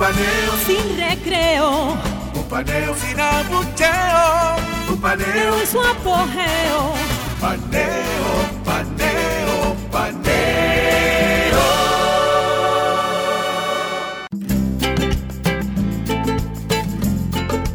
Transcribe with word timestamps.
Paneo. 0.00 0.52
Sin 0.66 0.96
recreo, 0.96 1.92
un 2.34 2.44
paneo 2.48 2.94
sin 2.96 3.20
abucheo, 3.20 4.56
un 4.88 4.98
paneo 4.98 5.60
en 5.60 5.66
su 5.66 5.78
apogeo. 5.78 6.94
Paneo, 7.38 8.32
paneo, 8.64 9.76
paneo. 9.92 11.60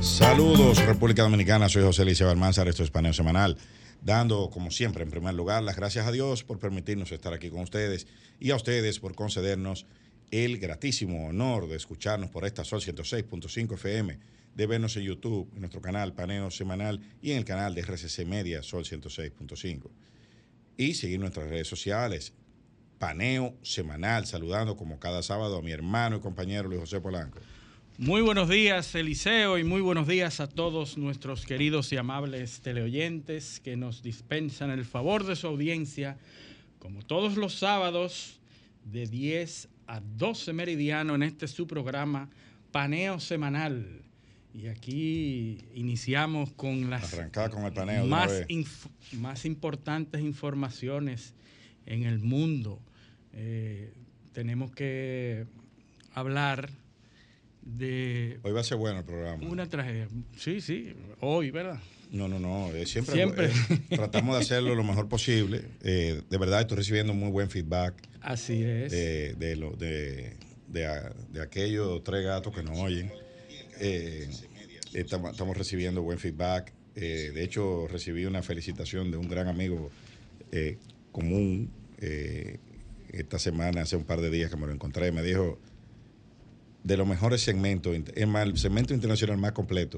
Saludos 0.01 0.84
República 0.84 1.21
Dominicana, 1.21 1.70
soy 1.70 1.84
José 1.84 2.05
Liceo 2.05 2.31
Almanzar, 2.31 2.67
esto 2.67 2.81
es 2.81 2.89
Paneo 2.89 3.13
Semanal, 3.13 3.59
dando 4.01 4.49
como 4.49 4.71
siempre 4.71 5.03
en 5.03 5.12
primer 5.12 5.35
lugar 5.35 5.62
las 5.62 5.76
gracias 5.76 6.07
a 6.07 6.12
Dios 6.12 6.43
por 6.43 6.57
permitirnos 6.57 7.12
estar 7.12 7.34
aquí 7.34 7.51
con 7.51 7.62
ustedes 7.62 8.07
y 8.39 8.49
a 8.49 8.55
ustedes 8.55 8.99
por 8.99 9.13
concedernos 9.13 9.85
el 10.31 10.57
gratísimo 10.57 11.27
honor 11.27 11.68
de 11.68 11.76
escucharnos 11.76 12.29
por 12.29 12.45
esta 12.45 12.63
Sol 12.63 12.81
106.5 12.81 13.76
FM, 13.76 14.20
de 14.55 14.67
vernos 14.67 14.95
en 14.98 15.04
YouTube, 15.04 15.49
en 15.54 15.62
nuestro 15.62 15.82
canal 15.82 16.13
Paneo 16.13 16.49
Semanal 16.49 17.01
y 17.21 17.32
en 17.32 17.37
el 17.37 17.45
canal 17.45 17.76
de 17.76 17.82
RCC 17.82 18.26
Media 18.26 18.63
Sol 18.63 18.85
106.5. 18.85 19.90
Y 20.77 20.93
seguir 20.93 21.20
nuestras 21.20 21.49
redes 21.49 21.67
sociales, 21.67 22.34
Paneo 22.99 23.55
Semanal, 23.62 24.26
saludando 24.26 24.76
como 24.77 24.99
cada 24.99 25.21
sábado 25.23 25.57
a 25.57 25.62
mi 25.62 25.71
hermano 25.71 26.17
y 26.17 26.20
compañero 26.20 26.70
Luis 26.70 26.82
José 26.82 27.01
Polanco. 27.01 27.39
Muy 27.98 28.21
buenos 28.21 28.49
días, 28.49 28.93
Eliseo, 28.93 29.57
y 29.57 29.63
muy 29.63 29.79
buenos 29.79 30.05
días 30.05 30.41
a 30.41 30.48
todos 30.48 30.98
nuestros 30.98 31.45
queridos 31.45 31.93
y 31.93 31.98
amables 31.98 32.60
teleoyentes 32.60 33.62
que 33.62 33.77
nos 33.77 34.04
dispensan 34.04 34.70
el 34.70 34.84
favor 34.84 35.26
de 35.26 35.37
su 35.37 35.48
audiencia, 35.48 36.17
como 36.79 37.04
todos 37.04 37.37
los 37.37 37.57
sábados, 37.57 38.39
de 38.84 39.07
10 39.07 39.70
a 39.88 40.00
12 40.00 40.54
meridiano 40.54 41.16
en 41.16 41.24
este 41.24 41.48
su 41.48 41.68
programa 41.68 42.30
Paneo 42.72 43.20
Semanal. 43.20 44.02
Y 44.54 44.68
aquí 44.68 45.66
iniciamos 45.74 46.52
con 46.54 46.90
las 46.90 47.14
con 47.52 47.66
el 47.66 47.74
paneo 47.74 48.06
más, 48.06 48.32
más 49.12 49.46
importantes 49.46 50.22
informaciones 50.22 51.34
en 51.86 52.04
el 52.04 52.20
mundo. 52.20 52.80
Eh, 53.34 53.94
tenemos 54.32 54.72
que 54.72 55.46
hablar 56.13 56.70
de... 57.62 58.40
Hoy 58.44 58.54
va 58.54 58.62
a 58.62 58.63
ser 58.63 58.78
bueno 58.78 59.00
el 59.00 59.06
programa. 59.06 59.46
Una 59.46 59.68
tragedia. 59.68 60.08
Sí, 60.38 60.62
sí, 60.62 60.94
hoy, 61.20 61.52
¿verdad? 61.52 61.80
No, 62.16 62.30
no, 62.30 62.40
no, 62.40 62.71
siempre, 62.85 63.13
siempre. 63.13 63.46
Eh, 63.48 63.80
tratamos 63.90 64.38
de 64.38 64.41
hacerlo 64.41 64.74
lo 64.74 64.85
mejor 64.85 65.09
posible. 65.09 65.66
Eh, 65.84 66.22
de 66.30 66.38
verdad 66.38 66.62
estoy 66.62 66.78
recibiendo 66.78 67.13
muy 67.13 67.30
buen 67.30 67.50
feedback. 67.50 67.94
Así 68.22 68.63
es. 68.63 68.90
De, 68.94 69.34
de, 69.34 69.57
lo, 69.57 69.72
de, 69.72 70.38
de, 70.69 71.41
aquellos 71.41 72.01
tres 72.06 72.23
gatos 72.23 72.56
que 72.56 72.63
nos 72.63 72.79
oyen. 72.79 73.12
Eh, 73.81 74.29
estamos, 74.94 75.31
estamos, 75.31 75.57
recibiendo 75.57 76.03
buen 76.03 76.17
feedback. 76.17 76.72
de 76.95 77.44
hecho, 77.44 77.85
recibí 77.89 78.25
una 78.25 78.41
felicitación 78.41 79.12
de 79.12 79.18
un 79.18 79.28
gran 79.28 79.50
amigo 79.50 79.91
común 81.12 81.69
esta 83.12 83.39
semana, 83.39 83.81
hace 83.81 83.97
un 83.97 84.06
par 84.06 84.22
de 84.22 84.29
días 84.29 84.50
que 84.50 84.56
me 84.56 84.68
lo 84.68 84.72
encontré. 84.72 85.12
Me 85.12 85.22
dijo 85.22 85.59
de 86.81 86.95
los 86.95 87.06
mejores 87.06 87.41
segmentos, 87.41 87.94
el 87.94 88.57
segmento 88.57 88.94
internacional 88.94 89.38
más 89.38 89.51
completo 89.51 89.97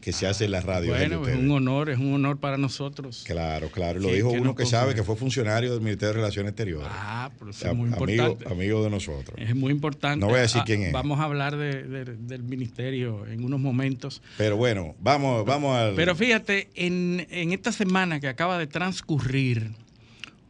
que 0.00 0.12
se 0.12 0.26
hace 0.26 0.44
en 0.44 0.52
la 0.52 0.60
radio. 0.60 0.90
Bueno, 0.90 1.26
es 1.26 1.36
un 1.36 1.50
honor, 1.50 1.90
es 1.90 1.98
un 1.98 2.14
honor 2.14 2.38
para 2.38 2.56
nosotros. 2.56 3.24
Claro, 3.26 3.70
claro. 3.70 4.00
Lo 4.00 4.08
dijo 4.08 4.30
uno 4.30 4.54
que 4.54 4.66
sabe 4.66 4.94
que 4.94 5.02
fue 5.02 5.16
funcionario 5.16 5.72
del 5.72 5.80
Ministerio 5.80 6.08
de 6.08 6.20
Relaciones 6.20 6.50
Exteriores. 6.50 6.88
Ah, 6.90 7.30
pero 7.38 7.50
es 7.50 7.74
muy 7.74 7.88
importante. 7.88 8.48
Amigo, 8.48 8.84
de 8.84 8.90
nosotros. 8.90 9.36
Es 9.38 9.54
muy 9.54 9.72
importante. 9.72 10.20
No 10.20 10.28
voy 10.28 10.38
a 10.38 10.42
decir 10.42 10.60
ah, 10.62 10.64
quién 10.64 10.82
es. 10.82 10.92
Vamos 10.92 11.18
a 11.20 11.24
hablar 11.24 11.56
del 11.56 12.42
ministerio 12.42 13.26
en 13.26 13.44
unos 13.44 13.60
momentos. 13.60 14.22
Pero 14.36 14.56
bueno, 14.56 14.94
vamos, 15.00 15.44
vamos 15.44 15.76
al. 15.76 15.94
Pero 15.94 16.14
fíjate, 16.14 16.68
en, 16.74 17.26
en 17.30 17.52
esta 17.52 17.72
semana 17.72 18.20
que 18.20 18.28
acaba 18.28 18.58
de 18.58 18.66
transcurrir, 18.66 19.72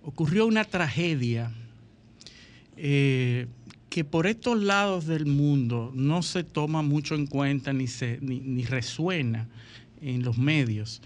ocurrió 0.02 0.46
una 0.46 0.64
tragedia. 0.64 1.52
Eh, 2.76 3.46
que 3.98 4.04
por 4.04 4.28
estos 4.28 4.62
lados 4.62 5.06
del 5.06 5.26
mundo 5.26 5.90
no 5.92 6.22
se 6.22 6.44
toma 6.44 6.82
mucho 6.82 7.16
en 7.16 7.26
cuenta 7.26 7.72
ni, 7.72 7.88
se, 7.88 8.20
ni, 8.20 8.62
resuena 8.64 9.48
en 10.00 10.22
los 10.22 10.38
medios. 10.38 11.02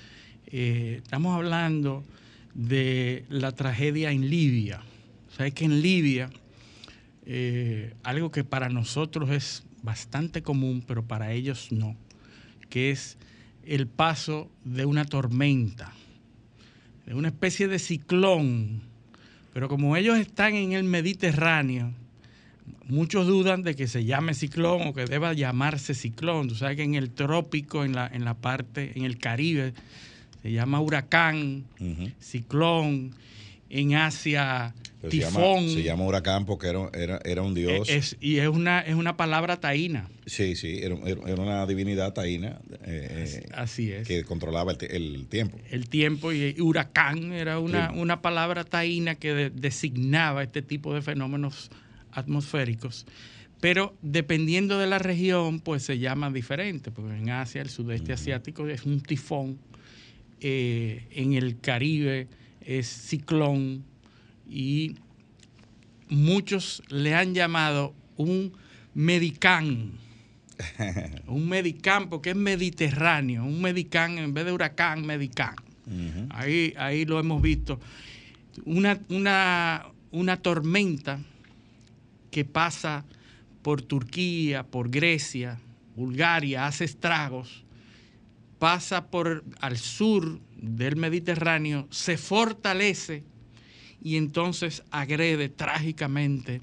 Eh, 0.48 1.00
estamos 1.02 1.34
hablando 1.34 2.04
de 2.52 3.24
la 3.30 3.52
tragedia 3.52 4.10
en 4.10 4.28
Libia. 4.28 4.82
Sabes 5.34 5.54
que 5.54 5.64
en 5.64 5.80
Libia, 5.80 6.28
eh, 7.24 7.94
algo 8.02 8.30
que 8.30 8.44
para 8.44 8.68
nosotros 8.68 9.30
es 9.30 9.64
bastante 9.82 10.42
común, 10.42 10.84
pero 10.86 11.02
para 11.02 11.32
ellos 11.32 11.72
no, 11.72 11.96
que 12.68 12.90
es 12.90 13.16
el 13.64 13.86
paso 13.86 14.50
de 14.66 14.84
una 14.84 15.06
tormenta, 15.06 15.94
de 17.06 17.14
una 17.14 17.28
especie 17.28 17.68
de 17.68 17.78
ciclón. 17.78 18.82
Pero 19.54 19.70
como 19.70 19.96
ellos 19.96 20.18
están 20.18 20.56
en 20.56 20.72
el 20.72 20.84
Mediterráneo, 20.84 21.94
muchos 22.84 23.26
dudan 23.26 23.62
de 23.62 23.74
que 23.74 23.86
se 23.86 24.04
llame 24.04 24.34
ciclón 24.34 24.88
o 24.88 24.94
que 24.94 25.06
deba 25.06 25.32
llamarse 25.32 25.94
ciclón. 25.94 26.48
Tú 26.48 26.54
sabes 26.54 26.76
que 26.76 26.82
en 26.82 26.94
el 26.94 27.10
trópico, 27.10 27.84
en 27.84 27.94
la, 27.94 28.06
en 28.06 28.24
la 28.24 28.34
parte, 28.34 28.92
en 28.94 29.04
el 29.04 29.18
Caribe, 29.18 29.72
se 30.42 30.52
llama 30.52 30.80
huracán, 30.80 31.64
ciclón. 32.20 33.14
En 33.74 33.94
Asia, 33.94 34.74
tifón. 35.08 35.66
Se 35.70 35.82
llama, 35.82 36.04
huracán 36.04 36.44
porque 36.44 36.68
era, 36.68 37.18
era, 37.24 37.40
un 37.40 37.54
dios. 37.54 37.88
y 38.20 38.36
es 38.36 38.48
una, 38.48 38.80
es 38.80 38.94
una 38.94 39.16
palabra 39.16 39.58
taína. 39.58 40.10
Sí, 40.26 40.56
sí, 40.56 40.80
era, 40.82 40.94
una 40.94 41.66
divinidad 41.66 42.12
taína. 42.12 42.60
Eh, 42.84 43.46
así, 43.54 43.90
es. 43.90 44.06
Que 44.06 44.24
controlaba 44.24 44.72
el, 44.72 45.26
tiempo. 45.26 45.58
El 45.70 45.88
tiempo 45.88 46.34
y, 46.34 46.54
huracán 46.60 47.32
era 47.32 47.58
una, 47.58 47.92
una 47.92 48.20
palabra 48.20 48.64
taína 48.64 49.14
que 49.14 49.50
designaba 49.54 50.42
este 50.42 50.60
tipo 50.60 50.92
de 50.94 51.00
fenómenos 51.00 51.70
atmosféricos, 52.12 53.06
pero 53.62 53.96
dependiendo 54.02 54.78
de 54.78 54.88
la 54.88 54.98
región, 54.98 55.60
pues 55.60 55.84
se 55.84 55.98
llama 56.00 56.30
diferente, 56.30 56.90
porque 56.90 57.16
en 57.16 57.30
Asia, 57.30 57.62
el 57.62 57.70
sudeste 57.70 58.12
asiático 58.12 58.66
es 58.66 58.84
un 58.84 59.00
tifón, 59.00 59.58
eh, 60.40 61.06
en 61.12 61.34
el 61.34 61.60
Caribe 61.60 62.26
es 62.60 62.88
ciclón 62.88 63.84
y 64.50 64.96
muchos 66.08 66.82
le 66.88 67.14
han 67.14 67.34
llamado 67.34 67.94
un 68.16 68.52
medicán. 68.94 69.92
un 71.28 71.48
medicán 71.48 72.08
porque 72.08 72.30
es 72.30 72.36
mediterráneo, 72.36 73.44
un 73.44 73.62
medicán 73.62 74.18
en 74.18 74.34
vez 74.34 74.44
de 74.44 74.50
huracán, 74.50 75.06
medicán. 75.06 75.54
ahí, 76.30 76.74
ahí 76.76 77.04
lo 77.04 77.20
hemos 77.20 77.40
visto. 77.40 77.78
Una, 78.64 78.98
una, 79.08 79.86
una 80.10 80.36
tormenta 80.38 81.20
que 82.32 82.44
pasa 82.44 83.04
por 83.62 83.82
Turquía, 83.82 84.64
por 84.64 84.90
Grecia, 84.90 85.60
Bulgaria, 85.94 86.66
hace 86.66 86.84
estragos, 86.84 87.64
pasa 88.58 89.06
por 89.06 89.44
al 89.60 89.76
sur 89.76 90.40
del 90.56 90.96
Mediterráneo, 90.96 91.86
se 91.90 92.16
fortalece 92.16 93.22
y 94.02 94.16
entonces 94.16 94.82
agrede 94.90 95.48
trágicamente 95.50 96.60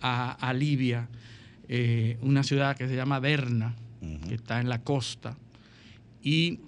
a, 0.00 0.52
Libia, 0.54 1.08
eh, 1.66 2.18
una 2.20 2.42
ciudad 2.42 2.76
que 2.76 2.86
se 2.86 2.94
llama 2.94 3.20
Derna, 3.20 3.74
que 4.28 4.34
está 4.34 4.60
en 4.60 4.68
la 4.68 4.82
costa. 4.82 5.36
Y 6.22 6.60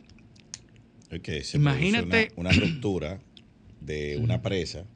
imagínate 1.52 2.32
una, 2.34 2.48
una, 2.48 2.58
ruptura 2.58 3.20
de 3.82 4.18
una 4.18 4.40
presa 4.42 4.86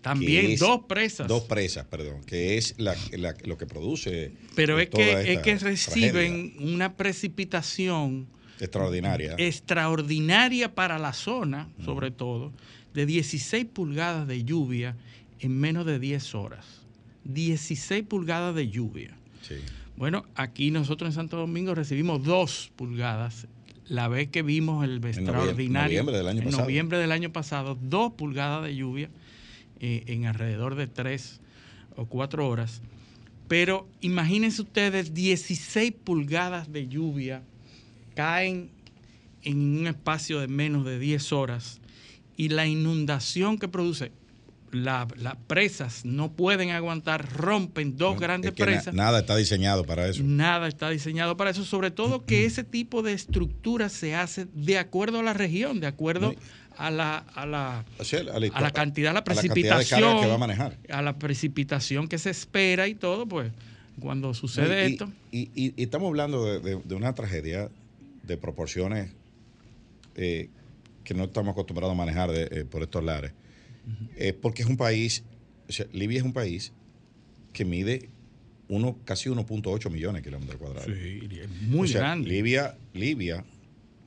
también 0.00 0.56
dos 0.56 0.82
presas. 0.88 1.28
Dos 1.28 1.44
presas, 1.44 1.86
perdón, 1.86 2.22
que 2.24 2.56
es 2.56 2.74
lo 2.78 3.58
que 3.58 3.66
produce. 3.66 4.32
Pero 4.54 4.78
es 4.78 4.88
que, 4.88 5.32
es 5.32 5.38
que 5.40 5.58
reciben 5.58 6.54
una 6.60 6.96
precipitación 6.96 8.26
extraordinaria. 8.60 9.34
Extraordinaria 9.38 10.74
para 10.74 10.98
la 10.98 11.12
zona, 11.12 11.68
sobre 11.84 12.10
todo, 12.10 12.52
de 12.94 13.06
16 13.06 13.66
pulgadas 13.66 14.26
de 14.26 14.44
lluvia 14.44 14.96
en 15.40 15.58
menos 15.58 15.86
de 15.86 15.98
10 15.98 16.34
horas. 16.34 16.64
16 17.24 18.04
pulgadas 18.04 18.54
de 18.54 18.68
lluvia. 18.68 19.16
Bueno, 19.96 20.24
aquí 20.34 20.70
nosotros 20.70 21.08
en 21.08 21.14
Santo 21.14 21.36
Domingo 21.36 21.74
recibimos 21.74 22.22
dos 22.22 22.70
pulgadas. 22.76 23.46
La 23.88 24.06
vez 24.08 24.28
que 24.28 24.42
vimos 24.42 24.84
el 24.84 25.02
extraordinario. 25.02 26.00
En 26.00 26.04
noviembre 26.04 26.16
del 26.18 26.28
año 26.28 26.42
pasado. 26.44 26.62
noviembre 26.62 26.98
del 26.98 27.12
año 27.12 27.32
pasado, 27.32 27.78
dos 27.80 28.12
pulgadas 28.12 28.64
de 28.64 28.76
lluvia 28.76 29.10
eh, 29.80 30.04
en 30.06 30.26
alrededor 30.26 30.74
de 30.74 30.86
tres 30.86 31.40
o 31.96 32.06
cuatro 32.06 32.48
horas. 32.48 32.82
Pero 33.48 33.88
imagínense 34.00 34.62
ustedes, 34.62 35.14
16 35.14 35.92
pulgadas 36.04 36.70
de 36.72 36.86
lluvia 36.86 37.42
caen 38.14 38.70
en 39.42 39.78
un 39.78 39.86
espacio 39.86 40.40
de 40.40 40.48
menos 40.48 40.84
de 40.84 40.98
10 40.98 41.32
horas 41.32 41.80
y 42.36 42.50
la 42.50 42.66
inundación 42.66 43.58
que 43.58 43.68
produce 43.68 44.12
las 44.70 45.06
presas 45.46 46.04
no 46.04 46.32
pueden 46.32 46.70
aguantar, 46.70 47.26
rompen 47.32 47.96
dos 47.96 48.20
grandes 48.20 48.52
presas. 48.52 48.92
nada 48.92 49.20
está 49.20 49.34
diseñado 49.36 49.84
para 49.84 50.06
eso. 50.06 50.22
Nada 50.22 50.68
está 50.68 50.90
diseñado 50.90 51.36
para 51.36 51.50
eso, 51.50 51.64
sobre 51.64 51.90
todo 51.90 52.26
que 52.26 52.44
ese 52.44 52.64
tipo 52.64 53.02
de 53.02 53.12
estructura 53.12 53.88
se 53.88 54.14
hace 54.14 54.46
de 54.52 54.78
acuerdo 54.78 55.20
a 55.20 55.22
la 55.22 55.32
región, 55.32 55.80
de 55.80 55.86
acuerdo 55.86 56.34
a 56.78 56.90
la, 56.92 57.18
a 57.18 57.44
la, 57.44 57.78
a 57.80 58.60
la, 58.60 58.70
cantidad, 58.70 59.12
la 59.12 59.24
precipitación, 59.24 60.20
que 60.20 60.26
va 60.28 60.34
a 60.34 60.38
manejar. 60.38 60.78
A 60.88 61.02
la 61.02 61.18
precipitación 61.18 62.06
que 62.06 62.18
se 62.18 62.30
espera 62.30 62.86
y 62.86 62.94
todo, 62.94 63.26
pues 63.26 63.50
cuando 63.98 64.32
sucede 64.32 64.86
esto. 64.86 65.12
Y, 65.32 65.74
estamos 65.82 66.08
hablando 66.08 66.60
de, 66.60 66.94
una 66.94 67.14
tragedia 67.14 67.68
de 68.22 68.36
proporciones 68.36 69.10
eh, 70.14 70.50
que 71.02 71.14
no 71.14 71.24
estamos 71.24 71.52
acostumbrados 71.52 71.94
a 71.94 71.96
manejar 71.96 72.30
eh, 72.32 72.64
por 72.64 72.82
estos 72.82 73.02
lares. 73.02 73.32
Eh, 74.16 74.32
porque 74.34 74.62
es 74.62 74.68
un 74.68 74.76
país, 74.76 75.24
o 75.68 75.72
sea, 75.72 75.86
Libia 75.92 76.18
es 76.18 76.24
un 76.24 76.32
país 76.32 76.72
que 77.52 77.64
mide 77.64 78.08
uno, 78.68 78.98
casi 79.04 79.30
1.8 79.30 79.90
millones 79.90 80.22
de 80.22 80.28
kilómetros 80.28 80.58
cuadrados. 80.58 80.86
Sí, 80.86 81.28
muy 81.62 81.90
grande. 81.90 82.28
Libia, 82.28 82.76
Libia, 82.92 83.44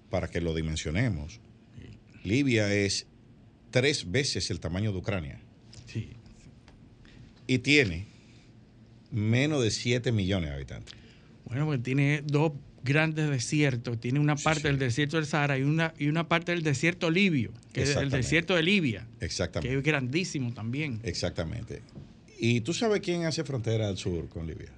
para 0.10 0.30
que 0.30 0.40
lo 0.40 0.54
dimensionemos, 0.54 1.42
Libia 2.24 2.74
es 2.74 3.08
tres 3.72 4.12
veces 4.12 4.52
el 4.52 4.60
tamaño 4.60 4.92
de 4.92 4.98
Ucrania. 4.98 5.40
Sí. 5.88 6.10
Y 7.48 7.60
tiene 7.60 8.06
menos 9.12 9.64
de 9.64 9.72
7 9.72 10.12
millones 10.12 10.50
de 10.50 10.56
habitantes. 10.56 10.96
Bueno, 11.46 11.66
porque 11.66 11.82
tiene 11.82 12.22
dos 12.26 12.54
grandes 12.84 13.30
desiertos. 13.30 14.00
Tiene 14.00 14.20
una 14.20 14.36
parte 14.36 14.68
del 14.68 14.80
desierto 14.80 15.18
del 15.18 15.26
Sahara 15.26 15.58
y 15.58 15.64
una, 15.64 15.94
y 15.98 16.08
una 16.08 16.28
parte 16.28 16.52
del 16.52 16.64
desierto 16.64 17.10
libio, 17.10 17.52
que 17.74 17.84
es 17.84 17.96
el 17.96 18.10
desierto 18.10 18.56
de 18.56 18.64
Libia. 18.64 19.06
Exactamente. 19.20 19.70
Que 19.70 19.78
es 19.78 19.84
grandísimo 19.84 20.54
también. 20.54 21.00
Exactamente. 21.04 21.82
¿Y 22.40 22.62
tú 22.62 22.74
sabes 22.74 23.02
quién 23.02 23.26
hace 23.26 23.44
frontera 23.44 23.88
al 23.88 23.98
sur 23.98 24.28
con 24.30 24.48
Libia? 24.48 24.70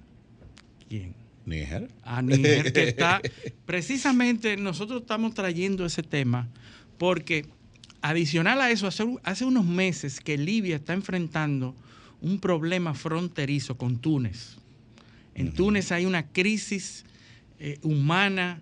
¿Quién? 0.88 1.14
Níger. 1.46 1.90
Ah, 2.02 2.22
Níger, 2.22 2.72
que 2.72 2.82
está. 2.88 3.20
Precisamente 3.66 4.56
nosotros 4.56 5.02
estamos 5.02 5.34
trayendo 5.34 5.86
ese 5.86 6.02
tema 6.02 6.48
porque, 6.98 7.46
adicional 8.02 8.60
a 8.60 8.70
eso, 8.70 8.86
hace, 8.86 9.04
hace 9.22 9.44
unos 9.44 9.64
meses 9.64 10.20
que 10.20 10.38
Libia 10.38 10.76
está 10.76 10.92
enfrentando 10.92 11.74
un 12.20 12.38
problema 12.40 12.94
fronterizo 12.94 13.76
con 13.76 13.98
Túnez. 13.98 14.56
En 15.34 15.52
Túnez 15.52 15.92
hay 15.92 16.06
una 16.06 16.28
crisis 16.28 17.04
eh, 17.58 17.78
humana 17.82 18.60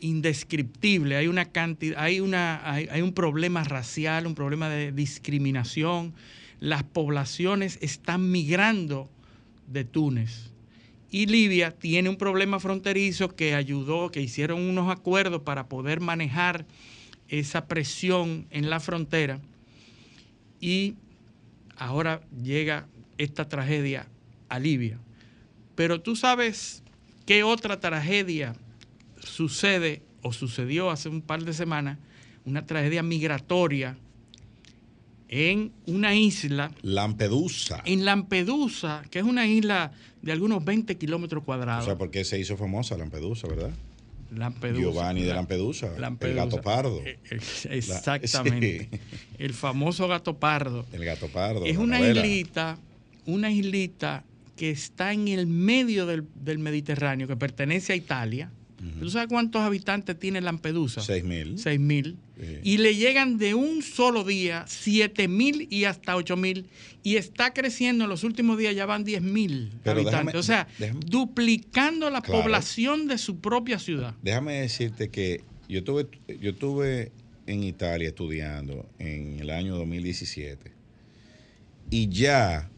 indescriptible, 0.00 1.16
hay 1.16 1.28
una 1.28 1.46
cantidad, 1.46 2.02
hay, 2.02 2.20
una, 2.20 2.64
hay, 2.64 3.02
un 3.02 3.12
problema 3.12 3.64
racial, 3.64 4.26
un 4.26 4.34
problema 4.34 4.68
de 4.68 4.92
discriminación. 4.92 6.14
Las 6.60 6.82
poblaciones 6.82 7.78
están 7.82 8.30
migrando 8.30 9.08
de 9.66 9.84
Túnez. 9.84 10.50
Y 11.10 11.26
Libia 11.26 11.70
tiene 11.70 12.08
un 12.08 12.16
problema 12.16 12.60
fronterizo 12.60 13.34
que 13.34 13.54
ayudó, 13.54 14.10
que 14.10 14.20
hicieron 14.20 14.60
unos 14.60 14.90
acuerdos 14.90 15.42
para 15.42 15.68
poder 15.68 16.00
manejar 16.00 16.66
esa 17.28 17.66
presión 17.66 18.46
en 18.50 18.70
la 18.70 18.80
frontera. 18.80 19.40
Y 20.60 20.94
ahora 21.76 22.22
llega 22.42 22.86
esta 23.18 23.48
tragedia 23.48 24.06
a 24.48 24.58
Libia. 24.58 24.98
Pero 25.74 26.00
tú 26.00 26.16
sabes 26.16 26.82
qué 27.26 27.42
otra 27.42 27.78
tragedia 27.80 28.54
sucede 29.18 30.02
o 30.22 30.32
sucedió 30.32 30.90
hace 30.90 31.08
un 31.08 31.22
par 31.22 31.44
de 31.44 31.52
semanas, 31.52 31.98
una 32.44 32.66
tragedia 32.66 33.02
migratoria 33.02 33.96
en 35.28 35.72
una 35.86 36.14
isla. 36.14 36.72
Lampedusa. 36.82 37.82
En 37.84 38.04
Lampedusa, 38.04 39.02
que 39.10 39.18
es 39.18 39.24
una 39.24 39.46
isla 39.46 39.92
de 40.22 40.32
algunos 40.32 40.64
20 40.64 40.96
kilómetros 40.96 41.44
cuadrados. 41.44 41.84
O 41.84 41.86
sea, 41.86 41.98
porque 41.98 42.24
se 42.24 42.38
hizo 42.38 42.56
famosa 42.56 42.96
Lampedusa, 42.96 43.46
¿verdad? 43.46 43.70
Lampedusa. 44.30 44.80
Giovanni 44.80 45.22
de 45.22 45.32
Lampedusa, 45.32 45.90
el 45.96 46.34
gato 46.34 46.60
pardo. 46.60 47.00
Eh, 47.04 47.18
eh, 47.30 47.38
exactamente. 47.70 48.88
El 49.38 49.54
famoso 49.54 50.08
gato 50.08 50.38
pardo. 50.38 50.84
El 50.92 51.04
gato 51.04 51.28
pardo. 51.28 51.64
Es 51.64 51.76
una 51.76 52.00
islita, 52.00 52.78
una 53.24 53.50
islita 53.50 54.24
que 54.56 54.70
está 54.70 55.12
en 55.12 55.28
el 55.28 55.46
medio 55.46 56.04
del, 56.06 56.58
Mediterráneo, 56.58 57.28
que 57.28 57.36
pertenece 57.36 57.92
a 57.92 57.96
Italia. 57.96 58.50
¿Tú 59.00 59.10
sabes 59.10 59.28
cuántos 59.28 59.62
habitantes 59.62 60.18
tiene 60.18 60.40
Lampedusa? 60.40 61.00
Seis 61.00 61.24
mil. 61.24 61.58
Seis 61.58 61.80
mil. 61.80 62.16
Y 62.62 62.78
le 62.78 62.94
llegan 62.94 63.38
de 63.38 63.54
un 63.54 63.82
solo 63.82 64.24
día 64.24 64.64
siete 64.68 65.28
mil 65.28 65.66
y 65.70 65.84
hasta 65.84 66.16
ocho 66.16 66.36
mil. 66.36 66.66
Y 67.02 67.16
está 67.16 67.52
creciendo 67.52 68.04
en 68.04 68.10
los 68.10 68.24
últimos 68.24 68.58
días, 68.58 68.74
ya 68.74 68.86
van 68.86 69.04
diez 69.04 69.22
mil 69.22 69.72
habitantes. 69.84 70.34
o 70.34 70.42
sea, 70.42 70.68
duplicando 71.06 72.10
la 72.10 72.20
población 72.22 73.08
de 73.08 73.18
su 73.18 73.40
propia 73.40 73.78
ciudad. 73.78 74.14
Déjame 74.22 74.60
decirte 74.60 75.08
que 75.08 75.42
yo 75.68 75.82
tuve, 75.84 76.06
yo 76.40 76.50
estuve 76.50 77.12
en 77.46 77.64
Italia 77.64 78.08
estudiando 78.08 78.88
en 78.98 79.40
el 79.40 79.50
año 79.50 79.76
2017 79.76 80.72
y 81.90 82.08
ya 82.08 82.68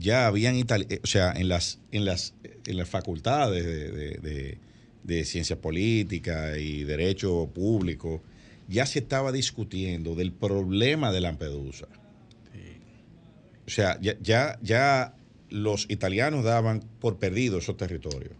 ya 0.00 0.26
habían 0.26 0.56
eh, 0.56 1.00
o 1.02 1.06
sea, 1.06 1.32
en 1.32 1.48
las, 1.48 1.78
en 1.92 2.04
las, 2.04 2.34
en 2.66 2.76
las 2.76 2.88
facultades 2.88 3.64
de, 3.64 4.58
de, 5.02 5.24
ciencia 5.24 5.60
política 5.60 6.56
y 6.56 6.84
derecho 6.84 7.50
público, 7.52 8.22
ya 8.70 8.86
se 8.86 9.00
estaba 9.00 9.32
discutiendo 9.32 10.14
del 10.14 10.32
problema 10.32 11.12
de 11.12 11.20
Lampedusa. 11.20 11.88
O 13.66 13.70
sea, 13.70 14.00
ya, 14.00 14.58
ya, 14.62 15.14
los 15.48 15.86
italianos 15.88 16.44
daban 16.44 16.82
por 17.00 17.18
perdido 17.18 17.58
esos 17.58 17.76
territorios. 17.76 18.32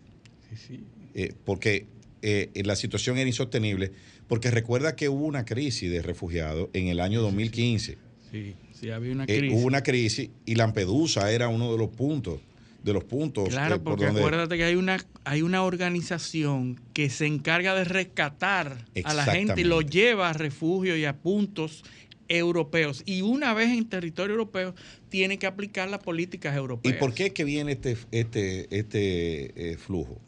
Eh, 1.14 1.34
porque 1.44 1.86
eh, 2.22 2.50
la 2.64 2.76
situación 2.76 3.18
era 3.18 3.28
insostenible, 3.28 3.92
porque 4.28 4.50
recuerda 4.50 4.96
que 4.96 5.08
hubo 5.08 5.24
una 5.24 5.44
crisis 5.44 5.90
de 5.90 6.02
refugiados 6.02 6.68
en 6.72 6.88
el 6.88 7.00
año 7.00 7.20
2015. 7.20 7.98
Sí. 8.30 8.54
Sí, 8.72 8.90
había 8.90 9.12
una 9.12 9.24
eh, 9.24 9.38
crisis. 9.38 9.58
hubo 9.58 9.66
una 9.66 9.82
crisis 9.82 10.30
y 10.46 10.54
Lampedusa 10.54 11.30
era 11.30 11.48
uno 11.48 11.70
de 11.70 11.76
los 11.76 11.90
puntos 11.90 12.40
de 12.82 12.92
los 12.92 13.04
puntos. 13.04 13.48
Claro, 13.48 13.82
porque 13.82 14.06
acuérdate 14.06 14.56
que 14.56 14.64
hay 14.64 14.74
una, 14.74 14.98
hay 15.24 15.42
una 15.42 15.62
organización 15.62 16.80
que 16.92 17.10
se 17.10 17.26
encarga 17.26 17.74
de 17.74 17.84
rescatar 17.84 18.84
a 19.04 19.14
la 19.14 19.24
gente 19.24 19.60
y 19.60 19.64
lo 19.64 19.80
lleva 19.80 20.30
a 20.30 20.32
refugio 20.32 20.96
y 20.96 21.04
a 21.04 21.16
puntos 21.16 21.84
europeos. 22.28 23.02
Y 23.06 23.22
una 23.22 23.52
vez 23.54 23.70
en 23.70 23.88
territorio 23.88 24.34
europeo, 24.34 24.74
tiene 25.08 25.38
que 25.38 25.46
aplicar 25.46 25.90
las 25.90 26.00
políticas 26.00 26.56
europeas. 26.56 26.94
¿Y 26.94 26.98
por 26.98 27.12
qué 27.12 27.26
es 27.26 27.32
que 27.32 27.44
viene 27.44 27.72
este, 27.72 27.96
este, 28.12 28.78
este 28.78 29.72
eh, 29.72 29.76
flujo? 29.76 30.20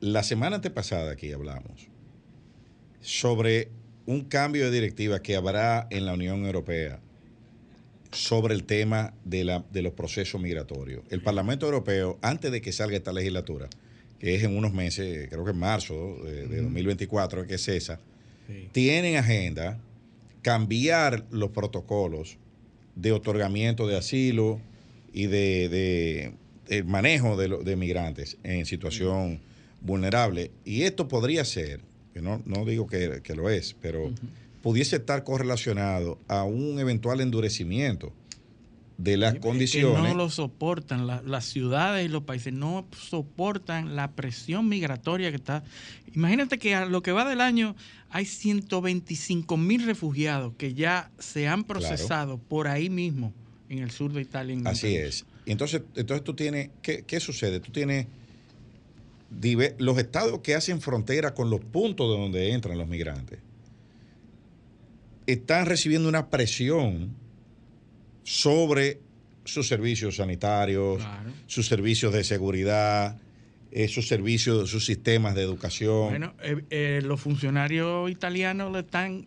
La 0.00 0.22
semana 0.22 0.56
antepasada 0.56 1.12
aquí 1.12 1.32
hablamos 1.32 1.88
sobre 3.00 3.68
un 4.06 4.22
cambio 4.22 4.64
de 4.64 4.70
directiva 4.70 5.22
que 5.22 5.36
habrá 5.36 5.86
en 5.90 6.06
la 6.06 6.14
Unión 6.14 6.44
Europea 6.46 7.00
sobre 8.12 8.54
el 8.54 8.64
tema 8.64 9.14
de, 9.24 9.44
la, 9.44 9.64
de 9.70 9.82
los 9.82 9.92
procesos 9.92 10.40
migratorios. 10.40 11.02
El 11.10 11.22
Parlamento 11.22 11.66
Europeo, 11.66 12.18
antes 12.22 12.50
de 12.50 12.60
que 12.60 12.72
salga 12.72 12.96
esta 12.96 13.12
legislatura, 13.12 13.68
que 14.18 14.34
es 14.34 14.42
en 14.42 14.56
unos 14.56 14.72
meses, 14.72 15.28
creo 15.28 15.44
que 15.44 15.52
en 15.52 15.58
marzo 15.58 16.16
de, 16.24 16.62
2024, 16.62 17.46
que 17.46 17.54
es 17.54 17.68
esa, 17.68 18.00
tiene 18.72 19.12
en 19.12 19.16
agenda 19.18 19.78
cambiar 20.42 21.26
los 21.30 21.50
protocolos 21.50 22.38
de 22.94 23.12
otorgamiento 23.12 23.86
de 23.86 23.96
asilo 23.96 24.60
y 25.12 25.26
de, 25.26 26.32
manejo 26.86 27.36
de, 27.36 27.48
de, 27.62 27.76
migrantes 27.76 28.38
en 28.42 28.64
situación 28.64 29.40
vulnerable. 29.80 30.50
Y 30.64 30.82
esto 30.82 31.06
podría 31.08 31.44
ser 31.44 31.80
no, 32.20 32.42
no 32.44 32.64
digo 32.64 32.86
que, 32.86 33.34
lo 33.34 33.50
es, 33.50 33.74
pero 33.80 34.12
pudiese 34.68 34.96
estar 34.96 35.24
correlacionado 35.24 36.18
a 36.28 36.44
un 36.44 36.78
eventual 36.78 37.22
endurecimiento 37.22 38.12
de 38.98 39.16
las 39.16 39.36
condiciones. 39.36 39.96
Que 39.96 40.08
no 40.08 40.14
lo 40.14 40.28
soportan, 40.28 41.06
las 41.06 41.46
ciudades 41.46 42.04
y 42.04 42.08
los 42.10 42.24
países 42.24 42.52
no 42.52 42.86
soportan 42.94 43.96
la 43.96 44.10
presión 44.10 44.68
migratoria 44.68 45.30
que 45.30 45.36
está. 45.36 45.64
Imagínate 46.14 46.58
que 46.58 46.74
a 46.74 46.84
lo 46.84 47.02
que 47.02 47.12
va 47.12 47.26
del 47.26 47.40
año 47.40 47.76
hay 48.10 48.26
125 48.26 49.56
mil 49.56 49.86
refugiados 49.86 50.52
que 50.58 50.74
ya 50.74 51.10
se 51.18 51.48
han 51.48 51.64
procesado 51.64 52.36
por 52.36 52.68
ahí 52.68 52.90
mismo 52.90 53.32
en 53.70 53.78
el 53.78 53.90
sur 53.90 54.12
de 54.12 54.20
Italia. 54.20 54.54
Así 54.66 54.96
es. 54.96 55.24
entonces, 55.46 55.80
entonces 55.96 56.22
tú 56.22 56.34
tienes, 56.34 56.68
¿qué, 56.82 57.04
qué 57.06 57.20
sucede? 57.20 57.60
Tú 57.60 57.72
tienes 57.72 58.06
los 59.78 59.96
estados 59.96 60.40
que 60.40 60.54
hacen 60.54 60.82
frontera 60.82 61.32
con 61.32 61.48
los 61.48 61.60
puntos 61.60 62.14
de 62.14 62.20
donde 62.20 62.52
entran 62.52 62.76
los 62.76 62.86
migrantes 62.86 63.47
están 65.28 65.66
recibiendo 65.66 66.08
una 66.08 66.30
presión 66.30 67.14
sobre 68.22 69.00
sus 69.44 69.68
servicios 69.68 70.16
sanitarios, 70.16 71.02
sus 71.46 71.66
servicios 71.66 72.14
de 72.14 72.24
seguridad, 72.24 73.18
eh, 73.70 73.88
sus 73.88 74.08
servicios, 74.08 74.70
sus 74.70 74.86
sistemas 74.86 75.34
de 75.34 75.42
educación. 75.42 76.08
Bueno, 76.08 76.34
eh, 76.42 76.64
eh, 76.70 77.00
los 77.04 77.20
funcionarios 77.20 78.10
italianos 78.10 78.72
lo 78.72 78.78
están 78.78 79.26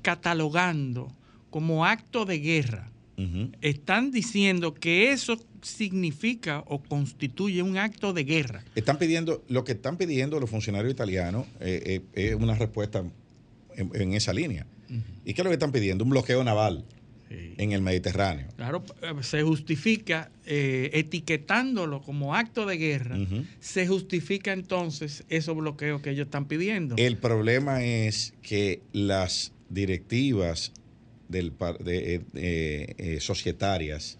catalogando 0.00 1.14
como 1.50 1.84
acto 1.84 2.24
de 2.24 2.38
guerra. 2.38 2.86
Están 3.60 4.12
diciendo 4.12 4.72
que 4.72 5.12
eso 5.12 5.38
significa 5.60 6.64
o 6.66 6.82
constituye 6.82 7.62
un 7.62 7.76
acto 7.76 8.14
de 8.14 8.24
guerra. 8.24 8.64
Están 8.74 8.96
pidiendo, 8.96 9.44
lo 9.48 9.62
que 9.62 9.72
están 9.72 9.98
pidiendo 9.98 10.40
los 10.40 10.48
funcionarios 10.48 10.90
italianos 10.90 11.46
es 11.60 12.34
una 12.36 12.54
respuesta 12.54 13.04
en, 13.76 14.14
esa 14.14 14.32
línea. 14.32 14.66
¿Y 15.24 15.34
qué 15.34 15.40
es 15.40 15.44
lo 15.44 15.50
que 15.50 15.54
están 15.54 15.72
pidiendo? 15.72 16.04
Un 16.04 16.10
bloqueo 16.10 16.42
naval 16.44 16.84
en 17.30 17.72
el 17.72 17.80
Mediterráneo. 17.80 18.48
Claro, 18.56 18.82
se 19.22 19.42
justifica 19.42 20.32
eh, 20.46 20.90
etiquetándolo 20.94 22.02
como 22.02 22.34
acto 22.34 22.66
de 22.66 22.76
guerra, 22.76 23.16
se 23.60 23.86
justifica 23.86 24.52
entonces 24.52 25.24
esos 25.28 25.56
bloqueos 25.56 26.02
que 26.02 26.10
ellos 26.10 26.26
están 26.26 26.46
pidiendo. 26.46 26.96
El 26.98 27.18
problema 27.18 27.84
es 27.84 28.34
que 28.42 28.82
las 28.92 29.52
directivas 29.68 30.72
del, 31.28 31.52
de, 31.84 32.14
eh, 32.34 32.94
eh, 32.98 33.18
societarias 33.20 34.18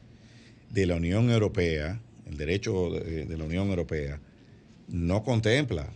de 0.70 0.86
la 0.86 0.94
Unión 0.94 1.30
Europea, 1.30 2.00
el 2.26 2.36
derecho 2.36 2.90
de, 2.90 3.36
la 3.36 3.44
Unión 3.44 3.68
Europea, 3.68 4.20
no 4.86 5.24
contempla 5.24 5.92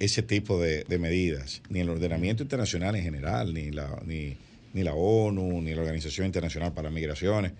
ese 0.00 0.22
tipo 0.22 0.60
de, 0.60 0.84
medidas, 0.98 1.62
ni 1.68 1.80
el 1.80 1.90
ordenamiento 1.90 2.42
internacional 2.42 2.96
en 2.96 3.02
general, 3.02 3.52
ni 3.52 3.70
la, 3.70 4.02
ni, 4.04 4.34
ni 4.72 4.82
la 4.82 4.94
ONU, 4.94 5.60
ni 5.60 5.74
la 5.74 5.82
Organización 5.82 6.26
Internacional 6.26 6.72
para 6.72 6.90
Migraciones. 6.90 7.52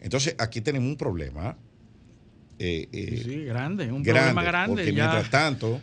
Entonces, 0.00 0.36
aquí 0.38 0.60
tenemos 0.60 0.88
un 0.88 0.96
problema. 0.96 1.56
Eh, 2.60 2.88
eh, 2.92 3.22
sí, 3.24 3.44
grande, 3.44 3.90
un 3.92 4.04
problema 4.04 4.44
grande. 4.44 4.76
Porque 4.76 4.92
mientras 4.92 5.28
tanto, 5.28 5.80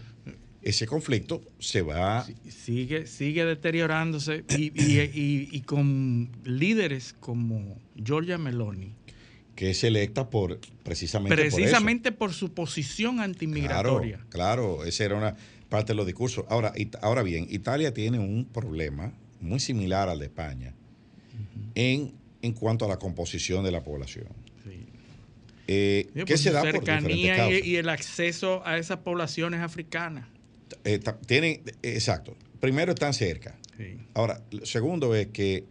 ese 0.61 0.87
conflicto 0.87 1.41
se 1.59 1.81
va. 1.81 2.25
Sigue, 2.47 3.07
sigue 3.07 3.43
deteriorándose 3.43 4.45
y, 4.49 4.71
y, 4.73 5.61
con 5.61 6.29
líderes 6.45 7.13
como 7.19 7.77
Giorgia 8.01 8.37
Meloni. 8.37 8.93
Que 9.53 9.69
es 9.71 9.83
electa 9.85 10.29
por 10.29 10.59
precisamente, 10.83 11.35
precisamente 11.35 12.11
por, 12.11 12.33
su 12.33 12.53
posición 12.53 13.21
antimigratoria. 13.21 14.17
Claro, 14.29 14.77
claro, 14.77 14.85
esa 14.85 15.05
era 15.05 15.15
una 15.15 15.37
parte 15.69 15.93
de 15.93 15.97
los 15.97 16.05
discursos. 16.05 16.45
Ahora, 16.49 16.73
ahora 17.01 17.23
bien, 17.23 17.47
Italia 17.49 17.93
tiene 17.93 18.19
un 18.19 18.45
problema 18.45 19.13
muy 19.41 19.59
similar 19.59 20.09
al 20.09 20.19
de 20.19 20.25
España 20.25 20.73
en, 21.75 22.13
en 22.41 22.53
cuanto 22.53 22.85
a 22.85 22.87
la 22.87 22.97
composición 22.97 23.63
de 23.63 23.71
la 23.71 23.83
población. 23.83 24.27
Eh, 25.67 26.09
¿Qué 26.25 26.37
se 26.37 26.51
da 26.51 26.61
por 26.61 26.71
cercanía 26.71 27.49
y, 27.49 27.71
y, 27.71 27.75
el 27.77 27.89
acceso 27.89 28.61
a 28.65 28.77
esas 28.77 28.99
poblaciones 28.99 29.61
africanas? 29.61 30.27
Eh, 30.83 30.99
tienen, 31.25 31.63
exacto. 31.81 32.37
Primero 32.59 32.93
están 32.93 33.13
cerca. 33.13 33.57
Ahora, 34.13 34.41
segundo 34.63 35.15
es 35.15 35.27
que 35.27 35.65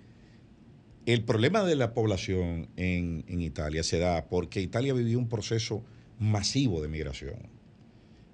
el 1.07 1.23
problema 1.23 1.65
de 1.65 1.77
la 1.77 1.95
población 1.95 2.69
en, 2.77 3.25
en, 3.29 3.41
Italia 3.41 3.83
se 3.83 3.99
da 3.99 4.27
porque 4.27 4.61
Italia 4.61 4.93
vivió 4.93 5.19
un 5.19 5.29
proceso 5.29 5.83
masivo 6.19 6.83
de 6.83 6.89
migración. 6.89 7.54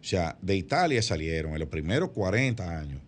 O 0.00 0.04
sea, 0.04 0.36
de 0.40 0.56
Italia 0.56 1.02
salieron 1.02 1.52
en 1.52 1.58
los 1.60 1.68
primeros 1.68 2.10
40 2.10 2.78
años 2.78 3.00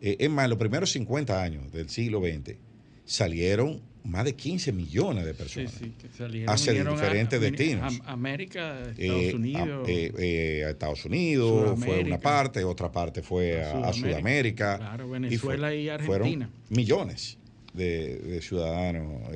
eh, 0.00 0.16
es 0.18 0.30
más, 0.30 0.44
en 0.44 0.50
los 0.50 0.58
primeros 0.58 0.90
50 0.90 1.42
años 1.42 1.72
del 1.72 1.88
siglo 1.88 2.20
XX 2.20 2.56
salieron 3.04 3.80
más 4.04 4.24
de 4.24 4.34
15 4.34 4.72
millones 4.72 5.24
de 5.24 5.34
personas 5.34 5.72
sí, 5.72 5.94
sí, 6.00 6.08
salieron, 6.16 6.52
hacia 6.52 6.72
diferentes 6.72 7.40
destinos. 7.40 8.00
A, 8.04 8.12
América, 8.12 8.80
Estados 8.80 8.98
eh, 8.98 9.34
Unidos. 9.34 9.88
Eh, 9.88 10.12
eh, 10.18 10.64
a, 10.66 10.70
Estados 10.70 11.04
Unidos 11.04 11.78
fue 11.78 12.02
una 12.02 12.18
parte, 12.18 12.64
otra 12.64 12.90
parte 12.90 13.22
fue 13.22 13.62
a, 13.62 13.92
Sudamérica. 13.92 14.78
Claro, 14.78 15.10
Venezuela 15.10 15.74
y, 15.74 15.88
Argentina. 15.88 16.06
Fueron 16.06 16.50
millones 16.70 17.38
de, 17.72 18.40
ciudadanos 18.42 19.30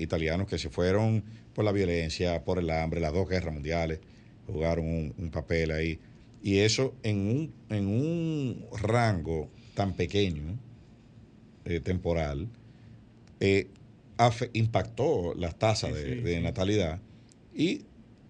italianos 0.00 0.48
que 0.48 0.58
se 0.58 0.68
fueron 0.68 1.22
por 1.54 1.64
la 1.64 1.72
violencia, 1.72 2.42
por 2.44 2.58
el 2.58 2.70
hambre, 2.70 3.00
las 3.00 3.12
dos 3.12 3.28
guerras 3.28 3.54
mundiales, 3.54 4.00
jugaron 4.46 4.84
un, 4.84 5.14
un 5.16 5.30
papel 5.30 5.70
ahí. 5.70 6.00
Y 6.42 6.58
eso 6.58 6.94
en 7.02 7.18
un, 7.18 7.54
en 7.68 7.86
un 7.86 8.66
rango 8.80 9.50
tan 9.74 9.94
pequeño, 9.94 10.58
eh, 11.64 11.80
temporal, 11.80 12.48
eh, 13.40 13.68
impactó 14.52 15.34
las 15.34 15.58
tasas 15.58 15.94
de, 15.94 16.40
natalidad. 16.40 17.00
Y 17.54 17.82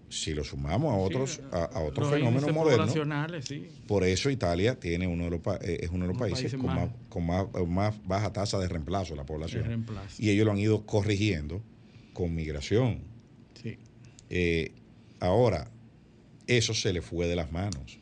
si 0.09 0.33
lo 0.33 0.43
sumamos 0.43 0.93
a 0.93 0.97
otros 0.97 1.41
a, 1.51 1.79
otros 1.81 2.09
fenómenos 2.09 2.51
modernos 2.51 2.93
por 3.87 4.03
eso 4.03 4.29
Italia 4.29 4.79
tiene 4.79 5.07
uno 5.07 5.25
de 5.25 5.29
los 5.29 5.41
eh, 5.61 5.79
es 5.81 5.89
uno 5.89 6.05
de 6.05 6.09
los 6.09 6.17
países, 6.17 6.53
con, 6.55 6.65
más, 7.25 7.45
con 7.51 7.73
más, 7.73 8.07
baja 8.07 8.33
tasa 8.33 8.57
de 8.59 8.67
reemplazo 8.67 9.13
de 9.13 9.17
la 9.17 9.25
población. 9.25 9.85
Y 10.17 10.31
ellos 10.31 10.45
lo 10.45 10.51
han 10.51 10.59
ido 10.59 10.85
corrigiendo 10.85 11.61
con 12.13 12.35
migración. 12.35 13.03
Ahora 15.19 15.71
eso 16.45 16.73
se 16.73 16.91
le 16.91 17.01
fue 17.01 17.27
de 17.27 17.35
las 17.35 17.51
manos 17.51 17.98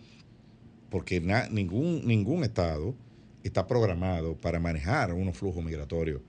porque 0.89 1.21
ningún 1.51 2.05
ningún 2.05 2.43
estado 2.43 2.95
está 3.43 3.67
programado 3.67 4.35
para 4.35 4.59
manejar 4.59 5.13
unos 5.13 5.37
flujos 5.37 5.63
migratorios 5.63 6.21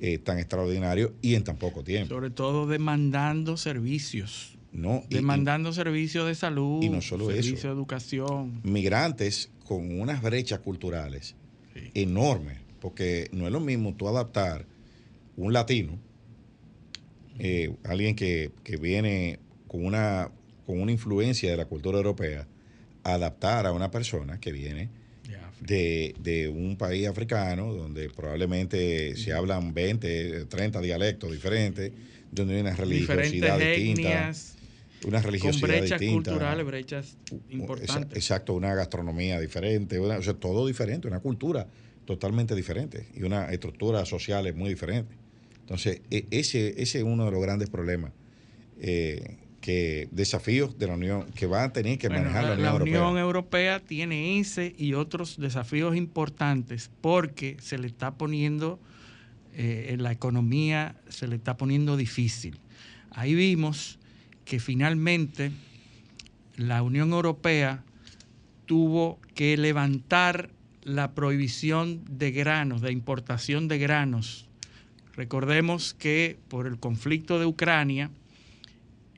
eh, 0.00 0.18
tan 0.18 0.38
extraordinarios 0.38 1.12
y 1.20 1.34
en 1.34 1.44
tan 1.44 1.56
poco 1.56 1.84
tiempo. 1.84 2.14
Sobre 2.14 2.30
todo 2.30 2.66
demandando 2.66 3.56
servicios. 3.56 4.56
No, 4.72 5.02
demandando 5.10 5.72
servicios 5.72 6.28
de 6.28 6.34
salud, 6.36 6.80
y 6.80 6.88
no 6.88 7.02
solo 7.02 7.26
servicios 7.26 7.62
de 7.64 7.70
educación. 7.70 8.60
Migrantes 8.62 9.50
con 9.66 10.00
unas 10.00 10.22
brechas 10.22 10.60
culturales 10.60 11.34
enormes, 11.94 12.58
porque 12.80 13.28
no 13.32 13.46
es 13.46 13.52
lo 13.52 13.58
mismo 13.58 13.94
tú 13.94 14.08
adaptar 14.08 14.64
un 15.36 15.52
latino, 15.52 15.98
eh, 17.38 17.74
alguien 17.84 18.14
que, 18.14 18.52
que, 18.62 18.76
viene 18.76 19.40
con 19.66 19.84
una, 19.84 20.30
con 20.66 20.80
una 20.80 20.92
influencia 20.92 21.50
de 21.50 21.56
la 21.56 21.64
cultura 21.64 21.98
europea, 21.98 22.46
adaptar 23.04 23.66
a 23.66 23.72
una 23.72 23.90
persona 23.90 24.40
que 24.40 24.52
viene 24.52 24.88
de, 25.60 26.52
un 26.54 26.76
país 26.76 27.06
africano 27.06 27.72
donde 27.72 28.08
probablemente 28.10 29.16
se 29.16 29.32
hablan 29.32 29.74
20, 29.74 30.46
30 30.46 30.80
dialectos 30.80 31.30
diferentes, 31.32 31.92
donde 32.30 32.54
hay 32.54 32.60
una 32.60 32.74
religiosidad 32.74 33.58
distinta. 33.58 34.32
Una 35.06 35.22
religiosidad 35.22 35.68
con 35.68 35.78
brechas 35.80 36.02
culturales, 36.02 36.66
brechas 36.66 37.16
importantes. 37.48 38.16
Exacto, 38.16 38.52
una 38.52 38.74
gastronomía 38.74 39.40
diferente, 39.40 39.98
o 39.98 40.22
sea, 40.22 40.34
todo 40.34 40.66
diferente, 40.66 41.08
una 41.08 41.20
cultura 41.20 41.66
totalmente 42.04 42.54
diferente 42.54 43.06
y 43.14 43.22
una 43.22 43.50
estructura 43.50 44.04
social 44.04 44.52
muy 44.54 44.68
diferente. 44.68 45.14
Entonces, 45.60 46.02
e, 46.10 46.26
ese, 46.30 46.82
ese 46.82 46.98
es 46.98 47.04
uno 47.04 47.24
de 47.24 47.30
los 47.30 47.40
grandes 47.40 47.70
problemas 47.70 48.12
eh, 48.80 49.36
que 49.60 50.08
desafíos 50.10 50.78
de 50.78 50.86
la 50.86 50.94
Unión 50.94 51.26
que 51.34 51.46
va 51.46 51.64
a 51.64 51.72
tener 51.72 51.98
que 51.98 52.08
manejar 52.08 52.44
la, 52.44 52.52
Unión 52.52 52.66
Europea. 52.66 52.94
La 52.94 53.08
Unión 53.08 53.18
Europea 53.18 53.80
tiene 53.80 54.38
ese 54.38 54.74
y 54.78 54.94
otros 54.94 55.38
desafíos 55.38 55.96
importantes 55.96 56.90
porque 57.00 57.56
se 57.60 57.78
le 57.78 57.86
está 57.86 58.12
poniendo 58.12 58.80
eh, 59.52 59.96
la 59.98 60.12
economía 60.12 60.94
se 61.08 61.26
le 61.26 61.36
está 61.36 61.56
poniendo 61.56 61.96
difícil. 61.96 62.60
Ahí 63.10 63.34
vimos 63.34 63.98
que 64.44 64.60
finalmente 64.60 65.50
la 66.56 66.82
Unión 66.82 67.12
Europea 67.12 67.82
tuvo 68.66 69.18
que 69.34 69.56
levantar 69.56 70.50
la 70.82 71.12
prohibición 71.12 72.02
de 72.08 72.30
granos, 72.30 72.80
de 72.80 72.92
importación 72.92 73.68
de 73.68 73.78
granos. 73.78 74.48
Recordemos 75.14 75.94
que 75.94 76.38
por 76.48 76.66
el 76.66 76.78
conflicto 76.78 77.38
de 77.38 77.46
Ucrania, 77.46 78.10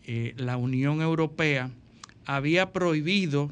eh, 0.04 0.34
la 0.36 0.56
Unión 0.56 1.00
Europea 1.00 1.70
había 2.24 2.72
prohibido 2.72 3.50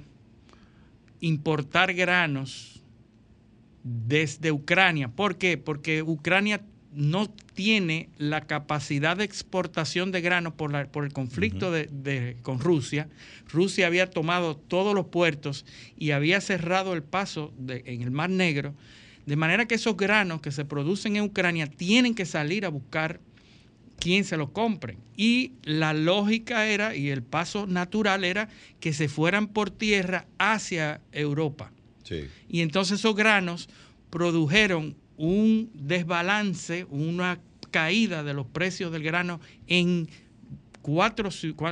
importar 1.21 1.95
granos 1.95 2.83
desde 3.83 4.53
Ucrania. 4.53 5.09
¿Por 5.09 5.37
qué? 5.37 5.57
Porque 5.59 6.03
Ucrania 6.03 6.63
no 6.93 7.29
tiene 7.55 8.09
la 8.19 8.43
capacidad 8.43 9.17
de 9.17 9.25
exportación 9.25 10.11
de 10.11 10.21
granos 10.21 10.55
por, 10.55 10.75
el 10.75 11.13
conflicto 11.13 11.73
con 12.43 12.59
Rusia. 12.59 13.09
Rusia 13.49 13.87
había 13.87 14.11
tomado 14.11 14.57
todos 14.57 14.95
los 14.95 15.07
puertos 15.07 15.65
y 15.97 16.11
había 16.11 16.41
cerrado 16.41 16.95
el 16.95 17.03
paso 17.03 17.53
en 17.69 18.03
el 18.03 18.11
Mar 18.11 18.31
Negro, 18.31 18.75
de 19.27 19.37
manera 19.37 19.67
que 19.67 19.77
esos 19.77 19.97
granos 19.97 20.41
que 20.41 20.51
se 20.51 20.65
producen 20.65 21.17
en 21.17 21.25
Ucrania 21.25 21.69
tienen 21.69 22.15
que 22.15 22.27
salir 22.27 22.67
a 22.67 22.71
buscar 22.71 23.21
quién 24.01 24.25
se 24.25 24.37
lo 24.37 24.53
compren. 24.53 24.99
Y 25.17 25.53
la 25.63 25.93
lógica 25.93 26.67
era, 26.67 26.97
y 26.97 27.11
el 27.11 27.23
paso 27.23 27.67
natural 27.67 28.25
era, 28.25 28.49
que 28.81 28.93
se 28.93 29.09
fueran 29.09 29.49
por 29.49 29.71
tierra 29.71 30.27
hacia 30.39 31.01
Europa. 31.13 31.73
Y 32.49 32.63
entonces 32.63 32.99
esos 32.99 33.15
granos 33.15 33.69
produjeron 34.11 34.97
un 35.17 35.71
desbalance, 35.75 36.85
una 36.91 37.39
caída 37.71 38.25
de 38.25 38.35
los 38.35 38.47
precios 38.47 38.91
del 38.91 39.05
grano 39.05 39.41
en 39.69 40.09
cuatro, 40.83 41.29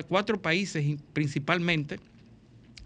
cuatro 0.06 0.40
países 0.40 0.85
principalmente, 1.12 1.99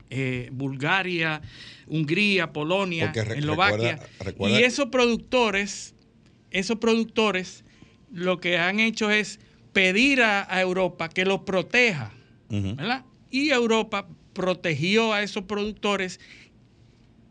eh, 0.09 0.49
Bulgaria, 0.53 1.43
Hungría, 1.87 2.53
Polonia, 2.53 3.13
Eslovaquia. 3.15 4.01
Y 4.41 4.63
esos 4.63 4.87
productores, 4.87 5.95
esos 6.51 6.79
productores 6.79 7.62
lo 8.13 8.41
que 8.41 8.59
han 8.59 8.79
hecho 8.79 9.11
es 9.11 9.41
pedir 9.73 10.23
a, 10.23 10.61
Europa 10.61 11.09
que 11.09 11.25
los 11.25 11.41
proteja, 11.41 12.13
¿verdad? 12.49 13.05
Y 13.31 13.51
Europa 13.51 14.07
protegió 14.35 15.13
a 15.13 15.23
esos 15.23 15.45
productores 15.45 16.21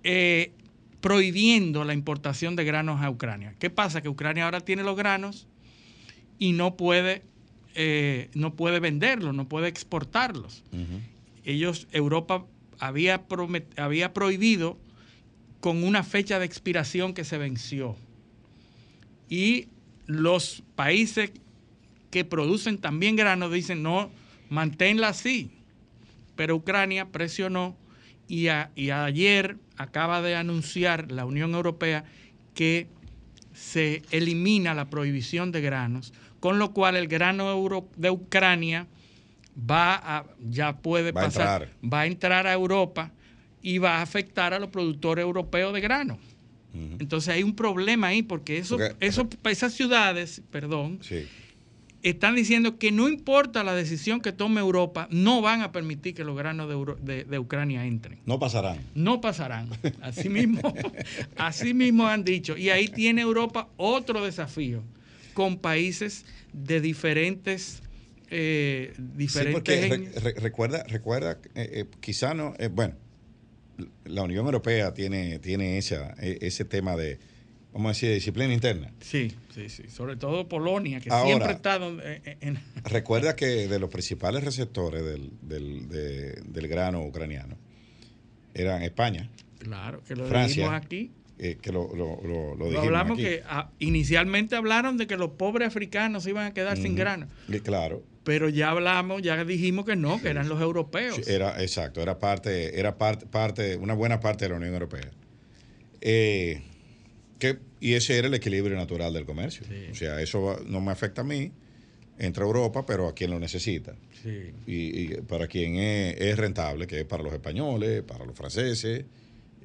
eh, 0.03 0.51
prohibiendo 0.99 1.83
la 1.83 1.93
importación 1.93 2.55
de 2.55 2.63
granos 2.63 3.01
a 3.01 3.09
Ucrania. 3.09 3.55
¿Qué 3.59 3.69
pasa? 3.69 4.01
Que 4.01 4.09
Ucrania 4.09 4.45
ahora 4.45 4.61
tiene 4.61 4.83
los 4.83 4.95
granos 4.95 5.47
y 6.39 6.53
no 6.53 6.77
puede, 6.77 7.23
eh, 7.75 8.29
no 8.33 8.55
puede 8.55 8.79
venderlos, 8.79 9.33
no 9.33 9.47
puede 9.47 9.67
exportarlos. 9.67 10.63
Ellos, 11.43 11.87
Europa 11.91 12.45
había, 12.79 13.25
había 13.77 14.13
prohibido 14.13 14.77
con 15.59 15.83
una 15.83 16.03
fecha 16.03 16.39
de 16.39 16.45
expiración 16.45 17.13
que 17.13 17.23
se 17.23 17.37
venció. 17.37 17.95
Y 19.29 19.67
los 20.05 20.63
países 20.75 21.31
que 22.09 22.25
producen 22.25 22.77
también 22.77 23.15
granos 23.15 23.51
dicen, 23.51 23.83
no, 23.83 24.11
manténla 24.49 25.09
así. 25.09 25.51
Pero 26.35 26.55
Ucrania 26.55 27.09
presionó 27.09 27.75
y, 28.27 28.47
ayer 28.47 29.57
acaba 29.77 30.21
de 30.21 30.35
anunciar 30.35 31.11
la 31.11 31.25
Unión 31.25 31.53
Europea 31.53 32.05
que 32.53 32.87
se 33.53 34.03
elimina 34.11 34.73
la 34.73 34.89
prohibición 34.89 35.51
de 35.51 35.61
granos, 35.61 36.13
con 36.39 36.59
lo 36.59 36.71
cual 36.71 36.95
el 36.95 37.07
grano 37.07 37.85
de 37.97 38.09
Ucrania 38.09 38.87
va 39.57 39.95
a, 39.95 40.25
ya 40.39 40.77
puede 40.77 41.13
pasar, 41.13 41.69
va 41.83 42.01
a 42.01 42.05
entrar 42.05 42.47
a 42.47 42.53
Europa 42.53 43.11
y 43.61 43.77
va 43.77 43.97
a 43.97 44.01
afectar 44.01 44.53
a 44.53 44.59
los 44.59 44.69
productores 44.69 45.23
europeos 45.23 45.73
de 45.73 45.81
grano. 45.81 46.17
Entonces 46.73 47.33
hay 47.33 47.43
un 47.43 47.55
problema 47.55 48.07
ahí 48.07 48.21
porque, 48.21 48.57
eso, 48.57 48.77
esas 48.99 49.73
ciudades, 49.73 50.41
perdón, 50.51 50.99
están 52.03 52.35
diciendo 52.35 52.77
que 52.77 52.91
no 52.91 53.09
importa 53.09 53.63
la 53.63 53.75
decisión 53.75 54.21
que 54.21 54.31
tome 54.31 54.59
Europa, 54.59 55.07
no 55.11 55.41
van 55.41 55.61
a 55.61 55.71
permitir 55.71 56.13
que 56.15 56.23
los 56.23 56.35
granos 56.37 56.69
de, 57.01 57.39
Ucrania 57.39 57.85
entren. 57.85 58.19
No 58.25 58.39
pasarán. 58.39 58.79
No 58.95 59.21
pasarán. 59.21 59.69
Así 60.01 60.29
mismo, 60.29 60.73
así 61.35 61.73
mismo 61.73 62.07
han 62.07 62.23
dicho. 62.23 62.57
Y 62.57 62.69
ahí 62.69 62.87
tiene 62.87 63.21
Europa 63.21 63.69
otro 63.77 64.23
desafío 64.23 64.83
con 65.33 65.57
países 65.57 66.25
de 66.53 66.81
diferentes... 66.81 67.83
Eh, 68.33 68.93
diferentes 68.97 70.23
recuerda, 70.41 70.85
recuerda 70.87 71.37
eh, 71.53 71.69
eh, 71.73 71.85
quizá 71.99 72.33
no, 72.33 72.53
bueno, 72.71 72.95
la 74.05 74.23
Unión 74.23 74.45
Europea 74.45 74.93
tiene, 74.93 75.39
tiene 75.39 75.77
esa, 75.77 76.13
e, 76.19 76.39
ese 76.41 76.65
tema 76.65 76.95
de, 76.95 77.19
vamos 77.73 77.87
a 77.87 77.89
decir, 77.89 78.13
disciplina 78.13 78.53
interna. 78.53 78.91
Sí, 79.01 79.33
sí, 79.53 79.69
sí. 79.69 79.83
Sobre 79.89 80.15
todo 80.15 80.47
Polonia, 80.47 80.99
que 80.99 81.09
siempre 81.09 81.49
ha 81.49 81.51
estado 81.51 81.97
en, 82.01 82.59
Recuerda 82.83 83.35
que 83.35 83.67
de 83.67 83.79
los 83.79 83.89
principales 83.89 84.43
receptores 84.43 85.03
del, 85.03 85.31
del, 85.41 86.67
grano 86.67 87.03
ucraniano 87.03 87.57
eran 88.53 88.83
España. 88.83 89.29
Claro, 89.59 90.01
que 90.07 90.15
lo 90.15 90.25
Francia, 90.25 90.75
aquí. 90.75 91.11
Eh, 91.37 91.57
que 91.59 91.71
lo, 91.71 91.89
lo, 91.95 92.21
lo, 92.23 92.55
lo 92.55 92.81
hablamos 92.81 93.17
que 93.17 93.41
ah, 93.47 93.71
inicialmente 93.79 94.55
hablaron 94.55 94.97
de 94.97 95.07
que 95.07 95.17
los 95.17 95.31
pobres 95.31 95.69
africanos 95.69 96.27
iban 96.27 96.45
a 96.45 96.53
quedar 96.53 96.77
sin 96.77 96.95
grano. 96.95 97.27
claro. 97.63 98.03
Pero 98.23 98.49
ya 98.49 98.69
hablamos, 98.69 99.21
ya 99.21 99.43
dijimos 99.43 99.85
que 99.85 99.95
no, 99.95 100.21
que 100.21 100.29
eran 100.29 100.47
los 100.47 100.61
europeos. 100.61 101.27
Era, 101.27 101.61
exacto, 101.61 102.01
era 102.01 102.19
parte, 102.19 102.79
era 102.79 102.97
parte, 102.97 103.25
parte, 103.25 103.77
una 103.77 103.95
buena 103.95 104.19
parte 104.19 104.45
de 104.45 104.49
la 104.49 104.57
Unión 104.57 104.73
Europea. 104.73 105.09
Eh, 106.01 106.61
que, 107.39 107.57
y 107.79 107.93
ese 107.93 108.17
era 108.17 108.27
el 108.27 108.33
equilibrio 108.35 108.77
natural 108.77 109.13
del 109.13 109.25
comercio. 109.25 109.65
O 109.91 109.95
sea, 109.95 110.21
eso 110.21 110.59
no 110.67 110.81
me 110.81 110.91
afecta 110.91 111.21
a 111.21 111.23
mí, 111.23 111.51
entra 112.19 112.45
Europa, 112.45 112.85
pero 112.85 113.07
a 113.07 113.15
quien 113.15 113.31
lo 113.31 113.39
necesita. 113.39 113.95
Y, 114.67 115.15
para 115.21 115.47
quien 115.47 115.77
es, 115.77 116.37
rentable, 116.37 116.85
que 116.85 116.99
es 116.99 117.05
para 117.05 117.23
los 117.23 117.33
españoles, 117.33 118.03
para 118.03 118.25
los 118.25 118.35
franceses, 118.35 119.05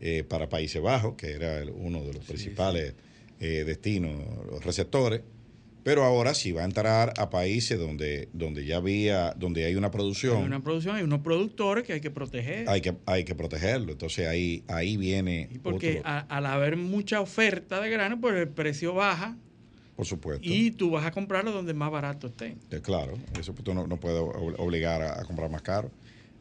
eh, 0.00 0.24
para 0.24 0.48
Países 0.48 0.80
Bajos, 0.80 1.14
que 1.16 1.32
era 1.32 1.62
uno 1.74 2.02
de 2.02 2.14
los 2.14 2.24
principales 2.24 2.94
eh, 3.38 3.64
destinos, 3.66 4.14
los 4.50 4.64
receptores 4.64 5.20
pero 5.86 6.02
ahora 6.02 6.34
sí 6.34 6.50
va 6.50 6.62
a 6.62 6.64
entrar 6.64 7.14
a 7.16 7.30
países 7.30 7.78
donde, 7.78 8.28
donde 8.32 8.64
ya 8.64 8.78
había, 8.78 9.30
donde 9.36 9.66
hay 9.66 9.76
una 9.76 9.92
producción. 9.92 10.38
Hay 10.38 10.42
una 10.42 10.60
producción, 10.60 10.96
hay 10.96 11.04
unos 11.04 11.20
productores 11.20 11.84
que 11.84 11.92
hay 11.92 12.00
que 12.00 12.10
proteger. 12.10 12.68
Hay 12.68 12.80
que, 12.80 12.96
hay 13.06 13.22
que 13.22 13.36
protegerlo. 13.36 13.92
Entonces 13.92 14.26
ahí, 14.26 14.64
ahí 14.66 14.96
viene. 14.96 15.48
porque 15.62 16.02
al 16.04 16.46
haber 16.46 16.76
mucha 16.76 17.20
oferta 17.20 17.80
de 17.80 17.88
grano, 17.88 18.20
pues 18.20 18.34
el 18.34 18.48
precio 18.48 18.94
baja. 18.94 19.36
Por 19.94 20.06
supuesto. 20.06 20.42
Y 20.42 20.72
tú 20.72 20.90
vas 20.90 21.06
a 21.06 21.12
comprarlo 21.12 21.52
donde 21.52 21.72
más 21.72 21.92
barato 21.92 22.26
esté. 22.26 22.56
Eh, 22.72 22.80
claro, 22.82 23.16
eso 23.38 23.52
tú 23.52 23.72
no, 23.72 23.86
no 23.86 24.00
puedes 24.00 24.20
obligar 24.58 25.02
a, 25.02 25.22
comprar 25.22 25.48
más 25.52 25.62
caro. 25.62 25.92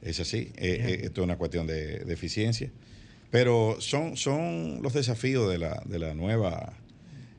Es 0.01 0.19
así. 0.19 0.51
Eh, 0.55 0.55
eh, 0.57 0.99
esto 1.03 1.21
es 1.21 1.23
una 1.23 1.37
cuestión 1.37 1.67
de, 1.67 1.99
de, 1.99 2.13
eficiencia. 2.15 2.71
Pero 3.29 3.77
son, 3.77 4.17
son 4.17 4.81
los 4.81 4.93
desafíos 4.93 5.47
de 5.51 5.59
la, 5.59 5.83
de 5.85 5.99
la 5.99 6.15
nueva 6.15 6.79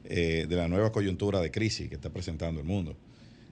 eh, 0.08 0.46
de 0.48 0.56
la 0.56 0.68
nueva 0.68 0.92
coyuntura 0.92 1.40
de 1.40 1.50
crisis 1.50 1.88
que 1.88 1.94
está 1.94 2.10
presentando 2.10 2.60
el 2.60 2.66
mundo. 2.66 2.96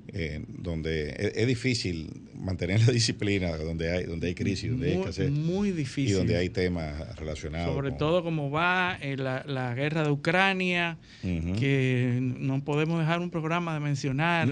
Eh, 0.08 0.44
donde 0.48 1.32
es, 1.34 1.46
difícil 1.46 2.10
mantener 2.34 2.78
la 2.86 2.92
disciplina 2.92 3.56
donde 3.56 3.90
hay 3.90 4.04
donde 4.04 4.26
hay 4.26 4.34
crisis, 4.34 4.70
donde 4.70 4.88
muy, 4.88 4.94
hay 4.94 5.00
escasez. 5.00 5.30
Muy 5.30 5.70
difícil. 5.70 6.10
Y 6.10 6.12
donde 6.12 6.36
hay 6.36 6.50
temas 6.50 7.16
relacionados. 7.16 7.74
Sobre 7.74 7.90
todo 7.92 8.22
como 8.22 8.50
va 8.50 8.98
eh, 9.00 9.16
la, 9.16 9.74
guerra 9.74 10.02
de 10.02 10.10
Ucrania, 10.10 10.98
que 11.22 12.18
no 12.20 12.62
podemos 12.62 13.00
dejar 13.00 13.20
un 13.20 13.30
programa 13.30 13.72
de 13.72 13.80
mencionar 13.80 14.48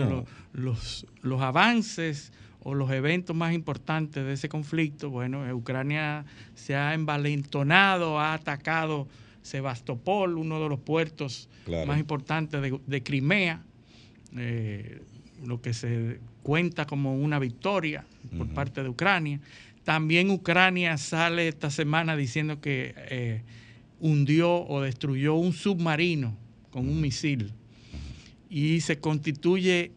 los, 0.55 1.07
los 1.21 1.41
avances 1.43 2.33
o 2.65 2.75
los 2.75 2.91
eventos 2.91 3.37
más 3.37 3.53
importantes 3.53 4.25
de 4.25 4.33
ese 4.33 4.49
conflicto. 4.49 5.11
Bueno, 5.11 5.45
Ucrania 5.55 6.25
se 6.55 6.75
ha 6.75 6.95
envalentonado, 6.95 8.19
ha 8.19 8.35
atacado 8.35 9.07
Sebastopol, 9.43 10.39
uno 10.39 10.61
de 10.63 10.69
los 10.69 10.81
puertos 10.81 11.49
más 11.87 11.99
importantes 11.99 12.61
de, 12.87 13.03
Crimea, 13.03 13.63
eh, 14.37 15.03
lo 15.45 15.61
que 15.61 15.75
se 15.75 16.21
cuenta 16.43 16.87
como 16.87 17.15
una 17.17 17.39
victoria 17.39 18.07
por 18.37 18.49
parte 18.49 18.83
de 18.83 18.89
Ucrania. 18.89 19.41
También 19.85 20.31
Ucrania 20.31 20.97
sale 20.97 21.49
esta 21.49 21.71
semana 21.71 22.17
diciendo 22.17 22.61
que 22.61 22.95
eh, 22.97 23.43
hundió 24.01 24.65
o 24.65 24.81
destruyó 24.81 25.35
un 25.35 25.53
submarino 25.53 26.37
con 26.71 26.89
un 26.89 27.01
misil 27.01 27.53
y 28.49 28.81
se 28.81 28.99
constituye 28.99 29.93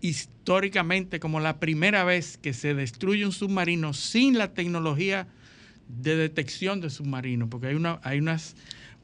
históricamente 0.00 1.18
como 1.18 1.40
la 1.40 1.58
primera 1.58 2.04
vez 2.04 2.36
que 2.36 2.52
se 2.52 2.74
destruye 2.74 3.24
un 3.24 3.32
submarino 3.32 3.92
sin 3.92 4.38
la 4.38 4.52
tecnología 4.54 5.28
de 5.88 6.16
detección 6.16 6.80
de 6.80 6.90
submarinos, 6.90 7.48
porque 7.48 7.68
hay, 7.68 7.74
una, 7.74 8.00
hay 8.02 8.18
unas, 8.18 8.56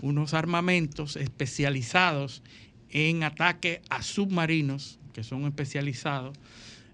unos 0.03 0.35
armamentos 0.35 1.17
especializados 1.17 2.43
en 2.91 3.23
ataque 3.23 3.83
a 3.89 4.03
submarinos, 4.03 4.99
que 5.13 5.23
son 5.23 5.47
especializados, 5.47 6.37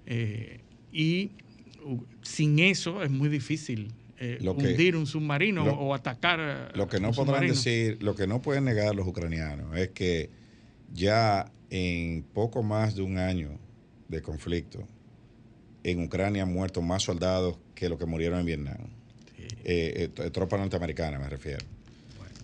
eh, 0.06 0.60
y 0.92 1.32
sin 2.22 2.58
eso 2.58 3.02
es 3.02 3.10
muy 3.10 3.28
difícil 3.28 3.92
eh, 4.18 4.38
hundir 4.42 4.96
un 4.96 5.06
submarino 5.06 5.64
o 5.64 5.94
atacar. 5.94 6.72
Lo 6.74 6.88
que 6.88 7.00
no 7.00 7.12
podrán 7.12 7.46
decir, 7.46 8.02
lo 8.02 8.14
que 8.14 8.26
no 8.26 8.42
pueden 8.42 8.64
negar 8.64 8.94
los 8.94 9.06
ucranianos 9.06 9.76
es 9.76 9.90
que 9.90 10.30
ya 10.92 11.50
en 11.70 12.22
poco 12.22 12.62
más 12.62 12.94
de 12.94 13.02
un 13.02 13.18
año 13.18 13.58
de 14.08 14.22
conflicto, 14.22 14.86
en 15.84 16.02
Ucrania 16.02 16.42
han 16.42 16.52
muerto 16.52 16.82
más 16.82 17.02
soldados 17.02 17.58
que 17.74 17.88
los 17.88 17.98
que 17.98 18.06
murieron 18.06 18.40
en 18.40 18.46
Vietnam. 18.46 18.97
Eh, 19.64 20.10
eh, 20.16 20.30
tropas 20.30 20.60
norteamericanas 20.60 21.20
me 21.20 21.28
refiero. 21.28 21.64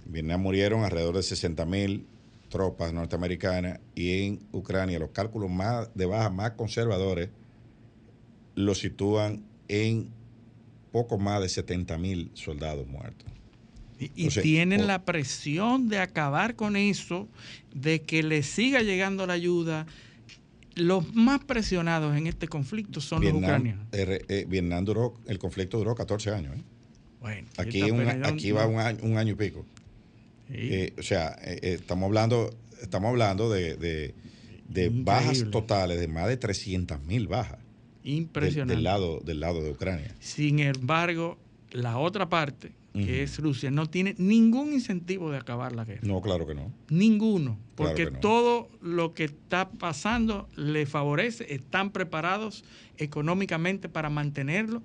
En 0.07 0.13
Vietnam 0.13 0.41
murieron 0.41 0.85
alrededor 0.85 1.17
de 1.17 1.23
60 1.23 1.65
mil 1.67 2.07
tropas 2.49 2.93
norteamericanas 2.93 3.81
y 3.95 4.23
en 4.23 4.41
Ucrania 4.53 4.99
los 4.99 5.11
cálculos 5.11 5.51
más 5.51 5.89
de 5.95 6.07
baja 6.07 6.31
más 6.31 6.53
conservadores 6.53 7.31
lo 8.55 8.75
sitúan 8.75 9.45
en 9.69 10.09
poco 10.93 11.19
más 11.19 11.41
de 11.41 11.49
70 11.49 11.99
mil 11.99 12.31
soldados 12.35 12.87
muertos. 12.87 13.27
Y, 13.99 14.29
tienen 14.29 14.87
la 14.87 15.05
presión 15.05 15.89
de 15.89 15.99
acabar 15.99 16.57
con 16.57 16.77
eso, 16.77 17.29
de 17.73 18.03
que 18.03 18.23
le 18.23 18.43
siga 18.43 18.83
llegando 18.83 19.27
la 19.27 19.33
ayuda 19.33 19.87
los 20.77 21.15
más 21.15 21.45
presionados 21.45 22.17
en 22.17 22.27
este 22.27 22.49
conflicto 22.49 23.01
son 23.01 23.25
los 23.25 23.33
ucranianos. 23.33 23.87
Eh, 23.93 24.45
Vietnam 24.49 24.85
duró, 24.85 25.15
el 25.27 25.39
conflicto 25.39 25.79
duró 25.79 25.95
14 25.95 26.31
años. 26.31 26.57
¿eh? 26.57 26.63
Bueno, 27.25 27.49
aquí, 27.57 27.81
aquí 28.23 28.53
va 28.53 28.67
un 28.67 28.79
año, 28.79 28.99
un 29.01 29.17
año 29.17 29.33
y 29.33 29.35
pico. 29.35 29.65
Eh, 30.51 30.93
o 30.99 31.03
sea, 31.03 31.29
estamos 31.43 32.07
hablando, 32.07 32.55
estamos 32.83 33.09
hablando 33.09 33.49
de, 33.49 34.15
bajas 34.93 35.43
totales, 35.51 35.99
de 35.99 36.07
más 36.07 36.29
de 36.29 36.37
300 36.37 37.01
mil 37.05 37.27
bajas. 37.27 37.61
Impresionante. 38.03 38.75
del, 38.75 38.85
lado, 38.85 39.21
del 39.25 39.41
lado 39.41 39.63
de 39.63 39.71
Ucrania. 39.71 40.15
Sin 40.21 40.59
embargo, 40.59 41.39
la 41.71 41.97
otra 41.97 42.29
parte, 42.29 42.73
que 42.93 43.23
es 43.23 43.39
Rusia, 43.39 43.71
no 43.71 43.89
tiene 43.89 44.15
ningún 44.19 44.75
incentivo 44.75 45.31
de 45.31 45.39
acabar 45.39 45.75
la 45.75 45.87
guerra. 45.87 46.03
No, 46.03 46.21
claro 46.21 46.47
que 46.47 46.55
no. 46.55 46.71
Ninguno, 46.91 47.59
porque 47.75 48.09
todo 48.09 48.69
lo 48.83 49.15
que 49.15 49.25
está 49.25 49.71
pasando 49.71 50.47
le 50.57 50.85
favorece, 50.85 51.55
están 51.55 51.91
preparados 51.91 52.65
económicamente 52.99 53.89
para 53.89 54.11
mantenerlo. 54.11 54.83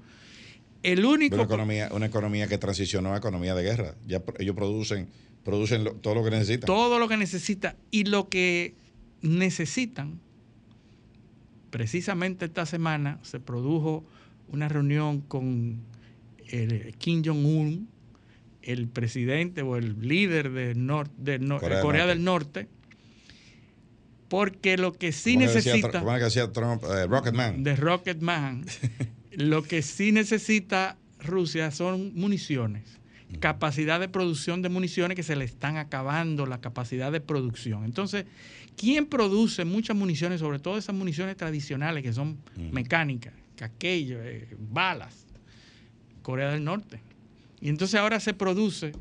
El 0.84 1.06
único... 1.06 1.36
Una 1.36 1.44
economía, 1.44 1.90
una 1.92 2.06
economía 2.06 2.48
que 2.48 2.58
transicionó 2.58 3.14
a 3.14 3.18
economía 3.18 3.54
de 3.54 3.64
guerra. 3.64 3.96
Ya 4.08 4.22
ellos 4.38 4.56
producen, 4.56 5.10
producen 5.44 5.84
todo 6.02 6.16
lo 6.16 6.24
que 6.24 6.32
necesitan. 6.32 6.66
Todo 6.66 7.00
lo 7.00 7.08
que 7.08 7.18
necesita. 7.18 7.76
Y 7.92 8.06
lo 8.06 8.30
que 8.30 8.76
necesitan, 9.22 10.20
precisamente 11.70 12.46
esta 12.46 12.66
semana 12.66 13.20
se 13.24 13.40
produjo 13.40 14.06
una 14.48 14.70
reunión 14.70 15.22
con 15.22 15.82
el 16.48 16.96
Kim 16.98 17.24
Jong-un, 17.26 17.90
el 18.62 18.88
presidente 18.88 19.62
o 19.62 19.76
el 19.76 20.08
líder 20.08 20.52
de, 20.52 20.74
Corea, 21.82 22.06
del 22.06 22.24
Norte, 22.24 22.68
porque 24.28 24.78
lo 24.78 24.94
que 24.94 25.12
sí 25.12 25.38
necesita... 25.38 26.00
¿Cómo 26.00 26.14
que 26.16 26.24
decía 26.24 26.52
Trump? 26.52 26.84
Eh, 26.84 27.06
Rocketman. 27.08 27.64
De 27.64 27.76
Rocketman. 27.76 28.66
lo 29.32 29.64
que 29.64 29.82
sí 29.82 30.12
necesita 30.12 30.98
Rusia 31.20 31.72
son 31.72 32.14
municiones, 32.16 33.00
capacidad 33.40 34.00
de 34.00 34.08
producción 34.08 34.62
de 34.62 34.70
municiones 34.70 35.16
que 35.16 35.24
se 35.24 35.36
le 35.36 35.46
están 35.46 35.78
acabando 35.78 36.46
la 36.46 36.62
capacidad 36.62 37.12
de 37.12 37.22
producción. 37.22 37.84
Entonces, 37.84 38.26
¿quién 38.76 39.06
produce 39.06 39.66
muchas 39.66 39.96
municiones, 39.96 40.40
sobre 40.40 40.60
todo 40.60 40.78
esas 40.78 40.96
municiones 40.96 41.38
tradicionales 41.38 42.04
que 42.04 42.14
son 42.14 42.38
mecánicas, 42.72 43.34
aquello, 43.62 44.20
eh, 44.24 44.48
balas? 44.58 45.28
Corea 46.22 46.52
del 46.52 46.64
Norte. 46.64 47.02
Y 47.62 47.70
entonces 47.70 48.00
ahora 48.00 48.20
se 48.20 48.34
produce 48.34 48.92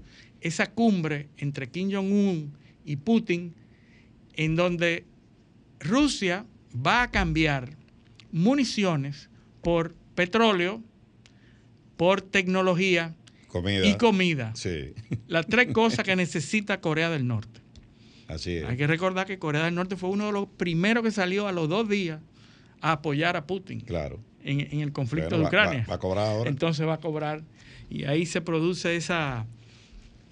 esa 0.41 0.67
cumbre 0.67 1.29
entre 1.37 1.69
Kim 1.69 1.91
Jong-un 1.93 2.53
y 2.85 2.97
Putin, 2.97 3.55
en 4.35 4.57
donde 4.57 5.05
Rusia 5.81 6.47
va 6.75 7.03
a 7.03 7.11
cambiar 7.11 7.77
municiones 8.33 9.31
por 9.62 9.95
petróleo, 10.18 10.83
por 11.96 12.22
tecnología 12.22 13.14
y 13.85 13.94
comida. 13.94 14.52
Sí. 14.57 14.92
Las 15.28 15.46
tres 15.46 15.72
cosas 15.72 16.04
que 16.04 16.16
necesita 16.16 16.81
Corea 16.81 17.09
del 17.09 17.28
Norte. 17.28 17.61
Así 18.26 18.57
es. 18.57 18.64
Hay 18.64 18.76
que 18.76 18.88
recordar 18.88 19.28
que 19.28 19.38
Corea 19.38 19.66
del 19.66 19.76
Norte 19.76 19.94
fue 19.94 20.11
uno 20.11 20.26
de 20.26 20.33
los 20.33 20.48
primeros 20.48 21.04
que 21.04 21.12
salió 21.12 21.46
a 21.46 21.52
los 21.52 21.68
dos 21.68 21.88
días 21.88 22.20
a 22.81 22.92
apoyar 22.92 23.37
a 23.37 23.46
Putin. 23.46 23.78
Claro. 23.78 24.18
En, 24.42 24.81
el 24.81 24.92
conflicto 24.92 25.38
de 25.38 25.44
Ucrania. 25.44 25.87
Va, 25.88 25.94
a 25.94 25.98
cobrar 25.98 26.26
ahora. 26.26 26.50
Entonces 26.50 26.85
va 26.85 26.94
a 26.94 27.00
cobrar. 27.00 27.44
Y 27.88 28.02
ahí 28.02 28.26
se 28.26 28.40
produce 28.40 28.96
esa, 28.96 29.46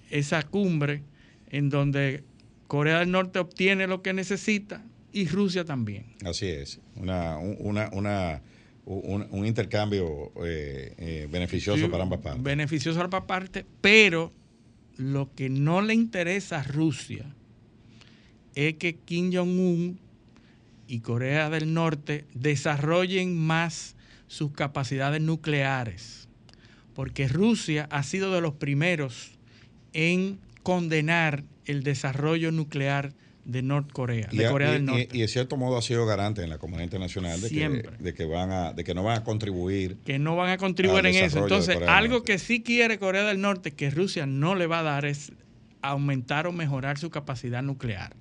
esa 0.09 0.43
cumbre 0.43 1.01
en 1.49 1.69
donde 1.69 2.25
Corea 2.67 2.99
del 2.99 3.11
Norte 3.11 3.39
obtiene 3.39 3.87
lo 3.87 4.01
que 4.01 4.11
necesita 4.11 4.83
y 5.13 5.27
Rusia 5.29 5.63
también. 5.63 6.07
Así 6.25 6.47
es. 6.47 6.81
Una, 6.97 7.37
una, 7.37 7.89
una 7.93 8.41
un, 8.87 9.45
intercambio 9.45 10.31
eh, 10.45 10.93
eh, 10.97 11.27
beneficioso 11.29 11.91
para 11.91 12.03
ambas 12.03 12.21
partes. 12.21 12.43
Beneficioso 12.43 12.97
para 12.97 13.05
ambas 13.05 13.23
partes, 13.23 13.65
pero 13.81 14.31
lo 14.95 15.33
que 15.35 15.49
no 15.49 15.81
le 15.81 15.93
interesa 15.93 16.61
a 16.61 16.63
Rusia 16.63 17.25
es 18.55 18.75
que 18.75 18.95
Kim 18.95 19.31
Jong-un 19.33 19.99
y 20.87 21.01
Corea 21.01 21.49
del 21.49 21.73
Norte 21.73 22.25
desarrollen 22.33 23.37
más 23.37 23.95
sus 24.27 24.51
capacidades 24.51 25.21
nucleares, 25.21 26.29
porque 26.95 27.27
Rusia 27.27 27.87
ha 27.91 28.03
sido 28.03 28.33
de 28.33 28.41
los 28.41 28.53
primeros 28.53 29.31
en 29.91 30.39
condenar 30.63 31.43
el 31.65 31.83
desarrollo 31.83 32.51
nuclear 32.51 33.13
de 33.47 33.61
de 33.61 34.49
Corea 34.49 34.71
del 34.71 34.85
Norte. 34.85 35.07
Y, 35.13 35.21
de 35.21 35.27
cierto 35.29 35.55
modo 35.55 35.77
ha 35.77 35.81
sido 35.81 36.05
garante 36.05 36.43
en 36.43 36.49
la 36.49 36.57
comunidad 36.57 36.83
internacional 36.83 37.39
de 37.39 37.49
que, 37.49 37.89
de 37.97 38.13
que, 38.13 38.25
van 38.25 38.51
a, 38.51 38.73
de 38.73 38.83
que 38.83 38.93
no 38.93 39.03
van 39.03 39.19
a 39.19 39.23
contribuir. 39.23 39.97
Que 40.05 40.19
no 40.19 40.35
van 40.35 40.49
a 40.49 40.57
contribuir 40.57 41.05
en 41.05 41.15
eso. 41.15 41.39
Entonces, 41.39 41.77
algo 41.87 42.23
que 42.23 42.39
sí 42.39 42.61
quiere 42.61 42.99
Corea 42.99 43.23
del 43.23 43.39
Norte, 43.39 43.71
que 43.71 43.89
Rusia 43.89 44.25
no 44.25 44.55
le 44.55 44.67
va 44.67 44.79
a 44.79 44.83
dar, 44.83 45.05
es 45.05 45.31
aumentar 45.81 46.45
o 46.45 46.51
mejorar 46.51 46.97
su 46.97 47.09
capacidad 47.09 47.63
nuclear 47.63 48.15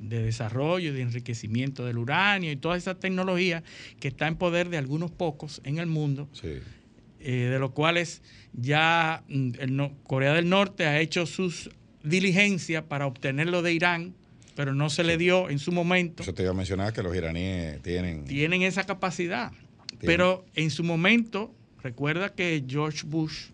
de 0.00 0.22
desarrollo, 0.22 0.92
de 0.92 1.02
enriquecimiento 1.02 1.84
del 1.84 1.98
uranio 1.98 2.50
y 2.50 2.56
toda 2.56 2.76
esa 2.76 2.96
tecnología 2.96 3.62
que 4.00 4.08
está 4.08 4.26
en 4.26 4.36
poder 4.36 4.70
de 4.70 4.78
algunos 4.78 5.10
pocos 5.10 5.60
en 5.64 5.78
el 5.78 5.86
mundo, 5.86 6.28
eh, 6.42 7.32
de 7.50 7.58
los 7.58 7.70
cuales 7.72 8.22
ya 8.52 9.22
mm, 9.28 9.82
Corea 10.04 10.34
del 10.34 10.48
Norte 10.48 10.86
ha 10.86 11.00
hecho 11.00 11.26
sus 11.26 11.70
diligencias 12.02 12.84
para 12.84 13.06
obtenerlo 13.06 13.62
de 13.62 13.72
Irán, 13.72 14.14
pero 14.58 14.74
no 14.74 14.90
se 14.90 15.04
le 15.04 15.16
dio 15.16 15.50
en 15.50 15.60
su 15.60 15.70
momento. 15.70 16.24
Eso 16.24 16.34
te 16.34 16.42
iba 16.42 16.50
a 16.50 16.54
mencionar 16.54 16.92
que 16.92 17.00
los 17.00 17.14
iraníes 17.14 17.80
tienen... 17.80 18.24
Tienen 18.24 18.62
esa 18.62 18.82
capacidad, 18.82 19.52
pero 20.00 20.44
en 20.56 20.72
su 20.72 20.82
momento, 20.82 21.54
recuerda 21.80 22.34
que 22.34 22.64
George 22.66 23.02
Bush 23.06 23.50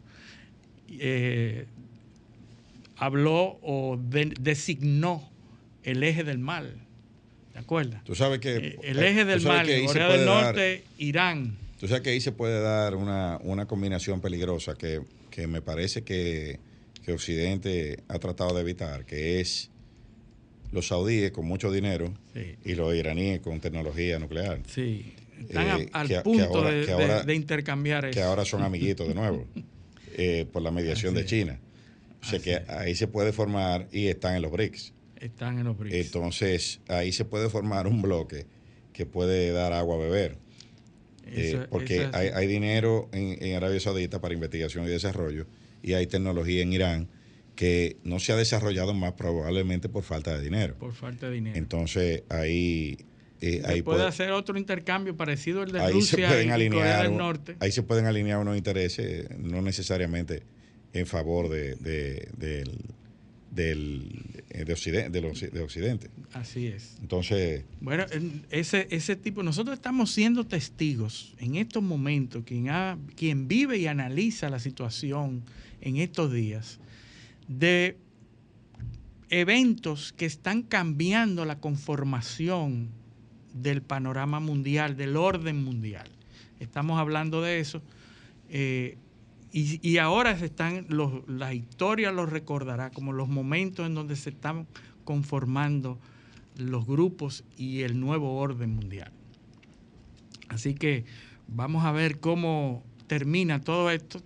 eh, 0.88 1.66
habló 2.96 3.58
o 3.60 3.98
designó 4.00 5.28
el 5.82 6.02
eje 6.02 6.24
del 6.24 6.38
mal. 6.38 6.74
¿De 7.52 7.60
acuerdo? 7.60 7.98
Tú 8.06 8.14
sabes 8.14 8.40
que. 8.40 8.56
Eh, 8.56 8.78
el 8.84 8.98
eje 9.02 9.26
del 9.26 9.42
mal, 9.42 9.68
Corea 9.84 10.08
del 10.08 10.24
Norte, 10.24 10.84
Irán. 10.96 11.58
Tú 11.78 11.86
sabes 11.86 12.02
que 12.02 12.10
ahí 12.10 12.20
se 12.22 12.32
puede 12.32 12.62
dar 12.62 12.94
una, 12.96 13.66
combinación 13.68 14.22
peligrosa 14.22 14.74
que, 14.74 15.02
me 15.48 15.60
parece 15.60 16.02
que, 16.02 16.60
Occidente 17.08 18.02
ha 18.08 18.18
tratado 18.18 18.54
de 18.54 18.62
evitar, 18.62 19.04
que 19.04 19.42
es 19.42 19.70
los 20.74 20.88
saudíes 20.88 21.30
con 21.30 21.46
mucho 21.46 21.70
dinero 21.70 22.12
y 22.64 22.74
los 22.74 22.94
iraníes 22.94 23.40
con 23.40 23.60
tecnología 23.60 24.18
nuclear. 24.18 24.60
Sí, 24.66 25.14
están 25.48 25.82
eh, 25.82 25.88
al 25.92 26.22
punto 26.22 26.62
de, 26.64 27.34
intercambiar 27.34 28.06
eso. 28.06 28.18
Que 28.18 28.22
ahora 28.22 28.44
son 28.44 28.62
amiguitos 28.62 29.06
de 29.06 29.14
nuevo, 29.14 29.46
eh, 30.16 30.46
por 30.52 30.62
la 30.62 30.72
mediación 30.72 31.14
de 31.14 31.24
China. 31.24 31.60
O 32.20 32.26
sea 32.26 32.40
que 32.40 32.62
ahí 32.68 32.94
se 32.96 33.06
puede 33.06 33.32
formar 33.32 33.86
y 33.92 34.08
están 34.08 34.34
en 34.34 34.42
los 34.42 34.50
BRICS. 34.50 34.92
Están 35.20 35.58
en 35.58 35.64
los 35.64 35.78
BRICS. 35.78 35.94
Entonces, 35.94 36.80
ahí 36.88 37.12
se 37.12 37.24
puede 37.24 37.48
formar 37.48 37.86
un 37.86 38.02
bloque 38.02 38.46
que 38.92 39.06
puede 39.06 39.52
dar 39.52 39.72
agua 39.72 39.94
a 39.94 39.98
beber. 39.98 40.38
Eh, 41.26 41.66
porque 41.70 42.08
hay, 42.12 42.46
dinero 42.46 43.08
en, 43.12 43.54
Arabia 43.54 43.80
Saudita 43.80 44.20
para 44.20 44.34
investigación 44.34 44.84
y 44.84 44.88
desarrollo 44.88 45.46
y 45.82 45.94
hay 45.94 46.06
tecnología 46.06 46.62
en 46.62 46.72
Irán 46.72 47.08
que 47.54 47.98
no 48.04 48.18
se 48.18 48.32
ha 48.32 48.36
desarrollado 48.36 48.94
más 48.94 49.12
probablemente 49.12 49.88
por 49.88 50.02
falta 50.02 50.36
de 50.36 50.42
dinero. 50.42 50.74
Por 50.78 50.92
falta 50.92 51.28
de 51.28 51.34
dinero. 51.34 51.56
Entonces, 51.56 52.24
ahí... 52.28 52.98
Eh, 53.40 53.62
ahí 53.66 53.82
puede, 53.82 54.06
hacer 54.06 54.30
otro 54.30 54.56
intercambio 54.56 55.16
parecido 55.16 55.60
al 55.62 55.70
de 55.70 55.90
Rusia 55.90 56.42
y 56.42 56.70
Corea 56.70 57.02
del 57.02 57.16
Norte. 57.16 57.56
Ahí 57.60 57.72
se 57.72 57.82
pueden 57.82 58.06
alinear 58.06 58.38
unos 58.38 58.56
intereses, 58.56 59.28
no 59.38 59.60
necesariamente 59.60 60.42
en 60.94 61.06
favor 61.06 61.50
de, 61.50 61.74
del, 61.76 62.70
eh, 64.50 64.64
de, 64.64 64.72
Occidente, 64.72 65.20
de, 65.20 65.60
Occidente. 65.60 66.10
Así 66.32 66.68
es. 66.68 66.96
Entonces... 67.02 67.64
Bueno, 67.80 68.06
ese, 68.50 68.86
ese 68.90 69.16
tipo, 69.16 69.42
nosotros 69.42 69.74
estamos 69.74 70.10
siendo 70.10 70.44
testigos 70.44 71.34
en 71.38 71.56
estos 71.56 71.82
momentos, 71.82 72.44
quien, 72.44 72.70
ha, 72.70 72.96
quien 73.14 73.46
vive 73.46 73.76
y 73.76 73.88
analiza 73.88 74.48
la 74.48 74.58
situación 74.58 75.42
en 75.82 75.96
estos 75.96 76.32
días, 76.32 76.78
de 77.48 77.98
eventos 79.30 80.12
que 80.12 80.26
están 80.26 80.62
cambiando 80.62 81.44
la 81.44 81.58
conformación 81.58 82.90
del 83.52 83.82
panorama 83.82 84.40
mundial, 84.40 84.96
del 84.96 85.16
orden 85.16 85.62
mundial. 85.62 86.08
Estamos 86.60 86.98
hablando 86.98 87.42
de 87.42 87.60
eso. 87.60 87.82
Eh, 88.48 88.98
y, 89.56 89.98
ahora 89.98 90.32
están, 90.32 90.84
los, 90.88 91.28
la 91.28 91.54
historia 91.54 92.10
los 92.10 92.28
recordará 92.28 92.90
como 92.90 93.12
los 93.12 93.28
momentos 93.28 93.86
en 93.86 93.94
donde 93.94 94.16
se 94.16 94.30
están 94.30 94.66
conformando 95.04 96.00
los 96.56 96.84
grupos 96.86 97.44
y 97.56 97.82
el 97.82 98.00
nuevo 98.00 98.36
orden 98.36 98.74
mundial. 98.74 99.12
Así 100.48 100.74
que 100.74 101.04
vamos 101.46 101.84
a 101.84 101.92
ver 101.92 102.18
cómo 102.18 102.82
termina 103.06 103.60
todo 103.60 103.90
esto. 103.90 104.20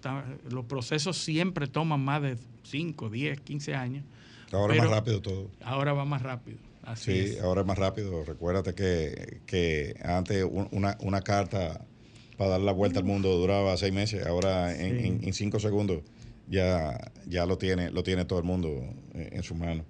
Los 0.51 0.65
procesos 0.65 1.19
siempre 1.19 1.67
toman 1.67 2.03
más 2.03 2.23
de 2.23 2.39
5, 2.71 3.11
10, 3.11 3.41
15 3.41 3.75
años. 3.75 4.05
Ahora 4.53 4.75
más 4.75 4.91
rápido 4.91 5.21
todo. 5.21 5.51
Ahora 5.63 5.93
va 5.93 6.05
más 6.05 6.23
rápido. 6.23 6.59
sí, 6.97 7.37
ahora 7.43 7.63
es 7.63 7.67
más 7.67 7.79
rápido. 7.79 8.25
Recuérdate 8.25 8.75
que, 8.75 9.41
que 9.47 9.97
antes 10.03 10.45
una, 10.71 10.97
una 11.01 11.21
carta 11.21 11.85
para 12.39 12.53
dar 12.53 12.61
la 12.61 12.73
vuelta 12.73 13.01
al 13.01 13.05
mundo 13.05 13.37
duraba 13.37 13.77
seis 13.77 13.93
meses. 13.93 14.25
Ahora 14.27 14.75
en, 14.75 15.33
cinco 15.35 15.59
segundos 15.59 16.03
ya, 16.49 17.11
ya 17.27 17.45
lo 17.45 17.59
tiene, 17.59 17.91
lo 17.91 18.03
tiene 18.03 18.25
todo 18.25 18.39
el 18.39 18.45
mundo 18.45 18.95
en, 19.13 19.43
sus 19.43 19.57
manos. 19.57 19.85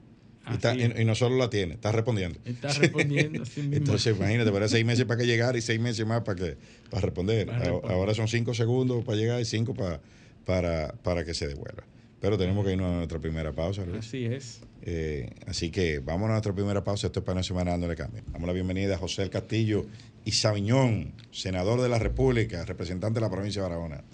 Y, 0.98 1.04
no 1.04 1.14
solo 1.14 1.36
la 1.36 1.50
tiene, 1.50 1.74
está 1.74 1.92
respondiendo. 1.92 2.40
Está 2.46 2.72
respondiendo. 2.72 3.44
Entonces, 3.56 4.16
imagínate, 4.16 4.50
para 4.50 4.66
seis 4.66 4.84
meses 4.84 5.04
para 5.04 5.20
que 5.20 5.26
llegar 5.26 5.56
y 5.56 5.60
seis 5.60 5.78
meses 5.78 6.06
más 6.06 6.22
para 6.22 6.36
que 6.42 6.56
para 6.90 7.02
responder. 7.02 7.50
Ahora 7.84 8.14
son 8.14 8.26
cinco 8.28 8.54
segundos 8.54 9.04
para 9.04 9.18
llegar 9.18 9.40
y 9.42 9.44
cinco 9.44 9.74
para, 9.74 10.00
para, 10.46 10.94
para 11.02 11.24
que 11.26 11.34
se 11.34 11.46
devuelva. 11.46 11.84
Pero 12.20 12.36
tenemos 12.36 12.64
que 12.64 12.72
irnos 12.72 12.92
a 12.92 12.96
nuestra 12.96 13.18
primera 13.20 13.52
pausa. 13.52 13.84
Así 13.96 14.24
es. 14.24 14.60
Eh, 14.82 15.30
así 15.46 15.70
que 15.70 16.00
vamos 16.00 16.28
a 16.28 16.32
nuestra 16.32 16.52
primera 16.52 16.82
pausa. 16.82 17.06
Esto 17.06 17.20
es 17.20 17.26
para 17.26 17.42
semana 17.42 17.72
dándole 17.72 17.94
cambio. 17.94 18.22
Damos 18.32 18.46
la 18.46 18.52
bienvenida 18.52 18.96
a 18.96 18.98
José 18.98 19.22
El 19.22 19.30
Castillo 19.30 19.86
y 20.24 20.32
Sabiñón, 20.32 21.12
senador 21.30 21.80
de 21.80 21.88
la 21.88 21.98
República, 21.98 22.64
representante 22.64 23.20
de 23.20 23.26
la 23.26 23.30
provincia 23.30 23.62
de 23.62 23.68
Barahona. 23.68 24.04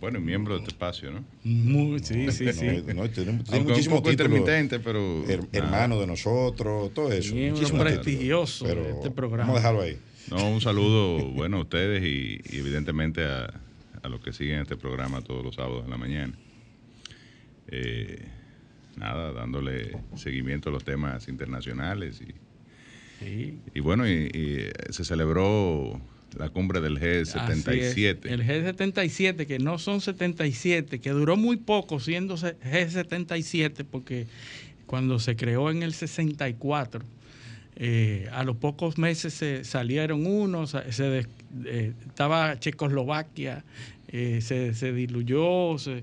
Bueno, 0.00 0.18
y 0.18 0.22
miembro 0.22 0.54
de 0.54 0.60
este 0.60 0.70
espacio, 0.70 1.10
¿no? 1.10 1.24
sí, 1.98 2.30
sí, 2.30 2.52
sí. 2.52 2.66
No, 2.94 3.10
tiene, 3.10 3.32
muchísimo 3.32 3.96
un 3.96 4.02
poco 4.02 4.12
intermitente, 4.12 4.78
pero... 4.78 5.24
hermano 5.52 6.00
de 6.00 6.06
nosotros, 6.06 6.94
todo 6.94 7.12
eso. 7.12 7.34
muchísimo 7.34 7.80
prestigioso 7.80 8.64
pero 8.64 8.86
este 8.86 9.10
programa. 9.10 9.52
Vamos 9.52 9.56
a 9.56 9.60
dejarlo 9.60 9.82
ahí. 9.82 9.98
No, 10.30 10.50
un 10.50 10.60
saludo, 10.60 11.30
bueno, 11.30 11.56
a 11.56 11.60
ustedes 11.62 12.04
y, 12.04 12.40
evidentemente 12.56 13.24
a, 13.24 13.52
a, 14.02 14.08
los 14.08 14.20
que 14.20 14.32
siguen 14.32 14.60
este 14.60 14.76
programa 14.76 15.20
todos 15.20 15.44
los 15.44 15.56
sábados 15.56 15.84
en 15.84 15.90
la 15.90 15.96
mañana. 15.96 16.32
Eh, 17.70 18.24
nada, 18.96 19.32
dándole 19.32 19.98
seguimiento 20.16 20.70
a 20.70 20.72
los 20.72 20.84
temas 20.84 21.28
internacionales 21.28 22.20
y, 22.20 22.34
y 23.74 23.80
bueno, 23.80 24.08
y, 24.08 24.70
se 24.90 25.04
celebró 25.04 26.00
la 26.36 26.50
cumbre 26.50 26.80
del 26.80 26.98
G77. 26.98 28.26
El 28.26 28.44
G77, 28.44 29.46
que 29.46 29.58
no 29.58 29.78
son 29.78 30.00
77, 30.00 31.00
que 31.00 31.10
duró 31.10 31.36
muy 31.36 31.56
poco 31.56 32.00
siendo 32.00 32.36
G77, 32.36 33.84
porque 33.90 34.26
cuando 34.86 35.18
se 35.18 35.36
creó 35.36 35.70
en 35.70 35.82
el 35.82 35.92
64, 35.94 37.04
eh, 37.80 38.28
a 38.32 38.42
los 38.42 38.56
pocos 38.56 38.98
meses 38.98 39.34
se 39.34 39.62
salieron 39.62 40.26
unos, 40.26 40.76
se 40.90 41.26
eh, 41.64 41.92
estaba 42.06 42.58
Checoslovaquia, 42.58 43.64
eh, 44.08 44.40
se, 44.42 44.74
se, 44.74 44.92
diluyó, 44.92 45.78
se, 45.78 46.02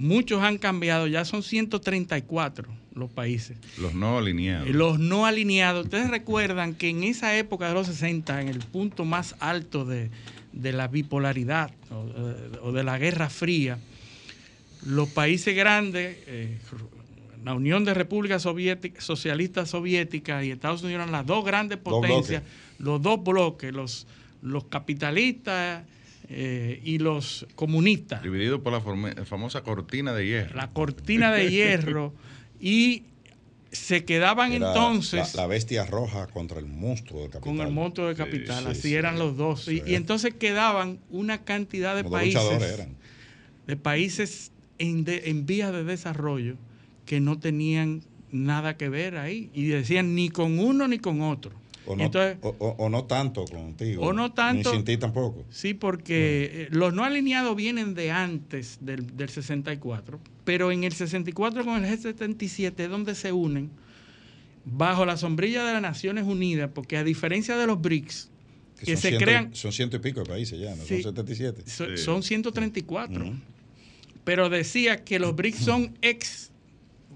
Muchos 0.00 0.42
han 0.42 0.56
cambiado, 0.56 1.06
ya 1.08 1.26
son 1.26 1.42
134 1.42 2.66
los 2.94 3.10
países. 3.10 3.58
Los 3.76 3.92
no 3.92 4.16
alineados. 4.16 4.70
Los 4.70 4.98
no 4.98 5.26
alineados. 5.26 5.84
Ustedes 5.84 6.08
recuerdan 6.08 6.74
que 6.74 6.88
en 6.88 7.04
esa 7.04 7.36
época 7.36 7.68
de 7.68 7.74
los 7.74 7.86
60, 7.86 8.40
en 8.40 8.48
el 8.48 8.60
punto 8.60 9.04
más 9.04 9.36
alto 9.40 9.84
de, 9.84 10.08
la 10.54 10.88
bipolaridad 10.88 11.70
o, 12.62 12.72
de 12.72 12.82
la 12.82 12.96
Guerra 12.96 13.28
Fría, 13.28 13.78
los 14.86 15.10
países 15.10 15.54
grandes, 15.54 16.16
eh, 16.26 16.56
la 17.44 17.52
Unión 17.52 17.84
de 17.84 17.92
Repúblicas 17.92 18.40
Socialistas 18.40 19.68
Soviéticas 19.68 20.44
y 20.46 20.50
Estados 20.50 20.82
Unidos 20.82 21.02
eran 21.02 21.12
las 21.12 21.26
dos 21.26 21.44
grandes 21.44 21.76
potencias, 21.76 22.42
los 22.78 23.02
dos 23.02 23.22
bloques, 23.22 23.70
los, 23.70 24.06
los 24.40 24.64
capitalistas 24.64 25.82
eh, 26.32 26.80
y 26.84 26.98
los 26.98 27.44
comunistas. 27.56 28.22
Dividido 28.22 28.62
por 28.62 28.72
la 28.72 28.80
famosa 29.24 29.62
cortina 29.62 30.14
de 30.14 30.26
hierro. 30.26 30.56
La 30.56 30.70
cortina 30.70 31.32
de 31.32 31.50
hierro. 31.50 32.14
y 32.60 33.02
se 33.72 34.04
quedaban 34.04 34.52
entonces. 34.52 35.34
La, 35.34 35.48
bestia 35.48 35.84
roja 35.86 36.28
contra 36.28 36.60
el 36.60 36.66
monstruo 36.66 37.22
del 37.22 37.30
capital. 37.30 37.56
Con 37.56 37.66
el 37.66 37.72
monstruo 37.72 38.06
del 38.06 38.16
capital, 38.16 38.64
así 38.68 38.94
eran 38.94 39.18
los 39.18 39.36
dos. 39.36 39.66
Y, 39.66 39.82
entonces 39.94 40.34
quedaban 40.34 41.00
una 41.10 41.42
cantidad 41.42 41.96
de 41.96 42.04
países. 42.04 42.86
De 43.66 43.76
países 43.76 44.52
en, 44.78 45.04
en 45.06 45.46
vías 45.46 45.72
de 45.72 45.82
desarrollo 45.82 46.56
que 47.06 47.20
no 47.20 47.40
tenían 47.40 48.02
nada 48.30 48.76
que 48.76 48.88
ver 48.88 49.16
ahí. 49.16 49.50
Y 49.52 49.66
decían 49.66 50.14
ni 50.14 50.28
con 50.28 50.60
uno 50.60 50.86
ni 50.86 51.00
con 51.00 51.22
otro. 51.22 51.59
O 51.90 51.96
no, 51.96 52.10
o, 52.42 52.88
no 52.88 53.04
tanto 53.04 53.44
contigo. 53.46 54.02
O 54.02 54.12
no 54.12 54.32
tanto. 54.32 54.70
Ni 54.70 54.76
sin 54.76 54.84
ti 54.84 54.96
tampoco. 54.96 55.44
Sí, 55.50 55.74
porque 55.74 56.50
eh, 56.52 56.68
los 56.70 56.94
no 56.94 57.04
alineados 57.04 57.56
vienen 57.56 57.94
de 57.94 58.12
antes 58.12 58.78
del, 58.80 59.28
64, 59.28 60.20
pero 60.44 60.70
en 60.70 60.84
el 60.84 60.92
64 60.92 61.64
con 61.64 61.84
el 61.84 61.98
G77 61.98 62.74
es 62.78 62.88
donde 62.88 63.16
se 63.16 63.32
unen 63.32 63.70
bajo 64.64 65.04
la 65.04 65.16
sombrilla 65.16 65.64
de 65.64 65.72
las 65.72 65.82
Naciones 65.82 66.24
Unidas, 66.24 66.70
porque 66.72 66.96
a 66.96 67.02
diferencia 67.02 67.56
de 67.56 67.66
los 67.66 67.80
BRICS, 67.80 68.30
que, 68.84 68.96
se 68.96 69.16
crean... 69.16 69.52
Son 69.54 69.72
ciento 69.72 69.96
y 69.96 70.00
pico 70.00 70.20
de 70.20 70.26
países 70.26 70.60
ya, 70.60 70.70
¿no? 70.70 70.84
son 70.84 71.02
77. 71.02 71.96
Son 71.96 72.22
134. 72.22 73.32
Pero 74.22 74.48
decía 74.48 75.02
que 75.02 75.18
los 75.18 75.34
BRICS 75.34 75.58
son 75.58 75.98
ex 76.02 76.52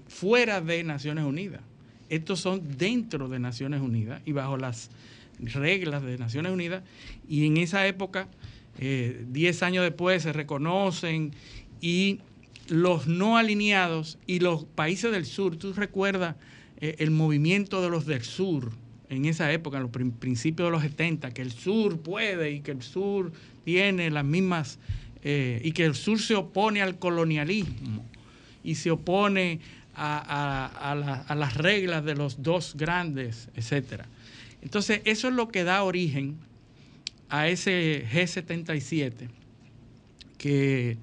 fuera 0.07 0.59
de 0.59 0.83
Naciones 0.83 1.23
Unidas. 1.23 1.61
Estos 2.09 2.39
son 2.39 2.77
dentro 2.77 3.29
de 3.29 3.39
Naciones 3.39 3.81
Unidas 3.81 4.21
y 4.25 4.31
bajo 4.31 4.57
las 4.57 4.89
reglas 5.39 6.03
de 6.03 6.17
Naciones 6.17 6.51
Unidas. 6.51 6.83
Y 7.27 7.45
en 7.45 7.57
esa 7.57 7.87
época, 7.87 8.27
10 8.79 8.81
eh, 8.81 9.65
años 9.65 9.83
después, 9.83 10.23
se 10.23 10.33
reconocen 10.33 11.31
y 11.81 12.19
los 12.67 13.07
no 13.07 13.37
alineados 13.37 14.17
y 14.25 14.39
los 14.39 14.65
países 14.65 15.11
del 15.11 15.25
sur, 15.25 15.55
tú 15.57 15.73
recuerdas 15.73 16.35
eh, 16.81 16.95
el 16.99 17.11
movimiento 17.11 17.81
de 17.81 17.89
los 17.89 18.05
del 18.05 18.23
sur 18.23 18.71
en 19.09 19.25
esa 19.25 19.51
época, 19.53 19.77
en 19.77 19.83
los 19.83 19.91
principios 19.91 20.67
de 20.67 20.71
los 20.71 20.81
70, 20.81 21.31
que 21.31 21.41
el 21.41 21.51
sur 21.51 21.99
puede 21.99 22.51
y 22.51 22.61
que 22.61 22.71
el 22.71 22.81
sur 22.81 23.31
tiene 23.63 24.09
las 24.09 24.25
mismas, 24.25 24.79
eh, 25.23 25.61
y 25.63 25.71
que 25.71 25.85
el 25.85 25.95
sur 25.95 26.19
se 26.19 26.35
opone 26.35 26.81
al 26.81 26.97
colonialismo 26.97 28.05
y 28.63 28.75
se 28.75 28.91
opone 28.91 29.59
a, 29.95 31.35
las 31.35 31.57
reglas 31.57 32.03
de 32.03 32.15
los 32.15 32.41
dos 32.41 32.75
grandes, 32.75 33.49
etcétera. 33.55 34.05
Entonces, 34.61 35.01
eso 35.05 35.27
es 35.27 35.33
lo 35.33 35.49
que 35.49 35.63
da 35.63 35.83
origen 35.83 36.37
a 37.29 37.47
ese 37.47 38.05
G77 38.11 39.29
que 40.37 40.97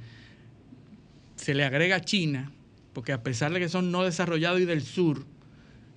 se 1.37 1.55
le 1.55 1.65
agrega 1.65 1.97
a 1.97 2.01
China, 2.01 2.53
porque 2.93 3.13
a 3.13 3.23
pesar 3.23 3.53
de 3.53 3.61
que 3.61 3.69
son 3.69 3.91
no 3.91 4.05
desarrollados 4.05 4.61
y 4.61 4.65
del 4.65 4.83
sur, 4.83 5.25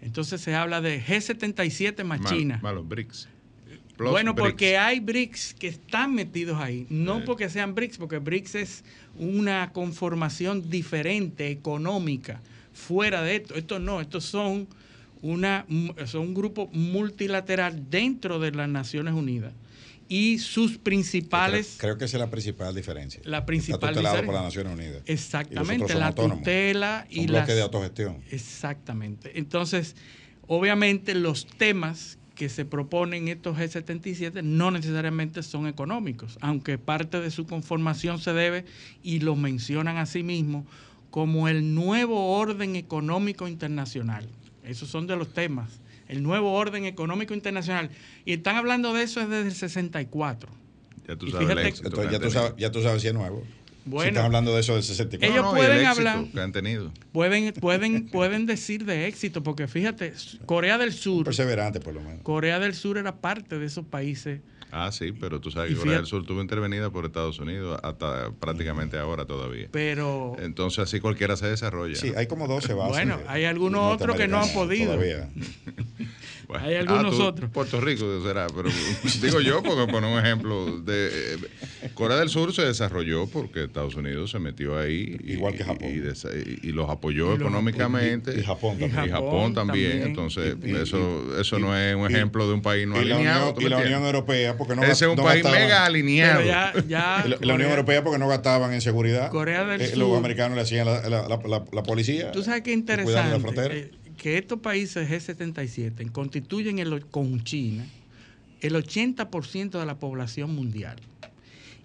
entonces 0.01 0.41
se 0.41 0.55
habla 0.55 0.81
de 0.81 1.03
G77 1.03 2.03
más 2.03 2.21
China. 2.21 2.59
Más 2.61 2.73
los 2.73 2.87
BRICS. 2.87 3.29
bueno, 3.97 4.35
porque 4.35 4.77
hay 4.77 4.99
BRICS 4.99 5.55
que 5.55 5.67
están 5.67 6.13
metidos 6.13 6.59
ahí, 6.59 6.85
no 6.89 7.23
porque 7.25 7.49
sean 7.49 7.75
BRICS, 7.75 7.97
porque 7.97 8.19
BRICS 8.19 8.55
es 8.55 8.83
una 9.17 9.71
conformación 9.73 10.69
diferente, 10.69 11.49
económica 11.49 12.41
fuera 12.75 13.23
de 13.23 13.37
esto. 13.37 13.55
Esto 13.55 13.79
no, 13.79 14.01
estos 14.01 14.25
son, 14.25 14.67
una, 15.21 15.65
son 16.05 16.21
un 16.21 16.33
grupo 16.33 16.69
multilateral 16.73 17.89
dentro 17.89 18.39
de 18.39 18.51
las 18.51 18.69
Naciones 18.69 19.15
Unidas. 19.15 19.53
Y 20.07 20.37
sus 20.37 20.77
principales... 20.77 21.77
Creo, 21.79 21.97
que 21.97 22.05
esa 22.05 22.17
es 22.17 22.21
la 22.21 22.29
principal 22.29 22.75
diferencia. 22.75 23.21
La 23.23 23.43
principal 23.47 23.89
Está 23.89 24.01
tutelado 24.01 24.23
por 24.23 24.35
las 24.35 24.43
Naciones 24.43 24.73
Unidas. 24.73 25.01
Exactamente, 25.07 25.95
la 25.95 26.13
tutela 26.13 27.07
y 27.09 27.27
la... 27.27 27.43
de 27.43 27.61
autogestión. 27.61 28.21
Exactamente. 28.29 29.39
Entonces, 29.39 29.95
obviamente 30.45 31.15
los 31.15 31.47
temas 31.47 32.19
que 32.35 32.49
se 32.49 32.65
proponen 32.65 33.29
estos 33.29 33.57
G77 33.57 34.43
no 34.43 34.69
necesariamente 34.69 35.41
son 35.41 35.65
económicos, 35.67 36.37
aunque 36.41 36.77
parte 36.77 37.19
de 37.21 37.31
su 37.31 37.47
conformación 37.47 38.19
se 38.19 38.33
debe, 38.33 38.65
y 39.01 39.21
lo 39.21 39.35
mencionan 39.35 39.97
a 39.97 40.05
sí 40.05 40.21
mismos, 40.21 40.65
como 41.15 41.47
el 41.47 41.73
nuevo 41.73 42.37
orden 42.37 42.75
económico 42.75 43.47
internacional. 43.47 44.27
Esos 44.65 44.89
son 44.89 45.07
de 45.07 45.15
los 45.15 45.31
temas. 45.31 45.69
El 46.09 46.21
nuevo 46.21 46.51
orden 46.51 46.83
económico 46.83 47.33
internacional. 47.33 47.89
Y 48.25 48.33
están 48.33 48.57
hablando 48.57 48.93
de 48.93 49.03
eso 49.03 49.21
desde 49.21 49.47
el 49.47 49.55
64. 49.55 50.51
Ya 51.07 51.15
tú 51.15 51.29
sabes, 51.29 51.81
ya, 51.81 52.19
tú 52.19 52.29
sabes 52.29 52.53
ya 52.57 52.69
tú 52.69 52.81
sabes 52.81 53.01
si 53.01 53.07
es 53.07 53.13
nuevo. 53.13 53.45
Bueno, 53.85 54.03
si 54.03 54.07
están 54.09 54.25
hablando 54.25 54.53
de 54.53 54.59
eso 54.59 54.73
del 54.73 54.83
64. 54.83 55.33
Ellos 55.33 55.53
pueden 55.53 55.85
hablar. 55.85 56.25
Que 56.33 56.41
han 56.41 56.51
tenido. 56.51 56.91
Pueden, 57.13 57.53
pueden, 57.53 58.09
pueden 58.09 58.45
decir 58.45 58.83
de 58.83 59.07
éxito, 59.07 59.41
porque 59.41 59.69
fíjate, 59.69 60.11
Corea 60.45 60.77
del 60.77 60.91
Sur. 60.91 61.23
Perseverante, 61.23 61.79
por 61.79 61.93
lo 61.93 62.01
menos. 62.01 62.23
Corea 62.23 62.59
del 62.59 62.73
Sur 62.73 62.97
era 62.97 63.15
parte 63.21 63.57
de 63.57 63.67
esos 63.67 63.85
países 63.85 64.41
Ah, 64.77 64.91
sí, 64.91 65.13
pero 65.13 65.39
tú 65.39 65.51
sabes 65.51 65.71
que 65.71 65.77
Corea 65.77 65.95
del 65.95 66.05
Sur 66.05 66.19
estuvo 66.19 66.41
intervenida 66.41 66.89
por 66.89 67.05
Estados 67.05 67.39
Unidos 67.39 67.79
hasta 67.81 68.31
prácticamente 68.31 68.97
ahora 68.97 69.25
todavía. 69.25 69.69
Pero. 69.71 70.35
Entonces, 70.37 70.79
así 70.79 70.99
cualquiera 70.99 71.37
se 71.37 71.47
desarrolla. 71.47 71.95
Sí, 71.95 72.11
hay 72.13 72.27
como 72.27 72.45
12 72.45 72.73
bases. 72.73 72.91
Bueno, 72.93 73.17
hay 73.27 73.45
algunos 73.45 73.93
otros 73.93 74.17
que 74.17 74.27
no 74.27 74.41
han 74.41 74.49
podido. 74.49 74.95
Todavía. 74.95 75.29
Hay 76.59 76.75
algunos 76.75 77.19
ah, 77.19 77.25
otros. 77.25 77.49
Puerto 77.51 77.81
Rico 77.81 78.21
será, 78.23 78.47
pero 78.47 78.69
digo 79.21 79.41
yo 79.41 79.63
porque 79.63 79.91
poner 79.91 80.11
un 80.11 80.19
ejemplo 80.19 80.79
de 80.79 81.35
eh, 81.35 81.37
Corea 81.93 82.17
del 82.17 82.29
Sur 82.29 82.53
se 82.53 82.63
desarrolló 82.63 83.27
porque 83.27 83.63
Estados 83.63 83.95
Unidos 83.95 84.31
se 84.31 84.39
metió 84.39 84.77
ahí 84.77 85.17
igual 85.23 85.55
que 85.55 85.63
Japón. 85.63 85.89
y, 85.89 86.71
los 86.71 86.89
apoyó 86.89 87.35
económicamente. 87.35 88.39
Y, 88.39 88.43
Japón 88.43 88.77
también, 88.77 89.05
y 89.05 89.09
Japón 89.09 89.53
también, 89.53 90.01
entonces 90.03 90.55
eso 90.63 91.39
eso 91.39 91.59
no 91.59 91.77
es 91.77 91.95
un 91.95 92.05
ejemplo 92.09 92.47
de 92.47 92.53
un 92.53 92.61
país 92.61 92.87
no 92.87 92.95
alineado 92.95 93.47
la 93.47 93.51
Unión, 93.51 93.61
y 93.61 93.69
la 93.69 93.77
Unión 93.77 94.05
Europea 94.05 94.57
porque 94.57 94.75
no 94.75 94.83
ese 94.83 95.05
es 95.05 95.11
un 95.11 95.23
país 95.23 95.43
mega 95.43 95.85
alineado. 95.85 96.43
Ya, 96.43 96.73
ya 96.87 97.25
la, 97.41 97.53
Unión 97.53 97.69
Europea 97.69 98.03
porque 98.03 98.19
no 98.19 98.27
gastaban 98.27 98.73
en 98.73 98.81
seguridad. 98.81 99.29
Corea 99.31 99.65
del 99.65 99.81
eh, 99.81 99.87
Sur 99.87 99.99
los 99.99 100.17
americanos 100.17 100.55
le 100.55 100.61
hacían 100.61 100.85
la, 100.85 101.09
la, 101.09 101.63
la 101.71 101.83
policía 101.83 102.31
tú 102.31 102.43
sabes 102.43 102.61
qué 102.61 102.71
interesante 102.71 103.91
que 104.25 104.39
estos 104.39 104.59
países 104.59 105.07
G77 105.07 106.11
constituyen 106.11 106.99
con 107.11 107.43
China 107.43 107.85
el 108.59 108.73
80% 108.73 109.79
de 109.79 109.85
la 109.85 109.99
población 109.99 110.55
mundial. 110.55 110.95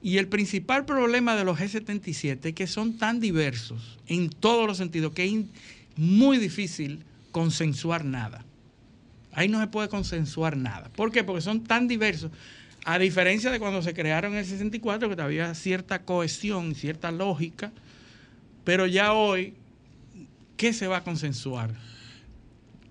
Y 0.02 0.16
el 0.16 0.26
principal 0.26 0.86
problema 0.86 1.36
de 1.36 1.44
los 1.44 1.58
G77 1.58 2.38
es 2.46 2.54
que 2.54 2.66
son 2.66 2.96
tan 2.96 3.20
diversos 3.20 3.98
en 4.06 4.30
todos 4.30 4.66
los 4.66 4.78
sentidos 4.78 5.12
que 5.12 5.26
es 5.26 5.44
muy 5.96 6.38
difícil 6.38 7.04
consensuar 7.30 8.06
nada. 8.06 8.42
Ahí 9.32 9.48
no 9.48 9.60
se 9.60 9.66
puede 9.66 9.90
consensuar 9.90 10.56
nada. 10.56 10.88
¿Por 10.96 11.12
qué? 11.12 11.22
Porque 11.22 11.42
son 11.42 11.64
tan 11.64 11.88
diversos. 11.88 12.30
A 12.86 12.98
diferencia 12.98 13.50
de 13.50 13.58
cuando 13.58 13.82
se 13.82 13.92
crearon 13.92 14.32
en 14.32 14.38
el 14.38 14.46
64, 14.46 15.14
que 15.14 15.20
había 15.20 15.54
cierta 15.54 16.04
cohesión, 16.06 16.74
cierta 16.74 17.12
lógica, 17.12 17.70
pero 18.64 18.86
ya 18.86 19.12
hoy, 19.12 19.52
¿qué 20.56 20.72
se 20.72 20.86
va 20.86 20.96
a 20.96 21.04
consensuar? 21.04 21.89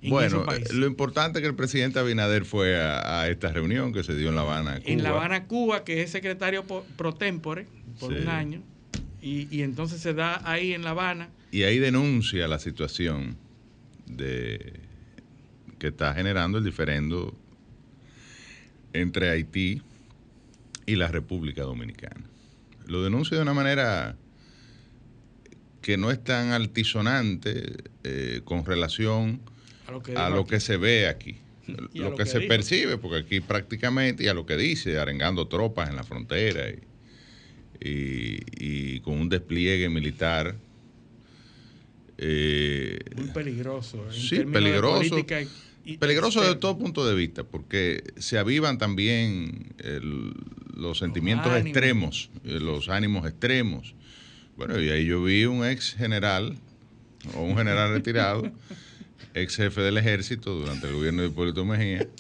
Bueno, 0.04 0.46
lo 0.74 0.88
importante 0.88 1.40
es 1.40 1.42
que 1.44 1.50
el 1.50 1.56
presidente 1.56 2.00
Abinader 2.00 2.46
fue 2.46 2.80
a, 2.80 3.28
esta 3.30 3.52
reunión 3.52 3.92
que 3.92 4.04
se 4.04 4.16
dio 4.16 4.30
en 4.30 4.36
La 4.36 4.42
Habana, 4.42 4.80
Cuba. 4.80 4.92
En 4.92 5.04
La 5.04 5.10
Habana, 5.10 5.46
Cuba, 5.46 5.84
que 5.84 6.02
es 6.02 6.12
secretario 6.12 6.64
pro 6.64 7.14
tempore 7.14 7.68
por 8.00 8.14
un 8.14 8.28
año, 8.30 8.64
y, 9.22 9.62
entonces 9.62 10.00
se 10.00 10.14
da 10.14 10.42
ahí 10.50 10.74
en 10.74 10.84
La 10.84 10.92
Habana. 10.92 11.30
Y 11.52 11.64
ahí 11.64 11.80
denuncia 11.80 12.48
la 12.48 12.60
situación 12.60 13.38
de 14.06 14.80
que 15.78 15.88
está 15.88 16.14
generando 16.14 16.58
el 16.58 16.64
diferendo 16.64 17.38
entre 18.94 19.30
Haití 19.30 19.82
y 20.86 20.96
la 20.96 21.10
República 21.10 21.64
Dominicana. 21.64 22.26
Lo 22.88 23.04
denuncia 23.04 23.38
de 23.38 23.44
una 23.44 23.54
manera 23.54 24.16
que 25.82 25.98
no 25.98 26.12
es 26.12 26.24
tan 26.24 26.52
altisonante 26.52 27.84
eh, 28.04 28.42
con 28.44 28.66
relación 28.66 29.42
a 30.16 30.30
lo 30.30 30.46
que, 30.46 30.60
se 30.60 30.78
ve 30.78 31.08
aquí, 31.08 31.38
lo, 31.94 32.16
que, 32.16 32.26
se 32.26 32.42
percibe, 32.42 32.98
porque 32.98 33.18
aquí 33.18 33.42
prácticamente, 33.42 34.24
y 34.24 34.28
a 34.28 34.34
lo 34.34 34.46
que 34.46 34.56
dice, 34.56 35.00
arengando 35.00 35.48
tropas 35.48 35.90
en 35.90 35.96
la 35.96 36.04
frontera 36.04 36.66
y, 37.82 39.00
con 39.02 39.20
un 39.20 39.30
despliegue 39.30 39.90
militar. 39.90 40.56
Eh, 42.18 43.00
Muy 43.16 43.30
peligroso. 43.30 44.06
sí, 44.12 44.44
peligroso. 44.44 45.16
peligroso 46.00 46.42
desde 46.42 46.56
todo 46.56 46.78
punto 46.78 47.08
de 47.08 47.16
vista, 47.16 47.44
porque 47.44 48.04
se 48.18 48.38
avivan 48.38 48.78
también 48.78 49.74
los 50.76 50.98
sentimientos 50.98 51.56
extremos, 51.56 52.30
eh, 52.44 52.60
los 52.60 52.90
ánimos 52.90 53.26
extremos. 53.26 53.96
Bueno, 54.58 54.80
y 54.80 54.90
ahí 54.90 55.06
yo 55.06 55.24
vi 55.24 55.46
un 55.46 55.66
ex 55.66 55.96
general 55.96 56.58
o 57.34 57.44
un 57.44 57.56
general 57.58 57.94
retirado 57.94 58.44
ex 59.34 59.56
jefe 59.56 59.82
del 59.82 59.98
ejército 59.98 60.54
durante 60.54 60.88
el 60.88 60.94
gobierno 60.94 61.22
de 61.22 61.30
Hipólito 61.30 61.66
Mejía. 61.66 62.08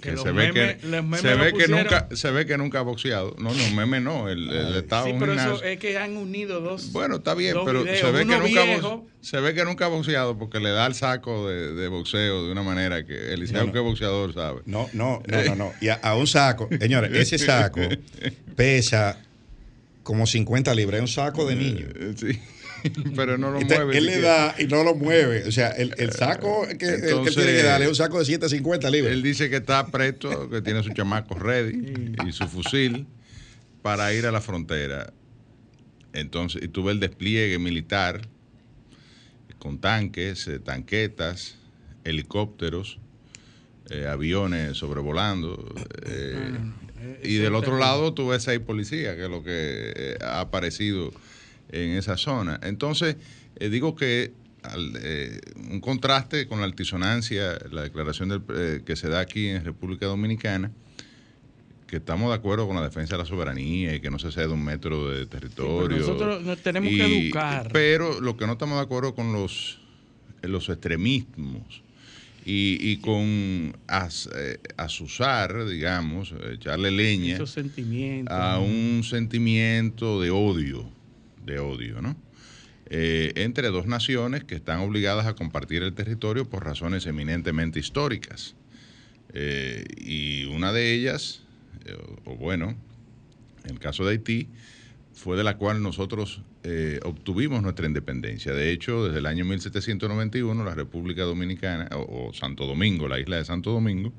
Que, 0.00 0.18
se 0.18 0.32
ve 0.32 0.50
que 0.52 0.78
se 1.18 1.34
ve 1.34 1.52
que 1.54 1.68
nunca 1.68 2.08
se 2.12 2.30
ve 2.30 2.46
que 2.46 2.58
nunca 2.58 2.80
ha 2.80 2.82
boxeado. 2.82 3.36
No 3.38 3.54
no 3.54 3.70
meme 3.74 4.00
no 4.00 4.28
el, 4.28 4.50
el 4.50 4.76
estado 4.76 5.06
sí 5.06 5.14
pero 5.18 5.32
eso 5.32 5.62
es 5.62 5.78
que 5.78 5.96
han 5.96 6.16
unido 6.16 6.60
dos 6.60 6.92
bueno 6.92 7.16
está 7.16 7.34
bien 7.34 7.56
pero 7.64 7.84
se 7.84 8.10
ve 8.10 8.26
que 8.26 8.36
nunca 8.36 9.00
se 9.22 9.40
ve 9.40 9.54
que 9.54 9.64
nunca 9.64 9.86
ha 9.86 9.88
boxeado 9.88 10.38
porque 10.38 10.60
le 10.60 10.70
da 10.70 10.86
el 10.86 10.94
saco 10.94 11.48
de, 11.48 11.88
boxeo 11.88 12.44
de 12.44 12.52
una 12.52 12.62
manera 12.62 13.06
que 13.06 13.32
el 13.32 13.50
no, 13.52 13.72
que 13.72 13.78
boxeador 13.78 14.34
sabe. 14.34 14.60
No 14.66 14.90
no 14.92 15.22
no 15.26 15.42
no, 15.42 15.54
no. 15.54 15.72
y 15.80 15.88
a, 15.88 16.14
un 16.14 16.26
saco 16.26 16.68
señores 16.78 17.10
ese 17.14 17.38
saco 17.38 17.80
pesa 18.56 19.18
como 20.02 20.26
50 20.26 20.74
libras 20.74 20.96
es 20.96 21.02
un 21.02 21.08
saco 21.08 21.46
de 21.46 21.56
niño. 21.56 21.86
Sí 22.16 22.38
pero 23.16 23.38
no 23.38 23.50
lo 23.50 23.60
mueve. 23.60 23.98
Él 23.98 24.06
le 24.06 24.20
da 24.20 24.54
y 24.58 24.66
no 24.66 24.84
lo 24.84 24.94
mueve. 24.94 25.44
O 25.46 25.52
sea, 25.52 25.70
el, 25.70 25.94
el 25.98 26.12
saco 26.12 26.66
que 26.78 26.86
él, 26.86 27.00
tiene 27.00 27.52
que 27.52 27.62
darle 27.62 27.86
es 27.86 27.90
un 27.90 27.96
saco 27.96 28.18
de 28.18 28.24
750 28.24 28.90
libras. 28.90 29.12
Él 29.12 29.22
dice 29.22 29.48
que 29.48 29.56
está 29.56 29.86
presto, 29.86 30.50
que 30.50 30.62
tiene 30.62 30.82
su 30.82 30.90
chamaco 30.92 31.34
ready 31.34 32.14
y 32.26 32.32
su 32.32 32.46
fusil 32.46 33.06
para 33.82 34.12
ir 34.12 34.26
a 34.26 34.32
la 34.32 34.40
frontera. 34.40 35.12
Entonces, 36.12 36.62
y 36.62 36.68
tuve 36.68 36.92
el 36.92 37.00
despliegue 37.00 37.58
militar 37.58 38.28
con 39.58 39.78
tanques, 39.78 40.46
eh, 40.46 40.58
tanquetas, 40.58 41.56
helicópteros, 42.04 42.98
eh, 43.90 44.06
aviones 44.06 44.76
sobrevolando. 44.76 45.74
Eh, 46.06 46.58
y 47.22 47.36
del 47.36 47.54
otro 47.54 47.78
lado 47.78 48.14
tuve 48.14 48.38
seis 48.40 48.60
policías, 48.60 49.16
que 49.16 49.24
es 49.24 49.30
lo 49.30 49.42
que 49.42 50.16
ha 50.20 50.40
aparecido 50.40 51.12
en 51.74 51.96
esa 51.96 52.16
zona. 52.16 52.60
Entonces, 52.62 53.16
eh, 53.56 53.68
digo 53.68 53.94
que 53.94 54.32
eh, 55.02 55.40
un 55.70 55.80
contraste 55.80 56.46
con 56.46 56.60
la 56.60 56.66
altisonancia, 56.66 57.58
la 57.70 57.82
declaración 57.82 58.44
eh, 58.56 58.82
que 58.84 58.96
se 58.96 59.08
da 59.08 59.20
aquí 59.20 59.48
en 59.48 59.64
República 59.64 60.06
Dominicana, 60.06 60.70
que 61.86 61.96
estamos 61.96 62.30
de 62.30 62.36
acuerdo 62.36 62.66
con 62.66 62.76
la 62.76 62.82
defensa 62.82 63.16
de 63.16 63.22
la 63.22 63.26
soberanía 63.26 63.94
y 63.94 64.00
que 64.00 64.10
no 64.10 64.18
se 64.18 64.32
cede 64.32 64.48
un 64.48 64.64
metro 64.64 65.10
de 65.10 65.26
territorio. 65.26 65.98
nosotros 65.98 66.58
tenemos 66.62 66.90
que 66.90 67.24
educar. 67.24 67.68
Pero 67.72 68.20
lo 68.20 68.36
que 68.36 68.46
no 68.46 68.52
estamos 68.52 68.78
de 68.78 68.82
acuerdo 68.82 69.14
con 69.14 69.32
los, 69.32 69.80
los 70.42 70.68
extremismos 70.68 71.82
y, 72.46 72.96
con 72.98 73.76
asusar, 74.76 75.66
digamos, 75.66 76.34
echarle 76.52 76.90
leña 76.90 77.38
a 78.28 78.58
un 78.58 79.02
sentimiento 79.02 80.20
de 80.20 80.30
odio 80.30 80.88
de 81.44 81.58
odio, 81.58 82.00
¿no? 82.02 82.16
Eh, 82.86 83.32
entre 83.36 83.68
dos 83.68 83.86
naciones 83.86 84.44
que 84.44 84.54
están 84.54 84.80
obligadas 84.80 85.26
a 85.26 85.34
compartir 85.34 85.82
el 85.82 85.94
territorio 85.94 86.48
por 86.48 86.64
razones 86.64 87.06
eminentemente 87.06 87.80
históricas. 87.80 88.54
Eh, 89.32 89.84
y 89.96 90.44
una 90.44 90.72
de 90.72 90.92
ellas, 90.92 91.42
eh, 91.86 91.96
o 92.26 92.36
bueno, 92.36 92.76
en 93.64 93.70
el 93.70 93.78
caso 93.78 94.04
de 94.04 94.12
Haití, 94.12 94.48
fue 95.14 95.36
de 95.36 95.44
la 95.44 95.56
cual 95.56 95.82
nosotros 95.82 96.42
obtuvimos 97.04 97.62
nuestra 97.62 97.86
independencia. 97.86 98.54
De 98.54 98.72
hecho, 98.72 99.04
desde 99.04 99.18
el 99.18 99.26
año 99.26 99.44
1791, 99.44 100.64
la 100.64 100.74
República 100.74 101.22
Dominicana, 101.24 101.90
o, 101.92 102.32
Santo 102.32 102.64
Domingo, 102.66 103.06
la 103.06 103.20
isla 103.20 103.36
de 103.36 103.44
Santo 103.44 103.70
Domingo, 103.70 104.14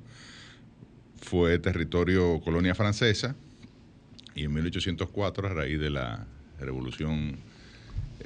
fue 1.19 1.57
territorio 1.57 2.39
colonia 2.41 2.75
francesa, 2.75 3.35
y 4.35 4.43
en 4.43 4.53
1804, 4.53 5.47
a 5.47 5.53
raíz 5.53 5.79
de 5.79 5.89
la 5.89 6.27
revolución 6.59 7.37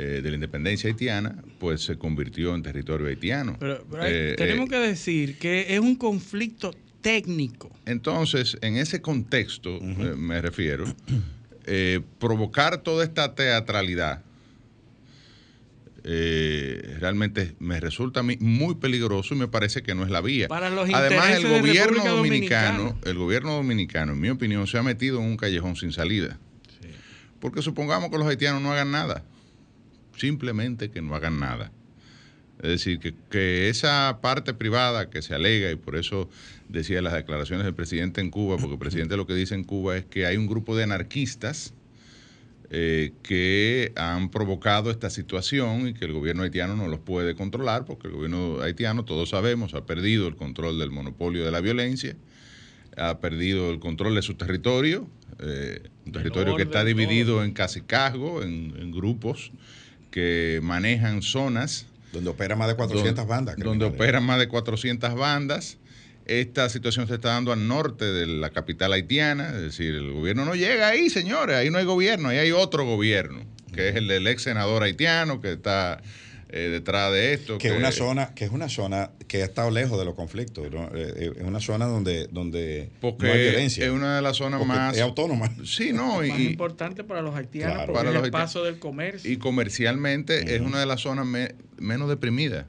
eh, 0.02 0.22
de 0.24 0.30
la 0.30 0.36
independencia 0.36 0.90
haitiana, 0.90 1.44
pues 1.60 1.82
se 1.82 1.98
convirtió 1.98 2.56
en 2.56 2.64
territorio 2.64 3.08
haitiano. 3.08 3.58
Pero, 3.60 3.84
eh, 4.04 4.34
tenemos 4.38 4.68
eh, 4.68 4.70
que 4.70 4.78
decir 4.78 5.38
que 5.38 5.74
es 5.74 5.80
un 5.82 5.96
conflicto 5.96 6.74
técnico. 7.02 7.70
Entonces, 7.86 8.58
en 8.62 8.78
ese 8.78 9.02
contexto, 9.02 9.80
me 9.82 10.42
refiero, 10.42 10.86
provocar 12.18 12.82
toda 12.82 13.04
esta 13.04 13.36
teatralidad 13.36 14.24
realmente 16.04 17.56
me 17.60 17.80
resulta 17.80 18.22
a 18.22 18.24
mí 18.24 18.38
muy 18.40 18.76
peligroso 18.76 19.36
y 19.36 19.38
me 19.38 19.48
parece 19.50 19.84
que 19.84 19.94
no 19.96 20.06
es 20.06 20.10
la 20.10 20.22
vía. 20.22 20.48
Para 20.48 20.70
los 20.70 20.90
Además, 20.94 21.32
el 21.32 21.48
gobierno 21.48 22.06
dominicano, 22.06 22.98
el 23.04 23.18
gobierno 23.18 23.52
dominicano, 23.54 24.14
en 24.14 24.20
mi 24.22 24.30
opinión, 24.30 24.66
se 24.66 24.78
ha 24.78 24.84
metido 24.84 25.20
en 25.20 25.26
un 25.26 25.36
callejón 25.36 25.76
sin 25.76 25.92
salida. 25.92 26.40
Porque 27.40 27.62
supongamos 27.62 28.10
que 28.10 28.18
los 28.18 28.28
haitianos 28.28 28.62
no 28.62 28.72
hagan 28.72 28.92
nada. 28.92 29.24
Simplemente 30.18 30.90
que 30.92 31.02
no 31.02 31.16
hagan 31.16 31.40
nada. 31.40 31.72
Es 32.62 32.70
decir, 32.70 33.00
que, 33.00 33.70
esa 33.70 34.20
parte 34.22 34.54
privada 34.54 35.10
que 35.10 35.22
se 35.22 35.34
alega, 35.34 35.72
y 35.72 35.76
por 35.76 35.96
eso 35.96 36.30
decía 36.68 37.02
las 37.02 37.14
declaraciones 37.14 37.66
del 37.66 37.74
presidente 37.74 38.20
en 38.20 38.30
Cuba, 38.30 38.58
porque 38.58 38.74
el 38.74 38.80
presidente 38.80 39.16
lo 39.16 39.26
que 39.26 39.34
dice 39.34 39.56
en 39.56 39.64
Cuba 39.64 39.96
es 39.96 40.06
que 40.06 40.26
hay 40.26 40.36
un 40.36 40.46
grupo 40.46 40.76
de 40.76 40.84
anarquistas 40.84 41.74
eh, 42.70 43.14
que 43.24 43.94
han 43.96 44.30
provocado 44.30 44.92
esta 44.92 45.10
situación 45.10 45.88
y 45.88 45.94
que 45.94 46.06
el 46.06 46.12
gobierno 46.12 46.44
haitiano 46.44 46.76
no 46.76 46.90
los 46.90 47.00
puede 47.00 47.34
controlar, 47.34 47.86
porque 47.86 48.08
el 48.10 48.14
gobierno 48.14 48.62
haitiano, 48.62 49.06
todos 49.06 49.30
sabemos, 49.30 49.74
ha 49.74 49.86
perdido 49.86 50.28
el 50.28 50.36
control 50.36 50.80
del 50.80 50.92
monopolio 50.92 51.46
de 51.46 51.52
la 51.52 51.62
violencia, 51.62 52.18
ha 52.98 53.20
perdido 53.20 53.72
el 53.72 53.80
control 53.80 54.16
de 54.16 54.22
su 54.22 54.36
territorio, 54.36 55.08
eh, 55.40 55.82
un 56.06 56.12
territorio 56.12 56.56
que 56.56 56.64
está 56.64 56.84
dividido 56.84 57.44
en 57.44 57.54
casicazgo, 57.54 58.44
en, 58.44 58.74
en, 58.78 58.92
grupos 58.92 59.52
que 60.12 60.60
manejan 60.64 61.22
zonas. 61.22 61.86
Donde 62.12 62.30
operan 62.30 62.58
más 62.58 62.68
de 62.68 62.76
400 62.76 63.28
bandas. 63.28 63.56
Donde 63.58 63.86
operan 63.86 64.24
más 64.24 64.40
de 64.40 64.48
400 64.48 65.16
bandas. 65.16 65.78
Esta 66.26 66.70
situación 66.70 67.08
se 67.08 67.16
está 67.16 67.30
dando 67.30 67.52
al 67.52 67.68
norte 67.68 68.06
de 68.06 68.28
la 68.28 68.52
capital 68.52 68.94
haitiana, 68.94 69.50
es 69.50 69.62
decir, 69.62 69.96
el 69.96 70.12
gobierno 70.12 70.46
no 70.46 70.54
llega 70.54 70.88
ahí, 70.88 71.10
señores, 71.10 71.56
ahí 71.56 71.72
no 71.72 71.80
hay 71.80 71.86
gobierno, 71.86 72.30
ahí 72.30 72.38
hay 72.38 72.52
otro 72.52 72.86
gobierno, 72.86 73.44
que 73.74 73.90
es 73.90 73.96
el 73.96 74.08
del 74.08 74.28
ex 74.28 74.44
senador 74.44 74.84
haitiano 74.84 75.42
que 75.42 75.54
está 75.54 76.04
eh, 76.50 76.70
detrás 76.70 77.12
de 77.12 77.34
esto. 77.34 77.58
Que, 77.58 77.70
es 77.70 77.78
una 77.78 77.92
zona, 77.92 78.34
que 78.34 78.46
es 78.46 78.52
una 78.52 78.70
zona 78.70 79.12
que 79.28 79.42
ha 79.42 79.46
estado 79.46 79.72
lejos 79.72 79.98
de 80.00 80.06
los 80.06 80.16
conflictos, 80.16 80.68
eh, 80.94 81.32
es 81.38 81.44
una 81.44 81.60
zona 81.60 81.86
donde, 81.86 82.28
donde 82.32 82.90
no 83.02 83.16
hay 83.22 83.42
violencia. 83.42 83.86
Es 83.86 83.92
una 83.92 84.16
de 84.18 84.22
las 84.22 84.38
zonas 84.38 84.66
más... 84.66 84.96
Es 84.96 85.02
autónoma. 85.02 85.50
Sí, 85.64 85.94
no. 85.94 86.24
Y, 86.24 86.30
más 86.30 86.40
importante 86.40 87.04
para 87.04 87.22
los 87.22 87.36
haitianos 87.36 87.90
para 87.92 88.10
el 88.12 88.32
paso 88.32 88.64
del 88.64 88.80
comercio. 88.80 89.32
Y 89.32 89.38
comercialmente 89.38 90.56
es 90.56 90.62
una 90.62 90.80
de 90.80 90.86
las 90.86 91.02
zonas 91.02 91.26
menos 91.78 92.10
deprimidas 92.10 92.66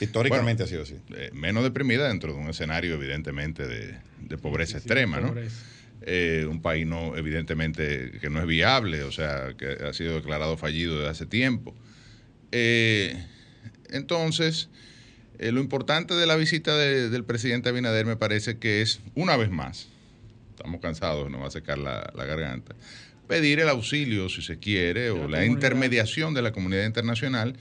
Históricamente 0.00 0.62
ha 0.62 0.66
sido 0.66 0.82
así. 0.82 0.96
Eh, 1.14 1.30
menos 1.32 1.62
deprimida 1.64 2.08
dentro 2.08 2.32
de 2.32 2.38
un 2.38 2.48
escenario, 2.48 2.94
evidentemente, 2.94 3.66
de, 3.66 4.38
pobreza 4.38 4.78
extrema, 4.78 5.20
¿no? 5.20 5.34
Eh, 6.02 6.46
un 6.48 6.62
país 6.62 6.86
no, 6.86 7.16
evidentemente, 7.16 8.12
que 8.20 8.30
no 8.30 8.40
es 8.40 8.46
viable, 8.46 9.02
o 9.02 9.12
sea, 9.12 9.54
que 9.58 9.66
ha 9.66 9.92
sido 9.92 10.14
declarado 10.14 10.56
fallido 10.56 10.96
desde 10.98 11.10
hace 11.10 11.26
tiempo. 11.26 11.74
Eh, 12.52 13.26
entonces, 13.90 14.68
lo 15.38 15.60
importante 15.60 16.14
de 16.14 16.26
la 16.26 16.36
visita 16.36 16.76
del 16.76 17.24
presidente 17.24 17.68
Abinader 17.68 18.06
me 18.06 18.16
parece 18.16 18.58
que 18.58 18.82
es, 18.82 19.00
una 19.14 19.36
vez 19.36 19.50
más, 19.50 19.88
estamos 20.50 20.80
cansados, 20.80 21.30
no 21.30 21.40
va 21.40 21.48
a 21.48 21.50
secar 21.50 21.78
la, 21.78 22.12
la 22.14 22.24
garganta, 22.24 22.74
pedir 23.26 23.60
el 23.60 23.68
auxilio, 23.68 24.28
si 24.28 24.42
se 24.42 24.58
quiere, 24.58 25.10
o 25.10 25.28
la, 25.28 25.44
intermediación 25.44 26.34
de 26.34 26.42
la 26.42 26.52
comunidad 26.52 26.84
internacional 26.84 27.56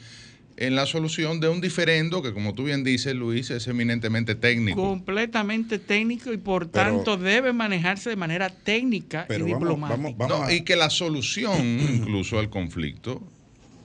en 0.57 0.75
la 0.75 0.85
solución 0.85 1.39
de 1.39 1.49
un 1.49 1.59
diferendo 1.59 2.21
que, 2.21 2.33
como 2.33 2.53
tú 2.53 2.63
bien 2.63 2.83
dices, 2.83 3.13
Luis, 3.13 3.49
es 3.49 3.67
eminentemente 3.67 4.35
técnico. 4.35 4.81
Completamente 4.81 5.79
técnico 5.79 6.31
y, 6.31 6.37
por 6.37 6.67
tanto, 6.67 7.17
debe 7.17 7.51
manejarse 7.51 8.09
de 8.09 8.15
manera 8.15 8.49
técnica 8.49 9.27
y 9.29 9.41
diplomática. 9.41 10.53
y 10.53 10.61
que 10.61 10.75
la 10.75 10.89
solución, 10.89 11.79
incluso 11.93 12.39
al 12.39 12.49
conflicto, 12.49 13.21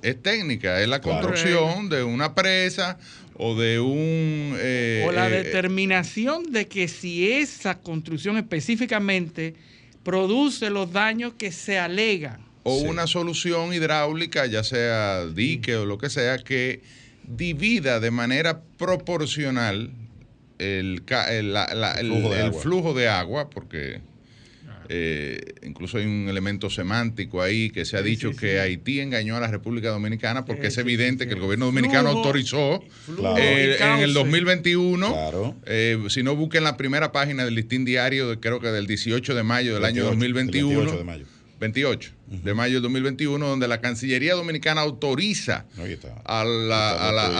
es 0.03 0.23
técnica, 0.23 0.81
es 0.81 0.89
la 0.89 1.01
construcción 1.01 1.89
de 1.89 2.05
una 2.05 2.35
presa 2.35 2.99
o 3.35 3.55
de 3.55 3.81
un... 3.81 4.55
Eh, 4.59 5.05
o 5.07 5.13
la 5.13 5.29
eh, 5.29 5.43
determinación 5.43 6.53
de 6.53 6.69
que 6.69 6.89
si 6.89 7.31
esa 7.31 7.81
construcción 7.81 8.37
específicamente 8.37 9.55
produce 10.03 10.71
los 10.71 10.93
daños 10.93 11.35
que 11.35 11.53
se 11.53 11.79
alegan. 11.79 12.50
O 12.63 12.77
una 12.77 13.07
solución 13.07 13.73
hidráulica, 13.73 14.47
ya 14.47 14.63
sea 14.63 15.27
dique 15.27 15.77
o 15.77 15.87
lo 15.87 15.97
que 15.99 16.11
sea, 16.11 16.39
que 16.39 16.83
divida 17.25 18.01
de 18.01 18.11
manera 18.11 18.61
proporcional 18.77 19.91
el, 20.59 21.03
flujo, 22.61 22.95
de 22.95 23.09
agua, 23.09 23.49
porque 23.49 24.01
eh, 24.89 25.41
incluso 25.63 25.99
hay 25.99 26.05
un 26.05 26.29
elemento 26.29 26.69
semántico 26.69 27.41
ahí 27.41 27.71
que 27.71 27.85
se 27.85 27.97
ha 27.97 28.03
dicho 28.03 28.33
que 28.33 28.61
Haití 28.61 29.01
engañó 29.01 29.37
a 29.37 29.41
la 29.41 29.47
República 29.47 29.89
Dominicana 29.91 30.45
porque 30.45 30.67
es 30.67 30.79
evidente 30.79 31.27
que 31.27 31.35
el 31.35 31.41
gobierno 31.41 31.67
dominicano 31.67 32.09
autorizó 32.11 32.83
eh, 33.39 33.79
en 33.81 34.01
el 34.01 34.13
2021, 34.13 35.57
eh, 35.67 35.99
si 36.09 36.23
no 36.23 36.37
busquen 36.37 36.65
la 36.65 36.77
primera 36.77 37.13
página 37.13 37.45
del 37.45 37.55
listín 37.55 37.85
diario, 37.85 38.39
creo 38.41 38.61
que 38.61 38.69
del 38.69 38.87
18 38.87 39.35
de 39.35 39.43
mayo 39.43 39.75
del 39.75 39.85
año 39.85 40.05
2021. 40.05 40.69
28 40.69 40.99
de 40.99 41.05
mayo. 41.05 41.25
28 41.61 42.20
de 42.31 42.55
mayo 42.55 42.75
del 42.75 42.83
2021, 42.83 43.45
donde 43.45 43.67
la 43.67 43.81
Cancillería 43.81 44.35
Dominicana 44.35 44.81
autoriza 44.83 45.67
a, 46.25 46.45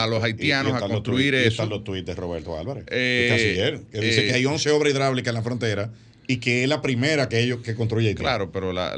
los 0.09 0.23
haitianos 0.23 0.73
a 0.73 0.81
construir 0.81 1.33
eso. 1.33 1.47
están 1.47 1.69
los 1.69 1.83
tuits 1.83 2.05
de 2.05 2.13
Roberto 2.13 2.57
Álvarez, 2.57 2.85
el 2.89 3.29
canciller, 3.29 3.81
que 3.91 3.99
dice 3.99 4.27
que 4.27 4.33
hay 4.33 4.45
11 4.45 4.69
obras 4.71 4.93
hidráulicas 4.93 5.31
en 5.31 5.35
la 5.35 5.43
frontera 5.43 5.91
y 6.27 6.37
que 6.37 6.63
es 6.63 6.69
la 6.69 6.81
primera 6.81 7.29
que 7.29 7.39
ellos 7.39 7.61
que 7.61 7.73
construye 7.75 8.09
Haití. 8.09 8.21
Claro, 8.21 8.51
pero 8.51 8.73
la, 8.73 8.93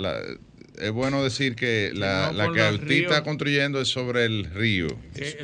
es 0.81 0.91
bueno 0.91 1.23
decir 1.23 1.55
que 1.55 1.91
la, 1.93 2.33
que 2.53 2.61
Haití 2.61 3.03
está 3.03 3.23
construyendo 3.23 3.79
es 3.79 3.87
sobre 3.87 4.25
el 4.25 4.45
río. 4.45 4.87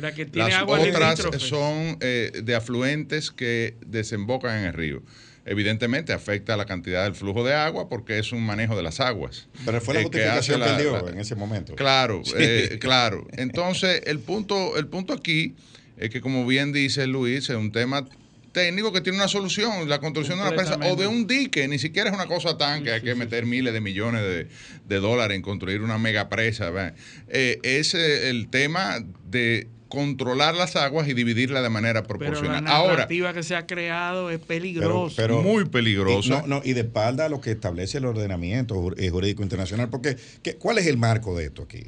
la 0.00 0.12
que 0.12 0.26
tiene 0.26 0.50
Las 0.50 0.62
otras 0.64 1.42
son 1.42 1.96
eh, 2.00 2.32
de 2.42 2.54
afluentes 2.56 3.30
que 3.30 3.74
desembocan 3.86 4.58
en 4.58 4.64
el 4.64 4.72
río 4.72 5.02
evidentemente 5.50 6.12
afecta 6.12 6.56
la 6.56 6.64
cantidad 6.64 7.02
del 7.02 7.16
flujo 7.16 7.42
de 7.44 7.54
agua 7.54 7.88
porque 7.88 8.20
es 8.20 8.30
un 8.30 8.46
manejo 8.46 8.76
de 8.76 8.84
las 8.84 9.00
aguas. 9.00 9.48
Pero 9.64 9.80
fue 9.80 9.94
la 9.94 10.02
justificación 10.02 10.62
que, 10.62 10.82
dio 10.82 11.08
en 11.08 11.18
ese 11.18 11.34
momento. 11.34 11.74
Claro, 11.74 12.22
eh, 12.38 12.78
claro. 12.80 13.26
Entonces, 13.32 14.00
el 14.06 14.20
punto, 14.20 14.78
el 14.78 14.86
punto 14.86 15.12
aquí 15.12 15.56
es 15.98 16.10
que, 16.10 16.20
como 16.20 16.46
bien 16.46 16.72
dice 16.72 17.08
Luis, 17.08 17.50
es 17.50 17.56
un 17.56 17.72
tema 17.72 18.06
técnico 18.52 18.92
que 18.92 19.00
tiene 19.00 19.18
una 19.18 19.26
solución, 19.26 19.88
la 19.88 19.98
construcción 19.98 20.38
de 20.38 20.46
una 20.46 20.54
presa 20.54 20.78
o 20.84 20.94
de 20.94 21.08
un 21.08 21.26
dique, 21.26 21.66
ni 21.66 21.80
siquiera 21.80 22.10
es 22.10 22.14
una 22.14 22.26
cosa 22.26 22.56
tan 22.56 22.84
que 22.84 22.92
hay 22.92 23.00
que 23.00 23.16
meter 23.16 23.44
miles 23.44 23.72
de 23.72 23.80
millones 23.80 24.22
de, 24.22 25.00
dólares 25.00 25.34
en 25.34 25.42
construir 25.42 25.82
una 25.82 25.98
mega 25.98 26.28
presa. 26.28 26.94
Eh, 27.28 27.58
es 27.64 27.94
el 27.94 28.48
tema 28.50 29.04
de 29.28 29.66
controlar 29.90 30.54
las 30.54 30.76
aguas 30.76 31.06
y 31.08 31.14
dividirlas 31.14 31.62
de 31.62 31.68
manera 31.68 32.04
proporcional. 32.04 32.64
Pero 32.64 32.78
la 32.78 32.88
narrativa 32.88 33.34
que 33.34 33.42
se 33.42 33.54
ha 33.54 33.66
creado 33.66 34.30
es 34.30 34.38
peligrosa. 34.38 35.16
Pero, 35.16 35.42
muy 35.42 35.66
peligrosa. 35.66 36.42
Y, 36.46 36.48
no, 36.48 36.62
y 36.64 36.72
de 36.72 36.80
espalda 36.80 37.26
a 37.26 37.28
lo 37.28 37.42
que 37.42 37.50
establece 37.50 37.98
el 37.98 38.06
ordenamiento 38.06 38.92
eh, 38.96 39.10
jurídico 39.10 39.42
internacional, 39.42 39.90
porque 39.90 40.16
¿cuál 40.58 40.78
es 40.78 40.86
el 40.86 40.96
marco 40.96 41.36
de 41.36 41.46
esto 41.46 41.64
aquí? 41.64 41.82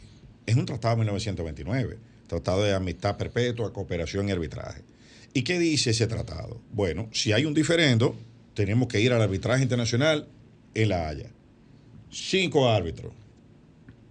Es 0.44 0.56
un 0.56 0.66
tratado 0.66 0.96
de 0.96 1.00
1929, 1.02 1.98
Tratado 2.26 2.62
de 2.62 2.74
Amistad 2.74 3.16
Perpetua, 3.16 3.72
Cooperación 3.72 4.28
y 4.28 4.32
Arbitraje. 4.32 4.82
¿Y 5.32 5.42
qué 5.42 5.58
dice 5.58 5.90
ese 5.90 6.06
tratado? 6.06 6.60
Bueno, 6.72 7.08
si 7.12 7.32
hay 7.32 7.46
un 7.46 7.54
diferendo, 7.54 8.16
tenemos 8.54 8.88
que 8.88 9.00
ir 9.00 9.12
al 9.12 9.22
arbitraje 9.22 9.62
internacional 9.62 10.26
en 10.74 10.88
La 10.88 11.08
Haya. 11.08 11.30
Cinco 12.10 12.68
árbitros. 12.68 13.12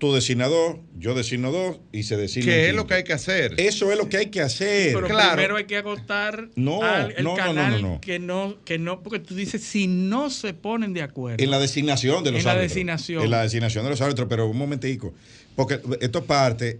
Tú 0.01 0.11
designas 0.11 0.49
dos, 0.49 0.77
yo 0.97 1.13
designo 1.13 1.51
dos 1.51 1.79
y 1.91 2.01
se 2.01 2.17
designa. 2.17 2.51
¿Qué 2.51 2.69
es 2.69 2.75
lo 2.75 2.87
que 2.87 2.95
hay 2.95 3.03
que 3.03 3.13
hacer? 3.13 3.53
Eso 3.57 3.91
es 3.91 3.99
lo 3.99 4.09
que 4.09 4.17
hay 4.17 4.31
que 4.31 4.41
hacer. 4.41 4.95
pero 4.95 5.05
primero 5.07 5.57
hay 5.57 5.65
que 5.65 5.77
agotar 5.77 6.49
no, 6.55 6.81
al, 6.81 7.11
el 7.15 7.23
canal 7.35 7.99
que 8.01 8.17
no, 8.17 8.57
que 8.65 8.79
no, 8.79 9.03
porque 9.03 9.19
tú 9.19 9.35
dices 9.35 9.61
si 9.61 9.85
no 9.85 10.31
se 10.31 10.55
ponen 10.55 10.93
de 10.93 11.03
acuerdo. 11.03 11.43
En 11.43 11.51
la 11.51 11.59
designación 11.59 12.23
de 12.23 12.31
los 12.31 12.43
árbitros. 12.47 12.51
En 12.51 12.57
la 12.57 12.61
designación. 12.63 13.23
En 13.25 13.29
la 13.29 13.43
designación 13.43 13.83
de 13.83 13.91
los 13.91 14.01
árbitros, 14.01 14.27
pero 14.27 14.47
un 14.47 14.57
momentico. 14.57 15.13
Porque 15.55 15.79
esto 15.99 16.25
parte. 16.25 16.79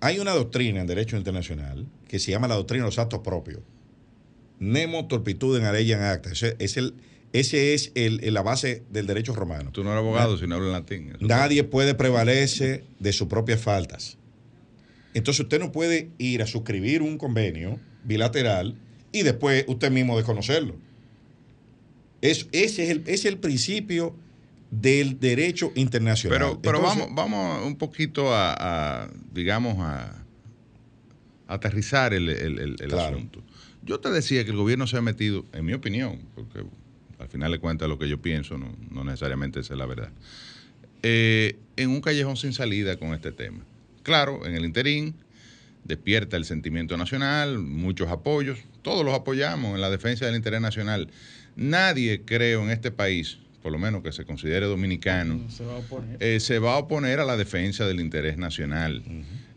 Hay 0.00 0.18
una 0.18 0.32
doctrina 0.32 0.80
en 0.80 0.88
derecho 0.88 1.16
internacional 1.16 1.86
que 2.08 2.18
se 2.18 2.32
llama 2.32 2.48
la 2.48 2.56
doctrina 2.56 2.82
de 2.82 2.88
los 2.88 2.98
actos 2.98 3.20
propios. 3.20 3.60
Nemo 4.58 5.06
torpitud 5.06 5.56
en 5.56 5.64
en 5.64 6.02
acta. 6.02 6.32
Ese 6.32 6.56
es, 6.58 6.76
el, 6.76 6.94
ese 7.32 7.74
es 7.74 7.92
el, 7.94 8.20
la 8.32 8.42
base 8.42 8.82
del 8.90 9.06
derecho 9.06 9.34
romano. 9.34 9.70
Tú 9.72 9.84
no 9.84 9.90
eres 9.90 10.02
abogado 10.02 10.36
si 10.36 10.46
no 10.46 10.56
hablas 10.56 10.72
latín. 10.72 11.12
Nadie 11.20 11.64
puede 11.64 11.94
prevalecer 11.94 12.84
de 12.98 13.12
sus 13.12 13.28
propias 13.28 13.60
faltas. 13.60 14.18
Entonces 15.14 15.40
usted 15.40 15.58
no 15.58 15.72
puede 15.72 16.10
ir 16.18 16.42
a 16.42 16.46
suscribir 16.46 17.02
un 17.02 17.18
convenio 17.18 17.78
bilateral 18.04 18.76
y 19.12 19.22
después 19.22 19.64
usted 19.68 19.90
mismo 19.90 20.16
desconocerlo. 20.16 20.76
ese, 22.20 22.48
es 22.52 22.78
el, 22.78 23.02
es 23.06 23.24
el 23.24 23.38
principio 23.38 24.14
del 24.70 25.18
derecho 25.18 25.72
internacional. 25.74 26.38
Pero, 26.38 26.60
pero 26.60 26.80
vamos, 26.80 27.08
vamos 27.12 27.66
un 27.66 27.76
poquito 27.76 28.32
a 28.32 29.08
digamos, 29.32 29.76
a, 29.78 30.24
aterrizar 31.46 32.14
el, 32.14 32.28
asunto. 32.92 33.42
Yo 33.82 33.98
te 34.00 34.10
decía 34.10 34.44
que 34.44 34.50
el 34.50 34.56
gobierno 34.56 34.86
se 34.86 34.96
ha 34.96 35.02
metido, 35.02 35.44
en 35.52 35.64
mi 35.64 35.72
opinión, 35.72 36.20
porque 36.34 36.64
al 37.20 37.28
final 37.28 37.52
de 37.52 37.58
cuentas 37.58 37.88
lo 37.88 37.98
que 37.98 38.08
yo 38.08 38.20
pienso 38.20 38.58
no, 38.58 39.04
necesariamente 39.04 39.60
es 39.60 39.70
la 39.70 39.86
verdad, 39.86 40.10
eh, 41.02 41.56
en 41.76 41.90
un 41.90 42.00
callejón 42.00 42.36
sin 42.36 42.52
salida 42.52 42.96
con 42.96 43.14
este 43.14 43.32
tema. 43.32 43.60
Claro, 44.02 44.46
en 44.46 44.54
el 44.54 44.64
interín 44.64 45.14
despierta 45.84 46.36
el 46.36 46.44
sentimiento 46.44 46.96
nacional, 46.96 47.58
muchos 47.58 48.08
apoyos, 48.10 48.58
todos 48.82 49.04
los 49.04 49.14
apoyamos 49.14 49.74
en 49.74 49.80
la 49.80 49.90
defensa 49.90 50.26
del 50.26 50.36
interés 50.36 50.60
nacional. 50.60 51.08
Nadie, 51.56 52.22
creo, 52.24 52.62
en 52.62 52.70
este 52.70 52.90
país, 52.90 53.38
por 53.62 53.72
lo 53.72 53.78
menos 53.78 54.02
que 54.02 54.12
se 54.12 54.24
considere 54.24 54.66
dominicano, 54.66 55.40
se 55.50 55.64
va 55.64 55.74
a 55.74 55.78
oponer, 55.78 56.16
eh, 56.20 56.40
se 56.40 56.58
va 56.58 56.74
a, 56.74 56.78
oponer 56.78 57.20
a 57.20 57.24
la 57.24 57.36
defensa 57.36 57.86
del 57.86 58.00
interés 58.00 58.38
nacional. 58.38 59.02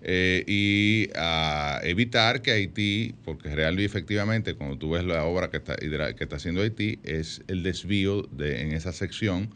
Eh, 0.06 0.44
y 0.48 1.10
a 1.16 1.80
evitar 1.84 2.42
que 2.42 2.52
Haití, 2.52 3.16
porque 3.24 3.56
real 3.56 3.80
y 3.80 3.86
efectivamente, 3.86 4.54
cuando 4.54 4.78
tú 4.78 4.92
ves 4.92 5.06
la 5.06 5.24
obra 5.24 5.50
que 5.50 5.58
está, 5.58 5.78
que 5.78 6.24
está 6.24 6.36
haciendo 6.36 6.62
Haití, 6.62 7.00
es 7.04 7.42
el 7.48 7.64
desvío 7.64 8.24
de, 8.24 8.62
en 8.62 8.74
esa 8.74 8.92
sección 8.92 9.50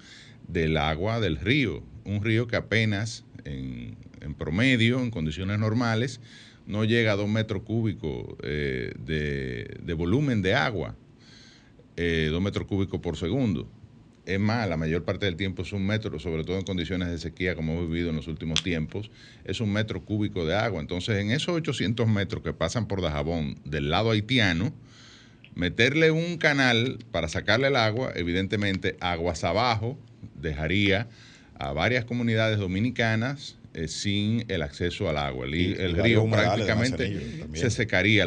del 0.47 0.77
agua 0.77 1.19
del 1.19 1.35
río. 1.37 1.83
Un 2.05 2.23
río 2.23 2.47
que 2.47 2.55
apenas 2.55 3.25
en, 3.43 3.97
promedio, 4.37 4.99
en 4.99 5.11
condiciones 5.11 5.59
normales, 5.59 6.19
no 6.65 6.83
llega 6.83 7.13
a 7.13 7.15
dos 7.15 7.29
metros 7.29 7.63
cúbicos 7.63 8.35
eh, 8.43 8.93
de, 8.99 9.93
volumen 9.93 10.41
de 10.41 10.53
agua, 10.53 10.95
eh, 11.95 12.29
dos 12.31 12.41
metros 12.41 12.67
cúbicos 12.67 12.99
por 12.99 13.17
segundo. 13.17 13.69
Es 14.27 14.41
más, 14.41 14.67
la 14.67 14.75
mayor 14.75 15.05
parte 15.05 15.25
del 15.25 15.37
tiempo 15.37 15.61
es 15.61 15.71
un 15.71 15.87
metro, 15.87 16.19
sobre 16.19 16.43
todo 16.43 16.57
en 16.57 16.65
condiciones 16.65 17.07
de 17.07 17.17
sequía 17.17 17.55
como 17.55 17.71
hemos 17.73 17.89
vivido 17.89 18.09
en 18.09 18.17
los 18.17 18.27
últimos 18.27 18.61
tiempos, 18.61 19.09
es 19.45 19.61
un 19.61 19.71
metro 19.71 20.03
cúbico 20.03 20.45
de 20.45 20.53
agua. 20.53 20.81
Entonces, 20.81 21.17
en 21.19 21.31
esos 21.31 21.55
800 21.55 22.05
metros 22.09 22.43
que 22.43 22.51
pasan 22.51 22.89
por 22.89 23.01
Dajabón 23.01 23.57
del 23.63 23.89
lado 23.89 24.11
haitiano, 24.11 24.73
meterle 25.55 26.11
un 26.11 26.37
canal 26.37 26.99
para 27.11 27.29
sacarle 27.29 27.69
el 27.69 27.77
agua, 27.77 28.11
evidentemente 28.15 28.97
aguas 28.99 29.45
abajo, 29.45 29.97
dejaría 30.35 31.07
a 31.57 31.71
varias 31.71 32.03
comunidades 32.03 32.59
dominicanas 32.59 33.56
eh, 33.77 33.87
sin 33.87 34.43
el 34.47 34.63
acceso 34.63 35.07
al 35.07 35.17
agua. 35.17 35.45
El, 35.45 35.93
río 35.93 36.27
prácticamente 36.27 37.45
se 37.53 37.69
secaría. 37.69 38.25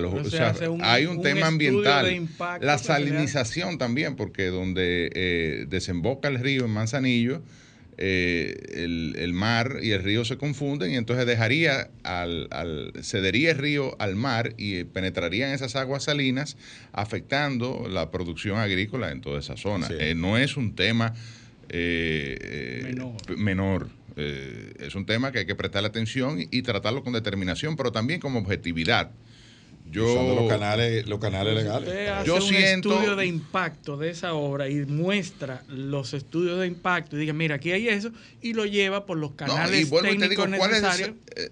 hay 0.80 1.06
un, 1.06 1.22
tema 1.22 1.48
ambiental. 1.48 2.28
La 2.60 2.78
salinización 2.78 3.76
también, 3.76 4.14
porque 4.14 4.46
donde 4.46 5.10
eh, 5.12 5.66
desemboca 5.68 6.28
el 6.28 6.38
río 6.38 6.66
en 6.66 6.70
Manzanillo, 6.70 7.42
eh, 7.98 9.14
el, 9.16 9.32
mar 9.32 9.78
y 9.82 9.90
el 9.90 10.04
río 10.04 10.24
se 10.24 10.38
confunden 10.38 10.92
y 10.92 10.96
entonces 10.96 11.26
dejaría 11.26 11.90
al, 12.04 12.92
cedería 13.02 13.50
el 13.50 13.58
río 13.58 13.96
al 13.98 14.14
mar 14.14 14.54
y 14.56 14.84
penetrarían 14.84 15.50
esas 15.50 15.74
aguas 15.74 16.04
salinas 16.04 16.56
afectando 16.92 17.88
la 17.90 18.12
producción 18.12 18.58
agrícola 18.58 19.10
en 19.10 19.20
toda 19.20 19.40
esa 19.40 19.56
zona. 19.56 19.88
no 20.14 20.38
es 20.38 20.56
un 20.56 20.76
tema 20.76 21.12
menor. 21.72 23.36
menor 23.36 23.99
eh, 24.20 24.74
es 24.78 24.94
un 24.94 25.06
tema 25.06 25.32
que 25.32 25.40
hay 25.40 25.46
que 25.46 25.54
prestarle 25.54 25.88
atención 25.88 26.38
y, 26.38 26.62
tratarlo 26.62 27.02
con 27.02 27.12
determinación, 27.12 27.76
pero 27.76 27.90
también 27.90 28.20
con 28.20 28.36
objetividad. 28.36 29.10
Yo, 29.90 30.36
los 30.38 30.48
canales, 30.48 31.08
los 31.08 31.18
canales 31.18 31.54
legales. 31.54 32.24
yo 32.24 32.36
un 32.36 32.54
estudio 32.54 33.16
de 33.16 33.26
impacto 33.26 33.96
de 33.96 34.10
esa 34.10 34.34
obra 34.34 34.68
y 34.68 34.84
muestra 34.86 35.64
los 35.68 36.14
estudios 36.14 36.60
de 36.60 36.68
impacto 36.68 37.16
y 37.16 37.20
diga, 37.20 37.32
mira, 37.32 37.56
aquí 37.56 37.72
hay 37.72 37.88
eso, 37.88 38.12
y 38.40 38.52
lo 38.52 38.66
lleva 38.66 39.04
por 39.04 39.16
los 39.16 39.32
canales 39.32 39.90
técnicos 39.90 40.48
necesarios 40.48 41.10
es, 41.34 41.50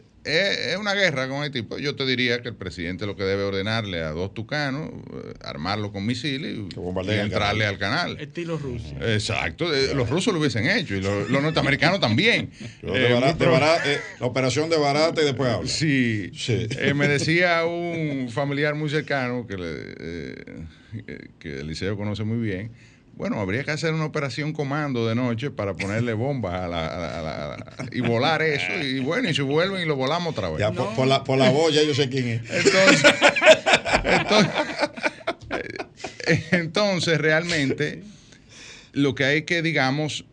una 0.78 0.94
guerra 0.94 1.28
con 1.28 1.42
Haití. 1.42 1.62
Pues 1.62 1.82
yo 1.82 1.94
te 1.96 2.04
diría 2.06 2.42
que 2.42 2.48
el 2.48 2.56
presidente 2.56 3.06
lo 3.06 3.16
que 3.16 3.24
debe 3.24 3.42
ordenarle 3.42 4.02
a 4.02 4.10
dos 4.10 4.34
tucanos, 4.34 4.90
eh, 4.90 5.34
armarlo 5.42 5.92
con 5.92 6.06
misiles 6.06 6.56
y, 6.56 7.12
entrarle 7.12 7.66
al 7.66 7.78
canal. 7.78 8.18
Estilo 8.20 8.58
ruso. 8.58 8.94
Exacto. 9.00 9.72
Eh, 9.74 9.94
los 9.94 10.08
rusos 10.08 10.32
lo 10.32 10.40
hubiesen 10.40 10.68
hecho 10.68 10.94
y 10.94 11.00
los, 11.00 11.28
norteamericanos 11.30 12.00
también. 12.00 12.50
Eh, 12.82 13.20
la 14.20 14.26
operación 14.26 14.70
de 14.70 14.76
barata 14.78 15.20
y 15.20 15.24
después 15.24 15.50
habla. 15.50 15.68
Sí. 15.68 16.30
me 16.94 17.08
decía 17.08 17.64
un 17.66 18.28
familiar 18.30 18.74
muy 18.74 18.88
cercano 18.88 19.46
que, 19.46 19.56
le, 19.56 21.24
que 21.38 21.60
Eliseo 21.60 21.96
conoce 21.96 22.24
muy 22.24 22.38
bien 22.38 22.70
bueno, 23.18 23.40
habría 23.40 23.64
que 23.64 23.72
hacer 23.72 23.92
una 23.92 24.04
operación 24.04 24.52
comando 24.52 25.08
de 25.08 25.16
noche 25.16 25.50
para 25.50 25.74
ponerle 25.74 26.12
bombas 26.12 26.54
a 26.54 26.68
la, 26.68 27.56
y 27.90 28.00
volar 28.00 28.42
eso. 28.42 28.72
Y 28.80 29.00
bueno, 29.00 29.28
y 29.28 29.34
si 29.34 29.42
vuelven 29.42 29.82
y 29.82 29.86
lo 29.86 29.96
volamos 29.96 30.34
otra 30.34 30.48
vez. 30.48 30.60
Ya, 30.60 30.70
por, 30.70 31.04
la, 31.04 31.24
por 31.24 31.36
la 31.36 31.50
voz 31.50 31.74
ya 31.74 31.82
yo 31.82 31.94
sé 31.94 32.08
quién 32.08 32.28
es. 32.28 32.42
Entonces, 32.48 33.12
entonces, 36.52 37.18
realmente, 37.18 38.04
lo 38.92 39.16
que 39.16 39.24
hay 39.24 39.42
que, 39.42 39.62
digamos, 39.62 40.24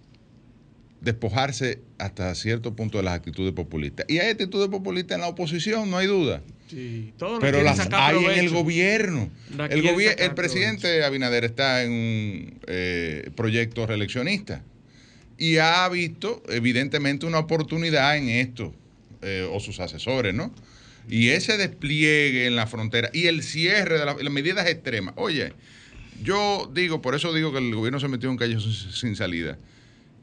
despojarse 1.01 1.81
hasta 1.97 2.36
cierto 2.36 2.75
punto 2.75 2.99
de 2.99 3.03
las 3.05 3.15
actitudes 3.15 3.53
populistas. 3.53 4.05
Y 4.07 4.19
hay 4.19 4.29
actitudes 4.29 4.67
populistas 4.69 5.15
en 5.15 5.21
la 5.21 5.27
oposición, 5.27 5.89
no 5.89 5.97
hay 5.97 6.05
duda. 6.05 6.43
Pero 7.39 7.61
las 7.61 7.88
hay 7.91 8.26
en 8.26 8.39
el 8.39 8.49
gobierno. 8.49 9.30
El, 9.70 9.86
el 9.86 10.34
presidente 10.34 11.03
Abinader 11.03 11.45
está 11.45 11.84
en 11.84 11.91
un 11.91 12.59
eh, 12.68 13.30
proyecto 13.36 13.86
reeleccionista 13.86 14.63
y 15.38 15.57
ha 15.57 15.88
visto 15.89 16.41
evidentemente 16.49 17.26
una 17.26 17.39
oportunidad 17.39 18.18
en 18.18 18.30
esto, 18.30 18.74
eh, 19.22 19.47
o 19.51 19.59
sus 19.59 19.80
asesores, 19.80 20.34
¿no? 20.34 20.53
Y 21.07 21.30
ese 21.30 21.57
despliegue 21.57 22.47
en 22.47 22.55
la 22.55 22.66
frontera 22.66 23.09
y 23.13 23.28
el 23.28 23.43
cierre 23.43 23.99
de 23.99 24.05
las 24.05 24.18
medidas 24.32 24.68
extremas. 24.68 25.13
Oye, 25.18 25.53
yo 26.24 26.72
digo, 26.74 27.01
por 27.01 27.13
eso 27.13 27.32
digo 27.34 27.51
que 27.51 27.59
el 27.59 27.76
gobierno 27.76 27.99
se 27.99 28.07
metió 28.07 28.28
en 28.28 28.32
un 28.32 28.38
callo 28.38 28.59
sin 28.59 29.16
salida 29.16 29.57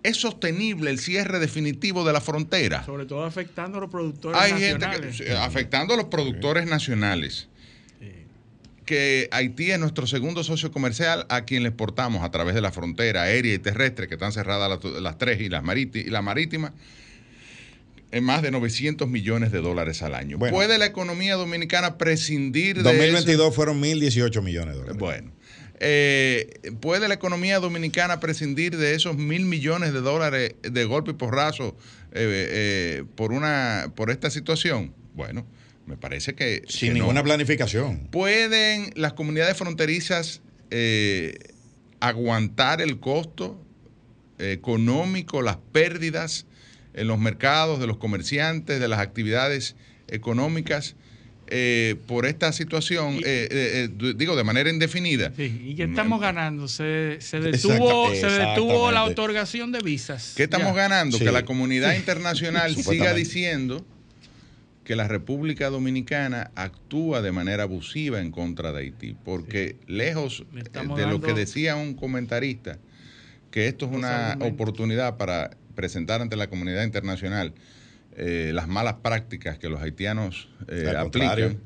¿Es 0.03 0.17
sostenible 0.17 0.91
el 0.91 0.99
cierre 0.99 1.39
definitivo 1.39 2.05
de 2.05 2.13
la 2.13 2.21
frontera? 2.21 2.85
Sobre 2.85 3.07
todo 3.07 3.25
afectando 3.25 3.79
a 3.79 3.81
los 3.83 3.91
productores 3.91 4.41
Hay 4.41 4.53
nacionales. 4.53 5.17
Gente 5.17 5.37
afectando 5.37 5.95
a 5.95 5.97
los 5.97 6.07
productores 6.07 6.67
nacionales. 6.67 7.49
Que 8.85 9.29
Haití 9.31 9.71
es 9.71 9.79
nuestro 9.79 10.09
segundo 10.09 10.43
socio 10.43 10.73
comercial 10.73 11.25
a 11.29 11.45
quien 11.45 11.63
le 11.63 11.69
exportamos 11.69 12.25
a 12.25 12.33
través 12.33 12.57
de 12.57 12.61
la 12.61 12.73
frontera 12.73 13.23
aérea 13.23 13.55
y 13.55 13.59
terrestre, 13.59 14.09
que 14.09 14.15
están 14.15 14.33
cerradas 14.33 14.81
las, 15.01 15.19
tres 15.19 15.41
y, 15.41 15.49
las 15.49 15.63
y 15.95 16.11
la 16.11 16.21
marítima, 16.21 16.75
en 18.11 18.25
más 18.25 18.43
de 18.43 18.51
900 18.51 19.09
millones 19.09 19.53
de 19.53 19.61
dólares 19.61 20.03
al 20.03 20.17
año. 20.17 20.37
¿Puede 20.37 20.79
la 20.79 20.87
economía 20.87 21.37
dominicana 21.37 21.97
prescindir 21.97 22.79
de 22.79 22.83
2022 22.83 23.55
fueron 23.55 23.81
1.018 23.81 24.43
millones 24.43 24.75
de 24.75 24.81
dólares. 24.81 24.99
Bueno. 24.99 25.33
Eh, 25.85 26.61
¿Puede 26.81 27.09
la 27.09 27.15
economía 27.15 27.59
dominicana 27.59 28.21
prescindir 28.21 28.77
de 28.77 28.95
esos 28.95 29.17
mil 29.17 29.47
millones 29.47 29.93
de 29.93 30.01
dólares 30.01 30.55
de 30.63 30.85
golpe 30.85 31.11
y 31.11 31.15
porrazo 31.15 31.77
eh, 32.13 33.01
eh, 33.03 33.05
por, 33.17 33.33
una, 33.33 33.93
por 33.97 34.11
esta 34.11 34.31
situación? 34.31 34.95
Bueno, 35.15 35.45
me 35.87 35.97
parece 35.97 36.37
que... 36.37 36.63
Sin 36.69 36.95
ninguna 36.95 37.25
planificación. 37.25 38.07
¿Pueden 38.13 38.93
las 38.95 39.15
comunidades 39.15 39.57
fronterizas 39.57 40.41
aguantar 41.99 42.81
el 42.81 43.01
costo 43.01 43.61
económico, 44.39 45.43
las 45.43 45.57
pérdidas 45.73 46.47
en 46.95 47.09
los 47.09 47.19
mercados 47.19 47.81
de 47.81 47.89
los 47.89 47.97
comerciantes, 47.97 48.79
de 48.79 48.87
las 48.87 49.01
actividades 49.01 49.75
económicas? 50.07 50.95
Eh, 51.55 51.97
por 52.07 52.25
esta 52.25 52.51
situación, 52.51 53.17
eh, 53.17 53.47
eh, 53.51 54.15
digo, 54.17 54.37
de 54.37 54.43
manera 54.43 54.71
indefinida. 54.71 55.31
¿Y 55.37 55.75
qué 55.75 55.83
estamos 55.83 56.19
ganando? 56.19 56.67
Se, 56.67 57.19
detuvo, 57.31 58.15
se 58.15 58.27
detuvo 58.27 58.91
la 58.91 59.05
otorgación 59.05 59.71
de 59.71 59.81
visas. 59.81 60.33
¿Qué 60.35 60.45
estamos 60.45 60.75
ganando? 60.75 61.19
Que 61.19 61.31
la 61.31 61.45
comunidad 61.45 61.95
internacional 61.95 62.75
siga 62.83 63.13
diciendo 63.13 63.85
que 64.85 64.97
la 64.97 65.07
República 65.07 65.69
Dominicana 65.69 66.51
actúa 66.55 67.21
de 67.21 67.33
manera 67.33 67.65
abusiva 67.65 68.23
en 68.23 68.31
contra 68.31 68.73
de 68.73 68.81
Haití, 68.81 69.15
porque 69.23 69.77
lejos 69.87 70.47
de 70.97 71.07
lo 71.07 71.21
que 71.21 71.35
decía 71.35 71.77
un 71.77 71.93
comentarista, 71.93 72.79
que 73.51 73.67
esto 73.67 73.85
es 73.85 73.93
una 73.93 74.39
oportunidad 74.41 75.19
para 75.19 75.51
presentar 75.75 76.23
ante 76.23 76.35
la 76.35 76.47
comunidad 76.47 76.85
internacional 76.85 77.53
eh, 78.17 78.51
las 78.55 78.69
malas 78.69 78.97
prácticas 79.03 79.59
que 79.59 79.69
los 79.69 79.81
haitianos 79.81 80.49
eh, 80.69 80.93
aplican. 80.97 81.61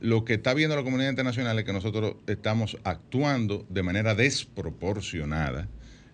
Lo 0.00 0.24
que 0.24 0.34
está 0.34 0.54
viendo 0.54 0.76
la 0.76 0.84
comunidad 0.84 1.10
internacional 1.10 1.58
es 1.58 1.64
que 1.64 1.72
nosotros 1.72 2.14
estamos 2.28 2.76
actuando 2.84 3.66
de 3.68 3.82
manera 3.82 4.14
desproporcionada 4.14 5.68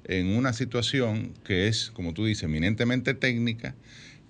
en 0.04 0.28
una 0.28 0.52
situación 0.54 1.34
que 1.44 1.68
es, 1.68 1.90
como 1.90 2.14
tú 2.14 2.24
dices, 2.24 2.44
eminentemente 2.44 3.12
técnica, 3.12 3.74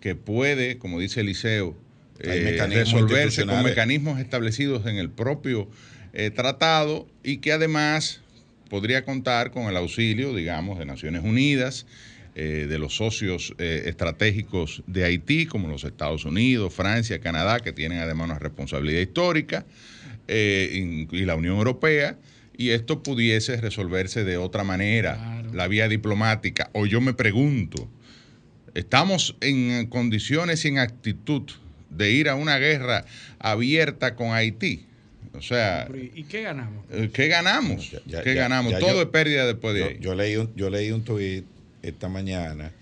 que 0.01 0.16
puede, 0.16 0.78
como 0.78 0.99
dice 0.99 1.20
Eliseo, 1.20 1.76
eh, 2.18 2.59
resolverse 2.68 3.47
con 3.47 3.62
mecanismos 3.62 4.18
establecidos 4.18 4.86
en 4.86 4.97
el 4.97 5.11
propio 5.11 5.68
tratado 6.34 7.09
y 7.24 7.38
que 7.38 7.53
además 7.53 8.20
podría 8.70 9.05
contar 9.05 9.51
con 9.51 9.64
el 9.64 9.76
auxilio, 9.76 10.34
digamos, 10.34 10.78
de 10.78 10.84
Naciones 10.84 11.22
Unidas, 11.22 11.86
eh, 12.37 12.66
de 12.68 12.78
los 12.80 12.97
socios 12.97 13.55
eh, 13.59 13.85
estratégicos 13.87 14.82
de 14.89 15.05
Haití, 15.05 15.47
como 15.47 15.68
los 15.68 15.85
Estados 15.85 16.24
Unidos, 16.24 16.74
Francia, 16.74 17.20
Canadá, 17.20 17.61
que 17.61 17.72
tienen 17.72 17.99
además 17.99 18.28
una 18.28 18.41
responsabilidad 18.41 19.01
histórica, 19.01 19.64
eh, 20.26 21.07
y 21.12 21.24
la 21.26 21.37
Unión 21.37 21.59
Europea, 21.59 22.18
y 22.57 22.70
esto 22.70 23.05
pudiese 23.05 23.57
resolverse 23.61 24.24
de 24.24 24.37
otra 24.37 24.64
manera, 24.64 25.45
la 25.53 25.68
vía 25.68 25.87
diplomática. 25.87 26.70
O 26.72 26.87
yo 26.87 27.01
me 27.01 27.14
pregunto, 27.14 27.89
¿estamos 28.74 29.37
en 29.41 29.87
condiciones 29.87 30.64
y 30.64 30.68
en 30.68 30.78
actitud 30.78 31.43
de 31.89 32.11
ir 32.11 32.28
a 32.28 32.35
una 32.35 32.59
guerra 32.59 33.05
abierta 33.39 34.16
con 34.16 34.32
Haití? 34.32 34.87
O 35.35 35.41
sea, 35.41 35.89
¿y 35.95 36.24
qué 36.24 36.43
ganamos? 36.43 36.85
¿Qué 37.12 37.28
ganamos? 37.28 37.93
¿Qué 38.24 38.35
ganamos? 38.35 38.76
Todo 38.80 39.03
es 39.03 39.09
pérdida 39.09 39.47
después 39.47 39.74
de 39.76 39.85
ahí. 39.85 39.99
Yo 40.01 40.16
leí 40.16 40.35
un, 40.35 40.53
yo 40.57 40.68
leí 40.68 40.91
un 40.91 41.05
tuit 41.05 41.45
esta 41.85 42.09
mañana 42.09 42.72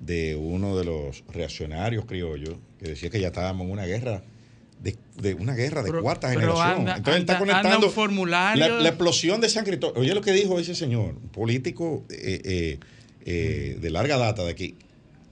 de 0.00 0.36
uno 0.36 0.76
de 0.76 0.84
los 0.84 1.24
reaccionarios 1.28 2.04
criollos 2.04 2.56
que 2.78 2.90
decía 2.90 3.10
que 3.10 3.20
ya 3.20 3.28
estábamos 3.28 3.66
en 3.66 3.72
una 3.72 3.86
guerra 3.86 4.22
de, 4.80 5.34
una 5.34 5.54
guerra 5.54 5.82
de 5.82 5.92
cuarta 5.92 6.30
generación. 6.30 6.88
Entonces 6.88 7.14
él 7.14 7.20
está 7.20 7.38
conectando 7.38 8.26
la, 8.26 8.88
explosión 8.88 9.40
de 9.40 9.48
San 9.48 9.64
Cristóbal. 9.64 10.00
Oye 10.00 10.14
lo 10.14 10.20
que 10.20 10.32
dijo 10.32 10.58
ese 10.58 10.74
señor, 10.74 11.14
político 11.32 12.04
eh, 12.10 12.40
eh, 12.44 12.78
eh, 13.24 13.78
de 13.80 13.90
larga 13.90 14.16
data 14.16 14.44
de 14.44 14.50
aquí, 14.50 14.76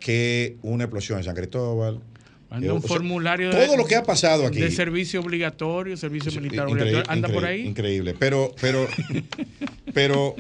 que 0.00 0.56
una 0.62 0.84
explosión 0.84 1.18
en 1.18 1.24
San 1.24 1.36
Cristóbal. 1.36 2.00
Anda 2.48 2.72
un 2.72 2.82
formulario 2.82 3.50
todo 3.50 3.76
lo 3.76 3.84
que 3.86 3.96
ha 3.96 4.04
pasado 4.04 4.46
aquí 4.46 4.60
de 4.60 4.70
servicio 4.70 5.20
obligatorio, 5.20 5.96
servicio 5.96 6.32
militar 6.40 6.66
obligatorio, 6.66 7.02
anda 7.08 7.28
por 7.28 7.44
ahí. 7.44 7.66
Increíble, 7.66 8.14
pero 8.16 8.54
pero 8.60 8.86
pero 9.94 10.36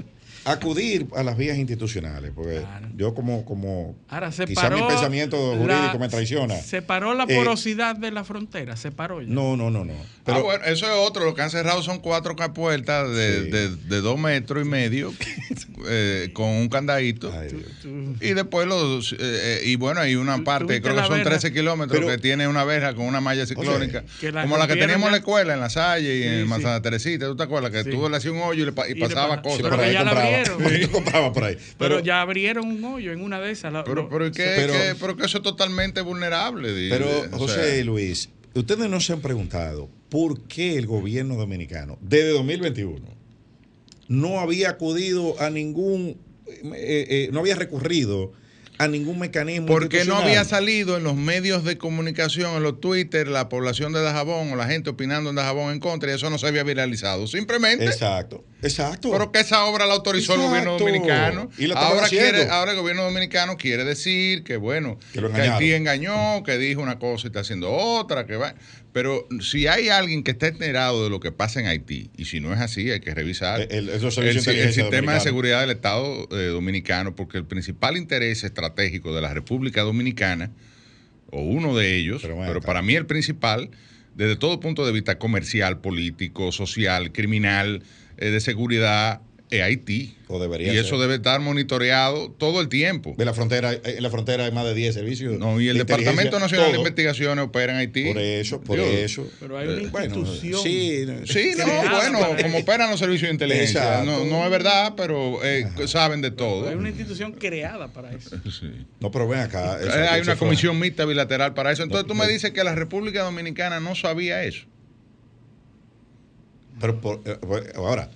acudir 0.46 1.06
a 1.16 1.22
las 1.22 1.36
vías 1.36 1.58
institucionales, 1.58 2.32
porque 2.34 2.60
Claro. 2.60 2.88
yo 2.96 3.14
como, 3.14 3.44
como 3.44 3.96
Ahora 4.08 4.32
se 4.32 4.46
quizá 4.46 4.62
paró 4.62 4.76
mi 4.78 4.86
pensamiento 4.86 5.36
jurídico 5.56 5.92
la- 5.92 5.98
me 5.98 6.08
traiciona. 6.08 6.56
Se 6.56 6.82
paró 6.82 7.14
la 7.14 7.24
Eh, 7.24 7.36
porosidad 7.36 7.96
de 7.96 8.10
la 8.10 8.24
frontera, 8.24 8.76
se 8.76 8.90
paró 8.92 9.20
ya. 9.22 9.28
No, 9.28 9.56
no, 9.56 9.70
no, 9.70 9.84
no. 9.84 9.92
Pero 9.92 10.38
Pero 10.38 10.42
bueno, 10.44 10.64
eso 10.64 10.86
es 10.86 10.92
otro. 11.08 11.24
Lo 11.24 11.34
que 11.34 11.42
han 11.42 11.50
cerrado 11.50 11.82
son 11.82 11.98
cuatro 12.00 12.34
puertas 12.54 13.08
de, 13.10 13.44
Sí. 13.44 13.50
de, 13.50 13.68
de 13.76 14.00
dos 14.00 14.18
metros 14.18 14.64
y 14.64 14.68
medio 14.68 15.12
eh, 15.88 16.30
con 16.32 16.46
un 16.48 16.68
candadito. 16.68 17.32
Ay, 17.38 17.48
Dios. 17.48 17.62
Tú- 17.82 18.14
Y 18.20 18.34
después 18.34 18.66
los. 18.66 19.14
eh, 19.18 19.62
y 19.64 19.76
bueno, 19.76 20.00
hay 20.00 20.16
una 20.16 20.36
¿Tú- 20.38 20.44
parte, 20.44 20.80
creo 20.80 20.94
que 20.96 21.02
son 21.02 21.10
verja? 21.10 21.24
13 21.30 21.52
kilómetros, 21.52 21.98
Pero- 22.00 22.10
que 22.12 22.18
tiene 22.18 22.48
una 22.48 22.64
verja 22.64 22.94
con 22.94 23.06
una 23.06 23.20
malla 23.20 23.46
ciclónica. 23.46 24.04
la 24.32 24.42
como 24.42 24.58
la 24.58 24.66
que 24.66 24.76
teníamos 24.76 25.06
en 25.06 25.12
la 25.12 25.18
escuela, 25.18 25.54
en 25.54 25.60
la 25.60 25.70
Salle 25.70 26.16
y 26.16 26.22
Sí, 26.22 26.28
en 26.28 26.42
sí. 26.42 26.48
Manzana 26.48 26.82
Teresita. 26.82 27.26
¿Tú 27.26 27.36
te 27.36 27.42
acuerdas? 27.42 27.70
Que 27.70 27.84
Sí. 27.84 27.90
tú 27.90 28.08
le 28.08 28.16
hacías 28.16 28.32
un 28.34 28.40
hoyo 28.40 28.62
y, 28.62 28.66
le 28.66 28.72
y 28.88 28.98
Y 28.98 29.00
pasaba 29.00 29.28
pasa- 29.28 29.42
cosas. 29.42 29.56
Sí, 29.58 29.62
Pero 29.62 29.76
abrieron. 30.44 31.32
Por 31.32 31.44
ahí. 31.44 31.56
Pero, 31.78 32.00
ya 32.00 32.20
abrieron 32.20 32.66
un 32.68 32.84
hoyo 32.84 33.12
en 33.12 33.20
una 33.22 33.40
de 33.40 33.50
esas. 33.52 33.72
la- 33.72 33.84
Pero, 33.84 34.08
pero, 34.08 34.30
que, 34.32 34.44
Pero- 34.56 34.72
que- 34.72 34.94
pero 35.00 35.16
que 35.16 35.26
eso 35.26 35.38
es 35.38 35.42
totalmente 35.44 36.00
vulnerable. 36.00 36.72
di- 36.74 36.90
Pero, 36.90 37.06
o 37.32 37.38
José 37.38 37.54
sea, 37.70 37.76
y 37.78 37.84
Luis, 37.84 38.28
ustedes 38.54 38.88
no 38.88 39.00
se 39.00 39.12
han 39.12 39.20
preguntado 39.20 39.88
por 40.08 40.42
qué 40.42 40.76
el 40.76 40.86
gobierno 40.86 41.36
dominicano, 41.36 41.98
desde 42.00 42.30
2021, 42.30 43.14
no 44.08 44.40
había 44.40 44.70
acudido 44.70 45.40
a 45.40 45.50
ningún, 45.50 46.16
eh, 46.46 47.06
eh, 47.08 47.28
no 47.32 47.40
había 47.40 47.56
recurrido 47.56 48.32
a 48.78 48.88
ningún 48.88 49.18
mecanismo. 49.18 49.66
Porque 49.66 50.04
no 50.04 50.16
había 50.16 50.44
salido 50.44 50.96
en 50.96 51.04
los 51.04 51.16
medios 51.16 51.64
de 51.64 51.78
comunicación, 51.78 52.56
en 52.56 52.62
los 52.62 52.80
Twitter, 52.80 53.28
la 53.28 53.48
población 53.48 53.92
de 53.92 54.02
Dajabón 54.02 54.52
o 54.52 54.56
la 54.56 54.66
gente 54.66 54.90
opinando 54.90 55.30
en 55.30 55.36
Dajabón 55.36 55.72
en 55.72 55.80
contra 55.80 56.10
y 56.10 56.14
eso 56.14 56.30
no 56.30 56.38
se 56.38 56.46
había 56.46 56.62
viralizado. 56.62 57.26
Simplemente. 57.26 57.84
Exacto, 57.86 58.44
exacto. 58.62 59.10
Pero 59.10 59.32
que 59.32 59.40
esa 59.40 59.64
obra 59.64 59.86
la 59.86 59.94
autorizó 59.94 60.34
el 60.34 60.42
gobierno 60.42 60.78
dominicano. 60.78 61.50
Y 61.58 61.70
ahora, 61.72 62.08
quiere, 62.08 62.48
ahora 62.48 62.72
el 62.72 62.78
gobierno 62.78 63.02
dominicano 63.02 63.56
quiere 63.56 63.84
decir 63.84 64.44
que, 64.44 64.56
bueno, 64.56 64.98
Que 65.12 65.20
que 65.20 65.42
Haití 65.42 65.72
engañó, 65.72 66.42
que 66.44 66.58
dijo 66.58 66.80
una 66.80 66.98
cosa 66.98 67.26
y 67.26 67.28
está 67.28 67.40
haciendo 67.40 67.70
otra, 67.72 68.26
que 68.26 68.36
va. 68.36 68.54
Pero 68.96 69.28
si 69.42 69.66
hay 69.66 69.90
alguien 69.90 70.22
que 70.22 70.30
está 70.30 70.46
enterado 70.46 71.04
de 71.04 71.10
lo 71.10 71.20
que 71.20 71.30
pasa 71.30 71.60
en 71.60 71.66
Haití, 71.66 72.08
y 72.16 72.24
si 72.24 72.40
no 72.40 72.54
es 72.54 72.60
así, 72.60 72.90
hay 72.90 73.00
que 73.00 73.14
revisar. 73.14 73.60
El- 73.60 73.70
el- 74.30 74.72
sistema 74.72 75.12
de 75.12 75.20
seguridad 75.20 75.60
del 75.60 75.68
Estado 75.72 76.26
eh, 76.30 76.46
dominicano, 76.46 77.14
porque 77.14 77.36
el 77.36 77.44
principal 77.44 77.98
interés 77.98 78.42
estratégico 78.42 79.14
de 79.14 79.20
la 79.20 79.34
República 79.34 79.82
Dominicana, 79.82 80.50
o 81.30 81.42
uno 81.42 81.76
de 81.76 81.94
ellos, 81.94 82.22
Pero 82.46 82.62
para 82.62 82.80
mí 82.80 82.94
el 82.94 83.04
principal, 83.04 83.68
desde 84.14 84.34
todo 84.36 84.60
punto 84.60 84.86
de 84.86 84.92
vista 84.92 85.18
comercial, 85.18 85.78
político, 85.82 86.50
social, 86.50 87.12
criminal, 87.12 87.82
eh, 88.16 88.30
de 88.30 88.40
seguridad, 88.40 89.20
es 89.50 89.62
Haití. 89.62 90.16
O 90.28 90.40
debería 90.40 90.72
y 90.74 90.76
eso 90.76 90.90
ser. 90.90 90.98
debe 90.98 91.14
estar 91.14 91.38
monitoreado 91.40 92.32
todo 92.32 92.60
el 92.60 92.68
tiempo. 92.68 93.14
De 93.16 93.24
la 93.24 93.32
frontera, 93.32 93.72
en 93.72 94.02
la 94.02 94.10
frontera 94.10 94.46
hay 94.46 94.50
más 94.50 94.64
de 94.64 94.74
10 94.74 94.92
servicios. 94.94 95.38
No, 95.38 95.60
y 95.60 95.68
el 95.68 95.74
de 95.78 95.84
Departamento 95.84 96.40
Nacional 96.40 96.72
de. 96.72 96.78
Investigaciones 96.78 97.44
opera 97.44 97.72
en 97.74 97.78
Haití. 97.78 98.06
Por 98.12 98.18
eso, 98.18 98.60
por 98.60 98.76
Dios. 98.76 98.88
eso. 98.88 99.28
Pero 99.38 99.56
hay 99.56 99.68
una 99.68 99.82
Eh, 99.82 99.86
Bueno, 99.92 100.16
institución. 100.16 100.62
sí, 100.64 101.06
Sí, 101.26 101.50
no, 101.56 101.64
bueno, 101.64 102.18
como 102.42 102.58
operan 102.58 102.90
los 102.90 102.98
servicios 102.98 103.28
de 103.28 103.34
inteligencia. 103.34 104.00
Exacto. 104.00 104.04
No, 104.10 104.24
no 104.24 104.44
es 104.44 104.50
verdad, 104.50 104.94
pero 104.96 105.44
eh, 105.44 105.64
saben 105.86 106.22
de 106.22 106.32
todo. 106.32 106.68
Hay 106.68 106.74
una 106.74 106.88
institución 106.88 107.32
creada 107.32 107.88
para 107.92 108.12
eso. 108.12 108.36
Sí. 108.50 108.66
No, 108.98 109.12
pero 109.12 109.28
ven 109.28 109.40
acá. 109.40 109.78
eso- 109.80 109.96
Eh, 109.96 110.08
Hay 110.08 110.22
una 110.22 110.34
comisión 110.36 110.76
mixta 110.80 111.04
bilateral 111.04 111.54
para 111.54 111.70
eso. 111.70 111.84
Entonces 111.84 112.08
No, 112.08 112.14
tú 112.14 112.18
me 112.20 112.26
dices 112.26 112.50
que 112.50 112.64
la 112.64 112.74
República 112.74 113.22
Dominicana 113.22 113.78
no 113.78 113.94
sabía 113.94 114.42
eso. 114.42 114.64
Pero 116.80 117.00
por- 117.00 117.22
ahora, 117.76 118.10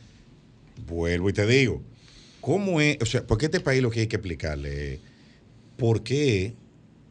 vuelvo 0.86 1.30
y 1.30 1.32
te 1.32 1.46
digo, 1.46 1.82
¿cómo 2.40 2.80
es? 2.80 2.98
O 3.00 3.06
sea, 3.06 3.26
porque 3.26 3.46
este 3.46 3.60
país 3.60 3.82
lo 3.82 3.90
que 3.90 4.00
hay 4.00 4.06
que 4.06 4.16
explicarle 4.16 4.94
es, 4.94 5.00
¿por 5.76 6.02
qué, 6.02 6.54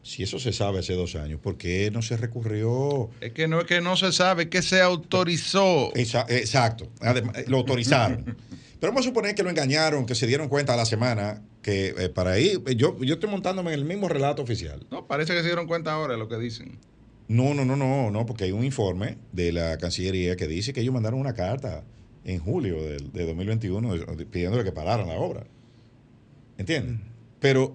si 0.02 0.22
eso 0.22 0.38
se 0.38 0.52
sabe 0.52 0.78
hace 0.78 0.94
dos 0.94 1.16
años, 1.16 1.40
por 1.40 1.56
qué 1.56 1.90
no 1.90 2.02
se 2.02 2.16
recurrió? 2.16 3.10
Es 3.20 3.32
que 3.32 3.48
no 3.48 3.60
es 3.60 3.66
que 3.66 3.80
no 3.80 3.96
se 3.96 4.12
sabe, 4.12 4.44
es 4.44 4.48
que 4.48 4.62
se 4.62 4.80
autorizó. 4.80 5.92
Exacto, 5.94 6.88
además, 7.00 7.36
lo 7.46 7.58
autorizaron. 7.58 8.36
Pero 8.80 8.92
vamos 8.92 9.04
a 9.04 9.08
suponer 9.10 9.34
que 9.34 9.42
lo 9.42 9.50
engañaron, 9.50 10.06
que 10.06 10.14
se 10.14 10.26
dieron 10.26 10.48
cuenta 10.48 10.72
a 10.72 10.76
la 10.76 10.86
semana 10.86 11.42
que 11.60 11.88
eh, 11.98 12.08
para 12.08 12.32
ahí, 12.32 12.62
yo, 12.76 12.98
yo 13.02 13.14
estoy 13.14 13.28
montándome 13.28 13.74
en 13.74 13.78
el 13.78 13.84
mismo 13.84 14.08
relato 14.08 14.42
oficial. 14.42 14.86
No, 14.90 15.06
parece 15.06 15.34
que 15.34 15.40
se 15.40 15.46
dieron 15.46 15.66
cuenta 15.66 15.92
ahora 15.92 16.14
de 16.14 16.18
lo 16.18 16.28
que 16.28 16.38
dicen. 16.38 16.78
No, 17.28 17.52
no, 17.52 17.64
no, 17.64 17.76
no, 17.76 18.10
no, 18.10 18.26
porque 18.26 18.44
hay 18.44 18.52
un 18.52 18.64
informe 18.64 19.18
de 19.32 19.52
la 19.52 19.76
Cancillería 19.78 20.34
que 20.34 20.48
dice 20.48 20.72
que 20.72 20.80
ellos 20.80 20.94
mandaron 20.94 21.20
una 21.20 21.34
carta 21.34 21.84
en 22.24 22.38
julio 22.38 22.82
del- 22.82 23.12
de, 23.12 23.26
2021 23.26 23.94
de- 23.96 24.04
de- 24.16 24.26
pidiéndole 24.26 24.64
que 24.64 24.72
pararan 24.72 25.08
la 25.08 25.14
obra. 25.14 25.44
¿Entiendes? 26.58 26.96
Pero, 27.40 27.74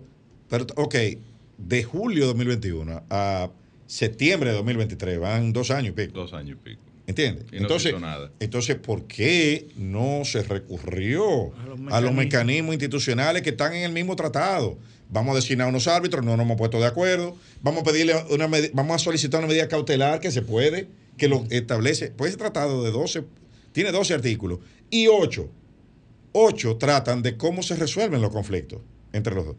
pero, 0.49 0.65
ok, 0.75 0.95
de 1.57 1.83
julio 1.83 2.21
de 2.23 2.27
2021 2.27 3.03
a 3.09 3.49
septiembre 3.87 4.49
de 4.51 4.55
2023 4.57 5.19
van 5.19 5.53
dos 5.53 5.71
años 5.71 5.89
y 5.89 5.91
pico. 5.93 6.13
Dos 6.13 6.33
años 6.33 6.57
y 6.61 6.69
pico. 6.69 6.81
¿Entiendes? 7.07 7.45
Y 7.51 7.57
no 7.57 7.61
entonces, 7.63 7.99
nada. 7.99 8.31
entonces, 8.39 8.75
¿por 8.77 9.05
qué 9.05 9.67
no 9.77 10.21
se 10.25 10.41
recurrió 10.41 11.53
A 11.55 11.65
los 11.67 11.93
a 11.93 12.01
los 12.01 12.13
mecanismos. 12.13 12.73
institucionales 12.73 13.43
que 13.43 13.51
están 13.51 13.75
en 13.75 13.83
el 13.83 13.91
mismo 13.91 14.15
tratado? 14.15 14.77
Vamos 15.09 15.33
a 15.33 15.35
designar 15.35 15.67
unos 15.67 15.87
árbitros, 15.87 16.25
no 16.25 16.35
nos 16.35 16.45
hemos 16.45 16.57
puesto 16.57 16.79
de 16.79 16.87
acuerdo. 16.87 17.35
Vamos 17.61 17.81
a 17.81 17.83
pedirle 17.83 18.15
una 18.31 18.47
vamos 18.73 18.95
a 18.95 18.99
solicitar 18.99 19.39
una 19.39 19.47
medida 19.47 19.67
cautelar 19.67 20.19
que 20.19 20.31
se 20.31 20.41
puede, 20.41 20.87
que 21.15 21.27
lo 21.27 21.45
establece. 21.51 22.07
Pues 22.09 22.29
ese 22.29 22.37
tratado 22.39 22.83
de 22.83 22.89
12, 22.89 23.23
tiene 23.75 23.91
12 23.91 24.13
artículos 24.13 24.59
y 24.89 25.07
8. 25.07 25.49
8 26.31 26.77
tratan 26.77 27.21
de 27.21 27.35
cómo 27.35 27.61
se 27.61 27.75
resuelven 27.75 28.21
los 28.21 28.31
conflictos 28.31 28.79
entre 29.11 29.35
los 29.35 29.47
dos, 29.47 29.55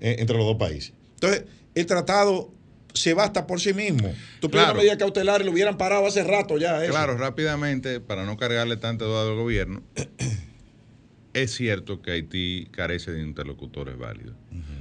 eh, 0.00 0.16
entre 0.18 0.36
los 0.36 0.44
dos 0.44 0.56
países. 0.56 0.92
Entonces, 1.14 1.44
el 1.76 1.86
tratado 1.86 2.52
se 2.94 3.14
basta 3.14 3.46
por 3.46 3.60
sí 3.60 3.72
mismo. 3.72 4.12
Tú 4.40 4.50
Claro. 4.50 4.74
medida 4.74 4.98
cautelar 4.98 5.40
y 5.42 5.44
lo 5.44 5.52
hubieran 5.52 5.78
parado 5.78 6.04
hace 6.04 6.24
rato 6.24 6.58
ya. 6.58 6.82
eso. 6.82 6.90
Claro, 6.90 7.16
rápidamente, 7.16 8.00
para 8.00 8.26
no 8.26 8.36
cargarle 8.36 8.76
tanta 8.76 9.04
duda 9.04 9.22
al 9.22 9.36
gobierno, 9.36 9.84
es 11.32 11.52
cierto 11.54 12.02
que 12.02 12.10
Haití 12.10 12.66
carece 12.72 13.12
de 13.12 13.22
interlocutores 13.22 13.96
válidos. 13.96 14.34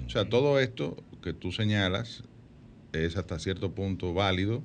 O 0.08 0.10
sea, 0.10 0.28
todo 0.28 0.60
esto 0.60 0.98
que 1.22 1.34
tú 1.34 1.52
señalas 1.52 2.24
es 2.92 3.18
hasta 3.18 3.38
cierto 3.38 3.76
punto 3.76 4.16
válido 4.16 4.64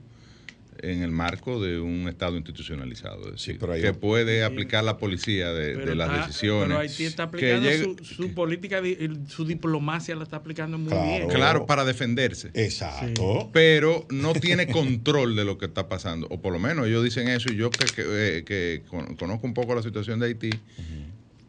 en 0.81 1.03
el 1.03 1.11
marco 1.11 1.63
de 1.63 1.81
un 1.81 2.09
Estado 2.09 2.37
institucionalizado. 2.37 3.27
Es 3.27 3.33
decir, 3.33 3.57
pero 3.59 3.73
hay 3.73 3.83
que 3.83 3.93
puede 3.95 4.45
aplicar 4.45 4.85
la 4.85 4.99
policía 4.99 5.53
de, 5.53 5.75
Pero 5.75 5.87
de 5.87 5.95
las 5.95 6.09
está- 6.11 6.27
decisiones. 6.27 6.69
Pero 6.69 6.79
Haití 6.81 7.05
está 7.05 7.25
que 7.31 7.37
aplicando 7.55 7.71
llegue- 7.71 7.97
su, 8.05 8.15
su 8.15 8.35
política, 8.35 8.83
su 9.29 9.45
diplomacia 9.45 10.15
la 10.17 10.25
está 10.25 10.37
aplicando 10.37 10.79
muy 10.79 10.89
Claro. 10.89 11.05
bien. 11.27 11.29
Claro, 11.29 11.67
para 11.67 11.85
defenderse. 11.85 12.51
Exacto. 12.55 13.51
pero 13.53 14.07
no 14.11 14.33
tiene 14.35 14.67
control 14.67 15.37
de 15.37 15.45
lo 15.45 15.59
que 15.59 15.67
está 15.67 15.89
pasando. 15.89 16.27
O 16.31 16.41
por 16.41 16.53
lo 16.53 16.59
menos 16.59 16.87
ellos 16.87 17.03
dicen 17.05 17.29
eso 17.29 17.53
y 17.53 17.57
yo 17.57 17.71
que, 17.71 17.85
que, 17.87 18.45
que 18.45 18.83
con- 18.89 19.15
conozco 19.17 19.47
un 19.47 19.55
poco 19.55 19.75
la 19.75 19.83
situación 19.83 20.21
de 20.21 20.27
Haití, 20.27 20.51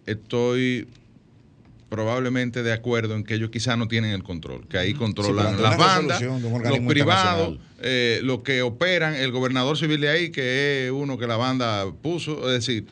estoy 0.05 0.87
probablemente 1.89 2.63
de 2.63 2.73
acuerdo 2.73 3.15
en 3.15 3.23
que 3.23 3.35
ellos 3.35 3.49
quizás 3.51 3.77
no 3.77 3.87
tienen 3.87 4.11
el 4.11 4.23
control, 4.23 4.67
que 4.67 4.77
ahí 4.77 4.93
controlan 4.93 5.61
las 5.61 5.77
bandas, 5.77 6.21
los 6.21 6.79
privados, 6.87 7.59
eh, 7.79 8.19
los 8.23 8.41
que 8.41 8.61
operan, 8.61 9.13
el 9.15 9.31
gobernador 9.31 9.77
civil 9.77 10.01
de 10.01 10.09
ahí, 10.09 10.29
que 10.31 10.85
es 10.87 10.91
uno 10.91 11.17
que 11.17 11.27
la 11.27 11.37
banda 11.37 11.85
puso, 12.01 12.47
es 12.51 12.65
decir, 12.65 12.87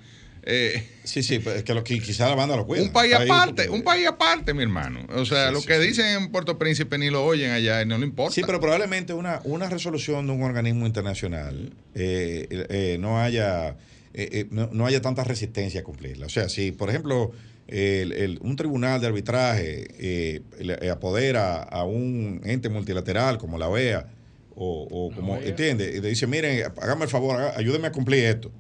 eh, 0.46 0.86
Sí, 1.06 1.24
sí, 1.24 1.40
pues 1.40 1.58
es 1.58 1.64
que 1.64 1.74
lo, 1.74 1.84
qui- 1.84 2.02
quizá 2.02 2.28
la 2.30 2.36
banda 2.36 2.56
lo 2.58 2.66
cuida. 2.66 2.84
un 2.84 2.92
país 2.92 3.14
ahí 3.14 3.30
aparte, 3.30 3.70
un 3.70 3.82
país 3.82 4.06
aparte, 4.08 4.54
mi 4.54 4.62
hermano. 4.64 5.06
O 5.16 5.26
sea, 5.26 5.48
Sí, 5.48 5.54
lo 5.54 5.62
sí, 5.62 5.68
que 5.68 5.80
dicen 5.80 6.06
en 6.06 6.32
Puerto 6.32 6.58
Príncipe 6.60 6.98
ni 6.98 7.10
lo 7.10 7.24
oyen 7.26 7.52
allá 7.52 7.82
y 7.82 7.86
no 7.86 7.98
le 7.98 8.06
importa. 8.06 8.34
Sí, 8.36 8.42
pero 8.46 8.60
probablemente 8.60 9.14
una, 9.14 9.40
una 9.46 9.70
resolución 9.70 10.28
de 10.28 10.34
un 10.34 10.44
organismo 10.44 10.86
internacional 10.86 11.74
eh, 11.96 12.48
eh, 12.70 12.98
no 13.00 13.20
haya 13.22 13.78
eh, 14.14 14.46
no, 14.52 14.70
no 14.72 14.86
haya 14.86 15.02
tanta 15.02 15.24
resistencia 15.24 15.80
a 15.80 15.84
cumplirla. 15.84 16.26
O 16.26 16.30
sea, 16.30 16.48
si, 16.50 16.72
por 16.72 16.90
ejemplo, 16.90 17.32
el- 17.68 18.12
el- 18.12 18.40
un 18.42 18.56
tribunal 18.56 19.00
de 19.02 19.08
arbitraje 19.08 19.88
eh, 20.00 20.42
le- 20.60 20.78
eh, 20.82 20.90
apodera 20.90 21.64
a 21.64 21.84
un 21.86 22.42
ente 22.44 22.70
multilateral 22.70 23.38
como 23.38 23.58
la 23.58 23.68
OEA 23.70 24.08
o, 24.56 24.88
o 24.90 25.16
como. 25.16 25.38
¿entiende? 25.38 25.94
Y 25.96 26.02
le 26.02 26.10
dice, 26.10 26.28
miren, 26.28 26.64
hágame 26.82 27.06
el 27.06 27.10
favor, 27.10 27.40
ayúdenme 27.56 27.88
a 27.88 27.92
cumplir 27.92 28.26
esto. 28.26 28.52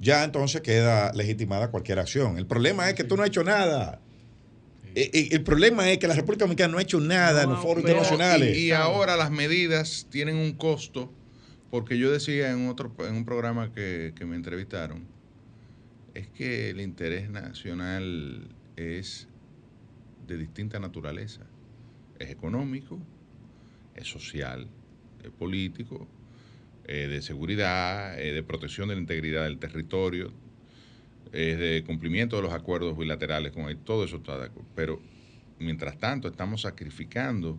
Ya 0.00 0.24
entonces 0.24 0.60
queda 0.62 1.12
legitimada 1.12 1.70
cualquier 1.70 2.00
acción. 2.00 2.36
El 2.36 2.46
problema 2.46 2.88
es 2.88 2.94
que 2.94 3.04
tú 3.04 3.16
no 3.16 3.22
has 3.22 3.28
hecho 3.28 3.44
nada. 3.44 4.00
Eh, 4.94 5.28
El 5.30 5.42
problema 5.42 5.90
es 5.90 5.98
que 5.98 6.08
la 6.08 6.14
República 6.14 6.44
Dominicana 6.44 6.72
no 6.72 6.78
ha 6.78 6.82
hecho 6.82 7.00
nada 7.00 7.44
en 7.44 7.50
los 7.50 7.62
foros 7.62 7.82
pero- 7.84 7.96
internacionales. 7.98 8.58
Y, 8.58 8.66
y 8.66 8.70
ahora 8.72 9.16
las 9.16 9.30
medidas 9.30 10.06
tienen 10.10 10.36
un 10.36 10.52
costo, 10.52 11.10
porque 11.70 11.96
yo 11.96 12.10
decía 12.10 12.50
en 12.50 12.68
otro 12.68 12.92
en 13.08 13.14
un 13.14 13.24
programa 13.24 13.72
que, 13.72 14.12
que 14.14 14.26
me 14.26 14.36
entrevistaron, 14.36 15.06
es 16.14 16.28
que 16.28 16.70
el 16.70 16.80
interés 16.80 17.30
nacional 17.30 18.48
es 18.76 19.28
de 20.26 20.36
distinta 20.36 20.78
naturaleza. 20.78 21.42
Es 22.18 22.30
económico, 22.30 22.98
es 23.94 24.08
social, 24.08 24.68
es 25.22 25.30
político, 25.30 26.06
es 26.86 27.08
de 27.08 27.22
seguridad, 27.22 28.18
es 28.20 28.34
de 28.34 28.42
protección 28.42 28.88
de 28.88 28.94
la 28.94 29.00
integridad 29.00 29.44
del 29.44 29.58
territorio. 29.58 30.32
es 31.32 31.58
de 31.58 31.82
cumplimiento 31.86 32.36
de 32.36 32.42
los 32.42 32.52
acuerdos 32.52 32.96
bilaterales 32.96 33.52
con 33.52 33.66
Haití, 33.66 33.80
todo 33.84 34.04
eso 34.04 34.16
está 34.16 34.38
de 34.38 34.46
acuerdo. 34.46 34.68
Pero 34.74 35.00
mientras 35.58 35.96
tanto 35.98 36.28
estamos 36.28 36.62
sacrificando 36.62 37.58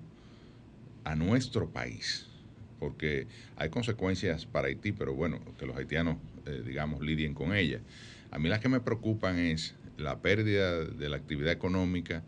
a 1.03 1.15
nuestro 1.15 1.69
país, 1.69 2.27
porque 2.79 3.25
hay 3.55 3.69
consecuencias 3.69 4.45
para 4.45 4.67
Haití, 4.67 4.91
pero 4.91 5.15
bueno, 5.15 5.39
que 5.57 5.65
los 5.65 5.75
haitianos, 5.75 6.17
eh, 6.45 6.61
digamos, 6.65 7.01
lidien 7.01 7.33
con 7.33 7.55
ellas. 7.55 7.81
A 8.33 8.39
mí 8.39 8.49
las 8.49 8.59
que 8.59 8.67
me 8.67 8.79
preocupan 8.79 9.37
es 9.37 9.75
la 9.95 10.19
pérdida 10.19 10.83
de 10.83 11.07
la 11.07 11.17
actividad 11.17 11.51
económica. 11.51 12.23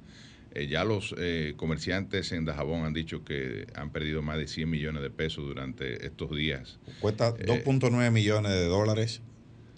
Eh, 0.53 0.68
ya 0.68 0.84
los 0.84 1.16
eh, 1.18 1.56
comerciantes 1.58 2.32
en 2.32 2.45
Dajabón 2.45 2.86
han 2.86 2.93
dicho 2.93 3.26
que 3.26 3.66
han 3.74 3.89
perdido 3.89 4.22
más 4.22 4.38
de 4.38 4.47
100 4.47 4.70
millones 4.70 5.01
de 5.01 5.10
pesos 5.10 5.45
durante 5.45 6.06
estos 6.06 6.30
días. 6.30 6.78
Cuesta 6.99 7.36
2.9 7.36 8.12
millones 8.12 8.51
de 8.51 8.66
dólares 8.66 9.22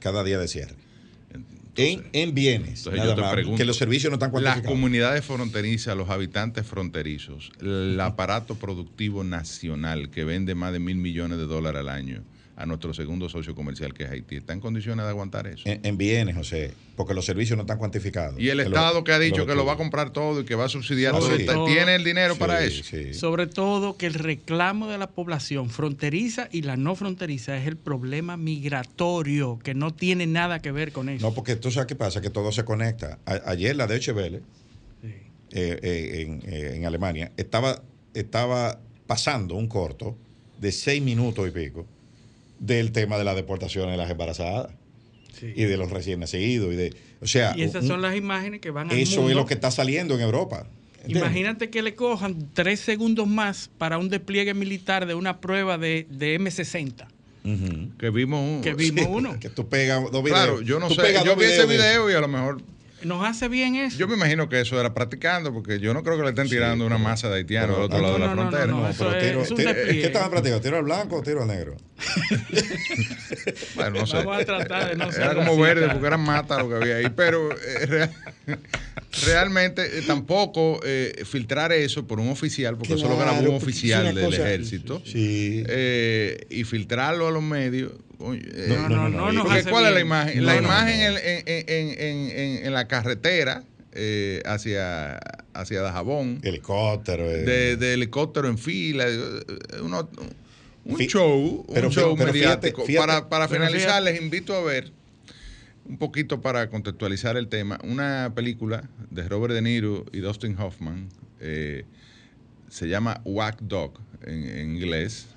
cada 0.01 0.25
día 0.25 0.37
de 0.37 0.49
cierre. 0.49 0.75
En, 1.77 2.09
en, 2.11 2.33
bienes. 2.33 2.79
Entonces 2.79 3.03
yo 3.03 3.15
te 3.15 3.21
más, 3.21 3.33
pregunto, 3.33 3.57
que 3.57 3.63
los 3.63 3.77
servicios 3.77 4.11
no 4.11 4.15
están 4.15 4.43
Las 4.43 4.63
comunidades 4.63 5.23
fronterizas, 5.23 5.95
los 5.95 6.09
habitantes 6.09 6.65
fronterizos, 6.65 7.51
el 7.61 7.97
aparato 8.01 8.55
productivo 8.55 9.23
nacional 9.23 10.09
que 10.09 10.25
vende 10.25 10.55
más 10.55 10.73
de 10.73 10.79
mil 10.79 10.97
millones 10.97 11.37
de 11.37 11.45
dólares 11.45 11.79
al 11.79 11.89
año 11.89 12.23
a 12.57 12.65
nuestro 12.65 12.91
segundo 12.91 13.29
socio 13.29 13.53
comercial 13.53 13.93
que 13.93 14.03
es 14.03 14.09
Haití, 14.09 14.37
¿está 14.37 14.51
en 14.51 14.59
condiciones 14.59 15.05
de 15.05 15.09
aguantar 15.11 15.45
eso? 15.45 15.61
En, 15.69 15.79
en 15.85 15.95
bienes, 15.95 16.35
José, 16.35 16.73
porque 16.95 17.13
los 17.13 17.23
servicios 17.23 17.55
no 17.55 17.61
están 17.61 17.77
cuantificados. 17.77 18.39
Y 18.39 18.49
el 18.49 18.57
Que 18.57 18.63
Estado 18.63 18.95
lo- 18.95 19.03
que 19.03 19.11
ha 19.11 19.19
dicho 19.19 19.37
lo 19.37 19.45
que 19.45 19.53
lo 19.53 19.63
va 19.63 19.73
a 19.73 19.77
comprar 19.77 20.11
todo 20.11 20.41
y 20.41 20.45
que 20.45 20.55
va 20.55 20.65
a 20.65 20.69
subsidiar, 20.69 21.13
todo, 21.15 21.29
todo- 21.45 21.65
¿tiene 21.65 21.93
el 21.93 22.03
dinero 22.03 22.35
para 22.35 22.63
eso? 22.63 22.83
sí. 22.83 23.13
Sobre 23.13 23.45
todo 23.45 23.95
que 23.95 24.07
el 24.07 24.15
reclamo 24.15 24.87
de 24.87 24.97
la 24.97 25.07
población 25.11 25.69
fronteriza 25.69 26.49
y 26.51 26.63
la 26.63 26.77
no 26.77 26.95
fronteriza 26.95 27.55
es 27.57 27.67
el 27.67 27.77
problema 27.77 28.37
migratorio, 28.37 29.59
que 29.63 29.75
no 29.75 29.93
tiene 29.93 30.25
nada 30.25 30.59
que 30.59 30.71
ver 30.71 30.91
con 30.91 31.09
eso. 31.09 31.27
No, 31.27 31.35
porque 31.35 31.55
tú 31.57 31.69
sabes 31.69 31.85
qué 31.87 31.95
pasa, 31.95 32.21
que 32.21 32.31
todo 32.31 32.51
se 32.51 32.65
conecta. 32.65 33.19
A- 33.25 33.41
ayer 33.51 33.75
la 33.75 33.85
Deutsche 33.85 34.13
Welle, 34.13 34.41
Sí. 35.01 35.07
eh, 35.51 35.79
eh, 35.83 36.21
en, 36.27 36.41
eh, 36.51 36.73
en 36.75 36.85
Alemania, 36.87 37.31
estaba, 37.37 37.83
estaba 38.15 38.79
pasando 39.05 39.53
un 39.53 39.67
corto 39.67 40.17
de 40.59 40.71
seis 40.71 41.03
minutos 41.03 41.47
y 41.47 41.51
pico 41.51 41.85
del 42.59 42.91
tema 42.91 43.17
de 43.17 43.23
la 43.23 43.35
deportación 43.35 43.89
de 43.89 43.97
las 43.97 44.09
embarazadas 44.09 44.71
Sí. 45.39 45.53
y 45.55 45.63
de 45.65 45.77
los 45.77 45.91
recién 45.91 46.19
nacidos. 46.19 46.73
Y, 46.73 46.75
de, 46.75 46.93
o 47.21 47.27
sea, 47.27 47.53
Y 47.55 47.61
esas 47.61 47.83
un- 47.83 47.87
son 47.89 48.01
las 48.01 48.15
imágenes 48.15 48.59
que 48.59 48.71
van 48.71 48.89
al 48.89 48.97
eso 48.97 49.17
mundo. 49.17 49.29
es 49.31 49.35
lo 49.35 49.45
que 49.45 49.53
está 49.53 49.69
saliendo 49.71 50.15
en 50.15 50.21
Europa. 50.21 50.65
¿entiendes? 51.03 51.21
Imagínate 51.23 51.69
que 51.69 51.81
le 51.83 51.93
cojan 51.95 52.49
tres 52.53 52.79
segundos 52.79 53.27
más 53.27 53.69
para 53.77 53.97
un 53.99 54.09
despliegue 54.09 54.53
militar 54.55 55.05
de 55.05 55.13
una 55.13 55.39
prueba 55.39 55.77
de, 55.77 56.07
de 56.09 56.39
M60. 56.39 57.07
Ujú. 57.45 57.95
Que 57.97 58.09
vimos 58.09 58.41
un- 58.41 58.61
Que 58.61 58.73
vimos 58.73 59.05
Sí, 59.05 59.09
uno. 59.11 59.39
Que 59.39 59.49
tú 59.49 59.69
pegas 59.69 60.01
dos 60.11 60.23
videos. 60.23 60.39
Claro, 60.39 60.61
yo 60.61 60.79
no 60.79 60.87
Tú 60.89 60.95
sé, 60.95 61.13
yo 61.23 61.35
vi 61.35 61.45
ese 61.45 61.65
video 61.67 62.09
y 62.09 62.13
a 62.13 62.19
lo 62.19 62.27
mejor 62.27 62.61
Nos 63.03 63.23
hace 63.25 63.47
bien 63.47 63.75
eso. 63.75 63.95
Yo 63.97 64.07
me 64.07 64.15
imagino 64.15 64.49
que 64.49 64.59
eso 64.59 64.79
era 64.79 64.93
practicando, 64.93 65.53
porque 65.53 65.79
yo 65.79 65.93
no 65.93 66.01
creo 66.03 66.17
que 66.17 66.23
le 66.23 66.29
estén 66.29 66.45
Sí, 66.45 66.55
tirando 66.55 66.85
una 66.85 66.97
masa 66.97 67.29
de 67.29 67.35
haitianos 67.37 67.75
pero- 67.75 67.77
al 67.77 67.83
otro 67.85 67.97
no, 67.97 68.03
lado 68.03 68.13
de 68.15 68.19
la 68.19 68.27
no, 68.27 68.35
no, 68.35 68.41
frontera. 68.41 68.65
no, 68.67 68.89
pero 68.97 69.11
es- 69.15 69.23
tiro, 69.23 69.41
es 69.43 69.51
un 69.51 69.57
tiro-. 69.57 69.73
¿qué 69.73 70.05
estaban 70.05 70.29
practicando? 70.31 70.61
¿Tiro 70.61 70.77
al 70.77 70.83
blanco 70.83 71.15
o 71.17 71.21
tiro 71.21 71.41
al 71.43 71.47
negro? 71.47 71.75
Bueno, 73.75 73.99
no 74.01 74.07
sé. 74.07 74.17
Vamos 74.17 74.41
a 74.41 74.45
tratar 74.45 74.89
de 74.89 74.95
no 74.95 75.11
ser 75.11 75.21
Era 75.21 75.29
como 75.35 75.45
racista. 75.51 75.63
verde 75.67 75.89
porque 75.91 76.07
eran 76.07 76.21
mata 76.21 76.57
lo 76.61 76.69
que 76.69 76.75
había 76.75 76.95
ahí. 76.97 77.07
Pero 77.15 77.49
eh, 77.51 77.85
rea- 77.85 78.11
realmente 79.25 79.99
eh, 79.99 80.01
tampoco 80.05 80.79
eh, 80.83 81.23
filtrar 81.25 81.71
eso 81.71 82.07
por 82.07 82.19
un 82.19 82.29
oficial, 82.29 82.77
porque 82.77 82.93
eso 82.93 83.07
lo 83.07 83.17
grabó 83.17 83.37
Claro, 83.39 83.51
un 83.51 83.57
oficial 83.57 84.13
del 84.15 84.25
cosa- 84.25 84.43
ejército. 84.47 85.01
Sí. 85.05 85.63
eh, 85.67 86.45
y 86.49 86.63
filtrarlo 86.63 87.27
a 87.27 87.31
los 87.31 87.43
medios. 87.43 87.91
Eh, 88.19 88.65
No, 88.69 88.89
no, 88.89 89.09
no, 89.09 89.31
no, 89.31 89.43
porque 89.43 89.63
¿Cuál 89.63 89.85
es 89.87 89.93
la 89.93 89.99
imagen? 89.99 90.45
La 90.45 90.55
no, 90.55 90.61
imagen 90.63 90.99
no. 91.13 91.19
En, 91.19 91.43
en- 91.47 91.65
en- 91.67 91.99
en- 91.99 92.31
en- 92.39 92.65
en 92.65 92.73
la 92.73 92.87
carretera 92.87 93.63
eh, 93.93 94.41
hacia, 94.45 95.17
hacia 95.53 95.81
Dajabón, 95.81 96.39
Helicóptero. 96.43 97.25
eh. 97.29 97.43
de, 97.43 97.77
de 97.77 97.93
helicóptero 97.93 98.47
en 98.47 98.57
fila, 98.57 99.05
eh, 99.07 99.43
uno- 99.81 100.09
un 100.85 100.97
show, 100.99 101.65
un 101.67 101.89
show 101.91 102.15
pero 102.17 102.31
mediático. 102.31 102.85
fíjate- 102.85 103.07
para 103.07 103.29
para 103.29 103.47
finalizar, 103.47 104.01
fíjate- 104.01 104.03
les 104.13 104.21
invito 104.21 104.55
a 104.55 104.61
ver 104.63 104.91
un 105.85 105.97
poquito 105.97 106.41
para 106.41 106.69
contextualizar 106.69 107.37
el 107.37 107.47
tema, 107.47 107.79
una 107.83 108.33
película 108.35 108.89
de 109.09 109.27
Robert 109.27 109.53
De 109.53 109.61
Niro 109.61 110.05
y 110.11 110.19
Dustin 110.19 110.57
Hoffman, 110.59 111.09
eh, 111.39 111.85
se 112.69 112.87
llama 112.87 113.21
Whack 113.25 113.61
Dog 113.61 113.93
en, 114.25 114.43
en 114.43 114.75
inglés, 114.75 115.27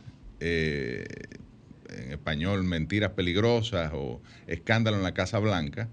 eh, 0.41 1.07
en 1.93 2.13
español 2.13 2.65
Mentiras 2.65 3.13
Peligrosas 3.13 3.93
o 3.95 4.21
Escándalo 4.47 4.97
en 4.97 5.03
la 5.03 5.15
Casa 5.15 5.39
Blanca, 5.39 5.89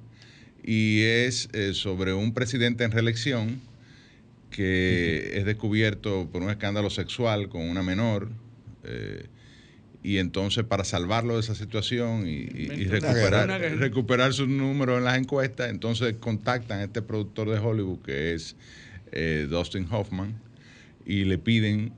y 0.63 1.01
es 1.03 1.49
eh, 1.53 1.73
sobre 1.73 2.13
un 2.13 2.33
presidente 2.33 2.83
en 2.83 2.91
reelección 2.91 3.61
que 4.49 5.37
es 5.37 5.45
descubierto 5.45 6.29
por 6.31 6.41
un 6.41 6.49
escándalo 6.49 6.89
sexual 6.89 7.49
con 7.49 7.61
una 7.61 7.83
menor. 7.83 8.29
eh, 8.83 9.27
y 10.07 10.19
entonces 10.19 10.63
para 10.63 10.85
salvarlo 10.85 11.33
de 11.33 11.41
esa 11.41 11.53
situación 11.53 12.27
y, 12.27 12.45
recuperar, 12.85 13.49
recuperar 13.77 14.31
sus 14.31 14.47
números 14.47 14.99
en 14.99 15.03
las 15.03 15.17
encuestas, 15.17 15.69
entonces 15.69 16.15
contactan 16.17 16.79
a 16.79 16.83
este 16.85 17.01
productor 17.01 17.49
de 17.49 17.59
Hollywood 17.59 17.99
que 18.03 18.33
es 18.33 18.55
eh, 19.11 19.47
Dustin 19.49 19.85
Hoffman 19.91 20.39
y 21.05 21.25
le 21.25 21.37
piden 21.37 21.91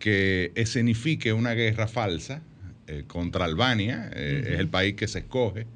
que 0.00 0.50
escenifique 0.56 1.32
una 1.32 1.52
guerra 1.52 1.86
falsa 1.86 2.42
eh, 2.88 3.04
contra 3.06 3.44
Albania, 3.44 4.10
eh, 4.14 4.44
es 4.54 4.58
el 4.58 4.68
país 4.68 4.94
que 4.94 5.08
se 5.08 5.18
escoge, 5.18 5.66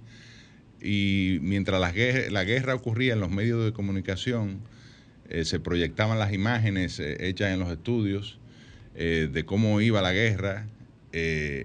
y 0.81 1.37
mientras 1.43 1.79
la 1.79 1.93
guerra, 1.93 2.31
la 2.31 2.43
guerra 2.45 2.75
ocurría 2.75 3.13
en 3.13 3.21
los 3.21 3.31
medios 3.31 3.63
de 3.67 3.75
comunicación, 3.75 4.61
eh, 5.29 5.45
se 5.45 5.61
proyectaban 5.61 6.19
las 6.19 6.33
imágenes 6.33 6.99
hechas 7.01 7.53
en 7.53 7.61
los 7.61 7.71
estudios 7.71 8.39
de 8.95 9.45
cómo 9.47 9.81
iba 9.81 10.03
la 10.03 10.13
guerra. 10.13 10.67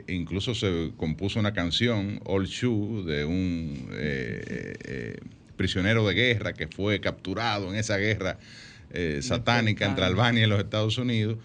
incluso 0.08 0.54
se 0.54 0.92
compuso 0.98 1.40
una 1.40 1.54
canción, 1.54 2.22
Old 2.26 2.48
Shoe, 2.48 3.04
de 3.06 3.26
un 3.26 3.90
prisionero 5.56 6.08
de 6.08 6.14
guerra 6.14 6.54
que 6.54 6.68
fue 6.68 7.00
capturado 7.02 7.70
en 7.70 7.76
esa 7.76 7.98
guerra 7.98 8.38
satánica 9.22 9.86
entre 9.86 10.06
Albania 10.06 10.44
y 10.44 10.48
los 10.48 10.60
Estados 10.60 10.98
Unidos. 10.98 11.38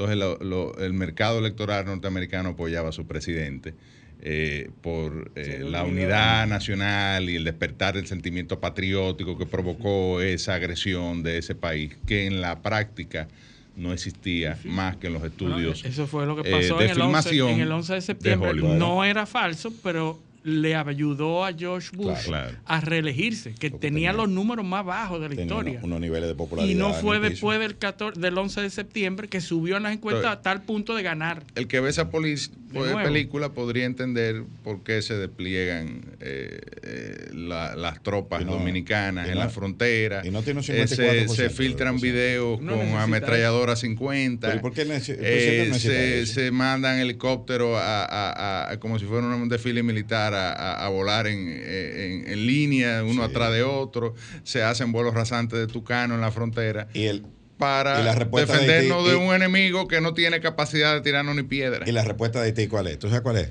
Entonces 0.00 0.16
lo- 0.16 0.38
lo- 0.38 0.78
el 0.78 0.94
mercado 0.94 1.38
electoral 1.40 1.84
norteamericano 1.84 2.50
apoyaba 2.50 2.88
a 2.88 2.92
su 2.92 3.06
presidente 3.06 3.74
eh, 4.22 4.70
por 4.82 5.30
eh, 5.34 5.62
la 5.66 5.84
unidad 5.84 6.46
nacional 6.46 7.28
y 7.28 7.36
el 7.36 7.44
despertar 7.44 7.94
del 7.96 8.06
sentimiento 8.06 8.60
patriótico 8.60 9.36
que 9.36 9.44
provocó 9.46 10.20
esa 10.22 10.54
agresión 10.54 11.22
de 11.22 11.36
ese 11.38 11.54
país, 11.54 11.96
que 12.06 12.26
en 12.26 12.40
la 12.40 12.60
práctica 12.62 13.28
no 13.76 13.92
existía 13.92 14.58
más 14.64 14.96
que 14.96 15.06
en 15.08 15.14
los 15.14 15.22
Bueno, 15.22 15.34
estudios. 15.56 15.84
eso 15.84 16.06
fue 16.06 16.24
lo 16.26 16.34
que 16.42 16.48
eh, 16.48 16.52
pasó 16.52 16.78
de 16.78 16.84
en, 16.86 16.90
el 16.92 17.00
11, 17.00 17.02
filmación 17.30 17.48
en 17.50 17.60
el 17.60 17.72
11 17.72 17.94
de 17.94 18.00
septiembre. 18.00 18.52
No 18.54 19.04
era 19.04 19.26
falso, 19.26 19.72
pero 19.82 20.18
le 20.42 20.74
ayudó 20.74 21.44
a 21.44 21.52
George 21.52 21.90
Bush 21.94 22.24
Claro. 22.24 22.56
A 22.64 22.80
reelegirse, 22.80 23.52
que 23.54 23.68
tenía 23.70 23.80
tenía- 23.80 24.12
los 24.14 24.28
números 24.28 24.64
más 24.64 24.84
bajos 24.84 25.20
de 25.20 25.28
la 25.28 25.40
historia. 25.42 25.72
unos, 25.72 25.84
unos 25.84 26.00
niveles 26.00 26.28
de 26.28 26.34
popularidad. 26.34 26.72
y 26.74 26.78
no 26.78 26.94
fue 26.94 27.20
después 27.20 27.60
del, 27.60 27.76
14 27.76 28.18
del 28.20 28.38
11 28.38 28.60
de 28.62 28.70
septiembre 28.70 29.28
que 29.28 29.40
subió 29.40 29.76
en 29.76 29.82
las 29.82 29.92
encuestas 29.92 30.26
a 30.32 30.40
tal 30.42 30.62
punto 30.62 30.94
de 30.94 31.02
ganar. 31.02 31.42
El 31.54 31.66
que 31.68 31.80
ve 31.80 31.90
esa 31.90 32.08
De 32.10 32.78
nuevo. 32.78 33.02
película 33.02 33.52
podría 33.52 33.84
entender 33.84 34.44
por 34.62 34.82
qué 34.82 35.02
se 35.02 35.16
despliegan 35.18 36.02
eh, 36.20 36.60
eh, 36.82 37.30
la- 37.34 37.74
las 37.74 38.02
tropas 38.02 38.44
no- 38.46 38.52
dominicanas 38.52 39.28
en 39.28 39.38
la 39.38 39.48
frontera. 39.48 40.22
y 40.24 40.30
no 40.30 40.42
tiene 40.42 40.60
un 40.60 40.64
Eh, 40.64 40.86
se, 40.86 40.96
54% 40.96 41.28
se 41.34 41.42
de 41.44 41.50
filtran 41.50 41.98
videos 42.00 42.60
No 42.60 42.70
con 42.72 42.78
necesita 42.78 43.02
ametralladora 43.02 43.76
50. 43.76 44.46
Pero 44.48 44.58
¿y 44.58 44.62
por 44.62 44.72
qué 44.72 44.82
Eh, 44.82 45.72
se, 45.74 46.26
se 46.26 46.50
mandan 46.50 46.98
helicópteros 46.98 47.76
a, 47.78 48.04
a- 48.04 48.70
a- 48.70 48.78
como 48.80 48.98
si 48.98 49.04
fuera 49.06 49.26
un 49.26 49.48
desfile 49.48 49.82
militar 49.82 50.29
a, 50.34 50.52
a- 50.52 50.86
a 50.86 50.88
volar 50.88 51.26
en, 51.26 51.48
en- 51.48 52.28
en 52.28 52.46
línea, 52.46 53.02
uno 53.04 53.24
Sí. 53.24 53.30
atrás 53.30 53.52
de 53.52 53.62
otro. 53.62 54.14
Se 54.44 54.62
hacen 54.62 54.92
vuelos 54.92 55.14
rasantes 55.14 55.58
de 55.58 55.66
tucano 55.66 56.14
en 56.14 56.20
la 56.20 56.30
frontera 56.30 56.88
Y, 56.94 57.04
el, 57.06 57.24
para 57.58 58.00
Y 58.00 58.04
la 58.04 58.14
respuesta 58.14 58.54
de 58.54 58.60
defendernos 58.60 59.06
de, 59.06 59.12
y- 59.12 59.16
un 59.16 59.34
enemigo 59.34 59.86
que 59.88 60.00
no 60.00 60.14
tiene 60.14 60.40
capacidad 60.40 60.94
de 60.94 61.00
tirarnos 61.02 61.34
ni 61.36 61.42
piedra. 61.42 61.88
y 61.88 61.92
la 61.92 62.04
respuesta 62.04 62.40
de 62.40 62.46
Haití, 62.46 62.66
¿cuál 62.68 62.86
es? 62.86 62.98
¿Tú 62.98 63.08
sabes 63.08 63.22
cuál 63.22 63.36
es? 63.36 63.48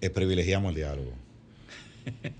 Es 0.00 0.10
privilegiamos 0.10 0.70
el 0.70 0.76
diálogo. 0.76 1.12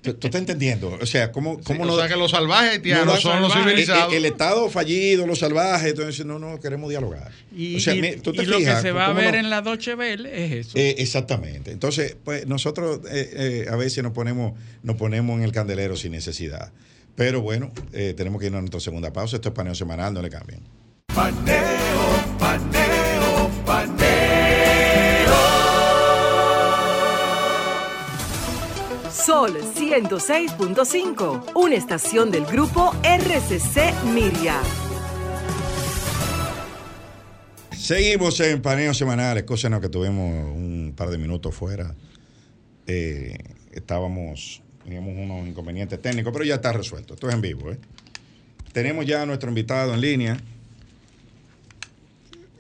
¿Tú, 0.02 0.14
tú 0.14 0.26
estás 0.28 0.40
entendiendo? 0.40 0.98
O 1.00 1.06
sea, 1.06 1.30
¿cómo, 1.32 1.60
cómo 1.62 1.82
o 1.82 1.86
no- 1.86 1.96
sea 1.96 2.08
que 2.08 2.16
los 2.16 2.30
salvajes 2.30 2.70
haitianos 2.72 3.06
no, 3.06 3.14
no, 3.14 3.20
son 3.20 3.42
los 3.42 3.52
civilizados. 3.52 4.12
El, 4.12 4.24
el 4.24 4.32
Estado 4.32 4.68
fallido, 4.70 5.26
los 5.26 5.38
salvajes, 5.40 5.90
entonces 5.90 6.24
no, 6.24 6.38
no 6.38 6.58
queremos 6.60 6.88
dialogar. 6.90 7.30
Y, 7.54 7.76
o 7.76 7.80
sea, 7.80 7.94
y- 7.94 8.00
mi- 8.00 8.16
tú 8.16 8.32
te 8.32 8.42
y 8.42 8.46
lo 8.46 8.58
que 8.58 8.76
se 8.76 8.92
va 8.92 9.06
a 9.06 9.12
ver 9.12 9.32
no- 9.34 9.40
en 9.40 9.50
la 9.50 9.60
Deutsche 9.62 9.94
Welle 9.94 10.28
es 10.44 10.66
eso. 10.68 10.78
Eh, 10.78 10.96
exactamente. 10.98 11.70
Entonces, 11.72 12.16
pues 12.24 12.46
nosotros 12.46 13.00
eh, 13.10 13.64
eh, 13.66 13.70
a 13.70 13.76
veces 13.76 14.02
nos 14.02 14.12
ponemos, 14.12 14.58
nos 14.82 14.96
ponemos 14.96 15.36
en 15.38 15.44
el 15.44 15.52
candelero 15.52 15.96
sin 15.96 16.12
necesidad. 16.12 16.72
Pero 17.16 17.42
bueno, 17.42 17.70
eh, 17.92 18.14
tenemos 18.16 18.40
que 18.40 18.46
ir 18.46 18.54
a 18.54 18.60
nuestra 18.60 18.80
segunda 18.80 19.12
pausa. 19.12 19.36
Esto 19.36 19.50
es 19.50 19.54
paneo 19.54 19.74
semanal, 19.74 20.14
no 20.14 20.22
le 20.22 20.30
cambien. 20.30 20.60
Paneo, 21.14 21.58
paneo, 22.38 23.50
paneo. 23.66 24.09
Sol 29.24 29.52
106.5, 29.52 31.52
una 31.54 31.74
estación 31.74 32.30
del 32.30 32.46
grupo 32.46 32.94
RCC 33.02 33.92
Miria. 34.14 34.62
Seguimos 37.76 38.40
en 38.40 38.62
paneo 38.62 38.94
semanales, 38.94 39.42
cosa 39.42 39.78
que 39.78 39.90
tuvimos 39.90 40.56
un 40.56 40.94
par 40.96 41.10
de 41.10 41.18
minutos 41.18 41.54
fuera. 41.54 41.94
Eh, 42.86 43.36
estábamos, 43.72 44.62
teníamos 44.84 45.14
unos 45.14 45.46
inconvenientes 45.46 46.00
técnicos, 46.00 46.32
pero 46.32 46.46
ya 46.46 46.54
está 46.54 46.72
resuelto. 46.72 47.12
Esto 47.12 47.28
es 47.28 47.34
en 47.34 47.42
vivo. 47.42 47.72
¿eh? 47.72 47.78
Tenemos 48.72 49.04
ya 49.04 49.22
a 49.22 49.26
nuestro 49.26 49.50
invitado 49.50 49.92
en 49.92 50.00
línea. 50.00 50.40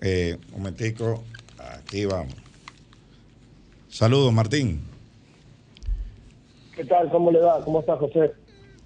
Eh, 0.02 0.36
un 0.48 0.58
momentico, 0.58 1.24
aquí 1.58 2.04
vamos. 2.04 2.34
Saludos, 3.88 4.32
Martín. 4.32 4.89
¿Qué 6.80 6.86
tal? 6.86 7.10
¿Cómo 7.10 7.30
le 7.30 7.40
va? 7.40 7.62
¿Cómo 7.62 7.80
está, 7.80 7.94
José? 7.98 8.32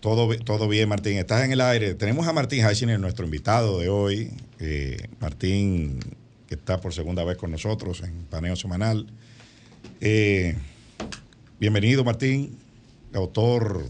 Todo, 0.00 0.28
todo 0.38 0.66
bien, 0.66 0.88
Martín. 0.88 1.16
Estás 1.16 1.44
en 1.44 1.52
el 1.52 1.60
aire. 1.60 1.94
Tenemos 1.94 2.26
a 2.26 2.32
Martín 2.32 2.66
Heisiner, 2.66 2.98
nuestro 2.98 3.24
invitado 3.24 3.78
de 3.78 3.88
hoy. 3.88 4.32
Eh, 4.58 4.96
Martín, 5.20 6.00
que 6.48 6.56
está 6.56 6.80
por 6.80 6.92
segunda 6.92 7.22
vez 7.22 7.36
con 7.36 7.52
nosotros 7.52 8.02
en 8.02 8.24
Paneo 8.24 8.56
Semanal. 8.56 9.06
Eh, 10.00 10.56
bienvenido, 11.60 12.02
Martín, 12.02 12.58
autor, 13.14 13.84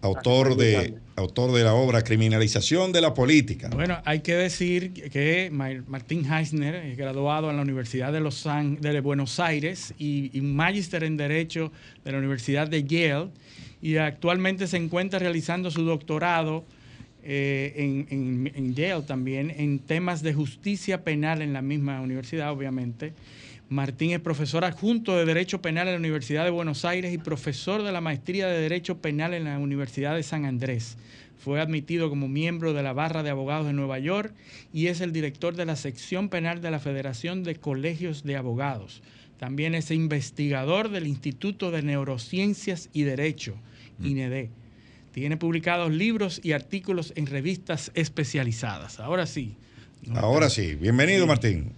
autor 0.00 0.54
de, 0.54 0.96
autor 1.16 1.52
de 1.52 1.64
la 1.64 1.74
obra 1.74 2.02
Criminalización 2.02 2.92
de 2.92 3.00
la 3.00 3.14
Política. 3.14 3.68
Bueno, 3.72 3.98
hay 4.04 4.20
que 4.20 4.34
decir 4.34 4.92
que 5.10 5.50
Martín 5.86 6.30
Heisner 6.30 6.74
es 6.76 6.96
graduado 6.96 7.50
en 7.50 7.56
la 7.56 7.62
Universidad 7.62 8.12
de, 8.12 8.20
Los 8.20 8.44
de 8.44 9.00
Buenos 9.00 9.40
Aires 9.40 9.94
y, 9.98 10.30
y 10.36 10.40
magíster 10.40 11.04
en 11.04 11.16
Derecho 11.16 11.72
de 12.04 12.12
la 12.12 12.18
Universidad 12.18 12.68
de 12.68 12.84
Yale 12.84 13.28
y 13.82 13.96
actualmente 13.96 14.66
se 14.68 14.76
encuentra 14.76 15.18
realizando 15.18 15.70
su 15.70 15.84
doctorado 15.84 16.64
eh, 17.24 18.06
en, 18.10 18.74
Yale 18.74 19.02
también 19.02 19.52
en 19.56 19.78
temas 19.80 20.22
de 20.22 20.34
justicia 20.34 21.02
penal 21.04 21.42
en 21.42 21.52
la 21.52 21.62
misma 21.62 22.00
universidad, 22.00 22.50
obviamente. 22.50 23.12
Martín 23.72 24.10
es 24.10 24.20
profesor 24.20 24.66
adjunto 24.66 25.16
de 25.16 25.24
Derecho 25.24 25.62
Penal 25.62 25.88
en 25.88 25.94
la 25.94 25.98
Universidad 25.98 26.44
de 26.44 26.50
Buenos 26.50 26.84
Aires 26.84 27.14
y 27.14 27.16
profesor 27.16 27.82
de 27.82 27.90
la 27.90 28.02
Maestría 28.02 28.46
de 28.46 28.60
Derecho 28.60 28.98
Penal 28.98 29.32
en 29.32 29.44
la 29.44 29.58
Universidad 29.58 30.14
de 30.14 30.22
San 30.22 30.44
Andrés. 30.44 30.98
Fue 31.38 31.58
admitido 31.58 32.10
como 32.10 32.28
miembro 32.28 32.74
de 32.74 32.82
la 32.82 32.92
Barra 32.92 33.22
de 33.22 33.30
Abogados 33.30 33.66
de 33.66 33.72
Nueva 33.72 33.98
York 33.98 34.34
y 34.74 34.88
es 34.88 35.00
el 35.00 35.14
director 35.14 35.56
de 35.56 35.64
la 35.64 35.76
sección 35.76 36.28
penal 36.28 36.60
de 36.60 36.70
la 36.70 36.80
Federación 36.80 37.44
de 37.44 37.54
Colegios 37.54 38.24
de 38.24 38.36
Abogados. 38.36 39.02
También 39.38 39.74
es 39.74 39.90
investigador 39.90 40.90
del 40.90 41.06
Instituto 41.06 41.70
de 41.70 41.80
Neurociencias 41.80 42.90
y 42.92 43.04
Derecho, 43.04 43.56
mm. 43.96 44.06
INED. 44.06 44.48
Tiene 45.12 45.38
publicados 45.38 45.90
libros 45.90 46.42
y 46.44 46.52
artículos 46.52 47.14
en 47.16 47.24
revistas 47.24 47.90
especializadas. 47.94 49.00
Ahora 49.00 49.24
sí. 49.24 49.56
Ahora 50.14 50.50
sí. 50.50 50.74
Bienvenido, 50.74 51.26
Martín 51.26 51.72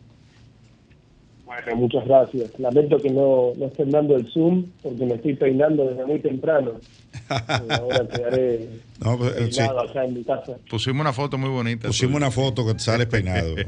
muchas 1.77 2.05
gracias. 2.05 2.59
Lamento 2.59 2.99
que 2.99 3.11
no, 3.11 3.53
no 3.57 3.67
estén 3.67 3.91
dando 3.91 4.17
el 4.17 4.27
Zoom 4.33 4.67
porque 4.83 5.05
me 5.05 5.15
estoy 5.15 5.35
peinando 5.35 5.89
desde 5.89 6.05
muy 6.05 6.19
temprano. 6.21 6.81
Ahora 7.69 8.09
quedaré 8.09 8.69
no, 9.01 9.19
pues, 9.19 9.33
peinado 9.35 9.81
acá 9.81 10.05
en 10.05 10.15
mi 10.15 10.25
casa. 10.25 10.57
Pusimos 10.69 11.01
una 11.01 11.13
foto 11.13 11.39
muy 11.39 11.51
bonita. 11.51 11.89
Pusimos 11.89 12.17
una 12.17 12.31
foto 12.31 12.67
que 12.67 12.79
sales 12.79 13.07
peinado. 13.07 13.55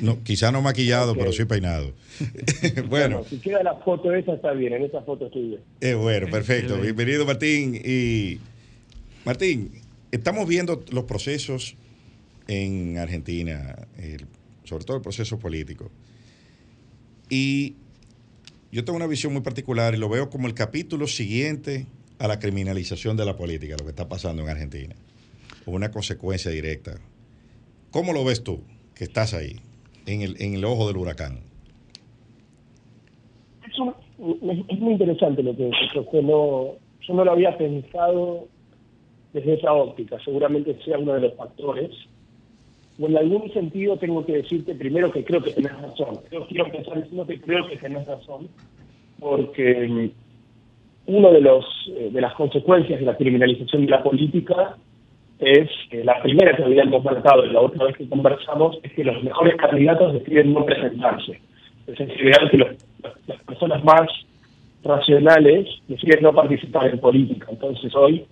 No, 0.00 0.22
quizá 0.22 0.50
no 0.50 0.62
maquillado, 0.62 1.14
pero 1.14 1.32
sí 1.32 1.44
peinado. 1.44 1.92
bueno. 2.88 3.22
Si 3.24 3.38
queda 3.38 3.62
la 3.62 3.74
foto 3.76 4.12
esa, 4.12 4.34
está 4.34 4.52
bien. 4.52 4.72
En 4.72 4.82
esa 4.82 5.02
foto 5.02 5.26
estoy 5.26 5.42
bien. 5.42 5.60
Eh, 5.80 5.94
bueno, 5.94 6.28
perfecto. 6.30 6.76
Bienvenido, 6.78 7.24
Martín. 7.24 7.80
Y 7.82 8.38
Martín, 9.24 9.70
estamos 10.10 10.48
viendo 10.48 10.82
los 10.90 11.04
procesos 11.04 11.76
en 12.48 12.98
Argentina, 12.98 13.76
sobre 14.64 14.84
todo 14.84 14.96
el 14.96 15.02
proceso 15.02 15.38
político. 15.38 15.90
Y 17.34 17.76
yo 18.70 18.84
tengo 18.84 18.98
una 18.98 19.06
visión 19.06 19.32
muy 19.32 19.40
particular 19.40 19.94
y 19.94 19.96
lo 19.96 20.10
veo 20.10 20.28
como 20.28 20.48
el 20.48 20.52
capítulo 20.52 21.06
siguiente 21.06 21.86
a 22.18 22.28
la 22.28 22.38
criminalización 22.38 23.16
de 23.16 23.24
la 23.24 23.38
política, 23.38 23.74
lo 23.78 23.84
que 23.84 23.90
está 23.90 24.06
pasando 24.06 24.42
en 24.42 24.50
Argentina, 24.50 24.94
una 25.64 25.90
consecuencia 25.90 26.50
directa. 26.50 27.00
¿Cómo 27.90 28.12
lo 28.12 28.22
ves 28.22 28.44
tú, 28.44 28.60
que 28.94 29.04
estás 29.04 29.32
ahí, 29.32 29.56
en 30.04 30.20
el, 30.20 30.42
en 30.42 30.56
el 30.56 30.64
ojo 30.66 30.86
del 30.86 30.98
huracán? 30.98 31.38
Es, 33.66 33.78
muy 34.78 34.92
interesante 34.92 35.42
lo 35.42 35.56
que 35.56 35.64
dices, 35.64 36.22
no, 36.22 36.74
yo 37.00 37.14
no 37.14 37.24
lo 37.24 37.32
había 37.32 37.56
pensado 37.56 38.46
desde 39.32 39.54
esa 39.54 39.72
óptica, 39.72 40.18
seguramente 40.22 40.78
sea 40.84 40.98
uno 40.98 41.14
de 41.14 41.20
los 41.20 41.34
factores 41.36 41.92
en 43.08 43.16
algún 43.16 43.52
sentido 43.52 43.96
tengo 43.96 44.24
que 44.24 44.38
decirte 44.38 44.74
primero 44.74 45.10
que 45.10 45.24
creo 45.24 45.42
que 45.42 45.52
tenés 45.52 45.72
razón. 45.80 46.20
Yo 46.30 46.46
quiero 46.46 46.66
empezar 46.66 47.02
diciendo 47.02 47.26
que 47.26 47.40
creo 47.40 47.68
que 47.68 47.76
tenés 47.76 48.06
razón, 48.06 48.48
porque 49.18 49.88
mm, 49.88 50.10
uno 51.06 51.32
de 51.32 51.40
los 51.40 51.64
eh, 51.96 52.10
de 52.12 52.20
las 52.20 52.34
consecuencias 52.34 53.00
de 53.00 53.06
la 53.06 53.16
criminalización 53.16 53.86
de 53.86 53.90
la 53.90 54.02
política 54.02 54.76
es 55.38 55.68
que 55.90 56.04
la 56.04 56.22
primera 56.22 56.56
que 56.56 56.62
habíamos 56.62 57.02
marcado 57.02 57.44
la 57.46 57.60
otra 57.60 57.86
vez 57.86 57.96
que 57.96 58.08
conversamos 58.08 58.78
es 58.82 58.92
que 58.92 59.02
los 59.02 59.22
mejores 59.24 59.56
candidatos 59.56 60.12
deciden 60.12 60.52
no 60.52 60.64
presentarse. 60.64 61.40
Es 61.86 61.98
decir, 61.98 62.30
que 62.50 62.58
las 62.58 63.42
personas 63.44 63.82
más 63.82 64.08
racionales 64.84 65.68
deciden 65.88 66.22
no 66.22 66.32
participar 66.32 66.88
en 66.88 67.00
política. 67.00 67.48
Entonces 67.50 67.92
hoy 67.94 68.24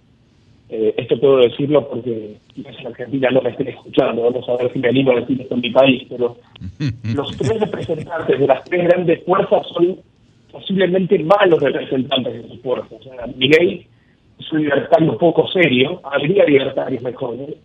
eh, 0.72 0.94
esto 0.98 1.18
puedo 1.18 1.38
decirlo 1.38 1.88
porque 1.88 2.36
quizás 2.54 2.78
en 2.78 2.86
Argentina 2.86 3.30
no 3.32 3.42
me 3.42 3.50
estén 3.50 3.68
escuchando, 3.68 4.22
vamos 4.22 4.48
a 4.48 4.56
ver 4.56 4.72
si 4.72 4.78
me 4.78 4.88
animo 4.88 5.10
a 5.10 5.20
decir 5.20 5.40
esto 5.40 5.54
en 5.56 5.60
mi 5.62 5.70
país, 5.70 6.06
pero 6.08 6.36
los 7.14 7.36
tres 7.36 7.60
representantes 7.60 8.38
de 8.38 8.46
las 8.46 8.64
tres 8.64 8.84
grandes 8.84 9.24
fuerzas 9.24 9.66
son 9.74 9.98
posiblemente 10.52 11.18
malos 11.18 11.60
representantes 11.60 12.34
de 12.34 12.48
sus 12.48 12.60
fuerzas. 12.60 12.92
O 12.92 13.02
sea, 13.02 13.26
Miguel 13.36 13.84
es 14.38 14.52
un 14.52 14.62
libertario 14.62 15.18
poco 15.18 15.48
serio, 15.48 16.00
habría 16.04 16.44
libertarios 16.44 17.02
mejores. 17.02 17.56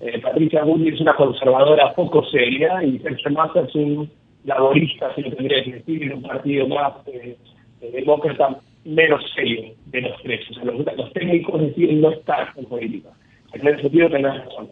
Eh, 0.00 0.18
Patricia 0.18 0.62
Bullrich 0.62 0.94
es 0.94 1.00
una 1.00 1.14
conservadora 1.14 1.94
poco 1.94 2.24
seria 2.26 2.82
y 2.84 2.98
Sergio 2.98 3.30
Massa 3.30 3.60
es 3.60 3.74
un 3.74 4.10
laborista, 4.44 5.14
si 5.14 5.22
lo 5.22 5.32
tendría 5.32 5.64
que 5.64 5.72
decir, 5.72 6.02
en 6.02 6.12
un 6.14 6.22
partido 6.22 6.68
más 6.68 6.92
eh, 7.06 7.36
demócrata 7.80 8.60
menos 8.84 9.22
serio 9.34 9.74
de 9.86 10.00
los 10.00 10.22
tres. 10.22 10.40
O 10.50 10.54
sea, 10.54 10.64
los, 10.64 11.12
técnicos 11.12 11.60
deciden 11.60 12.00
no 12.00 12.10
estar 12.10 12.52
en 12.56 12.64
política. 12.64 13.10
En 13.52 13.66
ese 13.66 13.82
sentido 13.82 14.10
tenés 14.10 14.44
razón. 14.44 14.70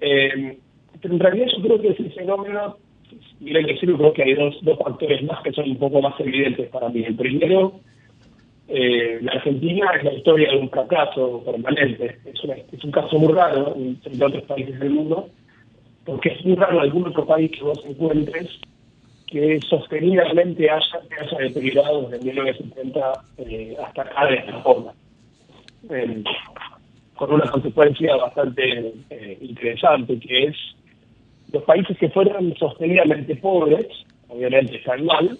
Eh, 0.00 0.58
en 1.02 1.18
realidad 1.18 1.46
yo 1.56 1.62
creo 1.62 1.80
que 1.80 1.88
ese 1.88 2.10
fenómeno, 2.10 2.76
miren 3.40 3.66
que 3.66 3.86
yo 3.86 3.96
creo 3.96 4.12
que 4.12 4.22
hay 4.22 4.34
dos, 4.34 4.56
dos 4.62 4.78
factores 4.78 5.22
más 5.24 5.42
que 5.42 5.52
son 5.52 5.70
un 5.70 5.78
poco 5.78 6.00
más 6.00 6.18
evidentes 6.20 6.68
para 6.70 6.88
mí. 6.88 7.04
El 7.04 7.16
primero, 7.16 7.80
eh, 8.68 9.18
la 9.20 9.32
Argentina 9.32 9.90
es 9.96 10.04
la 10.04 10.12
historia 10.14 10.50
de 10.50 10.58
un 10.58 10.70
fracaso 10.70 11.42
permanente. 11.44 12.18
Es, 12.24 12.40
es 12.72 12.84
un 12.84 12.90
caso 12.90 13.18
muy 13.18 13.32
raro 13.32 13.74
entre 13.76 14.24
otros 14.24 14.44
países 14.44 14.78
del 14.78 14.90
mundo, 14.90 15.28
porque 16.04 16.30
es 16.30 16.44
muy 16.44 16.54
raro 16.54 16.80
algún 16.80 17.08
otro 17.08 17.26
país 17.26 17.50
que 17.50 17.62
vos 17.62 17.84
encuentres 17.86 18.48
que 19.32 19.58
sostenidamente 19.66 20.68
haya, 20.68 21.00
haya 21.18 21.38
deteriorado 21.38 22.02
desde 22.10 22.24
1970 22.26 23.12
eh, 23.38 23.76
hasta 23.82 24.02
acá 24.02 24.26
de 24.26 24.34
esta 24.34 24.58
forma. 24.60 24.92
Eh, 25.88 26.22
con 27.14 27.32
una 27.32 27.50
consecuencia 27.50 28.14
bastante 28.16 28.92
eh, 29.08 29.38
interesante, 29.40 30.18
que 30.18 30.44
es 30.44 30.56
los 31.50 31.62
países 31.62 31.96
que 31.96 32.10
fueron 32.10 32.54
sostenidamente 32.56 33.36
pobres, 33.36 33.86
obviamente 34.28 34.76
están 34.76 35.04
mal, 35.06 35.38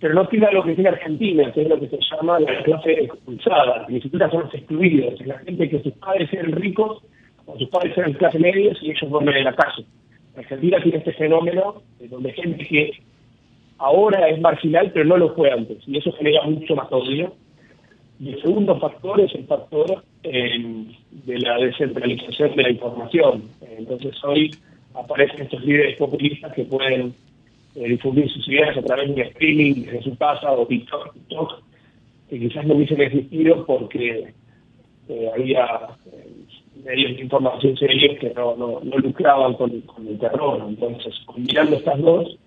pero 0.00 0.14
no 0.14 0.28
tiene 0.28 0.52
lo 0.52 0.62
que 0.62 0.74
tiene 0.74 0.90
Argentina, 0.90 1.50
que 1.52 1.62
es 1.62 1.68
lo 1.68 1.80
que 1.80 1.88
se 1.88 1.98
llama 2.10 2.38
la 2.38 2.62
clase 2.62 2.92
expulsada, 2.92 3.86
ni 3.88 4.00
siquiera 4.00 4.30
son 4.30 4.42
los 4.42 4.54
excluidos, 4.54 5.20
es 5.20 5.26
la 5.26 5.38
gente 5.40 5.68
que 5.68 5.82
sus 5.82 5.92
padres 5.94 6.32
eran 6.32 6.52
ricos 6.52 7.02
o 7.46 7.58
sus 7.58 7.68
padres 7.68 7.98
eran 7.98 8.12
clase 8.12 8.38
media 8.38 8.76
y 8.80 8.90
ellos 8.90 9.10
duermen 9.10 9.36
en 9.36 9.44
la 9.44 9.56
calle. 9.56 9.84
Argentina 10.38 10.80
tiene 10.82 10.98
este 10.98 11.12
fenómeno 11.12 11.82
donde 12.08 12.32
gente 12.32 12.64
que 12.64 12.90
ahora 13.78 14.28
es 14.28 14.40
marginal, 14.40 14.90
pero 14.92 15.04
no 15.04 15.16
lo 15.16 15.34
fue 15.34 15.50
antes, 15.50 15.78
y 15.86 15.98
eso 15.98 16.12
genera 16.12 16.42
mucho 16.42 16.74
más 16.74 16.90
odio. 16.90 17.34
Y 18.20 18.30
el 18.30 18.42
segundo 18.42 18.78
factor 18.80 19.20
es 19.20 19.32
el 19.34 19.44
factor 19.44 20.02
eh, 20.24 20.84
de 21.10 21.38
la 21.38 21.56
descentralización 21.58 22.56
de 22.56 22.62
la 22.64 22.70
información. 22.70 23.44
Entonces 23.60 24.12
hoy 24.24 24.50
aparecen 24.94 25.42
estos 25.42 25.64
líderes 25.64 25.96
populistas 25.96 26.52
que 26.52 26.64
pueden 26.64 27.14
eh, 27.76 27.88
difundir 27.88 28.28
sus 28.28 28.48
ideas 28.48 28.76
a 28.76 28.82
través 28.82 29.14
de 29.14 29.22
streaming 29.22 29.84
desde 29.84 30.02
su 30.02 30.16
casa 30.16 30.50
o 30.50 30.66
TikTok, 30.66 31.14
que 32.28 32.38
quizás 32.40 32.66
no 32.66 32.74
hubiesen 32.74 33.00
existido 33.00 33.64
porque 33.64 34.32
eh, 35.08 35.30
había 35.32 35.64
medios 36.84 37.16
de 37.16 37.22
información 37.22 37.76
serios 37.76 38.18
que 38.18 38.32
no, 38.34 38.56
no, 38.56 38.80
lucraban 38.98 39.54
con, 39.54 39.80
con 39.82 40.06
el 40.06 40.18
terror. 40.18 40.64
Entonces, 40.68 41.14
combinando 41.26 41.76
estas 41.76 42.00
dos, 42.00 42.38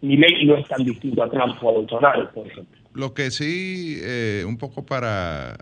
mi 0.00 0.16
no 0.16 0.56
es 0.56 0.68
tan 0.68 0.84
distinto 0.84 1.22
a 1.22 1.30
Trump 1.30 1.56
o 1.62 1.68
a 1.68 1.72
Bolsonaro, 1.72 2.30
por 2.32 2.46
ejemplo. 2.46 2.78
Lo 2.92 3.14
que 3.14 3.30
sí, 3.30 3.98
eh, 4.02 4.44
un 4.46 4.58
poco 4.58 4.84
para 4.84 5.56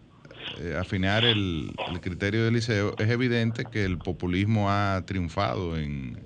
eh, 0.61 0.77
afinar 0.79 1.25
el, 1.25 1.71
criterio 2.01 2.45
del 2.45 2.55
liceo, 2.55 2.95
es 2.99 3.09
evidente 3.09 3.65
que 3.71 3.85
el 3.85 3.99
populismo 3.99 4.69
ha 4.69 5.03
triunfado 5.07 5.79
en, 5.79 6.19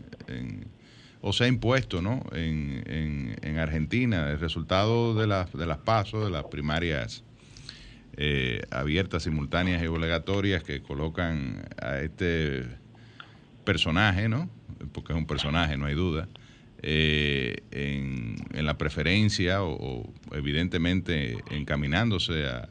o 1.21 1.33
se 1.33 1.45
ha 1.45 1.49
impuesto 1.49 2.01
¿no? 2.01 2.23
en, 2.33 3.37
en, 3.43 3.59
Argentina. 3.59 4.31
El 4.31 4.41
resultado 4.41 5.15
de, 5.15 5.27
de 5.27 5.67
las 5.67 5.79
pasos, 5.79 6.25
de 6.25 6.31
las 6.31 6.45
primarias 6.45 7.26
eh, 8.17 8.63
abiertas, 8.71 9.25
simultáneas 9.25 9.83
y 9.83 9.87
obligatorias 9.87 10.63
que 10.63 10.83
colocan 10.83 11.69
a 11.81 11.99
este 11.99 12.65
personaje, 13.65 14.29
¿no? 14.29 14.49
porque 14.93 15.13
es 15.13 15.19
un 15.19 15.27
personaje, 15.27 15.77
no 15.77 15.87
hay 15.87 15.95
duda, 15.95 16.29
eh, 16.83 17.63
en, 17.71 18.37
la 18.65 18.79
preferencia 18.79 19.63
o, 19.63 20.13
evidentemente 20.33 21.39
encaminándose 21.51 22.47
a, 22.47 22.69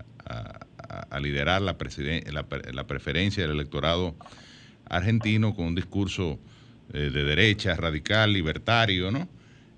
liderar 1.21 1.61
la, 1.61 1.75
la, 2.73 2.87
preferencia 2.87 3.43
del 3.43 3.51
electorado 3.53 4.15
argentino 4.85 5.55
con 5.55 5.65
un 5.65 5.75
discurso 5.75 6.39
eh, 6.93 7.09
de 7.09 7.23
derecha, 7.23 7.75
radical, 7.75 8.33
libertario, 8.33 9.11
¿no? 9.11 9.27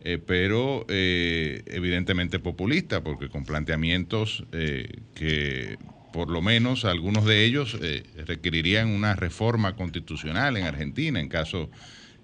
Eh, 0.01 0.19
pero 0.25 0.85
evidentemente 0.87 2.39
populista, 2.39 3.03
porque 3.03 3.29
con 3.29 3.45
planteamientos 3.45 4.43
que 4.51 5.77
por 6.13 6.29
lo 6.29 6.41
menos 6.41 6.85
algunos 6.85 7.25
de 7.25 7.43
ellos 7.43 7.77
requerirían 8.25 8.89
una 8.89 9.15
reforma 9.15 9.75
constitucional 9.75 10.55
en 10.55 10.65
Argentina 10.65 11.19
en 11.19 11.27
caso 11.27 11.69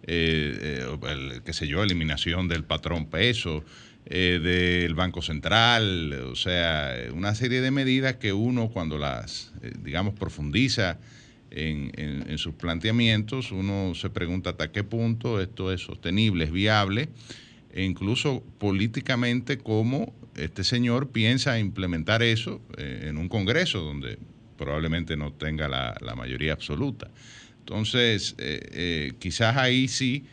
eh, 0.06 0.86
eh 0.96 1.42
qué 1.46 1.54
sé 1.54 1.68
yo, 1.68 1.84
eliminación 1.84 2.48
del 2.48 2.64
patrón 2.64 3.08
peso, 3.08 3.64
eh, 4.06 4.40
del 4.44 4.96
Banco 4.96 5.22
Central, 5.22 6.14
o 6.30 6.36
sea, 6.36 6.94
una 7.14 7.36
serie 7.36 7.62
de 7.62 7.72
medidas 7.72 8.16
que 8.18 8.34
uno 8.34 8.70
cuando 8.70 8.98
las, 8.98 9.54
eh, 9.62 9.72
digamos, 9.82 10.14
profundiza 10.14 11.00
en, 11.52 11.92
en, 11.96 12.38
sus 12.40 12.56
planteamientos, 12.56 13.52
uno 13.52 13.94
se 13.94 14.10
pregunta 14.10 14.52
hasta 14.52 14.72
qué 14.72 14.84
punto 14.84 15.40
esto 15.40 15.72
es 15.72 15.82
sostenible, 15.82 16.46
es 16.46 16.52
viable, 16.52 17.10
e 17.74 17.84
incluso 17.84 18.44
políticamente 18.60 19.58
cómo 19.58 20.14
este 20.36 20.64
señor 20.64 21.10
piensa 21.10 21.60
implementar 21.60 22.24
eso 22.24 22.62
en 22.78 23.18
un 23.18 23.30
Congreso 23.30 23.80
donde 23.80 24.18
probablemente 24.58 25.18
no 25.18 25.34
tenga 25.34 25.68
la, 25.68 25.96
la 26.02 26.16
mayoría 26.16 26.54
absoluta. 26.54 27.10
Entonces, 27.60 28.36
eh, 28.38 28.60
eh, 28.72 29.14
quizás 29.20 29.58
ahí 29.58 29.88
sí 29.88 30.26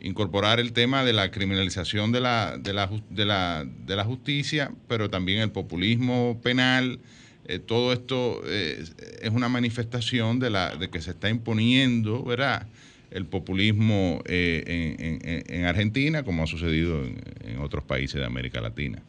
incorporar 0.00 0.60
el 0.60 0.72
tema 0.72 1.04
de 1.04 1.12
la 1.12 1.30
criminalización 1.30 2.12
de 2.12 2.20
la, 2.20 2.58
de 2.58 2.72
la, 2.72 2.90
de 3.10 3.24
la, 3.24 3.64
de 3.86 3.96
la 3.96 4.04
justicia, 4.04 4.72
pero 4.88 5.08
también 5.08 5.40
el 5.40 5.50
populismo 5.50 6.40
penal. 6.42 6.98
Eh, 7.46 7.58
todo 7.58 7.92
esto 7.92 8.42
es 8.46 9.30
una 9.30 9.48
manifestación 9.48 10.40
de, 10.40 10.50
la, 10.50 10.76
de 10.76 10.90
que 10.90 11.00
se 11.00 11.10
está 11.10 11.28
imponiendo, 11.28 12.22
¿verdad? 12.24 12.66
El 13.14 13.26
populismo 13.26 14.20
en, 14.26 15.18
en, 15.48 15.64
Argentina, 15.64 16.24
como 16.24 16.42
ha 16.42 16.46
sucedido 16.46 17.00
en, 17.04 17.58
otros 17.60 17.84
países 17.84 18.20
de 18.20 18.26
América 18.26 18.60
Latina. 18.60 19.00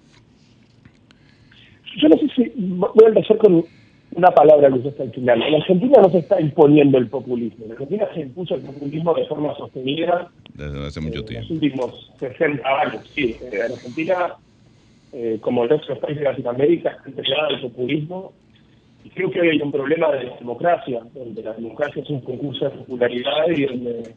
Yo 1.98 2.08
no 2.10 2.18
sé 2.18 2.28
si 2.36 2.54
voy 2.56 3.06
a 3.06 3.08
empezar 3.08 3.38
con 3.38 3.66
una 4.12 4.32
palabra 4.32 4.70
que 4.70 4.76
usaste 4.76 5.04
al 5.04 5.12
final. 5.12 5.42
En 5.42 5.56
Argentina 5.56 6.02
no 6.02 6.10
se 6.10 6.20
está 6.20 6.40
imponiendo 6.40 7.00
el 7.00 7.08
populismo. 7.08 7.66
En 7.66 7.72
Argentina 7.72 8.08
se 8.14 8.22
impuso 8.22 8.56
el 8.56 8.62
populismo 8.62 9.14
de 9.16 9.26
forma 9.26 9.56
sostenida. 9.56 10.30
Desde 10.54 10.88
hace 10.88 11.02
mucho 11.02 11.26
tiempo. 11.26 11.48
En 11.48 11.56
los 11.56 11.64
últimos 11.64 12.12
60 12.20 12.82
años, 12.82 13.12
sí. 13.16 13.36
En 13.52 13.72
Argentina, 13.72 14.36
eh, 15.14 15.40
como 15.42 15.68
de 15.68 15.78
los 15.78 15.98
países 15.98 16.20
de 16.20 16.30
Latinoamérica, 16.30 16.92
está 16.92 17.10
entregada 17.10 17.50
el 17.50 17.62
populismo. 17.62 18.34
Creo 19.14 19.30
que 19.30 19.42
hay 19.42 19.62
un 19.62 19.72
problema 19.72 20.12
de 20.12 20.32
democracia, 20.40 21.02
donde 21.14 21.44
la 21.44 21.54
democracia 21.54 22.02
es 22.02 22.10
un 22.10 22.22
concurso 22.22 22.66
de 22.66 22.72
popularidad 22.72 23.48
y 23.56 23.66
donde 23.66 24.00
eh, 24.00 24.14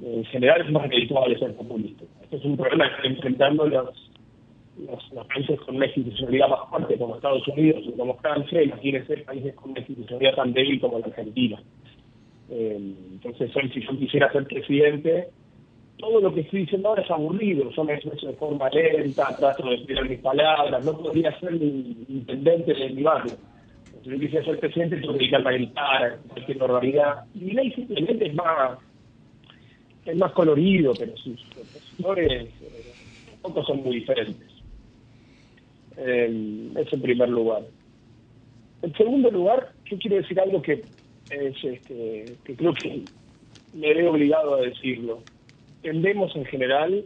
en 0.00 0.24
general 0.24 0.62
es 0.62 0.72
más 0.72 0.88
redituable 0.88 1.38
ser 1.38 1.54
populista. 1.54 2.04
Este 2.22 2.36
es 2.36 2.44
un 2.44 2.56
problema 2.56 2.88
que 2.88 2.94
están 2.96 3.12
enfrentando 3.12 3.66
los 3.66 5.26
países 5.28 5.60
con 5.60 5.76
una 5.76 5.86
institucionalidad 5.86 6.48
más 6.48 6.68
fuerte 6.68 6.98
como 6.98 7.16
Estados 7.16 7.46
Unidos 7.48 7.82
y 7.86 7.92
como 7.92 8.14
Francia, 8.16 8.62
imagínense 8.62 9.18
países 9.18 9.54
con 9.54 9.70
una 9.70 9.80
institucionalidad 9.80 10.34
tan 10.34 10.52
débil 10.52 10.80
como 10.80 10.98
la 10.98 11.06
Argentina. 11.06 11.62
Eh, 12.50 12.94
entonces, 13.12 13.54
hoy 13.56 13.70
si 13.70 13.80
yo 13.80 13.98
quisiera 13.98 14.32
ser 14.32 14.46
presidente, 14.46 15.28
todo 15.98 16.20
lo 16.20 16.34
que 16.34 16.40
estoy 16.40 16.60
diciendo 16.60 16.88
ahora 16.88 17.02
es 17.02 17.10
aburrido, 17.10 17.70
yo 17.70 17.84
me 17.84 17.94
expreso 17.94 18.26
de 18.26 18.34
forma 18.34 18.68
lenta, 18.70 19.34
trato 19.36 19.68
de 19.68 19.76
explicar 19.76 20.08
mis 20.08 20.20
palabras, 20.20 20.84
no 20.84 20.98
podría 20.98 21.38
ser 21.38 21.52
mi 21.52 22.04
intendente 22.08 22.74
de 22.74 22.90
mi 22.90 23.02
barrio. 23.02 23.34
Yo 24.04 24.18
quisiera 24.18 24.44
ser 24.44 24.60
presidente, 24.60 24.96
tengo 24.96 25.14
que 25.14 25.20
dedicarme 25.20 25.48
a 25.48 25.52
gritar, 25.52 26.18
cualquier 26.28 26.58
normalidad. 26.58 27.24
Y 27.34 27.52
ley 27.52 27.72
simplemente 27.72 28.26
es 28.26 28.34
más, 28.34 28.78
es 30.04 30.16
más 30.16 30.32
colorido, 30.32 30.92
pero 30.98 31.16
sus 31.16 31.42
opositores 31.52 32.48
eh, 32.60 32.92
tampoco 33.42 33.64
son 33.64 33.82
muy 33.82 33.96
diferentes. 33.96 34.48
Eh, 35.96 36.70
es 36.76 36.92
en 36.92 37.00
primer 37.00 37.30
lugar. 37.30 37.62
En 38.82 38.92
segundo 38.94 39.30
lugar, 39.30 39.72
yo 39.86 39.96
quiero 39.98 40.16
decir 40.16 40.38
algo 40.38 40.60
que, 40.60 40.84
es, 41.30 41.64
este, 41.64 42.36
que 42.44 42.56
creo 42.56 42.74
que 42.74 43.04
me 43.72 43.94
veo 43.94 44.10
obligado 44.10 44.56
a 44.56 44.60
decirlo. 44.60 45.22
Tendemos 45.80 46.36
en 46.36 46.44
general, 46.44 47.04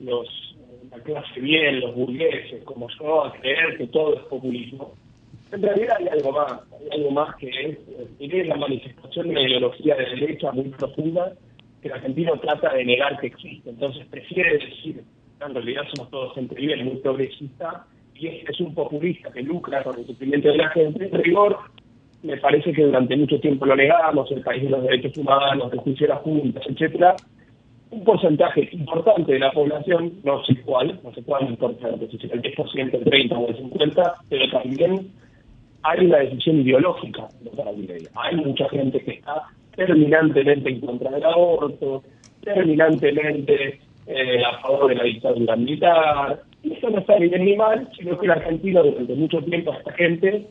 los, 0.00 0.56
la 0.90 0.98
clase 1.02 1.40
bien, 1.40 1.80
los 1.80 1.94
burgueses, 1.94 2.62
como 2.64 2.88
yo, 2.98 3.24
a 3.24 3.32
creer 3.32 3.78
que 3.78 3.86
todo 3.86 4.16
es 4.16 4.22
populismo. 4.24 4.94
En 5.50 5.62
realidad 5.62 5.96
hay 5.98 6.08
algo 6.08 6.32
más, 6.32 6.52
hay 6.80 6.98
algo 6.98 7.10
más 7.10 7.34
que 7.36 7.48
es, 7.48 7.78
es 8.18 8.46
la 8.46 8.56
manifestación 8.56 9.26
de 9.26 9.30
una 9.32 9.42
ideología 9.42 9.96
de 9.96 10.04
derecha 10.04 10.52
muy 10.52 10.68
profunda 10.70 11.32
que 11.80 11.88
el 11.88 11.94
argentino 11.94 12.38
trata 12.38 12.74
de 12.74 12.84
negar 12.84 13.18
que 13.20 13.28
existe. 13.28 13.70
Entonces 13.70 14.06
prefiere 14.06 14.58
decir 14.58 15.02
en 15.46 15.54
realidad 15.54 15.82
somos 15.94 16.10
todos 16.10 16.34
gente 16.34 16.58
libre, 16.58 16.84
muy 16.84 16.96
progresista, 16.96 17.86
y 18.14 18.26
este 18.26 18.52
es 18.52 18.60
un 18.60 18.74
populista 18.74 19.30
que 19.30 19.42
lucra 19.42 19.82
con 19.84 19.98
el 19.98 20.06
sufrimiento 20.06 20.48
de 20.48 20.56
la 20.56 20.70
gente. 20.70 21.06
En 21.06 21.22
rigor, 21.22 21.56
me 22.22 22.36
parece 22.38 22.72
que 22.72 22.82
durante 22.82 23.16
mucho 23.16 23.38
tiempo 23.40 23.64
lo 23.64 23.76
negamos, 23.76 24.30
el 24.32 24.42
país 24.42 24.64
de 24.64 24.70
los 24.70 24.82
derechos 24.82 25.16
humanos, 25.16 25.72
el 25.72 25.78
juicio 25.78 26.06
de 26.06 26.14
las 26.14 26.22
juntas, 26.22 26.64
etcétera. 26.68 27.14
Un 27.90 28.04
porcentaje 28.04 28.68
importante 28.72 29.32
de 29.32 29.38
la 29.38 29.52
población, 29.52 30.14
no 30.24 30.44
sé 30.44 30.60
cuál, 30.62 31.00
no 31.02 31.14
sé 31.14 31.22
cuál 31.22 31.48
importante, 31.48 32.08
si 32.08 32.16
es 32.16 32.32
el 32.32 32.42
10%, 32.42 32.94
el 32.94 33.04
30% 33.04 33.32
o 33.32 33.48
el 33.48 33.56
50%, 33.56 34.14
pero 34.28 34.50
también 34.50 35.10
hay 35.82 36.06
una 36.06 36.18
decisión 36.18 36.60
ideológica 36.60 37.28
de 37.40 38.08
Hay 38.14 38.36
mucha 38.36 38.68
gente 38.68 39.00
que 39.02 39.12
está 39.12 39.44
terminantemente 39.76 40.70
en 40.70 40.80
contra 40.80 41.10
del 41.10 41.24
aborto, 41.24 42.02
terminantemente 42.42 43.80
eh, 44.06 44.42
a 44.44 44.58
favor 44.60 44.88
de 44.88 44.96
la 44.96 45.04
dictadura 45.04 45.56
militar. 45.56 46.42
Y 46.62 46.72
eso 46.72 46.90
no 46.90 46.98
está 46.98 47.16
bien 47.18 47.44
ni 47.44 47.56
mal, 47.56 47.88
sino 47.96 48.18
que 48.18 48.26
el 48.26 48.32
argentino 48.32 48.82
durante 48.82 49.14
mucho 49.14 49.40
tiempo 49.42 49.72
esta 49.72 49.92
gente 49.92 50.46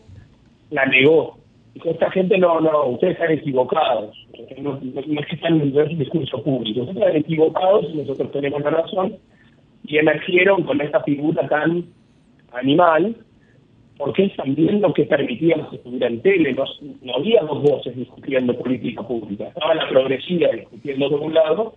la 0.70 0.86
negó. 0.86 1.38
Y 1.74 1.90
esta 1.90 2.10
gente 2.12 2.38
no, 2.38 2.60
no, 2.62 2.88
ustedes 2.88 3.14
están 3.14 3.32
equivocados. 3.32 4.16
No, 4.60 4.78
es 4.78 5.28
que 5.28 5.36
están 5.36 5.62
en 5.62 5.78
el 5.78 5.98
discurso 5.98 6.42
público, 6.42 6.82
ustedes 6.82 6.98
están 6.98 7.16
equivocados 7.18 7.86
y 7.94 7.98
nosotros 7.98 8.32
tenemos 8.32 8.62
la 8.62 8.70
razón. 8.70 9.18
Y 9.84 9.98
emergieron 9.98 10.64
con 10.64 10.82
esta 10.82 11.04
figura 11.04 11.48
tan 11.48 11.86
animal, 12.54 13.16
porque 13.98 14.26
es 14.26 14.36
también 14.36 14.82
lo 14.82 14.94
que 14.94 15.04
permitíamos 15.06 15.70
que 15.70 15.78
estuviera 15.78 16.08
en 16.08 16.22
tele. 16.22 16.54
No, 17.02 17.16
había 17.16 17.42
dos 17.42 17.62
voces 17.64 17.96
discutiendo 17.96 18.58
política 18.58 19.02
pública. 19.06 19.48
Estaba 19.48 19.76
la 19.76 19.90
progresiva 19.90 20.50
discutiendo 20.52 21.10
de 21.10 21.16
un 21.16 21.34
lado 21.34 21.76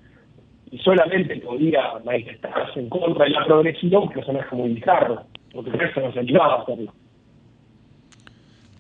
y 0.70 0.78
solamente 0.78 1.36
podía 1.38 1.80
manifestarse 2.04 2.80
en 2.80 2.88
contra 2.88 3.24
de 3.24 3.30
la 3.30 3.44
progresión 3.46 4.02
un 4.02 4.10
personaje 4.10 4.54
muy 4.54 4.70
bizarro, 4.70 5.22
porque 5.52 5.70
el 5.70 5.78
resto 5.78 6.00
no 6.00 6.12
se 6.12 6.20
animaba 6.20 6.56
a 6.56 6.62
hacerlo. 6.62 6.92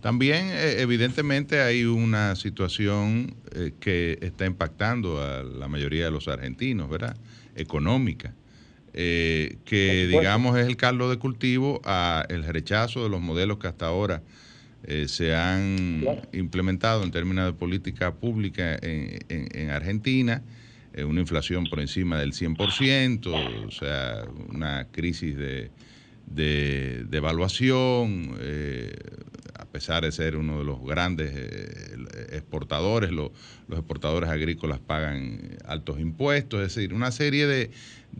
También, 0.00 0.46
eh, 0.50 0.76
evidentemente, 0.78 1.60
hay 1.60 1.84
una 1.84 2.34
situación 2.34 3.34
eh, 3.54 3.72
que 3.80 4.18
está 4.22 4.46
impactando 4.46 5.20
a 5.20 5.42
la 5.42 5.68
mayoría 5.68 6.06
de 6.06 6.10
los 6.10 6.28
argentinos, 6.28 6.88
¿verdad? 6.88 7.16
Económica, 7.54 8.34
eh, 8.94 9.58
que 9.64 10.06
digamos 10.06 10.58
es 10.58 10.66
el 10.66 10.76
caldo 10.76 11.10
de 11.10 11.18
cultivo 11.18 11.80
a 11.84 12.24
el 12.28 12.44
rechazo 12.44 13.02
de 13.02 13.08
los 13.08 13.20
modelos 13.20 13.58
que 13.58 13.68
hasta 13.68 13.86
ahora 13.86 14.22
se 15.06 15.36
han 15.36 16.06
implementado 16.32 17.04
en 17.04 17.10
términos 17.10 17.44
de 17.44 17.52
política 17.52 18.14
pública 18.14 18.76
en, 18.80 19.20
en 19.28 19.70
Argentina 19.70 20.42
eh, 20.92 21.04
una 21.04 21.20
inflación 21.20 21.64
por 21.66 21.78
encima 21.80 22.18
del 22.18 22.32
100%, 22.32 23.66
o 23.66 23.70
sea, 23.70 24.24
una 24.48 24.88
crisis 24.90 25.36
de, 25.36 25.70
de, 26.26 27.06
evaluación, 27.12 28.36
eh, 28.40 28.92
pesar 29.70 30.04
de 30.04 30.12
ser 30.12 30.36
uno 30.36 30.58
de 30.58 30.64
los 30.64 30.82
grandes 30.82 31.32
eh, 31.34 32.26
exportadores, 32.32 33.10
los 33.10 33.30
exportadores 33.70 34.30
agrícolas 34.30 34.80
pagan 34.80 35.56
altos 35.64 36.00
impuestos, 36.00 36.60
es 36.60 36.74
decir, 36.74 36.94
una 36.94 37.12
serie 37.12 37.46
de, 37.46 37.70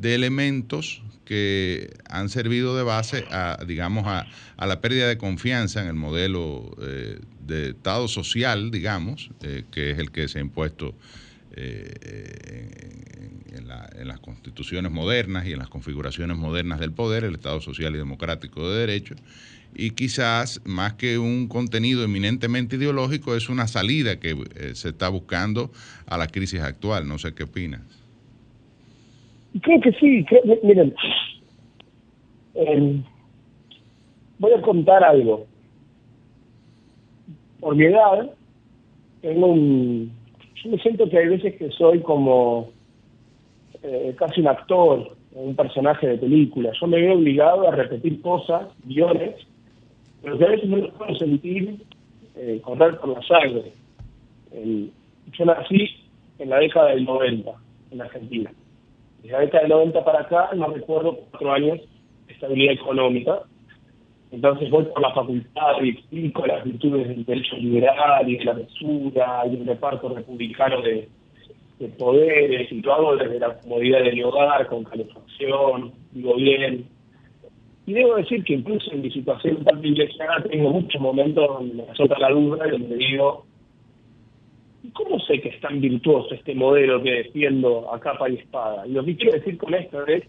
elementos 0.02 1.02
que 1.24 1.92
han 2.08 2.28
servido 2.28 2.76
de 2.76 2.82
base 2.82 3.24
a, 3.30 3.58
digamos, 3.66 4.06
a, 4.06 4.26
la 4.66 4.80
pérdida 4.80 5.08
de 5.08 5.18
confianza 5.18 5.82
en 5.82 5.88
el 5.88 5.94
modelo 5.94 6.76
eh, 6.80 7.18
de 7.46 7.70
Estado 7.70 8.08
social, 8.08 8.70
digamos, 8.70 9.30
eh, 9.42 9.64
que 9.70 9.90
es 9.90 9.98
el 9.98 10.10
que 10.10 10.28
se 10.28 10.38
ha 10.38 10.40
impuesto 10.42 10.94
en, 13.52 13.68
las 14.08 14.20
constituciones 14.20 14.90
modernas 14.90 15.46
y 15.46 15.52
en 15.52 15.58
las 15.58 15.68
configuraciones 15.68 16.36
modernas 16.36 16.80
del 16.80 16.92
poder, 16.92 17.24
el 17.24 17.34
Estado 17.34 17.60
social 17.60 17.94
y 17.94 17.98
democrático 17.98 18.68
de 18.68 18.80
derecho, 18.80 19.14
y 19.74 19.90
quizás 19.92 20.60
más 20.64 20.94
que 20.94 21.18
un 21.18 21.46
contenido 21.46 22.02
eminentemente 22.02 22.76
ideológico 22.76 23.36
es 23.36 23.48
una 23.48 23.68
salida 23.68 24.18
que 24.18 24.30
eh, 24.30 24.74
se 24.74 24.88
está 24.88 25.08
buscando 25.08 25.70
a 26.06 26.18
la 26.18 26.26
crisis 26.26 26.60
actual. 26.60 27.06
No 27.06 27.18
sé 27.18 27.34
qué 27.34 27.44
opinas. 27.44 27.82
Creo 29.62 29.80
que 29.80 29.92
sí. 29.92 30.24
miren, 30.62 30.94
em, 32.54 33.02
voy 34.38 34.52
a 34.52 34.62
contar 34.62 35.04
algo. 35.04 35.46
Por 37.60 37.76
mi 37.76 37.84
edad, 37.84 38.30
tengo 39.22 39.46
un... 39.48 40.19
Yo 40.62 40.70
me 40.70 40.78
siento 40.78 41.08
que 41.08 41.18
hay 41.18 41.28
veces 41.28 41.56
que 41.56 41.70
soy 41.70 42.00
como 42.00 42.70
eh, 43.82 44.14
casi 44.18 44.40
un 44.40 44.48
actor, 44.48 45.16
un 45.32 45.56
personaje 45.56 46.06
de 46.06 46.18
película. 46.18 46.70
Yo 46.78 46.86
me 46.86 47.00
veo 47.00 47.14
obligado 47.14 47.68
a 47.68 47.70
repetir 47.70 48.20
cosas, 48.20 48.66
guiones, 48.84 49.36
pero 50.22 50.36
que 50.36 50.44
a 50.44 50.48
veces 50.48 50.68
no 50.68 50.76
lo 50.76 50.92
puedo 50.92 51.14
sentir 51.16 51.82
eh, 52.36 52.60
correr 52.62 52.98
por 52.98 53.10
la 53.10 53.22
sangre. 53.22 53.72
yo 54.52 55.44
nací 55.44 55.88
en 56.38 56.50
la 56.50 56.58
década 56.58 56.90
del 56.90 57.04
90 57.04 57.50
en 57.90 58.00
Argentina. 58.00 58.52
Desde 59.22 59.32
la 59.32 59.40
década 59.40 59.62
del 59.62 59.70
90 59.70 60.04
para 60.04 60.20
acá 60.20 60.50
no 60.54 60.68
recuerdo 60.68 61.16
cuatro 61.30 61.52
años 61.52 61.80
de 62.26 62.32
estabilidad 62.34 62.74
económica. 62.74 63.40
Entonces 64.32 64.70
voy 64.70 64.84
por 64.84 65.02
la 65.02 65.12
facultad 65.12 65.82
y 65.82 65.90
explico 65.90 66.46
las 66.46 66.64
virtudes 66.64 67.08
del 67.08 67.24
derecho 67.24 67.56
liberal 67.56 68.28
y 68.28 68.36
de 68.36 68.44
la 68.44 68.54
mesura 68.54 69.42
y 69.46 69.56
del 69.56 69.66
reparto 69.66 70.08
republicano 70.08 70.80
de, 70.82 71.08
de 71.80 71.88
poderes 71.88 72.70
y 72.70 72.80
todo 72.80 72.94
hago 72.94 73.16
desde 73.16 73.40
la 73.40 73.58
comodidad 73.58 74.04
de 74.04 74.12
mi 74.12 74.22
hogar, 74.22 74.66
con 74.68 74.84
calefacción, 74.84 75.92
digo 76.12 76.36
bien, 76.36 76.86
y 77.90 77.92
debo 77.92 78.14
decir 78.14 78.44
que 78.44 78.54
incluso 78.54 78.92
en 78.92 79.02
mi 79.02 79.10
situación 79.10 79.64
tan 79.64 79.80
privilegiada 79.80 80.44
tengo 80.44 80.70
muchos 80.70 81.00
momentos 81.00 81.48
donde 81.48 81.74
me 81.74 81.90
azota 81.90 82.20
la 82.20 82.30
duda 82.30 82.68
y 82.68 82.70
donde 82.70 82.96
digo, 82.96 83.46
¿cómo 84.92 85.18
sé 85.18 85.40
que 85.40 85.48
es 85.48 85.60
tan 85.60 85.80
virtuoso 85.80 86.34
este 86.34 86.54
modelo 86.54 87.02
que 87.02 87.10
defiendo 87.10 87.92
a 87.92 87.98
capa 87.98 88.30
y 88.30 88.36
espada? 88.36 88.86
Y 88.86 88.92
lo 88.92 89.04
que 89.04 89.16
quiero 89.16 89.32
decir 89.32 89.58
con 89.58 89.74
esto 89.74 90.06
es, 90.06 90.22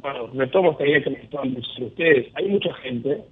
bueno, 0.00 0.28
retomo 0.34 0.72
esta 0.72 0.86
idea 0.86 1.02
que 1.02 1.10
me 1.10 1.22
están 1.22 1.54
diciendo 1.54 1.86
ustedes, 1.86 2.28
hay 2.34 2.48
mucha 2.48 2.72
gente 2.74 3.24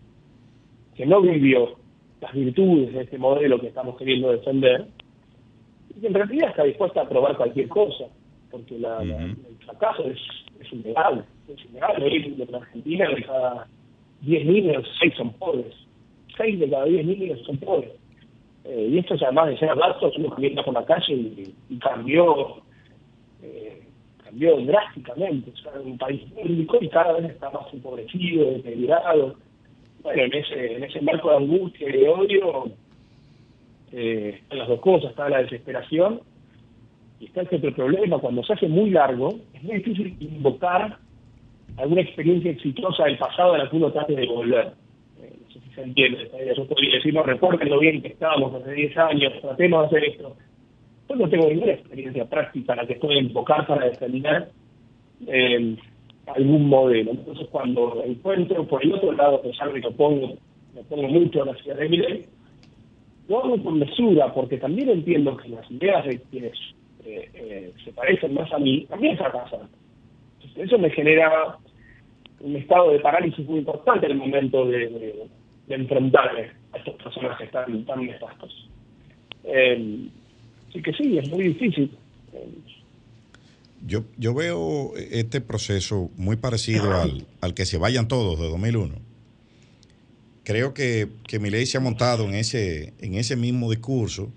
que 1.00 1.06
no 1.06 1.22
vivió 1.22 1.76
las 2.20 2.30
virtudes 2.34 2.92
de 2.92 3.00
este 3.00 3.16
modelo 3.16 3.58
que 3.58 3.68
estamos 3.68 3.96
queriendo 3.96 4.32
defender 4.32 4.84
y 5.88 5.98
que 5.98 6.06
en 6.08 6.12
realidad 6.12 6.50
está 6.50 6.64
dispuesta 6.64 7.00
a 7.00 7.08
probar 7.08 7.38
cualquier 7.38 7.68
cosa, 7.68 8.04
porque 8.50 8.76
el 8.76 9.56
fracaso 9.64 10.04
es, 10.04 10.18
es 10.60 10.70
innegable 10.74 11.24
es 11.48 11.64
innegable. 11.64 12.44
En 12.44 12.54
Argentina 12.54 13.08
de 13.08 13.22
cada 13.22 13.66
10 14.20 14.44
niños, 14.44 14.86
6 15.00 15.14
son 15.16 15.32
pobres. 15.32 15.74
6 16.36 16.60
de 16.60 16.68
cada 16.68 16.84
10 16.84 17.06
niños 17.06 17.40
son 17.46 17.56
pobres. 17.56 17.92
Eh, 18.64 18.88
y 18.92 18.98
esto 18.98 19.14
además 19.22 19.48
de 19.48 19.58
ser 19.58 19.74
gastos, 19.74 20.18
uno 20.18 20.28
camina 20.34 20.62
por 20.62 20.74
la 20.74 20.84
calle 20.84 21.14
y, 21.14 21.78
cambió 21.78 22.58
eh, 23.42 23.84
cambió 24.22 24.58
drásticamente. 24.66 25.50
es 25.50 25.64
un 25.82 25.96
país 25.96 26.20
público 26.34 26.76
y 26.78 26.90
cada 26.90 27.14
vez 27.14 27.30
está 27.30 27.48
más 27.48 27.72
empobrecido, 27.72 28.50
deteriorado. 28.50 29.36
Bueno, 30.02 30.22
en 30.22 30.34
ese, 30.34 30.76
en 30.76 30.84
ese 30.84 31.00
marco 31.02 31.30
de 31.30 31.36
angustia 31.36 31.88
y 31.88 31.92
de 31.92 32.08
odio, 32.08 32.70
eh, 33.92 34.40
las 34.50 34.68
dos 34.68 34.80
cosas, 34.80 35.10
está 35.10 35.28
la 35.28 35.42
desesperación 35.42 36.20
y 37.18 37.26
está 37.26 37.42
este 37.42 37.56
otro 37.56 37.74
problema. 37.74 38.18
Cuando 38.18 38.42
se 38.44 38.54
hace 38.54 38.68
muy 38.68 38.90
largo, 38.90 39.28
es 39.52 39.62
muy 39.62 39.76
difícil 39.76 40.16
invocar 40.20 40.98
alguna 41.76 42.00
experiencia 42.00 42.50
exitosa 42.50 43.04
del 43.04 43.18
pasado 43.18 43.54
a 43.54 43.58
la 43.58 43.68
que 43.68 43.76
uno 43.76 43.92
trate 43.92 44.14
de 44.14 44.26
volver. 44.26 44.72
Eh, 45.22 45.34
no 45.40 45.52
sé 45.52 45.60
si 45.60 45.74
se 45.74 45.82
entiende. 45.82 46.30
Yo 46.56 46.66
podría 46.66 46.96
decir, 46.96 47.12
no, 47.12 47.22
recuerden 47.22 47.68
lo 47.68 47.78
bien 47.78 48.00
que 48.00 48.08
estábamos 48.08 48.54
hace 48.54 48.72
10 48.72 48.96
años, 48.96 49.32
tratemos 49.40 49.82
de 49.82 49.86
hacer 49.86 50.10
esto. 50.10 50.36
Yo 51.08 51.16
no 51.16 51.28
tengo 51.28 51.48
ninguna 51.48 51.72
experiencia 51.72 52.24
práctica 52.24 52.72
a 52.72 52.76
la 52.76 52.86
que 52.86 52.94
pueda 52.94 53.18
invocar 53.18 53.66
para 53.66 53.84
determinar 53.86 54.48
eh, 55.26 55.76
algún 56.34 56.68
modelo. 56.68 57.12
Entonces, 57.12 57.46
cuando 57.50 58.02
encuentro 58.04 58.66
por 58.66 58.84
el 58.84 58.94
otro 58.94 59.12
lado, 59.12 59.42
que 59.42 59.52
ya 59.52 59.66
me 59.66 59.80
lo 59.80 59.92
pongo, 59.92 60.36
me 60.74 60.82
pongo 60.84 61.08
mucho 61.08 61.42
a 61.42 61.46
la 61.46 61.54
ciudad 61.56 61.76
de 61.76 61.88
Miley, 61.88 62.26
lo 63.28 63.44
hago 63.44 63.62
con 63.62 63.78
mesura, 63.78 64.32
porque 64.34 64.58
también 64.58 64.88
entiendo 64.90 65.36
que 65.36 65.48
las 65.48 65.70
ideas 65.70 66.04
de 66.04 66.20
quienes 66.30 66.52
eh, 67.04 67.72
se 67.84 67.92
parecen 67.92 68.34
más 68.34 68.52
a 68.52 68.58
mí 68.58 68.86
también 68.86 69.16
fracasan. 69.16 69.68
Eso 70.56 70.78
me 70.78 70.90
genera 70.90 71.56
un 72.40 72.56
estado 72.56 72.90
de 72.90 73.00
parálisis 73.00 73.46
muy 73.46 73.60
importante 73.60 74.06
en 74.06 74.12
el 74.12 74.18
momento 74.18 74.66
de, 74.66 75.26
enfrentarme 75.68 76.50
a 76.72 76.78
estos 76.78 76.94
personajes 76.96 77.50
tan, 77.52 77.84
tan 77.84 78.04
nefastos. 78.04 78.68
Eh, 79.44 80.08
así 80.68 80.82
que 80.82 80.92
sí, 80.94 81.18
es 81.18 81.30
muy 81.30 81.44
difícil. 81.44 81.90
Yo, 83.86 84.04
yo 84.16 84.34
veo 84.34 84.92
este 84.96 85.40
proceso 85.40 86.10
muy 86.16 86.36
parecido 86.36 86.94
al, 86.94 87.26
al 87.40 87.54
que 87.54 87.66
se 87.66 87.78
vayan 87.78 88.08
todos 88.08 88.38
de 88.38 88.48
2001. 88.48 88.94
Creo 90.44 90.74
que, 90.74 91.08
que 91.26 91.38
ley 91.38 91.66
se 91.66 91.78
ha 91.78 91.80
montado 91.80 92.24
en 92.24 92.34
ese, 92.34 92.92
en 93.00 93.14
ese 93.14 93.36
mismo 93.36 93.70
discurso 93.70 94.30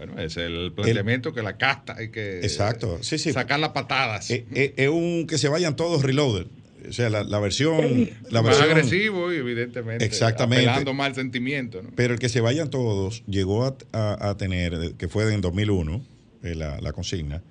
bueno, 0.00 0.18
es 0.18 0.38
el 0.38 0.72
planteamiento 0.72 1.34
que 1.34 1.42
la 1.42 1.58
casta 1.58 1.94
hay 1.98 2.08
que 2.08 2.38
exacto. 2.38 3.00
Sí, 3.02 3.18
sí. 3.18 3.34
sacar 3.34 3.60
las 3.60 3.70
patadas. 3.70 4.30
Eh, 4.30 4.46
eh, 4.54 4.72
es, 4.78 4.88
un 4.88 5.26
que 5.26 5.36
se 5.36 5.50
vayan 5.50 5.76
todos 5.76 6.02
reloaded. 6.02 6.46
O 6.88 6.92
sea, 6.94 7.10
la, 7.10 7.38
versión. 7.38 8.08
La 8.30 8.40
más 8.40 8.58
agresivo, 8.62 9.30
evidentemente. 9.30 10.02
Exactamente. 10.02 10.66
Apelando 10.66 10.94
mal 10.94 11.14
sentimiento. 11.14 11.82
¿no? 11.82 11.90
Pero 11.96 12.14
el 12.14 12.18
que 12.18 12.30
se 12.30 12.40
vayan 12.40 12.70
todos 12.70 13.22
llegó 13.26 13.76
a, 13.92 14.36
tener, 14.38 14.94
que 14.96 15.06
fue 15.08 15.34
en 15.34 15.42
2001, 15.42 16.02
eh, 16.44 16.54
la, 16.54 16.80
la, 16.80 16.92
consigna, 16.94 17.42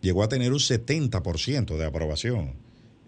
llegó 0.00 0.22
a 0.22 0.28
tener 0.28 0.52
un 0.52 0.58
70% 0.58 1.76
de 1.76 1.86
aprobación 1.86 2.54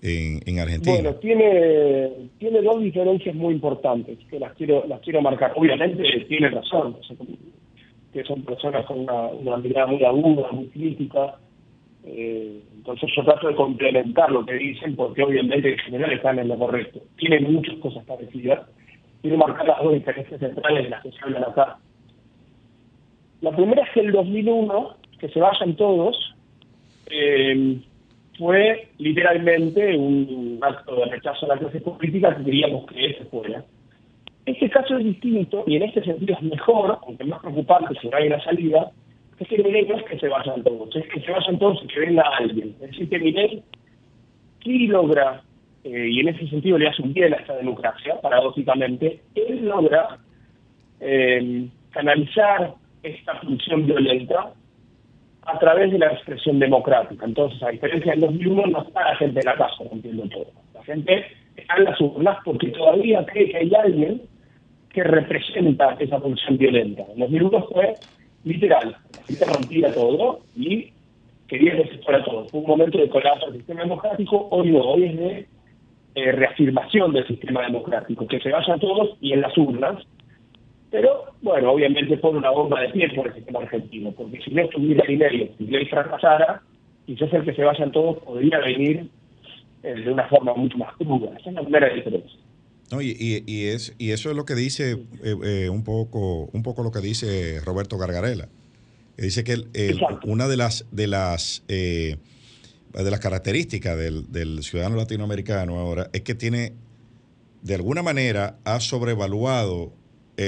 en, 0.02 0.40
en, 0.46 0.58
Argentina. 0.58 0.94
Bueno, 0.94 1.14
tiene, 1.16 2.30
tiene 2.38 2.62
dos 2.62 2.80
diferencias 2.80 3.34
muy 3.34 3.54
importantes 3.54 4.18
que 4.28 4.38
las 4.38 4.54
quiero, 4.54 4.84
las 4.86 5.00
quiero 5.00 5.20
marcar. 5.20 5.52
Obviamente 5.56 6.02
tiene 6.28 6.48
razón 6.50 6.96
que 8.12 8.24
son 8.24 8.42
personas 8.42 8.86
con 8.86 9.00
una, 9.00 9.56
mirada 9.58 9.86
muy 9.86 10.04
aguda, 10.04 10.50
muy 10.52 10.66
crítica. 10.68 11.36
Eh, 12.04 12.62
entonces 12.76 13.10
yo 13.14 13.24
trato 13.24 13.48
de 13.48 13.54
complementar 13.54 14.30
lo 14.32 14.44
que 14.44 14.54
dicen 14.54 14.96
porque 14.96 15.22
obviamente 15.22 15.72
en 15.72 15.78
general 15.78 16.12
están 16.12 16.38
en 16.38 16.48
lo 16.48 16.58
correcto. 16.58 17.00
Tienen 17.16 17.52
muchas 17.52 17.76
cosas 17.76 18.04
parecidas. 18.04 18.66
Quiero 19.22 19.36
marcar 19.36 19.66
las 19.66 19.82
dos 19.82 19.92
diferencias 19.92 20.40
centrales 20.40 20.84
de 20.84 20.90
las 20.90 21.02
que 21.02 21.12
se 21.12 21.18
hablan 21.22 21.44
acá. 21.44 21.78
La 23.42 23.54
primera 23.54 23.82
es 23.82 23.90
que 23.92 24.00
el 24.00 24.12
2001, 24.12 24.96
que 25.18 25.28
se 25.28 25.40
vayan 25.40 25.76
todos, 25.76 26.34
eh, 27.10 27.80
fue 28.38 28.88
literalmente 28.98 29.96
un 29.96 30.58
acto 30.62 30.96
de 30.96 31.04
rechazo 31.06 31.46
a 31.46 31.54
la 31.54 31.58
clase 31.58 31.80
política 31.80 32.36
que 32.36 32.44
queríamos 32.44 32.86
que 32.86 33.14
se 33.14 33.24
fuera. 33.26 33.64
Este 34.46 34.70
caso 34.70 34.96
es 34.96 35.04
distinto 35.04 35.64
y 35.66 35.76
en 35.76 35.82
este 35.82 36.02
sentido 36.02 36.34
es 36.34 36.42
mejor, 36.42 36.98
aunque 37.06 37.24
más 37.24 37.40
preocupante 37.40 37.94
si 38.00 38.08
no 38.08 38.16
hay 38.16 38.28
una 38.28 38.42
salida, 38.42 38.90
es 39.38 39.48
que 39.48 39.62
Miley 39.62 39.86
no 39.86 39.96
es 39.96 40.04
que 40.04 40.18
se 40.18 40.28
vayan 40.28 40.62
todos, 40.62 40.94
es 40.96 41.06
que 41.08 41.20
se 41.20 41.30
vayan 41.30 41.58
todos 41.58 41.82
y 41.84 41.86
que 41.88 42.00
venga 42.00 42.22
alguien. 42.38 42.74
Es 42.80 42.90
decir, 42.90 43.08
que 43.08 43.18
Miley 43.18 43.62
sí 44.64 44.86
logra, 44.86 45.42
eh, 45.84 46.08
y 46.10 46.20
en 46.20 46.28
ese 46.28 46.48
sentido 46.48 46.78
le 46.78 46.88
hace 46.88 47.02
un 47.02 47.12
bien 47.12 47.32
a 47.34 47.36
esta 47.36 47.56
democracia, 47.56 48.20
paradójicamente, 48.20 49.20
él 49.34 49.66
logra 49.66 50.18
eh, 51.00 51.68
canalizar 51.90 52.74
esta 53.02 53.34
función 53.40 53.86
violenta 53.86 54.52
a 55.42 55.58
través 55.58 55.90
de 55.90 55.98
la 55.98 56.12
expresión 56.12 56.58
democrática. 56.58 57.24
Entonces, 57.24 57.62
a 57.62 57.70
diferencia 57.70 58.12
del 58.12 58.20
2001, 58.20 58.66
no 58.66 58.82
está 58.82 59.04
la 59.04 59.16
gente 59.16 59.40
en 59.40 59.46
la 59.46 59.56
casa 59.56 59.74
entiendo 59.90 60.28
todo. 60.28 60.46
La 60.74 60.82
gente 60.84 61.26
está 61.56 61.76
en 61.76 61.84
las 61.84 62.00
urnas 62.00 62.38
porque 62.44 62.68
todavía 62.68 63.24
cree 63.26 63.50
que 63.50 63.56
hay 63.56 63.74
alguien 63.74 64.22
que 64.92 65.04
representa 65.04 65.96
esa 65.98 66.20
función 66.20 66.58
violenta. 66.58 67.04
En 67.12 67.20
2001 67.20 67.68
fue 67.72 67.94
literal, 68.44 68.96
la 69.16 69.24
gente 69.24 69.44
rompía 69.44 69.94
todo 69.94 70.40
y 70.56 70.92
quería 71.46 71.76
que 71.76 71.88
se 71.88 71.98
fuera 72.02 72.24
todo. 72.24 72.48
Fue 72.48 72.60
un 72.60 72.66
momento 72.66 72.98
de 72.98 73.08
colapso 73.08 73.46
del 73.46 73.56
sistema 73.56 73.82
democrático, 73.82 74.48
hoy 74.50 75.04
es 75.04 75.16
de 75.16 75.46
eh, 76.16 76.32
reafirmación 76.32 77.12
del 77.12 77.26
sistema 77.26 77.62
democrático, 77.62 78.26
que 78.26 78.40
se 78.40 78.50
vayan 78.50 78.80
todos 78.80 79.16
y 79.20 79.32
en 79.32 79.42
las 79.42 79.56
urnas 79.56 80.04
Pero, 80.90 81.26
bueno, 81.40 81.72
obviamente 81.72 82.16
pone 82.16 82.38
una 82.38 82.50
bomba 82.50 82.80
de 82.80 82.88
pie 82.88 83.08
por 83.14 83.28
el 83.28 83.34
sistema 83.34 83.60
argentino, 83.60 84.10
porque 84.12 84.40
si 84.42 84.50
no 84.50 84.62
estuviera 84.62 85.04
dinero 85.06 85.48
y 85.58 85.64
ley 85.64 85.86
fracasara, 85.86 86.62
quizás 87.06 87.32
el 87.32 87.44
que 87.44 87.54
se 87.54 87.62
vayan 87.62 87.92
todos 87.92 88.18
podría 88.18 88.58
venir 88.58 89.08
eh, 89.82 89.94
de 89.94 90.12
una 90.12 90.28
forma 90.28 90.54
mucho 90.54 90.76
más 90.78 90.94
cruda. 90.96 91.30
Esa 91.38 91.50
es 91.50 91.54
la 91.54 91.62
primera 91.62 91.94
diferencia. 91.94 92.38
No, 92.90 93.00
y, 93.00 93.16
y, 93.46 93.66
es, 93.66 93.94
y 93.98 94.10
eso 94.10 94.30
es 94.30 94.36
lo 94.36 94.44
que 94.44 94.56
dice 94.56 94.98
eh, 95.22 95.36
eh, 95.44 95.68
un 95.68 95.84
poco 95.84 96.50
un 96.52 96.64
poco 96.64 96.82
lo 96.82 96.90
que 96.90 96.98
dice 96.98 97.60
Roberto 97.64 97.96
Gargarela. 97.98 98.48
dice 99.16 99.44
que 99.44 99.62
una 100.24 100.48
de 100.48 100.56
las 100.56 100.88
de 100.90 101.06
las 101.06 101.64
de 101.68 102.18
las 102.92 103.20
características 103.20 103.96
del, 103.96 104.32
del, 104.32 104.64
ciudadano 104.64 104.96
latinoamericano 104.96 105.78
ahora 105.78 106.10
es 106.12 106.22
que 106.22 106.34
tiene 106.34 106.72
de 107.62 107.76
alguna 107.76 108.02
manera 108.02 108.58
ha 108.64 108.80
sobrevaluado 108.80 109.92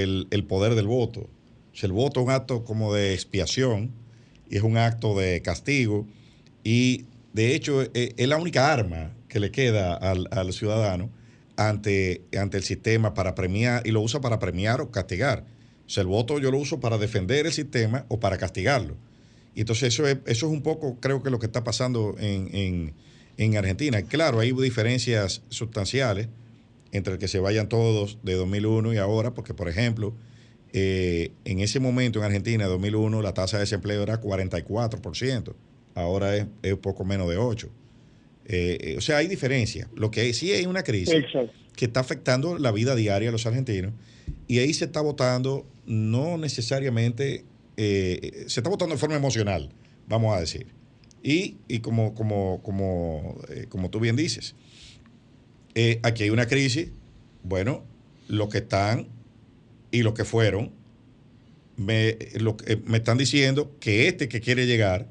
el, 0.01 0.27
el 0.31 0.43
poder 0.43 0.75
del 0.75 0.87
voto. 0.87 1.29
Sea, 1.73 1.87
el 1.87 1.93
voto 1.93 2.21
es 2.21 2.25
un 2.25 2.31
acto 2.31 2.63
como 2.63 2.93
de 2.93 3.13
expiación 3.13 3.91
y 4.49 4.57
es 4.57 4.63
un 4.63 4.77
acto 4.77 5.17
de 5.17 5.41
castigo 5.41 6.07
y 6.63 7.05
de 7.33 7.55
hecho 7.55 7.81
es 7.93 8.27
la 8.27 8.37
única 8.37 8.71
arma 8.71 9.11
que 9.27 9.39
le 9.39 9.51
queda 9.51 9.95
al, 9.95 10.27
al 10.31 10.53
ciudadano 10.53 11.09
ante, 11.57 12.21
ante 12.37 12.57
el 12.57 12.63
sistema 12.63 13.13
para 13.13 13.35
premiar, 13.35 13.85
y 13.85 13.91
lo 13.91 14.01
usa 14.01 14.21
para 14.21 14.39
premiar 14.39 14.81
o 14.81 14.91
castigar. 14.91 15.45
O 15.85 15.89
sea, 15.89 16.01
el 16.01 16.07
voto 16.07 16.39
yo 16.39 16.51
lo 16.51 16.57
uso 16.57 16.79
para 16.79 16.97
defender 16.97 17.45
el 17.45 17.53
sistema 17.53 18.05
o 18.07 18.19
para 18.19 18.37
castigarlo. 18.37 18.95
Y 19.55 19.61
entonces 19.61 19.93
eso 19.93 20.07
es, 20.07 20.17
eso 20.25 20.47
es 20.47 20.51
un 20.51 20.61
poco, 20.61 20.97
creo 20.99 21.21
que 21.21 21.29
lo 21.29 21.39
que 21.39 21.45
está 21.45 21.63
pasando 21.63 22.15
en, 22.19 22.93
en, 23.37 23.57
Argentina. 23.57 24.01
Claro, 24.03 24.39
hay 24.39 24.51
diferencias 24.51 25.41
sustanciales 25.49 26.27
entre 26.93 27.13
el 27.13 27.19
que 27.19 27.27
se 27.27 27.39
vayan 27.39 27.67
todos 27.67 28.19
de 28.23 28.35
2001 28.35 28.93
y 28.93 28.97
ahora, 28.97 29.33
porque 29.33 29.53
por 29.53 29.67
ejemplo, 29.67 30.13
eh, 30.71 31.31
en 31.43 31.59
ese 31.59 31.81
momento 31.81 32.19
en 32.19 32.25
Argentina, 32.25 32.65
2001, 32.67 33.21
la 33.21 33.33
tasa 33.33 33.57
de 33.57 33.61
desempleo 33.61 34.03
era 34.03 34.21
44%, 34.21 35.53
ahora 35.95 36.37
es, 36.37 36.45
es 36.61 36.75
poco 36.77 37.03
menos 37.03 37.29
de 37.29 37.37
8%. 37.37 37.69
Eh, 38.45 38.77
eh, 38.81 38.97
o 38.97 39.01
sea, 39.01 39.17
hay 39.17 39.27
diferencia. 39.27 39.89
Lo 39.95 40.11
que 40.11 40.33
sí 40.33 40.51
hay 40.51 40.65
una 40.65 40.83
crisis 40.83 41.23
que 41.75 41.85
está 41.85 42.01
afectando 42.01 42.57
la 42.57 42.71
vida 42.71 42.95
diaria 42.95 43.29
de 43.29 43.31
los 43.31 43.45
argentinos 43.45 43.93
y 44.47 44.59
ahí 44.59 44.73
se 44.73 44.85
está 44.85 45.01
votando 45.01 45.65
no 45.85 46.37
necesariamente, 46.37 47.45
eh, 47.77 48.45
se 48.47 48.59
está 48.59 48.69
votando 48.69 48.95
de 48.95 48.99
forma 48.99 49.15
emocional, 49.15 49.69
vamos 50.07 50.35
a 50.35 50.39
decir. 50.39 50.67
Y, 51.23 51.55
y 51.69 51.79
como, 51.79 52.13
como, 52.13 52.61
como, 52.63 53.37
como 53.69 53.89
tú 53.89 53.99
bien 54.01 54.17
dices, 54.17 54.55
aquí 56.03 56.23
hay 56.23 56.29
una 56.29 56.47
crisis, 56.47 56.89
bueno, 57.43 57.83
los 58.27 58.49
que 58.49 58.59
están 58.59 59.07
y 59.91 60.03
los 60.03 60.13
que 60.13 60.25
fueron, 60.25 60.71
me, 61.77 62.17
lo, 62.35 62.57
me 62.85 62.97
están 62.97 63.17
diciendo 63.17 63.75
que 63.79 64.07
este 64.07 64.27
que 64.27 64.39
quiere 64.41 64.65
llegar 64.65 65.07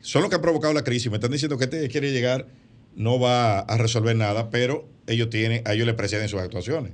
son 0.00 0.22
los 0.22 0.30
que 0.30 0.36
han 0.36 0.42
provocado 0.42 0.72
la 0.72 0.84
crisis. 0.84 1.10
Me 1.10 1.16
están 1.16 1.32
diciendo 1.32 1.58
que 1.58 1.64
este 1.64 1.88
quiere 1.88 2.12
llegar 2.12 2.46
no 2.94 3.20
va 3.20 3.60
a 3.60 3.76
resolver 3.76 4.16
nada, 4.16 4.50
pero 4.50 4.88
ellos 5.06 5.30
tienen, 5.30 5.62
a 5.66 5.74
ellos 5.74 5.86
les 5.86 5.94
preceden 5.94 6.28
sus 6.28 6.40
actuaciones. 6.40 6.92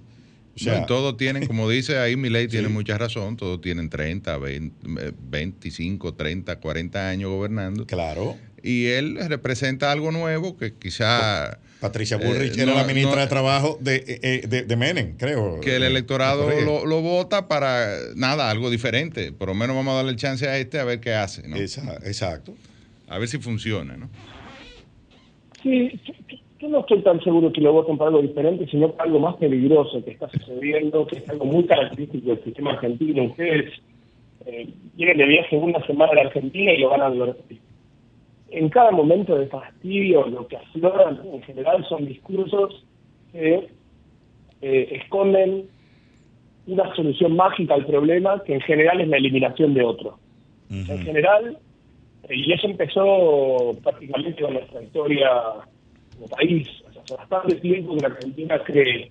O 0.54 0.58
sea, 0.58 0.84
todos 0.84 1.16
tienen, 1.16 1.46
como 1.46 1.68
dice 1.70 1.96
ahí, 1.98 2.16
mi 2.16 2.28
ley 2.28 2.48
tiene 2.48 2.68
mucha 2.68 2.98
razón, 2.98 3.36
todos 3.36 3.60
tienen 3.60 3.88
30, 3.88 4.38
25, 4.38 6.14
30, 6.14 6.60
40 6.60 7.08
años 7.08 7.30
gobernando. 7.30 7.86
Claro. 7.86 8.36
Y 8.62 8.86
él 8.86 9.18
representa 9.28 9.92
algo 9.92 10.12
nuevo 10.12 10.56
que 10.56 10.74
quizá... 10.74 11.58
Patricia 11.82 12.16
Bullrich 12.16 12.56
eh, 12.56 12.62
era 12.62 12.74
la 12.74 12.84
ministra 12.84 13.20
de 13.20 13.26
Trabajo 13.26 13.76
de, 13.80 14.18
eh, 14.22 14.46
de, 14.46 14.62
de, 14.62 14.76
Menem, 14.76 15.16
creo. 15.18 15.60
Que 15.60 15.76
el 15.76 15.82
electorado 15.82 16.48
lo, 16.48 16.86
lo, 16.86 17.02
vota 17.02 17.48
para 17.48 17.98
nada, 18.14 18.48
algo 18.50 18.70
diferente. 18.70 19.32
Por 19.32 19.48
lo 19.48 19.54
menos 19.54 19.76
vamos 19.76 19.92
a 19.92 19.96
darle 19.96 20.16
chance 20.16 20.48
a 20.48 20.56
este 20.56 20.78
a 20.78 20.84
ver 20.84 21.00
qué 21.00 21.12
hace. 21.12 21.46
¿no? 21.46 21.56
Exacto 21.56 22.54
a 23.12 23.18
ver 23.18 23.28
si 23.28 23.38
funciona, 23.38 23.96
¿no? 23.96 24.08
Sí, 25.62 26.00
yo 26.58 26.68
no 26.68 26.80
estoy 26.80 27.02
tan 27.02 27.22
seguro 27.22 27.52
que 27.52 27.60
lo 27.60 27.72
voten 27.72 27.98
para 27.98 28.08
algo 28.08 28.22
diferente, 28.22 28.66
sino 28.68 28.90
para 28.92 29.04
algo 29.04 29.20
más 29.20 29.36
peligroso 29.36 30.02
que 30.02 30.12
está 30.12 30.30
sucediendo, 30.30 31.06
que 31.06 31.18
es 31.18 31.28
algo 31.28 31.44
muy 31.44 31.64
característico 31.64 32.30
del 32.30 32.42
sistema 32.42 32.72
argentino. 32.72 33.24
Ustedes 33.24 33.70
eh, 34.46 34.66
vienen 34.94 35.18
de 35.18 35.26
viaje 35.26 35.56
una 35.56 35.84
semana 35.86 36.12
a 36.12 36.14
la 36.14 36.20
Argentina 36.22 36.72
y 36.72 36.80
lo 36.80 36.88
van 36.88 37.02
a 37.02 37.06
advertir. 37.06 37.58
En 38.52 38.68
cada 38.68 38.90
momento 38.90 39.36
de 39.38 39.46
fastidio, 39.46 40.26
lo 40.26 40.46
que 40.46 40.56
afloran 40.56 41.20
en 41.32 41.42
general 41.42 41.84
son 41.88 42.06
discursos 42.06 42.84
que 43.32 43.68
eh, 44.60 44.88
esconden 44.92 45.68
una 46.66 46.94
solución 46.94 47.34
mágica 47.34 47.74
al 47.74 47.86
problema, 47.86 48.42
que 48.44 48.54
en 48.54 48.60
general 48.60 49.00
es 49.00 49.08
la 49.08 49.16
eliminación 49.16 49.74
de 49.74 49.84
otro. 49.84 50.18
En 50.70 50.86
general, 51.04 51.58
y 52.30 52.52
eso 52.52 52.66
empezó 52.66 53.76
prácticamente 53.82 54.42
con 54.42 54.54
nuestra 54.54 54.82
historia 54.82 55.28
como 56.14 56.28
país. 56.28 56.68
hace 56.88 57.14
bastante 57.14 57.56
tiempo 57.56 57.94
que 57.94 58.00
la 58.00 58.14
Argentina 58.14 58.58
cree 58.64 59.10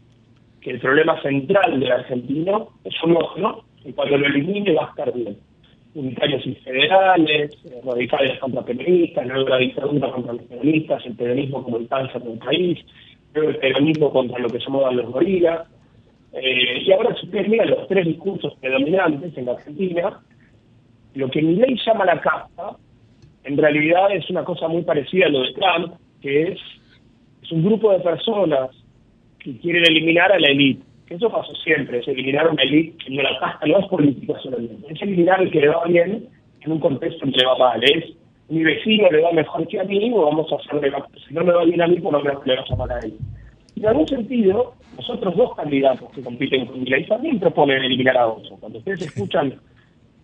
que 0.62 0.72
el 0.72 0.80
problema 0.80 1.22
central 1.22 1.80
del 1.80 1.92
argentino 1.92 2.70
es 2.84 2.94
un 3.04 3.14
¿no? 3.14 3.64
Y 3.84 3.92
cuando 3.94 4.18
lo 4.18 4.28
elimine 4.28 4.74
va 4.74 4.86
a 4.86 4.90
estar 4.90 5.14
bien. 5.14 5.38
Unitarios 5.94 6.46
y 6.46 6.56
federales, 6.56 7.52
eh, 7.66 7.82
radicales 7.84 8.40
contra 8.40 8.64
peronistas, 8.64 9.28
luego 9.28 9.50
la 9.50 9.58
dictadura 9.58 10.12
contra 10.12 10.34
los 10.34 10.44
peronistas, 10.44 11.06
el 11.06 11.16
peronismo 11.16 11.64
como 11.64 11.78
el 11.78 11.88
cáncer 11.88 12.22
del 12.22 12.38
país, 12.38 12.80
luego 13.34 13.50
el 13.50 13.58
peronismo 13.58 14.12
contra 14.12 14.40
lo 14.40 14.50
que 14.50 14.60
se 14.60 14.70
los 14.70 15.12
gorilas. 15.12 15.68
Eh, 16.34 16.84
y 16.86 16.92
ahora 16.94 17.14
si 17.16 17.26
ustedes 17.26 17.50
miran 17.50 17.72
los 17.72 17.88
tres 17.90 18.06
discursos 18.06 18.54
predominantes 18.62 19.38
en 19.38 19.46
la 19.46 19.52
Argentina, 19.54 20.20
lo 21.14 21.30
que 21.30 21.42
mi 21.42 21.56
ley 21.56 21.78
llama 21.86 22.06
la 22.06 22.22
casta 22.22 22.78
en 23.44 23.58
realidad 23.58 24.12
es 24.16 24.30
una 24.30 24.44
cosa 24.44 24.68
muy 24.68 24.84
parecida 24.84 25.26
a 25.26 25.30
lo 25.30 25.42
de 25.42 25.54
Trump, 25.54 25.94
que 26.22 26.44
es, 26.44 26.60
es 27.42 27.52
un 27.52 27.64
grupo 27.64 27.92
de 27.92 28.00
personas 28.00 28.70
que 29.40 29.58
quieren 29.58 29.84
eliminar 29.86 30.32
a 30.32 30.40
la 30.40 30.48
élite. 30.48 30.84
Eso 31.12 31.30
pasó 31.30 31.54
siempre, 31.56 32.00
es 32.00 32.08
eliminar 32.08 32.48
a 32.48 32.52
una 32.52 32.64
élite 32.64 33.04
que 33.04 33.12
no 33.12 33.22
la 33.22 33.38
casta, 33.38 33.68
no 33.68 33.80
es 33.80 33.86
política 33.88 34.34
solamente, 34.42 34.94
es 34.94 35.02
eliminar 35.02 35.42
el 35.42 35.52
que 35.52 35.60
le 35.60 35.68
va 35.68 35.84
bien 35.84 36.30
en 36.62 36.72
un 36.72 36.80
contexto 36.80 37.26
en 37.26 37.34
que 37.34 37.46
va 37.46 37.58
mal. 37.58 37.84
Es 37.84 38.16
mi 38.48 38.64
vecino 38.64 39.12
le 39.12 39.22
va 39.22 39.34
mejor 39.34 39.68
que 39.68 39.78
a 39.78 39.84
mí, 39.84 40.10
o 40.14 40.24
vamos 40.24 40.50
a 40.54 40.56
hacerle, 40.56 40.90
si 41.28 41.34
no 41.34 41.44
me 41.44 41.52
va 41.52 41.66
bien 41.66 41.82
a 41.82 41.88
mí, 41.88 42.00
por 42.00 42.14
lo 42.14 42.22
menos 42.22 42.46
le 42.48 42.56
va 42.56 42.62
a 42.62 42.66
llamar 42.66 42.92
a 42.94 43.00
él. 43.00 43.14
Y 43.76 43.82
en 43.82 43.88
algún 43.88 44.08
sentido, 44.08 44.74
los 44.96 45.10
otros 45.10 45.36
dos 45.36 45.54
candidatos 45.56 46.10
que 46.12 46.22
compiten 46.22 46.66
con 46.66 46.82
Milei 46.82 47.06
también 47.06 47.42
proponen 47.42 47.84
eliminar 47.84 48.16
a 48.16 48.28
otro. 48.28 48.56
Cuando 48.62 48.80
ustedes 48.80 49.02
escuchan 49.02 49.56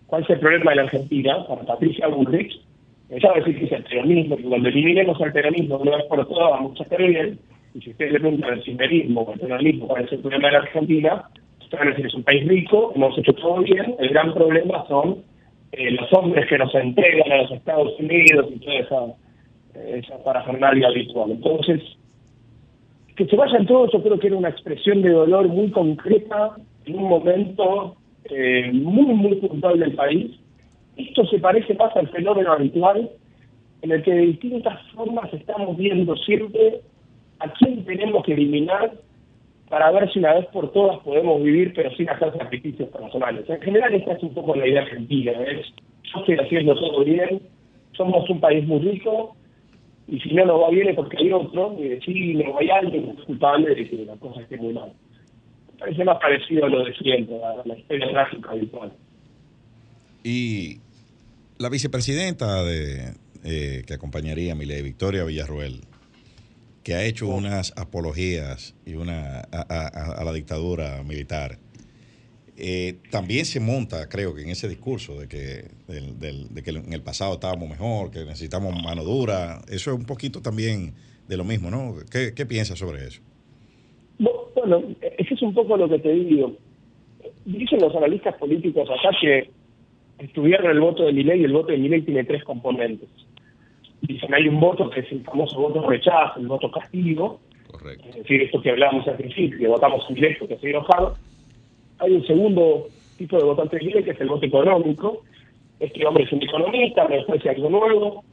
cuál 0.06 0.22
es 0.22 0.30
el 0.30 0.40
problema 0.40 0.70
de 0.70 0.76
la 0.76 0.82
Argentina, 0.84 1.46
para 1.46 1.66
Patricia 1.66 2.08
Bullrich, 2.08 2.62
ella 3.10 3.28
va 3.28 3.34
a 3.34 3.38
decir 3.40 3.58
que 3.58 3.64
es 3.66 3.72
el 3.72 3.84
peronismo, 3.84 4.38
que 4.38 4.44
cuando 4.44 4.68
eliminemos 4.70 5.20
el 5.20 5.32
peronismo 5.32 5.76
una 5.76 5.96
vez 5.96 6.06
por 6.06 6.26
todas 6.26 6.50
vamos 6.50 6.80
a 6.80 6.82
estar 6.82 6.98
bien, 6.98 7.38
y 7.74 7.80
si 7.80 7.90
ustedes 7.90 8.12
le 8.12 8.20
preguntan 8.20 8.52
al 8.52 8.64
ciberismo 8.64 9.22
o 9.22 9.32
al 9.32 9.38
peronismo 9.38 9.88
cuál 9.88 10.04
es 10.04 10.12
el 10.12 10.20
problema 10.20 10.48
de 10.48 10.52
la 10.52 10.58
Argentina, 10.58 11.28
ustedes 11.60 11.78
van 11.78 11.88
a 11.88 11.90
decir 11.90 12.06
es 12.06 12.14
un 12.14 12.22
país 12.22 12.48
rico, 12.48 12.92
hemos 12.94 13.18
hecho 13.18 13.32
todo 13.34 13.58
bien, 13.58 13.94
el 13.98 14.08
gran 14.08 14.32
problema 14.34 14.86
son 14.88 15.22
eh, 15.72 15.90
los 15.90 16.12
hombres 16.12 16.46
que 16.48 16.58
nos 16.58 16.74
entregan 16.74 17.32
a 17.32 17.42
los 17.42 17.50
Estados 17.52 17.92
Unidos 17.98 18.46
y 18.54 18.58
toda 18.58 18.78
esa, 18.78 19.14
esa 19.74 20.24
parafernalia 20.24 20.88
habitual. 20.88 21.32
Entonces, 21.32 21.82
que 23.14 23.26
se 23.26 23.36
vayan 23.36 23.66
todos, 23.66 23.92
yo 23.92 24.02
creo 24.02 24.18
que 24.18 24.28
era 24.28 24.36
una 24.36 24.48
expresión 24.48 25.02
de 25.02 25.10
dolor 25.10 25.48
muy 25.48 25.70
concreta 25.70 26.56
en 26.86 26.96
un 26.96 27.08
momento 27.08 27.96
eh, 28.24 28.70
muy, 28.72 29.14
muy 29.14 29.36
puntual 29.36 29.78
del 29.78 29.94
país, 29.94 30.38
esto 30.96 31.24
se 31.26 31.38
parece 31.38 31.74
más 31.74 31.94
al 31.96 32.08
fenómeno 32.08 32.52
habitual 32.52 33.10
en 33.82 33.92
el 33.92 34.02
que 34.02 34.12
de 34.12 34.26
distintas 34.26 34.80
formas 34.92 35.32
estamos 35.32 35.76
viendo 35.76 36.16
siempre 36.16 36.80
a 37.40 37.52
quién 37.54 37.84
tenemos 37.84 38.24
que 38.24 38.32
eliminar 38.32 38.92
para 39.68 39.90
ver 39.90 40.10
si 40.12 40.18
una 40.18 40.34
vez 40.34 40.46
por 40.46 40.72
todas 40.72 40.98
podemos 41.00 41.42
vivir 41.42 41.72
pero 41.74 41.90
sin 41.96 42.08
hacer 42.08 42.32
sacrificios 42.36 42.88
personales. 42.88 43.48
En 43.48 43.60
general 43.60 43.94
esta 43.94 44.12
es 44.12 44.22
un 44.22 44.34
poco 44.34 44.54
la 44.54 44.66
idea 44.66 44.82
argentina, 44.82 45.32
es 45.32 45.66
yo 46.04 46.20
estoy 46.20 46.36
haciendo 46.36 46.74
todo 46.74 47.04
bien, 47.04 47.42
somos 47.92 48.28
un 48.30 48.40
país 48.40 48.66
muy 48.66 48.80
rico 48.80 49.36
y 50.08 50.18
si 50.20 50.32
no 50.32 50.46
nos 50.46 50.62
va 50.62 50.70
bien 50.70 50.88
es 50.88 50.96
porque 50.96 51.18
hay 51.18 51.30
otro, 51.32 51.76
y 51.78 52.00
si 52.00 52.34
no 52.34 52.58
hay 52.58 52.70
alguien 52.70 53.14
culpable 53.26 53.74
de 53.74 53.88
que 53.88 53.96
la 54.06 54.16
cosa 54.16 54.40
esté 54.40 54.56
muy 54.56 54.72
mal. 54.72 54.90
parece 55.78 56.02
más 56.02 56.18
parecido 56.18 56.64
a 56.64 56.68
lo 56.70 56.84
de 56.84 56.94
siempre, 56.94 57.36
a 57.44 57.62
la 57.66 57.76
historia 57.76 58.08
trágica 58.10 58.50
habitual. 58.50 58.92
Y 60.24 60.78
la 61.58 61.68
vicepresidenta 61.68 62.62
de, 62.64 63.12
eh, 63.44 63.82
que 63.86 63.94
acompañaría 63.94 64.52
a 64.52 64.54
Milei, 64.54 64.82
Victoria 64.82 65.24
Villarruel, 65.24 65.82
que 66.82 66.94
ha 66.94 67.04
hecho 67.04 67.28
oh. 67.28 67.36
unas 67.36 67.72
apologías 67.76 68.74
y 68.86 68.94
una 68.94 69.40
a, 69.40 70.22
la 70.24 70.32
dictadura 70.32 71.02
militar, 71.02 71.58
eh, 72.56 72.96
también 73.10 73.44
se 73.44 73.60
monta, 73.60 74.08
creo 74.08 74.34
que 74.34 74.42
en 74.42 74.50
ese 74.50 74.68
discurso 74.68 75.18
de 75.20 75.28
que, 75.28 75.70
de 75.86 76.62
que 76.62 76.70
en 76.70 76.92
el 76.92 77.02
pasado 77.02 77.34
estábamos 77.34 77.68
mejor, 77.68 78.10
que 78.10 78.24
necesitamos 78.24 78.74
mano 78.82 79.04
dura. 79.04 79.60
Eso 79.68 79.92
es 79.92 79.98
un 79.98 80.06
poquito 80.06 80.42
también 80.42 80.94
de 81.28 81.36
lo 81.36 81.44
mismo, 81.44 81.70
¿no? 81.70 81.94
¿Qué, 82.10 82.32
qué 82.34 82.46
piensas 82.46 82.78
sobre 82.78 83.06
eso? 83.06 83.20
Bueno, 84.18 84.82
eso 85.18 85.34
es 85.34 85.42
un 85.42 85.54
poco 85.54 85.76
lo 85.76 85.88
que 85.88 86.00
te 86.00 86.12
digo 86.12 86.56
dicen 87.56 87.80
los 87.80 87.94
analistas 87.94 88.34
políticos 88.36 88.88
acá 88.90 89.16
que 89.20 89.50
estudiaron 90.18 90.70
el 90.70 90.80
voto 90.80 91.04
de 91.04 91.12
Milei 91.12 91.40
y 91.40 91.44
el 91.44 91.52
voto 91.52 91.72
de 91.72 91.78
Milei 91.78 92.02
tiene 92.02 92.24
tres 92.24 92.44
componentes. 92.44 93.08
Dicen, 94.02 94.32
hay 94.32 94.48
un 94.48 94.60
voto 94.60 94.88
que 94.90 95.00
es 95.00 95.12
el 95.12 95.22
famoso 95.22 95.58
voto 95.58 95.88
rechazo, 95.88 96.38
el 96.38 96.46
voto 96.46 96.70
castigo, 96.70 97.40
es 97.84 98.14
decir, 98.14 98.42
esto 98.42 98.60
que 98.60 98.70
hablábamos 98.70 99.06
al 99.08 99.16
principio, 99.16 99.58
que 99.58 99.68
votamos 99.68 100.04
en 100.08 100.14
directo, 100.14 100.46
que 100.46 100.54
estoy 100.54 100.70
enojado. 100.70 101.16
Hay 101.98 102.12
un 102.12 102.26
segundo 102.26 102.86
tipo 103.16 103.36
de 103.36 103.44
votante 103.44 103.78
Milei 103.78 104.04
que 104.04 104.12
es 104.12 104.20
el 104.20 104.28
voto 104.28 104.46
económico, 104.46 105.22
este 105.80 106.04
hombre 106.06 106.24
es 106.24 106.32
un 106.32 106.42
economista, 106.42 107.06
me 107.08 107.20
ofrece 107.20 107.50
algo 107.50 107.70
nuevo, 107.70 108.24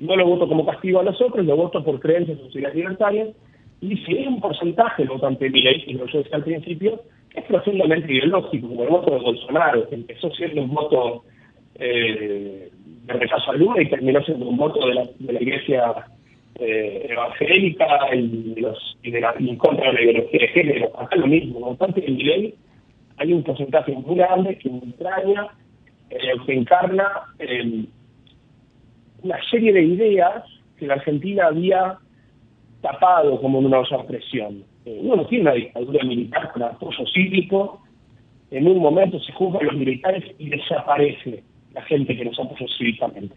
no 0.00 0.16
lo 0.16 0.26
voto 0.26 0.48
como 0.48 0.64
castigo 0.64 1.00
a 1.00 1.04
los 1.04 1.20
otros, 1.20 1.44
lo 1.44 1.56
voto 1.56 1.82
por 1.82 2.00
creencias 2.00 2.38
sociales 2.38 2.74
libertarias, 2.74 3.28
y 3.80 3.96
si 3.98 4.16
hay 4.16 4.26
un 4.26 4.40
porcentaje 4.40 5.02
de 5.02 5.08
votante 5.08 5.44
de 5.44 5.50
Milei, 5.50 5.84
y 5.86 5.94
lo 5.94 6.06
yo 6.06 6.18
decía 6.18 6.36
al 6.36 6.44
principio, 6.44 7.02
es 7.34 7.44
profundamente 7.44 8.12
ideológico, 8.12 8.68
como 8.68 8.82
el 8.84 8.88
voto 8.88 9.10
de 9.10 9.20
Bolsonaro, 9.20 9.88
que 9.88 9.94
empezó 9.96 10.30
siendo 10.30 10.62
un 10.62 10.72
voto 10.72 11.24
eh, 11.74 12.70
de 13.06 13.12
rechazo 13.14 13.50
a 13.50 13.54
Lula 13.54 13.82
y 13.82 13.88
terminó 13.88 14.22
siendo 14.22 14.46
un 14.46 14.56
voto 14.56 14.86
de 14.86 14.94
la, 14.94 15.04
de 15.18 15.32
la 15.32 15.42
iglesia 15.42 15.94
eh, 16.56 17.06
evangélica 17.08 17.86
y, 18.14 18.54
de 19.10 19.20
la, 19.20 19.34
y 19.38 19.56
contra 19.56 19.92
la 19.92 20.02
ideología 20.02 20.40
de 20.40 20.48
género. 20.48 21.00
Acá 21.00 21.16
lo 21.16 21.26
mismo, 21.26 21.60
votante 21.60 22.00
de 22.00 22.08
Milei, 22.08 22.54
hay 23.18 23.32
un 23.32 23.42
porcentaje 23.42 23.92
muy 23.92 24.16
grande 24.16 24.58
que 24.58 24.68
entraña, 24.68 25.48
eh, 26.10 26.18
que 26.44 26.52
encarna 26.52 27.08
eh, 27.38 27.84
una 29.22 29.38
serie 29.50 29.72
de 29.72 29.82
ideas 29.82 30.44
que 30.78 30.86
la 30.86 30.94
Argentina 30.94 31.46
había 31.46 31.98
tapado 32.80 33.40
como 33.40 33.60
en 33.60 33.66
una 33.66 33.80
olla 33.80 34.04
presión. 34.06 34.64
Eh, 34.84 34.98
uno 35.02 35.16
no 35.16 35.26
tiene 35.26 35.42
una 35.42 35.52
dictadura 35.52 36.04
militar 36.04 36.52
con 36.52 36.62
apoyo 36.62 37.06
cívico, 37.06 37.80
en 38.50 38.68
un 38.68 38.78
momento 38.78 39.18
se 39.20 39.32
juzgan 39.32 39.66
los 39.66 39.74
militares 39.74 40.24
y 40.38 40.50
desaparece 40.50 41.42
la 41.76 41.82
gente 41.82 42.16
que 42.16 42.24
nos 42.24 42.38
apoyó 42.38 42.66
cívicamente. 42.76 43.36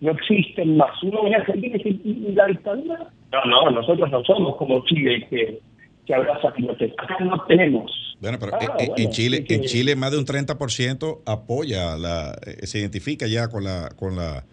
No 0.00 0.12
existen 0.12 0.76
más. 0.76 1.02
Uno 1.02 1.26
en 1.26 1.34
Argentina 1.34 1.76
y 1.84 2.32
la 2.32 2.46
dictadura. 2.46 3.10
No, 3.32 3.44
no, 3.44 3.70
nosotros 3.70 4.10
no 4.10 4.24
somos 4.24 4.56
como 4.56 4.84
Chile 4.86 5.26
que, 5.28 5.60
que 6.06 6.14
abraza 6.14 6.52
pilotes. 6.54 6.92
Acá 6.98 7.18
no 7.20 7.44
tenemos. 7.46 8.16
Bueno, 8.20 8.38
pero 8.40 8.52
ah, 8.54 8.76
en, 8.96 9.10
Chile, 9.10 9.44
en 9.48 9.62
Chile 9.62 9.94
más 9.96 10.12
de 10.12 10.18
un 10.18 10.24
30% 10.24 11.20
apoya, 11.26 11.96
la, 11.96 12.36
eh, 12.46 12.66
se 12.66 12.78
identifica 12.78 13.26
ya 13.26 13.48
con 13.48 13.64
la, 13.64 13.90
con 13.96 14.16
la 14.16 14.44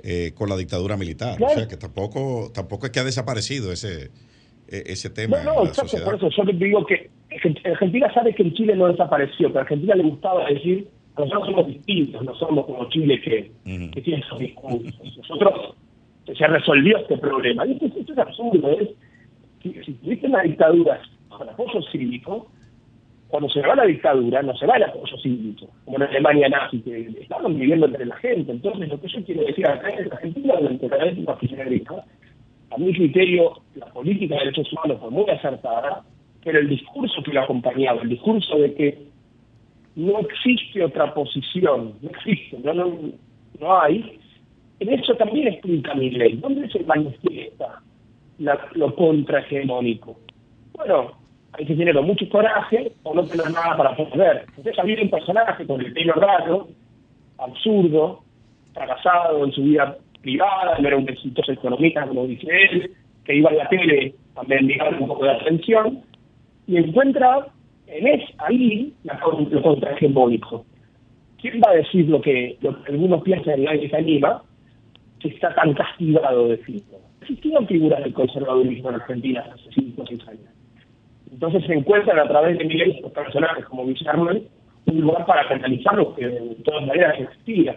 eh, 0.00 0.32
con 0.34 0.48
la 0.48 0.56
dictadura 0.56 0.96
militar. 0.96 1.42
O 1.42 1.48
sea 1.48 1.66
que 1.66 1.76
tampoco, 1.76 2.52
tampoco 2.54 2.86
es 2.86 2.92
que 2.92 3.00
ha 3.00 3.04
desaparecido 3.04 3.72
ese, 3.72 4.10
e, 4.68 4.82
ese 4.86 5.10
tema. 5.10 5.42
No, 5.42 5.54
no, 5.54 5.66
exacto, 5.66 5.96
por 6.04 6.14
eso 6.14 6.28
yo 6.30 6.44
te 6.44 6.52
digo 6.52 6.86
que 6.86 7.10
Argentina 7.64 8.12
sabe 8.12 8.34
que 8.34 8.42
en 8.42 8.54
Chile 8.54 8.76
no 8.76 8.86
desapareció, 8.88 9.48
pero 9.48 9.60
a 9.60 9.62
Argentina 9.62 9.94
le 9.96 10.04
gustaba 10.04 10.48
decir, 10.48 10.86
nosotros 11.18 11.46
somos 11.46 11.66
distintos, 11.66 12.22
no 12.22 12.34
somos 12.36 12.66
como 12.66 12.88
Chile 12.88 13.20
que, 13.20 13.50
que 13.92 14.02
tiene 14.02 14.20
esos 14.20 14.38
discursos. 14.38 15.16
Nosotros 15.16 15.74
se 16.26 16.46
resolvió 16.46 16.98
este 16.98 17.18
problema. 17.18 17.66
Y 17.66 17.72
esto, 17.72 17.86
esto 17.86 18.12
es 18.12 18.18
absurdo, 18.18 18.70
es 18.78 18.88
si, 19.62 19.72
si 19.84 19.92
tuviste 19.94 20.26
una 20.26 20.42
dictadura 20.42 21.00
con 21.28 21.48
apoyo 21.48 21.82
cívico, 21.90 22.48
cuando 23.28 23.48
se 23.50 23.60
va 23.60 23.74
la 23.74 23.84
dictadura, 23.84 24.42
no 24.42 24.56
se 24.56 24.66
va 24.66 24.76
el 24.76 24.84
apoyo 24.84 25.16
cívico, 25.18 25.68
como 25.84 25.98
en 25.98 26.04
Alemania 26.04 26.48
nazi, 26.48 26.80
que 26.80 27.14
estaban 27.20 27.58
viviendo 27.58 27.86
entre 27.86 28.06
la 28.06 28.16
gente. 28.16 28.52
Entonces, 28.52 28.88
lo 28.88 29.00
que 29.00 29.08
yo 29.08 29.24
quiero 29.24 29.42
decir 29.42 29.66
acá 29.66 29.88
es 29.88 30.08
que 30.08 30.14
Argentina, 30.14 30.54
durante 30.58 30.88
la 30.88 31.04
época 31.04 31.38
kirchnerista, 31.38 32.04
a 32.70 32.78
mi 32.78 32.92
criterio, 32.92 33.60
la 33.74 33.86
política 33.86 34.34
de 34.34 34.40
derechos 34.46 34.72
humanos 34.72 34.98
fue 35.00 35.10
muy 35.10 35.30
acertada, 35.30 36.04
pero 36.42 36.58
el 36.58 36.68
discurso 36.68 37.22
que 37.22 37.32
lo 37.32 37.42
acompañaba, 37.42 38.00
el 38.02 38.08
discurso 38.08 38.58
de 38.58 38.74
que 38.74 39.07
no 39.98 40.20
existe 40.20 40.84
otra 40.84 41.12
posición, 41.12 41.94
no 42.00 42.10
existe, 42.10 42.56
no, 42.62 42.72
no, 42.72 42.98
no 43.58 43.80
hay, 43.80 44.16
en 44.78 44.92
eso 44.92 45.12
también 45.16 45.48
explica 45.48 45.92
mi 45.94 46.10
ley. 46.10 46.36
¿Dónde 46.36 46.70
se 46.70 46.84
manifiesta 46.84 47.82
la, 48.38 48.56
lo 48.74 48.94
contrahegemónico? 48.94 50.16
Bueno, 50.74 51.10
hay 51.52 51.66
que 51.66 51.74
tener 51.74 52.00
mucho 52.00 52.28
coraje 52.28 52.92
o 53.02 53.12
no 53.12 53.24
tener 53.24 53.50
nada 53.50 53.76
para 53.76 53.96
poder. 53.96 54.44
Entonces 54.50 54.78
había 54.78 55.02
un 55.02 55.10
personaje 55.10 55.66
con 55.66 55.80
el 55.80 55.92
pelo 55.92 56.12
raro, 56.12 56.68
absurdo, 57.38 58.22
fracasado 58.74 59.44
en 59.44 59.52
su 59.52 59.64
vida 59.64 59.98
privada, 60.22 60.78
no 60.78 60.86
era 60.86 60.96
un 60.96 61.08
exitoso 61.08 61.50
economista 61.50 62.06
como 62.06 62.24
dice 62.28 62.46
él, 62.70 62.92
que 63.24 63.34
iba 63.34 63.50
a 63.50 63.54
la 63.54 63.68
tele 63.68 64.14
a 64.36 64.44
mendigar 64.44 64.94
un 65.00 65.08
poco 65.08 65.24
de 65.24 65.32
atención, 65.32 66.04
y 66.68 66.76
encuentra 66.76 67.48
en 67.88 68.06
es 68.06 68.22
ahí 68.38 68.94
la, 69.04 69.20
lo 69.50 69.62
contrahegemónico. 69.62 70.64
¿Quién 71.40 71.60
va 71.64 71.70
a 71.70 71.76
decir 71.76 72.08
lo 72.08 72.20
que, 72.20 72.56
lo 72.60 72.82
que 72.82 72.92
algunos 72.92 73.22
piensan 73.22 73.54
en 73.54 73.64
la 73.64 73.78
que 73.78 73.96
anima, 73.96 74.42
que 75.20 75.28
está 75.28 75.54
tan 75.54 75.72
castigado 75.74 76.48
de 76.48 76.56
decirlo? 76.56 76.98
Existían 77.20 77.66
figuras 77.66 78.02
del 78.02 78.12
conservadurismo 78.12 78.88
en 78.90 78.94
Argentina 78.96 79.44
hace 79.52 79.70
5 79.72 80.02
o 80.02 80.06
6 80.06 80.28
años 80.28 80.58
entonces 81.32 81.64
se 81.66 81.74
encuentran 81.74 82.18
a 82.18 82.26
través 82.26 82.58
de 82.58 82.64
Miguel 82.64 83.00
personajes 83.14 83.64
como 83.66 83.86
Guillermo 83.86 84.30
un 84.86 85.00
lugar 85.00 85.26
para 85.26 85.46
canalizarlos 85.46 86.14
que 86.14 86.26
de 86.26 86.54
todas 86.64 86.86
maneras 86.86 87.14
existía. 87.20 87.76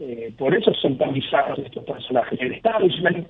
Eh, 0.00 0.32
por 0.38 0.54
eso 0.54 0.72
son 0.74 0.96
tan 0.96 1.12
bizarros 1.12 1.58
estos 1.58 1.84
personajes. 1.84 2.40
El 2.40 2.52
establishment 2.52 3.26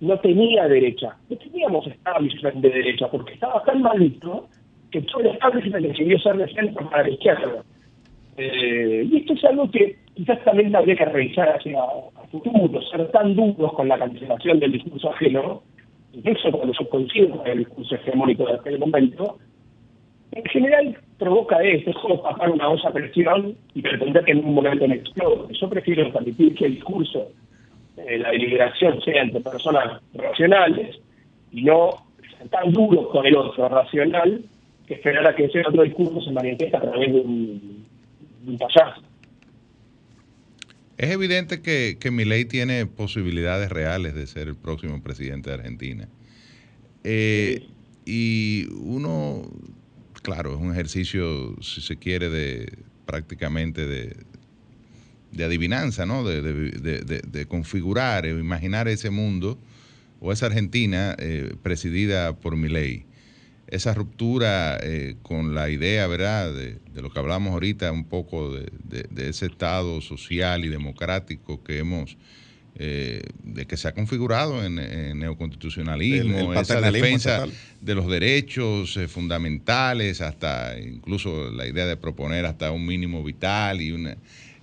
no 0.00 0.18
tenía 0.18 0.66
derecha. 0.66 1.16
No 1.30 1.36
teníamos 1.36 1.86
establishment 1.86 2.56
de 2.56 2.70
derecha 2.70 3.08
porque 3.08 3.34
estaba 3.34 3.62
tan 3.62 3.80
mal 3.82 3.98
visto 3.98 4.48
que 4.94 5.02
todo 5.02 5.22
el 5.22 5.26
establishment 5.30 5.86
decidió 5.86 6.16
ser 6.20 6.36
de 6.36 6.46
centro 6.54 6.88
para 6.88 7.02
la 7.02 7.10
izquierda. 7.10 7.64
Eh, 8.36 9.08
y 9.10 9.16
esto 9.16 9.32
es 9.32 9.44
algo 9.44 9.68
que 9.68 9.96
quizás 10.14 10.38
también 10.44 10.74
habría 10.74 10.94
que 10.94 11.04
revisar 11.04 11.48
hacia 11.48 11.80
a 11.82 12.26
futuro, 12.30 12.80
ser 12.82 13.10
tan 13.10 13.34
duros 13.34 13.72
con 13.72 13.88
la 13.88 13.98
cancelación 13.98 14.60
del 14.60 14.70
discurso 14.70 15.10
ajeno, 15.10 15.62
incluso 16.12 16.48
cuando 16.52 16.72
yo 16.78 16.88
coincido 16.88 17.30
con 17.30 17.46
el 17.48 17.58
discurso 17.58 17.96
hegemónico 17.96 18.46
de 18.46 18.54
aquel 18.54 18.78
momento, 18.78 19.36
en 20.30 20.44
general 20.44 20.96
provoca 21.18 21.60
esto, 21.60 21.90
es 21.90 21.96
como 21.96 22.22
pasar 22.22 22.50
una 22.50 22.68
olla 22.68 22.88
a 22.88 22.92
presión 22.92 23.56
y 23.74 23.82
pretender 23.82 24.24
que 24.24 24.30
en 24.30 24.44
un 24.44 24.54
momento 24.54 24.86
no 24.86 24.94
explote. 24.94 25.54
Yo 25.54 25.68
prefiero 25.68 26.12
permitir 26.12 26.54
que 26.54 26.66
el 26.66 26.74
discurso, 26.76 27.32
eh, 27.96 28.18
la 28.18 28.30
deliberación 28.30 29.00
sea 29.00 29.22
entre 29.22 29.40
personas 29.40 30.00
racionales 30.14 31.00
y 31.50 31.64
no 31.64 31.90
tan 32.48 32.72
duros 32.72 33.08
con 33.08 33.26
el 33.26 33.36
otro 33.36 33.68
racional 33.68 34.44
esperar 34.88 35.26
a 35.26 35.34
que 35.34 35.44
ese 35.44 35.60
otro 35.66 35.82
discurso 35.82 36.20
se 36.20 36.30
manifieste 36.30 36.76
a 36.76 36.80
través 36.80 37.12
de 37.12 37.20
un, 37.20 37.86
de 38.42 38.50
un 38.50 38.58
payaso. 38.58 39.02
Es 40.96 41.10
evidente 41.10 41.60
que, 41.60 41.96
que 41.98 42.10
Milei 42.10 42.44
tiene 42.44 42.86
posibilidades 42.86 43.70
reales 43.70 44.14
de 44.14 44.26
ser 44.26 44.48
el 44.48 44.56
próximo 44.56 45.02
presidente 45.02 45.50
de 45.50 45.56
Argentina. 45.56 46.08
Eh, 47.02 47.66
y 48.06 48.66
uno, 48.80 49.42
claro, 50.22 50.54
es 50.54 50.60
un 50.60 50.70
ejercicio, 50.70 51.60
si 51.62 51.80
se 51.80 51.96
quiere, 51.96 52.28
de 52.28 52.72
prácticamente 53.06 53.86
de, 53.86 54.16
de 55.32 55.44
adivinanza, 55.44 56.06
¿no? 56.06 56.24
De, 56.24 56.40
de, 56.42 57.00
de, 57.00 57.46
configurar 57.46 58.24
o 58.24 58.38
imaginar 58.38 58.88
ese 58.88 59.10
mundo 59.10 59.58
o 60.20 60.32
esa 60.32 60.46
Argentina 60.46 61.16
eh, 61.18 61.54
presidida 61.62 62.36
por 62.36 62.56
Milei 62.56 63.04
esa 63.68 63.94
ruptura 63.94 64.78
eh, 64.82 65.16
con 65.22 65.54
la 65.54 65.70
idea, 65.70 66.06
¿verdad?, 66.06 66.52
de, 66.52 66.78
lo 66.94 67.10
que 67.10 67.18
hablamos 67.18 67.52
ahorita, 67.52 67.90
un 67.92 68.04
poco 68.04 68.54
de, 68.54 69.28
ese 69.28 69.46
Estado 69.46 70.00
social 70.00 70.64
y 70.64 70.68
democrático 70.68 71.62
que 71.64 71.78
hemos, 71.78 72.16
eh, 72.76 73.22
de 73.42 73.66
que 73.66 73.76
se 73.76 73.88
ha 73.88 73.94
configurado 73.94 74.64
en, 74.64 74.76
neoconstitucionalismo, 75.18 76.54
esa 76.54 76.80
defensa 76.80 77.46
de 77.80 77.94
los 77.94 78.08
derechos 78.08 78.96
eh, 78.96 79.08
fundamentales, 79.08 80.20
hasta 80.20 80.78
incluso 80.78 81.50
la 81.50 81.66
idea 81.66 81.86
de 81.86 81.96
proponer 81.96 82.46
hasta 82.46 82.70
un 82.70 82.86
mínimo 82.86 83.22
vital 83.24 83.80
y 83.80 83.92
una 83.92 84.16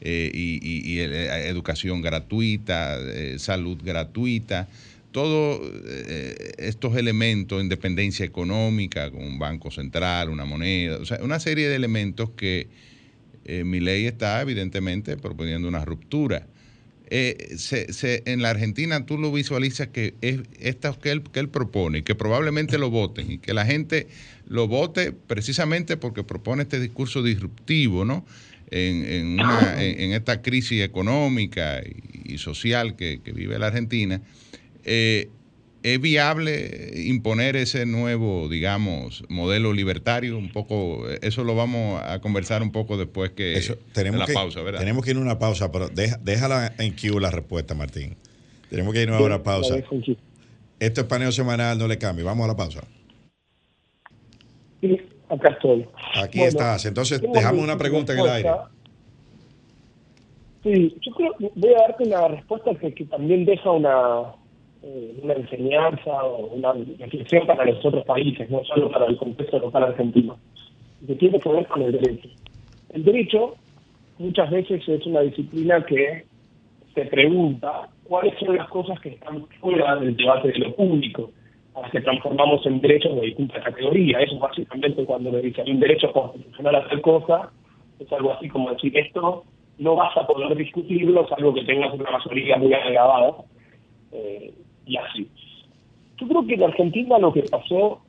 y, 0.03 0.99
educación 0.99 2.01
gratuita, 2.01 2.97
salud 3.37 3.77
gratuita 3.83 4.67
todos 5.11 5.61
eh, 5.85 6.53
estos 6.57 6.95
elementos, 6.95 7.61
independencia 7.61 8.25
económica, 8.25 9.11
con 9.11 9.23
un 9.23 9.39
banco 9.39 9.71
central, 9.71 10.29
una 10.29 10.45
moneda, 10.45 10.97
o 10.97 11.05
sea, 11.05 11.19
una 11.21 11.39
serie 11.39 11.67
de 11.67 11.75
elementos 11.75 12.31
que 12.31 12.69
eh, 13.45 13.63
mi 13.63 13.79
ley 13.79 14.05
está 14.05 14.41
evidentemente 14.41 15.17
proponiendo 15.17 15.67
una 15.67 15.83
ruptura. 15.83 16.47
Eh, 17.13 17.57
en 18.25 18.41
la 18.41 18.51
Argentina 18.51 19.05
tú 19.05 19.17
lo 19.17 19.33
visualizas 19.33 19.89
que 19.89 20.13
es 20.21 20.39
esto 20.59 20.97
que 20.97 21.11
él, 21.11 21.23
que 21.23 21.41
él 21.41 21.49
propone, 21.49 22.03
que 22.03 22.15
probablemente 22.15 22.77
lo 22.77 22.89
voten 22.89 23.29
y 23.31 23.37
que 23.37 23.53
la 23.53 23.65
gente 23.65 24.07
lo 24.47 24.69
vote 24.69 25.11
precisamente 25.11 25.97
porque 25.97 26.23
propone 26.23 26.63
este 26.63 26.79
discurso 26.79 27.21
disruptivo, 27.21 28.05
¿no? 28.05 28.25
En, 28.73 29.41
esta 30.13 30.41
crisis 30.41 30.81
económica 30.81 31.81
y, 31.83 32.37
social 32.37 32.95
que 32.95 33.19
vive 33.35 33.59
la 33.59 33.67
Argentina 33.67 34.21
eh, 34.83 35.29
¿Es 35.83 35.99
viable 35.99 36.91
imponer 37.07 37.55
ese 37.55 37.87
nuevo, 37.87 38.47
digamos, 38.49 39.23
modelo 39.29 39.73
libertario? 39.73 40.37
Un 40.37 40.51
poco, 40.51 41.09
eso 41.23 41.43
lo 41.43 41.55
vamos 41.55 41.99
a 42.05 42.21
conversar 42.21 42.61
un 42.61 42.71
poco 42.71 42.97
después 42.97 43.31
que 43.31 43.59
tenemos 43.91 44.19
la 44.19 44.31
pausa, 44.31 44.61
¿verdad? 44.61 44.79
Tenemos 44.79 45.03
que 45.03 45.11
ir 45.11 45.17
a 45.17 45.21
una 45.21 45.39
pausa, 45.39 45.71
pero 45.71 45.89
déjala 45.89 46.73
en 46.77 46.93
Q 46.95 47.19
la 47.19 47.31
respuesta, 47.31 47.73
Martín. 47.73 48.15
Tenemos 48.69 48.93
que 48.93 49.01
irnos 49.01 49.21
a 49.21 49.23
una 49.23 49.41
pausa. 49.41 49.77
Esto 50.79 51.01
es 51.01 51.07
paneo 51.07 51.31
semanal, 51.31 51.79
no 51.79 51.87
le 51.87 51.97
cambie. 51.97 52.23
Vamos 52.23 52.45
a 52.45 52.49
la 52.49 52.55
pausa. 52.55 52.83
Sí, 54.81 54.99
acá 55.29 55.49
estoy. 55.49 55.87
Aquí 56.15 56.41
estás. 56.41 56.85
Entonces, 56.85 57.21
dejamos 57.33 57.63
una 57.63 57.77
pregunta 57.77 58.13
en 58.13 58.19
el 58.19 58.29
aire. 58.29 58.51
Sí, 60.63 60.95
yo 61.01 61.11
creo 61.13 61.51
voy 61.55 61.73
a 61.73 61.87
darte 61.87 62.03
una 62.03 62.27
respuesta 62.27 62.75
que, 62.75 62.93
que 62.93 63.05
también 63.05 63.45
deja 63.45 63.71
una, 63.71 64.35
eh, 64.83 65.19
una 65.21 65.33
enseñanza 65.33 66.23
o 66.23 66.47
una 66.47 66.73
reflexión 66.73 67.45
para 67.45 67.65
los 67.65 67.83
otros 67.85 68.05
países, 68.05 68.49
no 68.49 68.63
solo 68.63 68.89
para 68.89 69.05
el 69.05 69.17
contexto 69.17 69.59
local 69.59 69.83
argentino, 69.83 70.37
que 71.05 71.15
tiene 71.15 71.39
que 71.39 71.49
ver 71.49 71.67
con 71.67 71.81
el 71.83 71.91
derecho. 71.91 72.29
El 72.89 73.03
derecho 73.03 73.55
muchas 74.17 74.49
veces 74.49 74.87
es 74.87 75.05
una 75.05 75.21
disciplina 75.21 75.85
que 75.85 76.25
se 76.93 77.05
pregunta 77.05 77.89
cuáles 78.03 78.37
son 78.39 78.55
las 78.55 78.67
cosas 78.69 78.99
que 78.99 79.09
están 79.09 79.45
fuera 79.59 79.95
del 79.95 80.15
debate 80.15 80.49
de 80.49 80.59
lo 80.59 80.75
público, 80.75 81.31
las 81.79 81.91
que 81.91 82.01
transformamos 82.01 82.65
en 82.65 82.81
derechos 82.81 83.15
de 83.15 83.21
distinta 83.27 83.61
categoría. 83.61 84.19
Eso 84.19 84.37
básicamente 84.39 85.05
cuando 85.05 85.31
me 85.31 85.41
dicen 85.41 85.69
un 85.69 85.79
derecho 85.79 86.11
constitucional 86.11 86.75
a 86.75 86.87
tal 86.87 87.01
cosa, 87.01 87.51
es 87.99 88.11
algo 88.11 88.33
así 88.33 88.49
como 88.49 88.71
decir 88.71 88.97
esto 88.97 89.43
no 89.81 89.95
vas 89.95 90.15
a 90.15 90.27
poder 90.27 90.55
discutirlo, 90.55 91.27
salvo 91.27 91.53
que 91.55 91.63
tengas 91.63 91.93
una 91.93 92.11
mayoría 92.11 92.55
muy 92.57 92.71
agravada. 92.71 93.33
Eh, 94.11 94.53
y 94.91 94.97
así. 94.97 95.27
Yo 96.17 96.27
creo 96.27 96.45
que 96.45 96.53
en 96.55 96.63
Argentina 96.63 97.17
lo 97.17 97.31
que 97.31 97.43
pasó, 97.43 98.01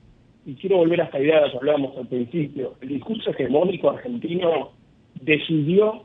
y 0.44 0.54
quiero 0.54 0.78
volver 0.78 1.00
a 1.00 1.04
esta 1.04 1.20
idea 1.20 1.36
de 1.36 1.46
la 1.46 1.50
que 1.52 1.56
hablábamos 1.58 1.96
al 1.96 2.08
principio, 2.08 2.74
el 2.80 2.88
discurso 2.88 3.30
hegemónico 3.30 3.90
argentino 3.90 4.72
decidió 5.20 6.02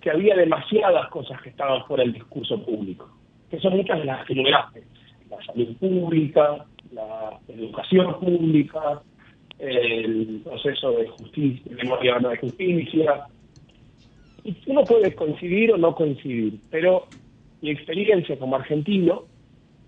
que 0.00 0.10
había 0.10 0.34
demasiadas 0.36 1.08
cosas 1.10 1.40
que 1.42 1.50
estaban 1.50 1.84
fuera 1.84 2.02
del 2.02 2.14
discurso 2.14 2.64
público, 2.64 3.10
que 3.50 3.60
son 3.60 3.76
muchas 3.76 3.98
de 3.98 4.06
las 4.06 4.26
que 4.26 4.34
la 4.34 4.70
salud 5.44 5.76
pública, 5.76 6.64
la 6.92 7.38
educación 7.48 8.18
pública, 8.18 9.02
el 9.58 10.40
proceso 10.44 10.92
de 10.92 11.08
justicia, 11.08 11.72
memoria 11.76 12.18
de 12.18 12.36
justicia. 12.38 13.26
Y 14.44 14.56
uno 14.68 14.84
puede 14.84 15.14
coincidir 15.14 15.72
o 15.72 15.76
no 15.76 15.94
coincidir, 15.94 16.58
pero 16.70 17.06
mi 17.60 17.70
experiencia 17.70 18.38
como 18.38 18.56
argentino 18.56 19.24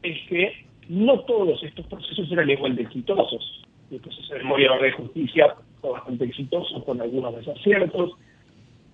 es 0.03 0.29
que 0.29 0.53
no 0.89 1.21
todos 1.21 1.63
estos 1.63 1.87
procesos 1.87 2.31
eran 2.33 2.51
igual 2.51 2.77
de 2.77 2.83
exitosos. 2.83 3.63
El 3.91 4.01
proceso 4.01 4.35
de 4.35 4.41
memoria 4.41 4.71
de 4.81 4.93
justicia 4.93 5.55
fue 5.81 5.93
bastante 5.93 6.25
exitoso 6.25 6.85
con 6.85 7.01
algunos 7.01 7.37
desaciertos. 7.37 8.13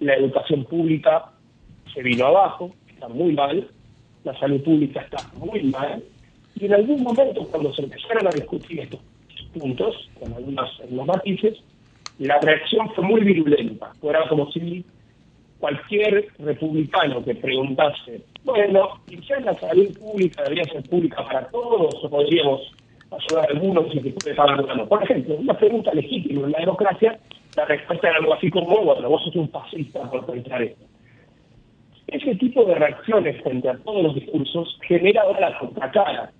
La 0.01 0.14
educación 0.14 0.64
pública 0.64 1.32
se 1.93 2.02
vino 2.02 2.26
abajo, 2.26 2.70
está 2.89 3.09
muy 3.09 3.32
mal. 3.32 3.68
La 4.24 4.39
salud 4.39 4.62
pública 4.62 5.02
está 5.02 5.18
muy 5.39 5.62
mal. 5.64 6.02
Y 6.56 6.66
en 6.66 6.74
algún 6.74 7.02
momento, 7.02 7.47
cuando 7.51 7.72
se 7.74 7.82
empezaron 7.82 8.26
a 8.26 8.31
discutir 8.31 8.81
estos 8.81 9.01
puntos, 9.52 10.10
con 10.18 10.32
algunos, 10.32 10.81
matices, 11.06 11.59
la 12.18 12.39
reacción 12.40 12.90
fue 12.94 13.05
muy 13.05 13.22
virulenta. 13.22 13.93
Era 14.02 14.28
como 14.28 14.51
si 14.52 14.85
cualquier 15.65 16.28
republicano 16.41 17.24
que 17.24 17.35
preguntase, 17.36 18.20
bueno, 18.45 19.01
quizás 19.07 19.43
la 19.47 19.55
salud 19.55 19.99
pública 19.99 20.43
debería 20.43 20.65
ser 20.65 20.82
pública 20.82 21.24
para 21.24 21.49
todos 21.49 22.05
o 22.05 22.11
podríamos 22.11 22.61
ayudar 23.11 23.49
a 23.49 23.53
algunos 23.55 23.86
y 23.95 24.01
que 24.03 24.11
puede 24.11 24.35
pagar 24.35 24.86
Por 24.86 25.03
ejemplo, 25.03 25.36
una 25.36 25.57
pregunta 25.57 25.95
legítima 25.95 26.45
en 26.45 26.53
la 26.53 26.59
democracia, 26.59 27.19
la 27.57 27.65
respuesta 27.65 28.09
era 28.09 28.19
algo 28.19 28.35
así 28.35 28.51
como, 28.51 28.85
bueno, 28.85 29.09
vos 29.09 29.24
sos 29.24 29.36
un 29.36 29.49
fascista 29.49 30.03
por 30.11 30.27
pensar 30.27 30.62
esto. 30.62 30.85
Ese 32.09 32.35
tipo 32.35 32.66
de 32.66 32.74
reacciones 32.74 33.43
frente 33.43 33.70
a 33.70 33.78
todos 33.78 34.03
los 34.03 34.15
discursos 34.16 34.78
genera 34.86 35.23
ahora 35.23 35.49
la 35.49 35.59
contracara. 35.59 36.31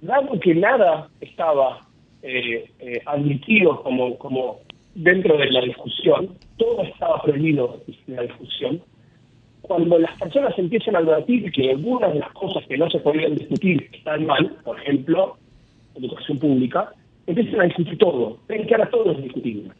Dado 0.00 0.40
que 0.40 0.54
nada 0.54 1.10
estaba 1.20 1.80
eh, 2.22 2.70
eh, 2.78 3.02
admitido 3.04 3.82
como, 3.82 4.16
como 4.16 4.60
dentro 4.94 5.36
de 5.36 5.50
la 5.50 5.60
discusión, 5.60 6.38
todo 6.60 6.82
estaba 6.82 7.22
prohibido 7.22 7.80
la 8.06 8.22
discusión, 8.22 8.82
cuando 9.62 9.98
las 9.98 10.12
personas 10.18 10.58
empiezan 10.58 10.94
a 10.94 10.98
advertir 10.98 11.50
que 11.52 11.70
algunas 11.70 12.12
de 12.12 12.20
las 12.20 12.32
cosas 12.32 12.66
que 12.66 12.76
no 12.76 12.90
se 12.90 12.98
podían 12.98 13.34
discutir 13.34 13.88
están 13.92 14.26
mal, 14.26 14.56
por 14.62 14.78
ejemplo, 14.78 15.38
educación 15.94 16.38
pública, 16.38 16.92
empiezan 17.26 17.62
a 17.62 17.64
discutir 17.64 17.96
todo. 17.98 18.38
Ven 18.46 18.66
que 18.66 18.74
ahora 18.74 18.90
todo 18.90 19.12
es 19.12 19.22
discutible. 19.22 19.70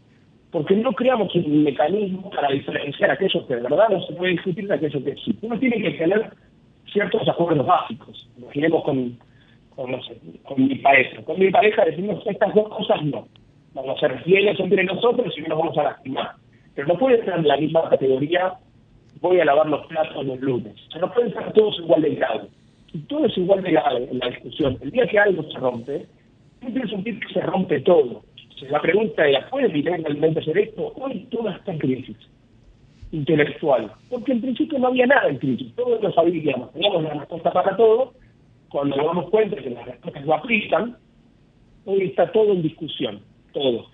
Porque 0.51 0.75
no 0.75 0.93
creamos 0.93 1.35
un 1.35 1.65
mecanismo 1.65 2.31
para 2.31 2.49
diferenciar 2.49 3.11
aquello 3.11 3.47
que 3.47 3.57
de 3.57 3.63
verdad 3.63 3.89
no 3.91 4.03
se 4.07 4.15
puede 4.15 4.33
discutir 4.33 4.67
de 4.67 4.75
aquello 4.75 5.05
que 5.05 5.15
sí. 5.17 5.39
Uno 5.43 5.59
tiene 5.59 5.83
que 5.83 5.91
tener 5.93 6.31
ciertos 6.93 7.29
acuerdos 7.29 7.67
básicos. 7.67 8.29
Imaginemos 8.39 8.85
con, 8.85 9.19
con 9.77 9.91
mi 10.57 10.75
pareja. 10.77 11.23
Con 11.23 11.39
mi 11.39 11.51
pareja 11.51 11.85
decimos 11.85 12.23
estas 12.27 12.55
dos 12.55 12.69
cosas 12.69 13.05
no 13.05 13.29
vamos 13.75 13.97
a 13.97 14.01
ser 14.01 14.23
fieles 14.25 14.59
entre 14.59 14.85
nosotros 14.85 15.33
y 15.37 15.43
no 15.43 15.49
nos 15.49 15.59
vamos 15.59 15.79
a 15.79 15.83
lastimar. 15.85 16.35
Pero 16.75 16.89
no 16.89 16.99
puede 16.99 17.25
ser 17.25 17.35
en 17.35 17.49
la 17.49 17.57
misma 17.57 17.89
categoría, 17.89 18.55
voy 19.21 19.41
a 19.41 19.45
lavar 19.45 19.67
los 19.67 19.87
platos 19.87 20.25
los 20.25 20.41
lunes. 20.41 20.75
O 20.95 20.99
no 20.99 21.13
pueden 21.13 21.33
ser 21.33 21.53
todos 21.53 21.79
igual 21.79 22.03
de 22.03 22.15
grave. 22.15 22.49
Y 22.93 22.99
todo 23.01 23.27
es 23.27 23.37
igual 23.37 23.63
de 23.63 23.73
grave 23.73 24.09
en 24.11 24.19
la 24.19 24.29
discusión. 24.29 24.79
El 24.81 24.91
día 24.91 25.07
que 25.07 25.19
algo 25.19 25.43
se 25.45 25.59
rompe, 25.59 26.07
tiene 26.61 26.81
que 26.81 26.89
sentir 26.89 27.21
que 27.21 27.33
se 27.33 27.41
rompe 27.41 27.81
todo. 27.81 28.23
O 28.23 28.59
sea, 28.59 28.71
la 28.71 28.81
pregunta 28.81 29.27
es, 29.27 29.45
¿puede 29.51 29.69
realmente 29.69 30.41
hacer 30.41 30.59
esto? 30.59 30.93
Hoy 30.97 31.27
todo 31.31 31.49
está 31.49 31.73
en 31.73 31.79
crisis 31.79 32.17
intelectual. 33.13 33.93
Porque 34.09 34.33
en 34.33 34.41
principio 34.41 34.79
no 34.79 34.89
había 34.89 35.07
nada 35.07 35.29
en 35.29 35.39
crisis. 35.39 35.75
Todos 35.75 36.01
lo 36.03 36.13
sabíamos. 36.13 36.73
Teníamos 36.73 37.03
la 37.03 37.15
respuesta 37.15 37.53
para 37.53 37.77
todo. 37.77 38.15
Cuando 38.69 38.97
nos 38.97 39.07
damos 39.07 39.31
cuenta 39.31 39.57
que 39.57 39.71
las 39.71 39.85
respuestas 39.85 40.25
no 40.25 40.35
aplican, 40.35 40.97
hoy 41.85 42.03
está 42.05 42.31
todo 42.31 42.53
en 42.53 42.63
discusión 42.63 43.21
todo. 43.53 43.87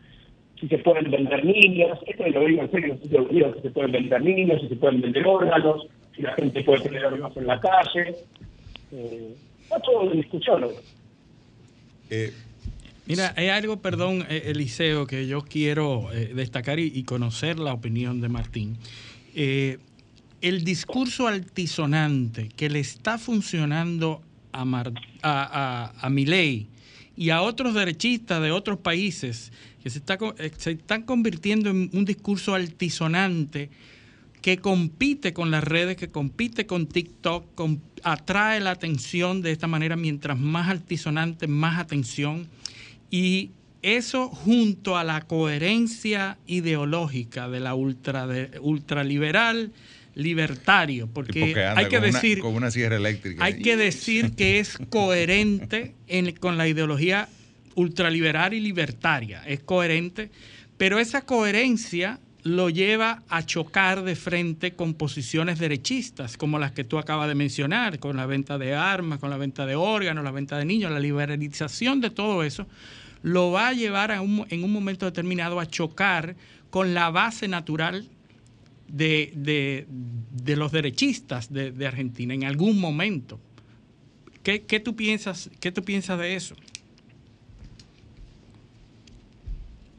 Si 0.61 0.69
se 0.69 0.79
pueden 0.79 1.11
vender 1.11 1.45
niños, 1.45 1.99
esto 2.07 2.27
lo 2.29 2.47
digo 2.47 2.63
en 2.63 2.71
serio, 2.71 2.99
si 3.03 3.09
se 3.09 3.71
pueden 3.71 3.93
vender 3.93 4.23
niños, 4.23 4.61
si 4.63 4.69
se 4.69 4.77
pueden 4.77 5.03
vender 5.03 5.27
órganos, 5.27 5.87
si 6.15 6.23
la 6.23 6.33
gente 6.35 6.65
puede 6.65 6.83
tener 6.83 7.05
órganos 7.05 7.37
en 7.37 7.47
la 7.47 7.61
calle. 7.61 8.17
Eh, 8.93 9.35
está 9.63 9.81
todo 9.81 10.11
en 10.11 10.21
discusión. 10.21 10.67
Eh, 12.11 12.33
Mira, 13.07 13.35
hay 13.37 13.49
algo, 13.49 13.81
perdón, 13.81 14.27
eh, 14.29 14.45
Eliseo, 14.47 15.07
que 15.07 15.27
yo 15.29 15.43
quiero 15.43 16.13
eh, 16.13 16.33
destacar 16.35 16.81
y, 16.81 17.03
conocer 17.05 17.59
la 17.59 17.73
opinión 17.73 18.21
de 18.21 18.29
Martín. 18.29 18.79
el 19.35 20.65
discurso 20.65 21.29
altisonante 21.29 22.49
que 22.57 22.69
le 22.69 22.81
está 22.81 23.19
funcionando 23.19 24.23
a, 24.53 24.65
Mar, 24.65 24.93
a, 25.23 25.93
a, 26.01 26.07
a 26.07 26.11
Milei 26.11 26.67
y 27.17 27.31
a 27.31 27.43
otros 27.43 27.75
derechistas 27.75 28.43
de 28.43 28.51
otros 28.51 28.79
países 28.79 29.53
que 29.87 29.91
se, 29.91 29.99
está, 29.99 30.19
eh, 30.39 30.51
se 30.57 30.73
están 30.73 31.03
convirtiendo 31.03 31.71
en 31.71 31.91
un 31.93 32.05
discurso 32.05 32.57
altisonante 32.57 33.71
que 34.43 34.59
compite 34.59 35.33
con 35.33 35.53
las 35.53 35.63
redes, 35.63 35.97
que 35.97 36.09
compite 36.09 36.67
con 36.67 36.89
TikTok, 36.89 37.47
atrae 38.03 38.59
la 38.59 38.73
atención 38.73 39.43
de 39.43 39.53
esta 39.53 39.69
manera, 39.69 39.95
mientras 39.95 40.37
más 40.41 40.71
altisonante, 40.71 41.47
más 41.47 41.79
atención. 41.79 42.49
Y 43.13 43.53
eso 43.81 44.29
junto 44.29 44.97
a 44.97 45.05
la 45.05 45.21
coherencia 45.21 46.37
ideológica 46.49 47.49
de 47.49 47.61
la 47.61 47.77
ultra, 47.77 48.27
de, 48.27 48.59
ultraliberal, 48.59 49.71
libertario, 50.17 51.07
porque, 51.07 51.55
hay 51.77 51.87
que 51.87 52.01
decir 52.01 52.41
con 52.41 52.57
una 52.57 52.73
sierra 52.73 52.97
eléctrica. 52.97 53.45
Hay 53.45 53.61
que 53.61 53.77
decir 53.77 54.33
que 54.33 54.59
es 54.59 54.79
coherente 54.91 55.95
con 56.41 56.59
la 56.59 56.67
ideología 56.67 57.29
ultraliberal 57.77 58.53
y 58.53 58.61
libertaria, 58.61 59.45
es 59.47 59.61
coherente, 59.61 60.31
pero 60.77 60.99
esa 60.99 61.25
coherencia 61.25 62.19
lo 62.43 62.71
lleva 62.71 63.23
a 63.29 63.45
chocar 63.45 64.03
de 64.03 64.15
frente 64.15 64.73
con 64.73 64.95
posiciones 64.95 65.59
derechistas, 65.59 66.37
como 66.37 66.59
las 66.59 66.73
que 66.73 66.85
tú 66.85 66.99
acabas 66.99 67.29
de 67.29 67.35
mencionar, 67.35 67.99
con 67.99 68.17
la 68.17 68.27
venta 68.27 68.59
de 68.59 68.75
armas, 68.75 69.19
con 69.19 69.31
la 69.31 69.37
venta 69.37 69.67
de 69.67 69.75
órganos, 69.75 70.23
la 70.23 70.31
venta 70.31 70.59
de 70.59 70.65
niños, 70.65 70.93
la 70.93 71.01
liberalización 71.01 72.01
de 72.01 72.11
todo 72.11 72.43
eso, 72.43 72.67
lo 73.23 73.51
va 73.51 73.69
a 73.69 73.73
llevar 73.73 74.13
en 74.13 74.65
un 74.65 74.73
momento 74.73 75.07
determinado 75.07 75.59
a 75.59 75.67
chocar 75.67 76.37
con 76.71 76.95
la 76.95 77.11
base 77.11 77.49
natural 77.49 78.07
de, 78.89 79.87
los 80.57 80.73
derechistas 80.73 81.53
de, 81.53 81.87
Argentina 81.87 82.35
en 82.35 82.45
algún 82.45 82.79
momento. 82.79 83.41
¿Qué, 84.43 84.81
tú 84.81 84.95
piensas, 84.95 85.51
¿Qué 85.59 85.73
tú 85.73 85.83
piensas 85.83 86.19
de 86.21 86.37
eso? 86.37 86.55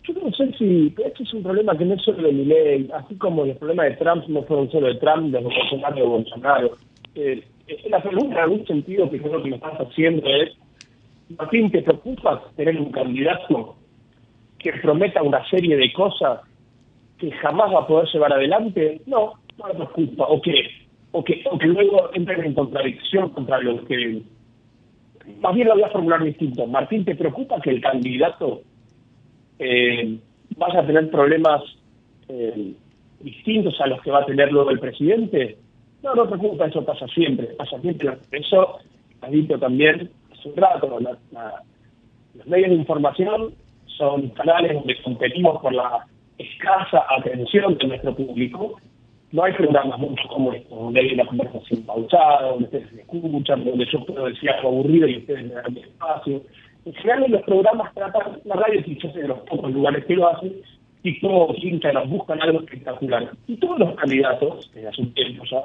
Yo 0.04 0.14
no 0.14 0.32
sé 0.32 0.47
si 0.58 0.94
este 1.04 1.24
es 1.24 1.34
un 1.34 1.44
problema 1.44 1.78
que 1.78 1.86
no 1.86 1.94
es 1.94 2.02
solo 2.02 2.28
de 2.28 2.34
mi 2.34 2.46
ley, 2.46 2.90
así 2.94 3.16
como 3.16 3.46
los 3.46 3.58
problemas 3.58 3.88
de 3.88 3.96
Trump 3.98 4.26
no 4.28 4.44
fueron 4.44 4.70
solo 4.72 4.88
de 4.88 4.96
Trump, 4.96 5.32
de 5.32 5.42
los 5.42 5.54
de 5.96 6.02
Bolsonaro. 6.04 6.78
Eh, 7.16 7.44
la 7.90 8.02
pregunta 8.02 8.36
en 8.36 8.42
algún 8.42 8.66
sentido 8.66 9.10
que 9.10 9.20
creo 9.20 9.42
que 9.42 9.50
me 9.50 9.56
estás 9.56 9.78
haciendo 9.80 10.28
es 10.28 10.58
Martín, 11.36 11.70
¿te 11.72 11.82
preocupa 11.82 12.42
tener 12.56 12.80
un 12.80 12.92
candidato 12.92 13.76
que 14.60 14.72
prometa 14.74 15.22
una 15.24 15.48
serie 15.50 15.76
de 15.76 15.92
cosas 15.92 16.40
que 17.18 17.32
jamás 17.32 17.74
va 17.74 17.82
a 17.82 17.88
poder 17.88 18.08
llevar 18.14 18.34
adelante? 18.34 19.02
No, 19.06 19.34
no 19.58 19.66
me 19.68 19.74
preocupa. 19.74 20.26
O 20.26 20.42
que, 20.42 20.54
o 21.12 21.24
que, 21.24 21.44
o 21.52 21.58
que 21.58 21.68
luego 21.68 22.10
entren 22.14 22.46
en 22.46 22.54
contradicción 22.54 23.30
contra 23.30 23.60
lo 23.60 23.84
que... 23.86 24.22
Más 25.42 25.54
bien 25.54 25.68
lo 25.68 25.74
voy 25.74 25.84
a 25.84 25.90
formular 25.90 26.24
distinto. 26.24 26.66
Martín, 26.66 27.04
¿te 27.04 27.16
preocupa 27.16 27.60
que 27.60 27.72
el 27.72 27.82
candidato 27.82 28.62
eh, 29.60 30.20
vaya 30.58 30.82
a 30.82 30.88
tener 30.88 31.10
problemas 31.10 31.62
eh, 32.28 32.74
distintos 33.20 33.80
a 33.80 33.88
los 33.88 34.02
que 34.02 34.12
va 34.12 34.20
a 34.20 34.26
tener 34.26 34.52
luego 34.52 34.72
el 34.72 34.80
presidente? 34.80 35.58
No, 36.04 36.16
no 36.16 36.24
te 36.24 36.38
preocupa, 36.38 36.66
eso 36.66 36.84
pasa 36.84 37.08
siempre, 37.08 37.48
pasa 37.58 37.80
siempre. 37.80 38.18
Eso, 38.32 38.80
ha 39.22 39.30
dicho 39.30 39.58
también 39.58 40.10
hace 40.32 40.50
un 40.50 40.56
rato, 40.56 41.00
los 41.00 42.48
medios 42.48 42.70
de 42.70 42.76
información 42.76 43.54
son 43.98 44.30
canales 44.30 44.74
donde 44.74 45.02
competimos 45.02 45.60
por 45.62 45.74
la 45.74 46.06
escasa 46.38 47.04
atención 47.18 47.78
de 47.78 47.88
nuestro 47.88 48.16
público. 48.16 48.80
No 49.32 49.44
hay 49.44 49.54
programas 49.54 50.00
mucho 50.00 50.24
como 50.30 50.54
estos, 50.54 50.78
donde 50.78 51.00
hay 51.02 51.14
una 51.14 51.26
conversación 51.26 51.84
pausada, 51.84 52.50
donde 52.50 52.66
ustedes 52.66 52.94
me 52.94 53.02
escuchan, 53.02 53.66
donde 53.66 53.86
yo 53.92 54.06
puedo 54.06 54.28
decir 54.28 54.50
algo 54.52 54.70
aburrido 54.70 55.08
y 55.08 55.18
ustedes 55.18 55.48
me 55.48 55.54
dan 55.56 55.74
mi 55.74 55.82
espacio. 55.82 56.42
En 56.86 56.94
general, 56.94 57.30
los 57.30 57.42
programas 57.44 57.94
tratan, 57.94 58.40
la 58.46 58.56
radio 58.56 58.80
es 58.80 59.14
de 59.14 59.28
los 59.28 59.40
pocos 59.40 59.72
lugares 59.72 60.06
que 60.06 60.16
lo 60.16 60.28
hacen, 60.28 60.54
y 61.04 61.20
todos 61.20 61.56
nos 61.94 62.10
buscan 62.10 62.42
algo 62.42 62.60
espectacular. 62.60 63.32
Y 63.48 63.56
todos 63.58 63.80
los 63.80 63.96
candidatos, 63.96 64.70
desde 64.74 64.88
hace 64.88 65.02
un 65.02 65.14
tiempo 65.14 65.44
ya, 65.50 65.62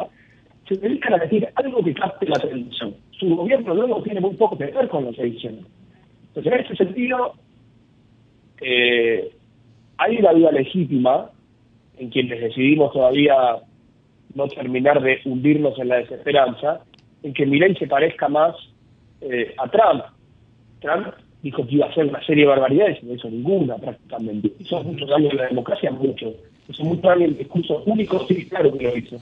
se 0.68 0.76
dedican 0.76 1.14
a 1.14 1.18
decir 1.18 1.48
algo 1.54 1.82
que 1.82 1.94
capte 1.94 2.26
la 2.26 2.36
atención. 2.36 2.94
Su 3.18 3.36
gobierno 3.36 3.74
luego 3.74 4.02
tiene 4.02 4.20
muy 4.20 4.34
poco 4.34 4.56
que 4.56 4.66
ver 4.66 4.88
con 4.88 5.04
lo 5.04 5.12
que. 5.12 5.22
Entonces, 5.22 6.52
en 6.52 6.60
ese 6.60 6.76
sentido, 6.76 7.34
eh, 8.60 9.32
hay 9.98 10.16
una 10.18 10.32
duda 10.32 10.52
legítima 10.52 11.30
en 11.98 12.10
quienes 12.10 12.40
decidimos 12.40 12.92
todavía 12.92 13.56
no 14.34 14.48
terminar 14.48 15.02
de 15.02 15.20
hundirnos 15.24 15.78
en 15.78 15.88
la 15.88 15.96
desesperanza, 15.96 16.80
en 17.22 17.34
que 17.34 17.46
Milei 17.46 17.74
se 17.76 17.86
parezca 17.86 18.28
más 18.28 18.54
eh, 19.20 19.54
a 19.58 19.68
Trump. 19.68 20.04
Trump 20.82 21.14
dijo 21.42 21.66
que 21.66 21.74
iba 21.74 21.86
a 21.86 21.90
hacer 21.90 22.06
una 22.06 22.24
serie 22.24 22.44
de 22.44 22.50
barbaridades 22.50 22.98
y 23.02 23.06
no 23.06 23.14
hizo 23.14 23.28
ninguna 23.30 23.76
prácticamente. 23.76 24.52
Hizo 24.58 24.82
muchos 24.82 25.10
años 25.10 25.32
en 25.32 25.38
la 25.38 25.48
democracia, 25.48 25.90
mucho. 25.90 26.34
Hizo 26.68 26.84
mucho 26.84 27.10
años 27.10 27.30
el 27.30 27.38
discurso 27.38 27.82
único, 27.86 28.26
sí, 28.26 28.46
claro 28.46 28.76
que 28.76 28.84
lo 28.84 28.96
hizo. 28.96 29.16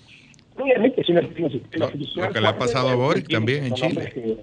Obviamente, 0.59 1.03
si 1.05 1.13
no 1.13 1.21
tiene 1.29 1.51
sistema 1.51 1.91
Lo 2.17 2.33
que 2.33 2.41
le 2.41 2.49
ha 2.49 2.59
pasado 2.59 2.89
a 2.89 2.95
Boric 2.95 3.29
también 3.29 3.65
en 3.65 3.75
Chile. 3.75 4.37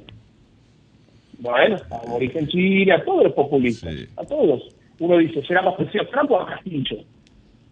bueno, 1.39 1.77
a 1.91 2.09
Boric 2.09 2.35
en 2.35 2.47
Chile, 2.47 2.93
a 2.93 3.03
todos 3.03 3.25
los 3.25 3.33
populistas, 3.33 3.93
a 4.15 4.23
todos. 4.25 4.75
Uno 4.99 5.17
dice, 5.17 5.45
¿será 5.45 5.61
más 5.61 5.75
preciso 5.75 6.05
Trump 6.07 6.31
o 6.31 6.41
a 6.41 6.47
Castillo? 6.47 6.97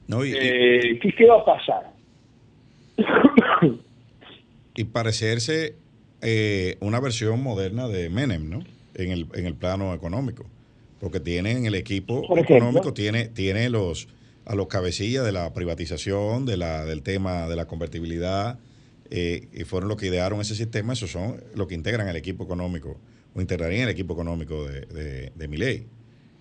No, 0.08 0.24
y, 0.24 0.34
eh, 0.38 1.00
¿qué, 1.02 1.12
¿Qué 1.12 1.26
va 1.26 1.40
a 1.40 1.46
pasar? 1.46 1.92
y 4.76 4.84
parecerse 4.84 5.76
eh, 6.22 6.78
una 6.82 7.00
versión 7.00 7.42
moderna 7.42 7.88
de 7.88 8.10
Menem, 8.10 8.50
¿no? 8.50 8.60
En 8.96 9.12
el, 9.12 9.28
en 9.34 9.46
el 9.46 9.56
plano 9.56 9.94
económico. 9.94 10.46
Porque 11.00 11.20
tiene 11.20 11.52
en 11.52 11.66
el 11.66 11.76
equipo 11.76 12.24
económico, 12.38 12.94
tiene, 12.94 13.28
tiene 13.28 13.70
los 13.70 14.08
a 14.46 14.56
los 14.56 14.68
cabecillas 14.68 15.26
de 15.26 15.32
la 15.32 15.54
privatización, 15.54 16.46
de 16.46 16.58
la, 16.58 16.86
del 16.86 17.02
tema 17.02 17.48
de 17.50 17.56
la 17.56 17.66
convertibilidad, 17.66 18.60
eh, 19.10 19.48
y 19.54 19.64
fueron 19.64 19.90
los 19.90 19.98
que 19.98 20.08
idearon 20.08 20.40
ese 20.40 20.56
sistema, 20.56 20.94
esos 20.94 21.12
son 21.12 21.44
los 21.56 21.68
que 21.68 21.76
integran 21.76 22.08
el 22.08 22.16
equipo 22.16 22.44
económico, 22.44 22.98
o 23.34 23.42
integrarían 23.42 23.84
el 23.84 23.90
equipo 23.90 24.14
económico 24.14 24.66
de, 24.66 24.82
de, 24.82 25.32
de 25.36 25.48
mi 25.48 25.58
ley. 25.58 25.88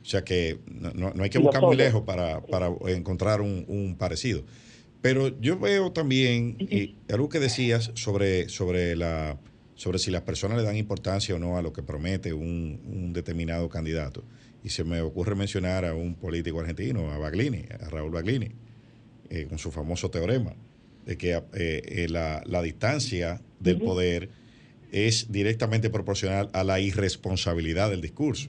O 0.02 0.06
sea 0.06 0.22
que 0.22 0.58
no, 0.66 1.12
no 1.14 1.22
hay 1.22 1.30
que 1.30 1.38
buscar 1.38 1.62
muy 1.62 1.76
lejos 1.76 2.02
para, 2.02 2.42
para 2.42 2.70
encontrar 2.88 3.40
un, 3.40 3.64
un, 3.68 3.96
parecido. 3.96 4.44
Pero 5.00 5.40
yo 5.40 5.58
veo 5.58 5.92
también 5.92 6.56
y 6.58 6.94
algo 7.10 7.30
que 7.30 7.40
decías 7.40 7.90
sobre, 7.94 8.50
sobre, 8.50 8.96
la, 8.96 9.38
sobre 9.74 9.98
si 9.98 10.10
las 10.10 10.22
personas 10.22 10.58
le 10.58 10.64
dan 10.64 10.76
importancia 10.76 11.34
o 11.34 11.38
no 11.38 11.58
a 11.58 11.62
lo 11.62 11.72
que 11.72 11.82
promete 11.82 12.32
un, 12.32 12.80
un 12.86 13.12
determinado 13.12 13.68
candidato. 13.68 14.24
Y 14.62 14.70
se 14.70 14.84
me 14.84 15.00
ocurre 15.00 15.34
mencionar 15.34 15.84
a 15.84 15.94
un 15.94 16.14
político 16.14 16.60
argentino, 16.60 17.10
a 17.10 17.18
Baglini, 17.18 17.64
a 17.80 17.88
Raúl 17.90 18.10
Baglini, 18.10 18.50
eh, 19.30 19.46
con 19.48 19.58
su 19.58 19.70
famoso 19.70 20.10
teorema, 20.10 20.54
de 21.04 21.18
que 21.18 21.32
eh, 21.32 21.42
eh, 21.54 22.06
la, 22.08 22.42
la, 22.46 22.62
distancia 22.62 23.40
del 23.60 23.78
poder 23.78 24.30
es 24.90 25.30
directamente 25.30 25.90
proporcional 25.90 26.48
a 26.52 26.64
la 26.64 26.80
irresponsabilidad 26.80 27.90
del 27.90 28.00
discurso. 28.00 28.48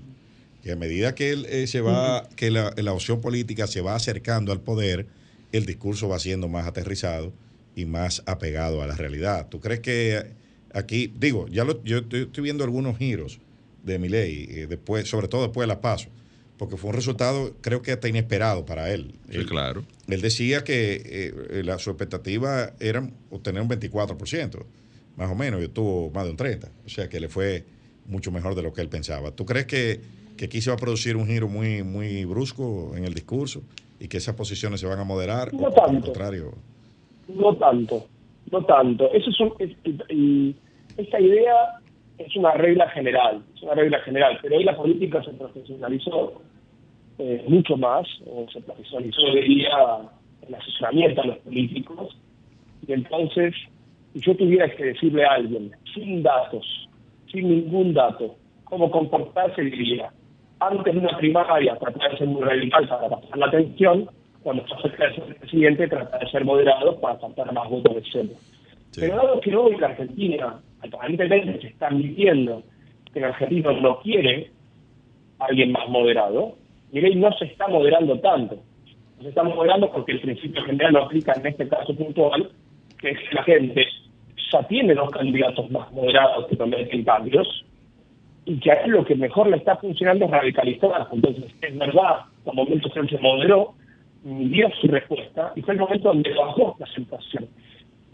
Y 0.63 0.71
a 0.71 0.75
medida 0.75 1.15
que 1.15 1.31
él 1.31 1.45
eh, 1.49 1.67
se 1.67 1.81
va, 1.81 2.27
que 2.35 2.49
la, 2.49 2.73
la, 2.77 2.93
opción 2.93 3.21
política 3.21 3.67
se 3.67 3.81
va 3.81 3.95
acercando 3.95 4.51
al 4.51 4.61
poder, 4.61 5.07
el 5.51 5.65
discurso 5.65 6.07
va 6.07 6.19
siendo 6.19 6.47
más 6.47 6.65
aterrizado 6.65 7.33
y 7.75 7.85
más 7.85 8.23
apegado 8.25 8.81
a 8.81 8.87
la 8.87 8.95
realidad. 8.95 9.47
¿Tú 9.49 9.59
crees 9.59 9.81
que 9.81 10.44
aquí, 10.75 11.11
digo, 11.17 11.47
ya 11.47 11.63
lo, 11.63 11.83
yo 11.83 11.99
estoy, 11.99 12.21
estoy 12.23 12.43
viendo 12.43 12.63
algunos 12.63 12.97
giros 12.97 13.39
de 13.83 13.99
mi 13.99 14.09
ley, 14.09 14.47
eh, 14.49 14.67
después, 14.67 15.09
sobre 15.09 15.27
todo 15.27 15.43
después 15.43 15.67
de 15.67 15.73
la 15.73 15.81
paso, 15.81 16.09
porque 16.57 16.77
fue 16.77 16.89
un 16.91 16.95
resultado, 16.95 17.53
creo 17.61 17.81
que 17.81 17.91
hasta 17.91 18.07
inesperado 18.07 18.65
para 18.65 18.93
él. 18.93 19.13
Sí, 19.29 19.37
él, 19.37 19.45
claro. 19.45 19.83
Él 20.07 20.21
decía 20.21 20.63
que 20.63 21.01
eh, 21.03 21.63
la, 21.63 21.79
su 21.79 21.89
expectativa 21.89 22.73
era 22.79 23.09
obtener 23.31 23.61
un 23.61 23.69
24%, 23.69 24.65
más 25.17 25.31
o 25.31 25.35
menos, 25.35 25.63
y 25.63 25.67
tuvo 25.67 26.11
más 26.11 26.25
de 26.25 26.31
un 26.31 26.37
30%, 26.37 26.69
o 26.85 26.89
sea 26.89 27.09
que 27.09 27.19
le 27.19 27.29
fue 27.29 27.65
mucho 28.05 28.31
mejor 28.31 28.53
de 28.55 28.61
lo 28.61 28.73
que 28.73 28.81
él 28.81 28.89
pensaba. 28.89 29.31
¿Tú 29.31 29.45
crees 29.45 29.65
que 29.65 30.01
que 30.35 30.45
aquí 30.45 30.61
se 30.61 30.69
va 30.69 30.75
a 30.75 30.79
producir 30.79 31.15
un 31.15 31.25
giro 31.25 31.47
muy, 31.47 31.83
muy 31.83 32.25
brusco 32.25 32.93
en 32.95 33.05
el 33.05 33.13
discurso 33.13 33.61
y 33.99 34.07
que 34.07 34.17
esas 34.17 34.35
posiciones 34.35 34.79
se 34.79 34.87
van 34.87 34.99
a 34.99 35.03
moderar? 35.03 35.53
No 35.53 35.71
tanto. 35.71 36.05
contrario? 36.05 36.53
No 37.27 37.55
tanto, 37.55 38.05
no 38.51 38.65
tanto. 38.65 39.11
Eso 39.13 39.29
es, 39.59 39.71
y 40.09 40.55
esta 40.97 41.19
idea 41.19 41.79
es 42.17 42.35
una 42.35 42.51
regla 42.51 42.89
general, 42.89 43.43
es 43.55 43.61
una 43.63 43.73
regla 43.73 43.99
general, 43.99 44.39
pero 44.41 44.57
hoy 44.57 44.63
la 44.63 44.75
política 44.75 45.23
se 45.23 45.31
profesionalizó 45.31 46.41
eh, 47.17 47.43
mucho 47.47 47.77
más, 47.77 48.07
o 48.25 48.45
se 48.51 48.61
profesionalizó, 48.61 49.21
diría, 49.33 49.69
el 50.47 50.55
asesoramiento 50.55 51.21
a 51.21 51.25
los 51.27 51.37
políticos, 51.39 52.17
y 52.87 52.93
entonces, 52.93 53.53
si 54.13 54.19
yo 54.21 54.35
tuviera 54.35 54.69
que 54.75 54.85
decirle 54.85 55.25
a 55.25 55.33
alguien, 55.33 55.71
sin 55.93 56.23
datos, 56.23 56.65
sin 57.31 57.49
ningún 57.49 57.93
dato, 57.93 58.35
cómo 58.63 58.89
comportarse, 58.91 59.61
diría, 59.61 60.11
antes 60.59 60.93
de 60.93 60.99
una 60.99 61.17
primaria 61.17 61.75
tratar 61.75 62.11
de 62.11 62.17
ser 62.17 62.27
muy 62.27 62.43
radical 62.43 62.87
para 62.87 63.09
pasar 63.09 63.37
la 63.37 63.47
atención, 63.47 64.09
cuando 64.43 64.65
se 64.67 64.75
acerca 64.75 65.07
de 65.07 65.15
ser 65.15 65.35
presidente 65.37 65.87
trata 65.87 66.19
de 66.19 66.29
ser 66.29 66.45
moderado 66.45 66.99
para 66.99 67.17
captar 67.19 67.51
más 67.51 67.69
votos 67.69 67.95
de 67.95 68.03
centro. 68.03 68.37
Pero 68.99 69.15
dado 69.15 69.41
que 69.41 69.55
hoy 69.55 69.77
la 69.77 69.87
Argentina 69.87 70.59
aparentemente 70.81 71.61
se 71.61 71.67
está 71.67 71.87
admitiendo 71.87 72.63
que 73.11 73.19
el 73.19 73.25
argentino 73.25 73.71
no 73.81 73.99
quiere 74.01 74.51
a 75.39 75.45
alguien 75.45 75.71
más 75.71 75.87
moderado, 75.89 76.55
Miren, 76.95 77.19
no 77.19 77.29
se 77.33 77.43
está 77.43 77.67
moderando 77.67 78.17
tanto. 78.21 78.55
No 79.17 79.23
se 79.23 79.27
está 79.29 79.43
moderando 79.43 79.91
porque 79.91 80.13
el 80.13 80.21
principio 80.21 80.63
general 80.63 80.93
lo 80.93 81.03
aplica 81.03 81.33
en 81.33 81.45
este 81.45 81.67
caso 81.67 81.93
puntual, 81.93 82.49
que 82.99 83.09
es 83.09 83.19
que 83.19 83.35
la 83.35 83.43
gente 83.43 83.85
ya 84.49 84.63
tiene 84.69 84.93
dos 84.93 85.11
candidatos 85.11 85.69
más 85.71 85.91
moderados 85.91 86.47
que 86.47 86.55
prometen 86.55 87.03
cambios, 87.03 87.65
y 88.45 88.57
que 88.59 88.71
a 88.71 88.87
lo 88.87 89.03
que 89.03 89.15
mejor 89.15 89.47
le 89.49 89.57
está 89.57 89.75
funcionando 89.75 90.23
es 90.23 90.31
radicalizar. 90.31 91.07
Entonces, 91.11 91.53
es 91.61 91.77
verdad, 91.77 92.21
momentos 92.45 92.95
él 92.95 93.09
se 93.09 93.17
moderó, 93.17 93.73
dio 94.23 94.69
su 94.79 94.87
respuesta, 94.87 95.51
y 95.55 95.61
fue 95.63 95.73
el 95.73 95.81
momento 95.81 96.09
donde 96.09 96.33
bajó 96.33 96.77
la 96.79 96.85
situación. 96.87 97.47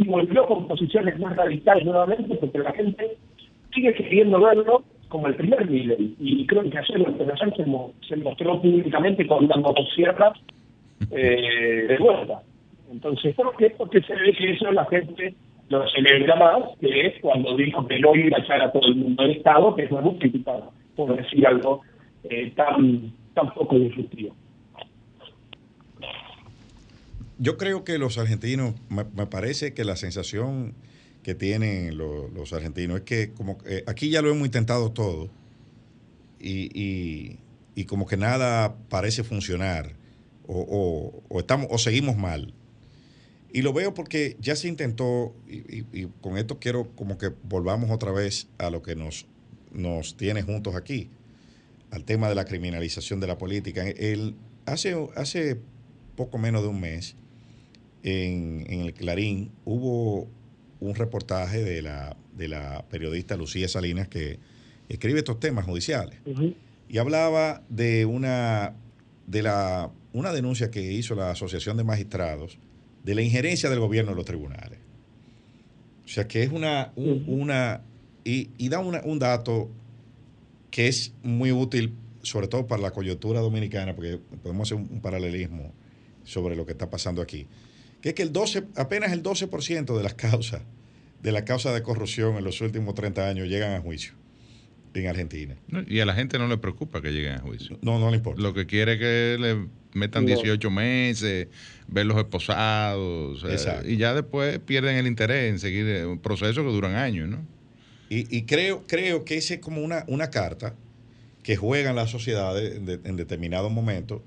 Y 0.01 0.07
volvió 0.07 0.45
con 0.47 0.67
posiciones 0.67 1.19
más 1.19 1.35
radicales 1.35 1.85
nuevamente, 1.85 2.35
porque 2.35 2.57
la 2.57 2.71
gente 2.71 3.17
sigue 3.73 3.93
queriendo 3.93 4.39
verlo 4.39 4.83
como 5.09 5.27
el 5.27 5.35
primer 5.35 5.69
líder. 5.69 5.97
Y 5.99 6.47
creo 6.47 6.67
que 6.67 6.77
ayer 6.77 6.99
la 6.99 7.37
se, 7.37 7.65
se 8.07 8.15
mostró 8.17 8.61
públicamente 8.61 9.27
con 9.27 9.45
una 9.45 9.57
motosierra 9.57 10.33
eh, 11.11 11.85
de 11.87 11.97
vuelta. 11.97 12.41
Entonces, 12.91 13.35
¿por 13.35 13.55
qué? 13.57 13.69
Porque 13.77 14.01
se 14.01 14.15
ve 14.15 14.33
que 14.33 14.51
eso 14.53 14.71
la 14.71 14.85
gente 14.85 15.35
lo 15.69 15.87
celebra 15.89 16.35
más, 16.35 16.77
que 16.79 17.07
es 17.07 17.21
cuando 17.21 17.55
dijo 17.55 17.87
que 17.87 17.99
no 17.99 18.15
iba 18.15 18.37
a 18.37 18.41
echar 18.41 18.61
a 18.61 18.71
todo 18.71 18.87
el 18.87 18.95
mundo 18.95 19.23
del 19.23 19.37
Estado, 19.37 19.75
que 19.75 19.83
es 19.83 19.91
muy 19.91 20.15
criticado, 20.15 20.71
por 20.95 21.15
decir 21.15 21.45
algo 21.45 21.81
eh, 22.23 22.51
tan, 22.55 23.13
tan 23.33 23.53
poco 23.53 23.77
disruptivo. 23.77 24.35
Yo 27.41 27.57
creo 27.57 27.83
que 27.83 27.97
los 27.97 28.19
argentinos, 28.19 28.75
me, 28.89 29.25
parece 29.25 29.73
que 29.73 29.83
la 29.83 29.95
sensación 29.95 30.75
que 31.23 31.33
tienen 31.33 31.97
los, 31.97 32.53
argentinos 32.53 32.99
es 32.99 33.03
que 33.03 33.31
como 33.31 33.57
eh, 33.65 33.83
aquí 33.87 34.11
ya 34.11 34.21
lo 34.21 34.29
hemos 34.29 34.45
intentado 34.45 34.91
todo 34.91 35.31
y, 36.39 36.69
y, 36.79 37.39
y, 37.73 37.85
como 37.85 38.05
que 38.05 38.15
nada 38.15 38.75
parece 38.89 39.23
funcionar 39.23 39.95
o, 40.45 41.23
o, 41.29 41.39
estamos, 41.39 41.65
o 41.71 41.79
seguimos 41.79 42.15
mal. 42.15 42.53
Y 43.51 43.63
lo 43.63 43.73
veo 43.73 43.95
porque 43.95 44.37
ya 44.39 44.55
se 44.55 44.67
intentó, 44.67 45.33
y, 45.47 46.05
con 46.21 46.37
esto 46.37 46.59
quiero 46.59 46.95
como 46.95 47.17
que 47.17 47.31
volvamos 47.41 47.89
otra 47.89 48.11
vez 48.11 48.49
a 48.59 48.69
lo 48.69 48.83
que 48.83 48.95
nos 48.95 49.25
nos 49.73 50.15
tiene 50.15 50.43
juntos 50.43 50.75
aquí, 50.75 51.09
al 51.89 52.03
tema 52.03 52.29
de 52.29 52.35
la 52.35 52.45
criminalización 52.45 53.19
de 53.19 53.25
la 53.25 53.39
política. 53.39 53.87
El, 53.87 54.35
hace, 54.67 54.95
hace 55.15 55.59
poco 56.15 56.37
menos 56.37 56.61
de 56.61 56.67
un 56.67 56.79
mes, 56.79 57.15
en, 58.03 58.65
el 58.67 58.93
Clarín, 58.93 59.51
hubo 59.65 60.27
un 60.79 60.95
reportaje 60.95 61.63
de 61.63 61.81
la, 61.81 62.15
de 62.35 62.47
la 62.47 62.85
periodista 62.89 63.37
Lucía 63.37 63.67
Salinas 63.67 64.07
que 64.07 64.39
escribe 64.89 65.19
estos 65.19 65.39
temas 65.39 65.65
judiciales. 65.65 66.19
Y 66.89 66.97
hablaba 66.97 67.63
de 67.69 68.05
una, 68.05 68.73
de 69.27 69.43
la, 69.43 69.91
una 70.13 70.33
denuncia 70.33 70.71
que 70.71 70.91
hizo 70.91 71.15
la 71.15 71.31
Asociación 71.31 71.77
de 71.77 71.83
Magistrados 71.83 72.57
de 73.03 73.15
la 73.15 73.21
injerencia 73.21 73.69
del 73.69 73.79
gobierno 73.79 74.11
en 74.11 74.17
los 74.17 74.25
tribunales. 74.25 74.79
O 76.05 76.07
sea 76.07 76.27
que 76.27 76.43
es 76.43 76.51
una, 76.51 76.91
una 76.95 77.81
y, 78.23 78.49
y 78.57 78.69
da 78.69 78.79
un 78.79 79.19
dato 79.19 79.69
que 80.71 80.87
es 80.87 81.13
muy 81.21 81.51
útil, 81.51 81.93
sobre 82.23 82.47
todo 82.47 82.65
para 82.65 82.81
la 82.81 82.91
coyuntura 82.91 83.41
dominicana, 83.41 83.95
porque 83.95 84.19
podemos 84.41 84.67
hacer 84.67 84.77
un, 84.77 85.01
paralelismo 85.01 85.73
sobre 86.23 86.55
lo 86.55 86.65
que 86.65 86.71
está 86.71 86.89
pasando 86.89 87.21
aquí, 87.21 87.45
que 88.01 88.09
es 88.09 88.15
que 88.15 88.23
el 88.23 88.31
12, 88.31 88.63
apenas 88.75 89.11
el 89.11 89.23
12% 89.23 89.95
de 89.95 90.03
las 90.03 90.13
causas, 90.15 90.61
de 91.21 91.31
la 91.31 91.45
causa 91.45 91.71
de 91.73 91.83
corrupción 91.83 92.37
en 92.37 92.43
los 92.43 92.61
últimos 92.61 92.95
30 92.95 93.27
años 93.27 93.47
llegan 93.47 93.73
a 93.73 93.81
juicio 93.81 94.13
en 94.93 95.07
Argentina. 95.07 95.55
y 95.87 95.99
a 95.99 96.05
la 96.05 96.13
gente 96.13 96.37
no 96.37 96.47
le 96.47 96.57
preocupa 96.57 97.01
que 97.01 97.11
lleguen 97.11 97.33
a 97.33 97.39
juicio. 97.39 97.77
No, 97.81 97.99
no 97.99 98.09
le 98.09 98.17
importa. 98.17 98.41
Lo 98.41 98.53
que 98.53 98.65
quiere 98.65 98.93
es 98.93 98.99
que 98.99 99.37
le 99.39 99.67
metan 99.93 100.25
18 100.25 100.69
meses, 100.69 101.47
verlos 101.87 102.17
esposados, 102.17 103.43
y 103.85 103.97
ya 103.97 104.13
después 104.13 104.59
pierden 104.59 104.97
el 104.97 105.07
interés 105.07 105.49
en 105.49 105.59
seguir 105.59 106.05
un 106.05 106.19
proceso 106.19 106.63
que 106.63 106.69
duran 106.69 106.95
años, 106.95 107.29
¿no? 107.29 107.45
Y, 108.13 108.41
creo, 108.41 108.83
creo 108.87 109.23
que 109.23 109.37
esa 109.37 109.53
es 109.53 109.61
como 109.61 109.81
una, 109.81 110.03
una 110.07 110.29
carta 110.29 110.75
que 111.43 111.55
juegan 111.55 111.95
las 111.95 112.09
sociedades 112.09 112.75
en, 112.75 113.15
determinados 113.15 113.71
momentos 113.71 114.21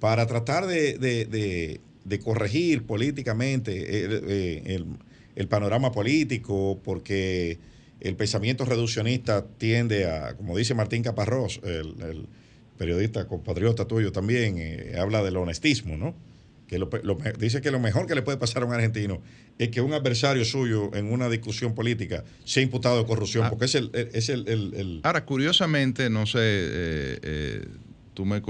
para 0.00 0.26
tratar 0.26 0.66
de, 0.66 1.80
corregir 2.22 2.84
políticamente 2.84 4.04
el, 4.04 4.86
el, 5.34 5.48
panorama 5.48 5.92
político, 5.92 6.80
porque 6.82 7.58
el 8.00 8.16
pensamiento 8.16 8.64
reduccionista 8.64 9.44
tiende 9.58 10.06
a, 10.06 10.36
como 10.36 10.56
dice 10.56 10.74
Martín 10.74 11.02
Caparrós, 11.02 11.60
el, 11.64 12.26
periodista 12.78 13.26
compatriota 13.26 13.86
tuyo 13.86 14.12
también, 14.12 14.54
eh, 14.56 14.94
habla 14.98 15.22
del 15.22 15.36
honestismo, 15.36 15.96
¿no? 15.96 16.14
Que 16.68 16.80
dice 17.38 17.60
que 17.60 17.70
lo 17.70 17.80
mejor 17.80 18.06
que 18.06 18.14
le 18.14 18.22
puede 18.22 18.36
pasar 18.36 18.62
a 18.62 18.66
un 18.66 18.72
argentino 18.72 19.20
es 19.58 19.70
que 19.70 19.80
un 19.80 19.94
adversario 19.94 20.44
suyo 20.44 20.94
en 20.94 21.10
una 21.10 21.28
discusión 21.28 21.74
política 21.74 22.24
sea 22.44 22.62
imputado 22.62 22.98
de 22.98 23.06
corrupción, 23.06 23.46
ah. 23.46 23.50
porque 23.50 23.64
es 23.64 23.74
el, 23.74 23.90
es 23.94 24.28
el, 24.28 25.00
Ahora, 25.02 25.24
curiosamente, 25.24 26.08
no 26.10 26.26
sé, 26.26 26.38
eh, 26.40 27.18
eh, 27.22 27.66
tú 28.14 28.26
me, 28.26 28.42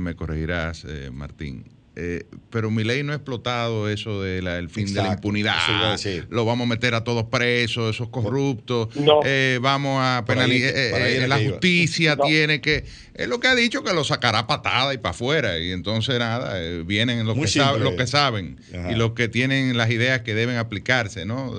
me 0.00 0.16
corregirás, 0.16 0.86
Martín, 1.12 1.64
eh, 1.98 2.24
pero 2.50 2.70
mi 2.70 2.84
ley 2.84 3.02
no 3.02 3.12
ha 3.12 3.16
explotado 3.16 3.88
eso 3.88 4.22
del 4.22 4.68
fin 4.68 4.92
de 4.92 5.02
la 5.02 5.14
impunidad. 5.14 5.98
Lo 6.28 6.44
vamos 6.44 6.66
a 6.66 6.68
meter 6.68 6.94
a 6.94 7.02
todos 7.04 7.24
presos, 7.24 7.94
esos 7.94 8.10
corruptos. 8.10 8.88
Eh, 9.24 9.58
vamos 9.62 9.98
a 10.02 10.22
penalizar. 10.26 10.72
Eh, 10.76 11.26
la 11.26 11.38
justicia 11.38 12.18
tiene 12.18 12.60
que. 12.60 12.84
Es 13.14 13.28
lo 13.28 13.40
que 13.40 13.48
ha 13.48 13.54
dicho 13.54 13.82
que 13.82 13.94
lo 13.94 14.04
sacará 14.04 14.46
patada 14.46 14.92
y 14.92 14.98
para 14.98 15.12
afuera. 15.12 15.58
Y 15.58 15.72
entonces, 15.72 16.18
nada, 16.18 16.60
vienen 16.84 17.24
los 17.24 17.34
que, 17.34 17.60
los 17.78 17.94
que, 17.94 18.06
saben 18.06 18.60
y 18.90 18.94
los 18.94 19.12
que 19.12 19.28
tienen 19.28 19.74
las 19.78 19.90
ideas 19.90 20.20
que 20.20 20.34
deben 20.34 20.58
aplicarse, 20.58 21.24
¿no? 21.24 21.54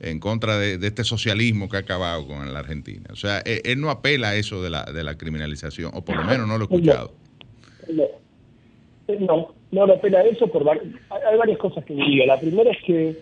en 0.00 0.20
contra 0.20 0.58
de, 0.58 0.78
este 0.86 1.04
socialismo 1.04 1.70
que 1.70 1.78
ha 1.78 1.80
acabado 1.80 2.26
con 2.26 2.52
la 2.52 2.58
Argentina. 2.58 3.08
O 3.10 3.16
sea, 3.16 3.38
él, 3.38 3.80
no 3.80 3.88
apela 3.88 4.30
a 4.30 4.36
eso 4.36 4.62
de 4.62 4.68
la, 4.68 4.84
de 4.84 5.02
la 5.02 5.16
criminalización, 5.16 5.90
o 5.94 6.04
por 6.04 6.16
lo 6.16 6.24
menos 6.24 6.46
no 6.46 6.58
lo 6.58 6.64
he 6.64 6.66
escuchado. 6.66 7.16
No, 7.88 8.04
no 9.18 9.86
me 9.86 9.96
pena 9.98 10.22
eso 10.22 10.46
por 10.46 10.68
hay 10.68 11.36
varias 11.36 11.58
cosas 11.58 11.84
que 11.84 11.94
diría. 11.94 12.26
La 12.26 12.40
primera 12.40 12.70
es 12.70 12.82
que 12.82 13.16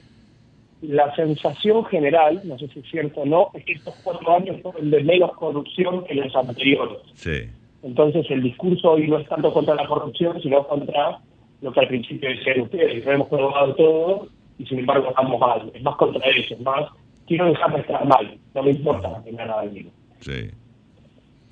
la 0.82 1.14
sensación 1.14 1.84
general, 1.86 2.40
no 2.44 2.58
sé 2.58 2.68
si 2.68 2.80
es 2.80 2.90
cierto 2.90 3.20
o 3.20 3.26
no, 3.26 3.50
es 3.54 3.64
que 3.64 3.72
estos 3.72 3.94
cuatro 4.02 4.36
años 4.36 4.60
fueron 4.62 4.90
de 4.90 5.02
menos 5.02 5.32
corrupción 5.34 6.04
que 6.04 6.14
los 6.14 6.34
anteriores. 6.34 6.98
Sí. 7.14 7.48
Entonces 7.82 8.26
el 8.30 8.42
discurso 8.42 8.92
hoy 8.92 9.08
no 9.08 9.18
es 9.18 9.28
tanto 9.28 9.52
contra 9.52 9.74
la 9.74 9.86
corrupción, 9.86 10.40
sino 10.42 10.66
contra 10.66 11.18
lo 11.60 11.72
que 11.72 11.80
al 11.80 11.88
principio 11.88 12.28
decían 12.28 12.60
ustedes, 12.60 13.06
hemos 13.06 13.28
probado 13.28 13.74
todo 13.74 14.28
y 14.58 14.66
sin 14.66 14.80
embargo 14.80 15.08
estamos 15.10 15.40
mal. 15.40 15.70
Es 15.74 15.82
más 15.82 15.96
contra 15.96 16.28
eso, 16.30 16.54
es 16.54 16.60
más, 16.60 16.90
quiero 17.26 17.46
dejar 17.46 17.74
de 17.74 17.80
estar 17.80 18.04
mal, 18.06 18.38
no 18.54 18.62
me 18.62 18.70
importa 18.70 19.22
que 19.24 19.32
nada 19.32 19.62
del 19.62 19.90
Sí 20.20 20.50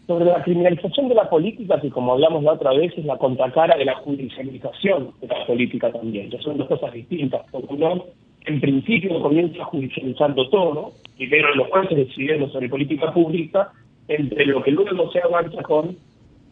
sobre 0.07 0.25
la 0.25 0.43
criminalización 0.43 1.09
de 1.09 1.15
la 1.15 1.29
política, 1.29 1.81
que 1.81 1.91
como 1.91 2.13
hablamos 2.13 2.43
la 2.43 2.55
otra 2.55 2.73
vez, 2.73 2.93
es 2.97 3.05
la 3.05 3.17
contracara 3.19 3.77
de 3.77 3.85
la 3.85 3.95
judicialización 3.97 5.13
de 5.21 5.29
la 5.29 5.47
política 5.47 5.93
también. 5.93 6.31
Son 6.41 6.59
dos 6.59 6.69
cosas 6.69 6.93
distintas. 6.93 7.43
Porque 7.51 7.75
uno, 7.75 8.05
en 8.47 8.61
principio, 8.61 9.21
comienza 9.21 9.65
judicializando 9.65 10.49
todo, 10.51 10.93
primero 11.17 11.55
los 11.55 11.69
jueces 11.69 11.97
decidiendo 11.97 12.49
sobre 12.51 12.69
política 12.69 13.13
pública, 13.13 13.73
entre 14.09 14.47
lo 14.47 14.63
que 14.63 14.73
luego 14.73 15.11
se 15.13 15.21
avanza 15.21 15.63
con, 15.63 15.97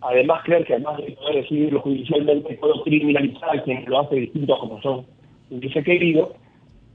además, 0.03 0.43
creer 0.45 0.65
que 0.65 0.75
además 0.75 0.99
de 0.99 1.13
poder 1.13 1.43
decidirlo 1.43 1.81
judicialmente, 1.81 2.55
puedo 2.55 2.83
criminalizar 2.85 3.59
a 3.59 3.63
quien 3.63 3.85
lo 3.87 4.01
hace 4.01 4.17
distinto 4.17 4.57
como 4.59 4.81
son 4.83 5.05
dice 5.51 5.83
querido. 5.83 6.35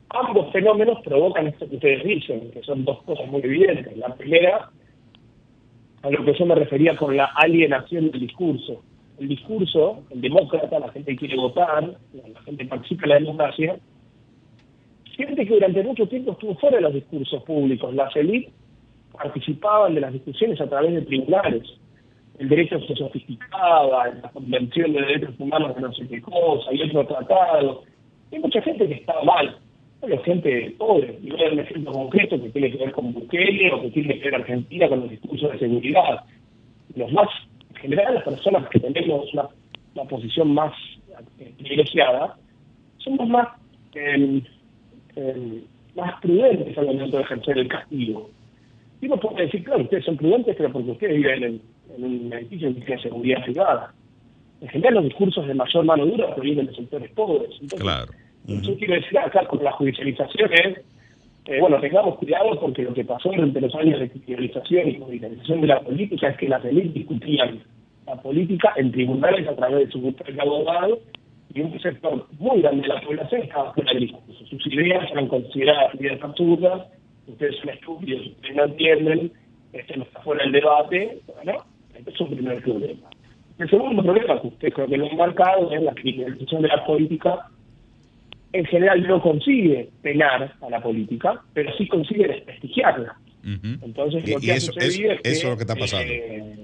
Ambos 0.10 0.52
fenómenos 0.52 1.02
provocan 1.04 1.48
esto 1.48 1.68
que 1.68 1.76
ustedes 1.76 2.04
dicen, 2.04 2.52
que 2.52 2.62
son 2.62 2.86
dos 2.86 3.02
cosas 3.04 3.28
muy 3.32 3.42
evidentes. 3.42 3.98
La 3.98 4.14
primera 4.16 4.70
a 6.04 6.10
lo 6.10 6.24
que 6.24 6.34
yo 6.38 6.46
me 6.46 6.56
refería 6.56 6.96
con 6.98 7.16
la 7.16 7.32
alienación 7.36 8.12
del 8.12 8.20
discurso. 8.20 8.84
El 9.20 9.30
discurso, 9.30 10.04
el 10.10 10.22
demócrata, 10.22 10.80
la 10.80 10.92
gente 10.92 11.16
quiere 11.16 11.38
votar, 11.38 11.96
la 12.14 12.42
gente 12.42 12.66
participa 12.66 13.04
en 13.04 13.10
la 13.10 13.20
democracia, 13.20 13.78
siente 15.16 15.46
que 15.46 15.54
durante 15.54 15.84
mucho 15.84 16.08
tiempo 16.08 16.34
estuvo 16.34 16.56
fuera 16.56 16.78
de 16.78 16.84
los 16.84 16.94
discursos 16.94 17.42
públicos. 17.44 17.94
Las 17.96 18.14
élites 18.18 18.52
participaban 19.14 19.96
de 19.96 20.02
las 20.02 20.12
discusiones 20.12 20.60
a 20.60 20.68
través 20.68 20.94
de 20.94 21.02
tribunales. 21.04 21.64
El 22.38 22.50
derecho 22.50 22.80
se 22.82 22.96
sofisticaba, 22.96 24.08
la 24.08 24.30
Convención 24.32 24.92
de 24.92 25.02
Derechos 25.02 25.36
Humanos 25.40 25.76
de 25.76 25.82
no 25.82 25.94
sé 25.94 26.08
qué 26.08 26.22
cosa, 26.22 26.74
y 26.74 26.82
otro 26.82 27.06
tratado. 27.06 27.84
Hay 28.32 28.40
mucha 28.40 28.62
gente 28.62 28.88
que 28.88 28.96
estaba 28.96 29.24
mal, 29.24 29.58
hay 30.12 30.18
gente 30.20 30.76
pobre. 30.78 31.18
Y 31.22 31.30
voy 31.30 31.40
a 31.40 31.44
dar 31.44 31.54
un 31.54 31.60
ejemplo 31.60 31.92
concreto 31.92 32.42
que 32.42 32.50
tiene 32.50 32.72
que 32.72 32.78
ver 32.78 32.92
con 32.92 33.14
Bukele 33.14 33.72
o 33.72 33.82
que 33.82 33.92
tiene 33.92 34.20
que 34.20 34.26
ver 34.26 34.36
Argentina 34.36 34.90
con 34.90 35.02
los 35.02 35.10
discursos 35.10 35.52
de 35.52 35.60
seguridad. 35.60 36.26
Los 36.96 37.12
más, 37.14 37.30
en 37.70 37.76
general, 37.76 38.16
las 38.16 38.24
personas 38.24 38.70
que 38.70 38.80
tenemos 38.80 39.34
una, 39.34 39.50
posición 40.10 40.54
más 40.54 40.74
eh, 41.40 41.54
privilegiada, 41.58 42.36
somos 42.98 43.28
más, 43.30 43.48
eh, 43.96 44.42
más 45.96 46.22
prudentes 46.22 46.78
al 46.78 46.86
momento 46.88 47.18
de 47.18 47.24
ejercer 47.24 47.58
el 47.60 47.68
castigo. 47.68 48.30
Y 49.02 49.06
uno 49.06 49.18
puede 49.18 49.46
decir, 49.46 49.64
claro, 49.64 49.84
ustedes 49.84 50.06
son 50.06 50.18
prudentes, 50.18 50.56
pero 50.56 50.72
porque 50.72 50.92
ustedes 50.92 51.18
viven 51.18 51.44
en, 51.44 51.62
un 52.04 52.34
edificio 52.34 52.74
que 52.74 52.82
tiene 52.82 53.02
seguridad 53.02 53.44
privada. 53.44 53.94
En 54.62 54.70
general, 54.70 54.96
los 54.96 55.04
discursos 55.06 55.46
de 55.46 55.54
mayor 55.54 55.86
mano 55.86 56.06
dura 56.06 56.34
provienen 56.34 56.66
de 56.68 56.76
sectores 56.76 57.12
pobres. 57.12 57.52
claro 57.78 58.12
yo 58.46 58.78
quiero 58.78 58.96
decir 58.96 59.18
acá 59.18 59.46
con 59.46 59.64
la 59.64 59.72
judicialización 59.72 60.52
es, 60.54 60.78
eh, 61.46 61.60
bueno, 61.60 61.80
tengamos 61.80 62.18
cuidado 62.18 62.60
porque 62.60 62.84
lo 62.84 62.94
que 62.94 63.06
pasó 63.06 63.30
durante 63.30 63.62
los 63.62 63.74
años 63.76 64.00
de 64.00 64.10
judicialización 64.10 64.90
y 64.90 65.00
judicialización 65.00 65.62
de 65.62 65.68
la 65.68 65.80
política 65.80 66.30
es 66.30 66.38
que 66.38 66.50
las 66.50 66.64
élites 66.66 66.94
discutían 66.94 67.60
la 68.06 68.16
política 68.22 68.74
en 68.76 68.92
tribunales 68.92 69.48
a 69.48 69.56
través 69.56 69.86
de 69.86 69.92
su 69.92 70.02
grupo 70.02 70.24
de 70.26 70.42
abogados 70.42 71.00
y 71.54 71.62
un 71.62 71.80
sector 71.80 72.28
muy 72.40 72.62
grande 72.62 72.82
de 72.82 72.88
la 72.90 73.02
población 73.02 73.44
estaba 73.44 73.74
fuera 73.74 73.92
del 73.94 74.02
discurso. 74.02 74.46
Sus 74.46 74.68
ideas 74.68 75.10
eran 75.12 75.28
consideradas 75.28 75.96
ideas 75.96 76.22
absurdas, 76.22 76.88
ustedes 77.28 77.56
son 77.58 77.70
estúpidos, 77.70 78.28
ustedes 78.28 78.56
no 78.56 78.64
entienden, 78.66 79.32
este 79.72 79.98
no 79.98 80.04
está 80.04 80.22
fuera 80.22 80.44
del 80.44 80.52
debate, 80.52 81.22
bueno, 81.36 81.64
este 81.96 82.10
es 82.10 82.20
un 82.20 82.30
primer 82.30 82.62
problema. 82.62 83.10
El 83.60 83.70
segundo 83.70 84.04
problema 84.04 84.42
que 84.42 84.48
usted 84.48 84.74
creo 84.74 84.88
que 84.88 84.98
lo 84.98 85.10
han 85.10 85.18
marcado 85.18 85.72
es 85.72 85.82
la 85.82 85.94
criminalización 85.94 86.64
de 86.64 86.68
la 86.68 86.84
política 86.86 87.50
en 88.54 88.66
general 88.66 89.06
no 89.08 89.22
consigue 89.22 89.90
penar 90.02 90.54
a 90.62 90.70
la 90.70 90.82
política, 90.82 91.42
pero 91.54 91.76
sí 91.76 91.88
consigue 91.88 92.28
desprestigiarla. 92.28 93.18
Entonces, 93.82 94.30
lo 94.30 94.40
que 94.40 94.54
eso, 94.54 94.72
es, 94.78 94.98
que, 94.98 95.20
eso 95.22 95.22
es 95.24 95.44
lo 95.44 95.58
que 95.58 95.64
está 95.64 95.76
pasando. 95.76 96.14
Eh, 96.14 96.56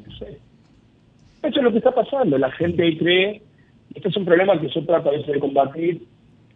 eso 1.44 1.60
es 1.60 1.64
lo 1.64 1.72
que 1.72 1.78
está 1.80 1.92
pasando. 1.92 2.38
La 2.38 2.52
gente 2.52 2.98
cree, 2.98 3.42
este 3.94 4.08
es 4.08 4.16
un 4.16 4.24
problema 4.24 4.60
que 4.62 4.70
yo 4.70 4.86
trato 4.86 5.10
a 5.10 5.12
veces 5.12 5.28
de 5.28 5.40
combatir 5.40 6.04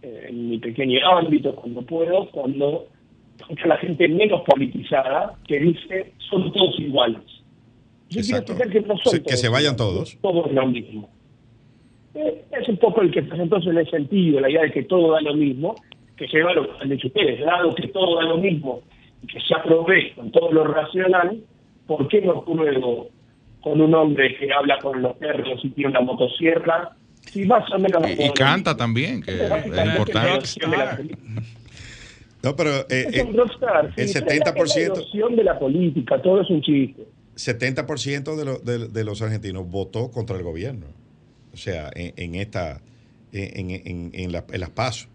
eh, 0.01 0.27
en 0.29 0.49
mi 0.49 0.59
pequeño 0.59 0.99
ámbito, 1.17 1.53
cuando 1.55 1.81
puedo, 1.81 2.29
cuando 2.29 2.87
escucho 3.37 3.65
a 3.65 3.69
la 3.69 3.77
gente 3.77 4.07
menos 4.07 4.43
politizada 4.45 5.35
que 5.47 5.59
dice, 5.59 6.13
son 6.29 6.53
todos 6.53 6.79
iguales. 6.79 7.21
Yo 8.09 8.19
Exacto. 8.19 8.55
que 8.55 8.81
no 8.81 8.97
son 8.99 9.19
Que 9.23 9.35
se 9.35 9.49
vayan 9.49 9.75
todos. 9.75 10.17
Todos 10.21 10.51
lo 10.51 10.67
mismo. 10.67 11.09
Eh, 12.15 12.45
es 12.51 12.69
un 12.69 12.77
poco 12.77 13.01
el 13.01 13.11
que 13.11 13.23
presentó 13.23 13.57
en 13.57 13.77
el 13.77 13.89
sentido, 13.89 14.39
la 14.39 14.49
idea 14.49 14.63
de 14.63 14.71
que 14.71 14.83
todo 14.83 15.13
da 15.13 15.21
lo 15.21 15.33
mismo, 15.33 15.75
que 16.15 16.27
lleva 16.27 16.53
lo 16.53 16.67
que 16.67 16.83
han 16.83 16.89
dicho 16.89 17.07
ustedes, 17.07 17.39
dado 17.39 17.73
que 17.73 17.87
todo 17.87 18.17
da 18.17 18.23
lo 18.23 18.37
mismo 18.37 18.81
y 19.21 19.27
que 19.27 19.39
se 19.39 19.55
aprobé 19.55 20.13
con 20.13 20.31
todo 20.31 20.51
lo 20.51 20.65
racional, 20.65 21.39
¿por 21.87 22.07
qué 22.07 22.21
no 22.21 22.43
pruebo 22.45 23.09
con 23.61 23.81
un 23.81 23.95
hombre 23.95 24.35
que 24.37 24.51
habla 24.51 24.77
con 24.79 25.01
los 25.01 25.15
perros 25.17 25.59
y 25.63 25.69
tiene 25.69 25.91
una 25.91 26.01
motosierra? 26.01 26.95
Si 27.21 27.45
más 27.45 27.63
o 27.71 27.79
menos... 27.79 28.03
Y, 28.11 28.29
canta 28.33 28.75
también, 28.75 29.23
que 29.23 29.31
es 29.31 29.85
importante. 29.85 31.17
No, 32.43 32.55
pero 32.57 32.71
eh, 32.89 33.07
es 33.09 33.23
un 33.23 33.37
rockstar, 33.37 33.93
el 33.95 34.07
70% 34.07 35.13
la 35.13 35.35
de 35.35 35.43
la 35.45 35.57
política, 35.57 36.21
todo 36.21 36.41
es 36.41 36.49
un 36.49 36.61
chiste. 36.61 37.07
70% 37.37 38.35
de, 38.35 38.45
lo, 38.45 38.59
de, 38.59 38.89
de, 38.89 39.03
los 39.05 39.21
argentinos 39.21 39.67
votó 39.67 40.11
contra 40.11 40.35
el 40.35 40.43
gobierno. 40.43 40.87
O 41.53 41.57
sea, 41.57 41.91
en, 41.95 42.13
en 42.17 42.35
esta 42.35 42.81
en, 43.33 43.71
en, 43.71 44.11
en, 44.13 44.31
la, 44.31 44.45
en 44.51 44.59
las 44.59 44.69
pasos. 44.69 45.07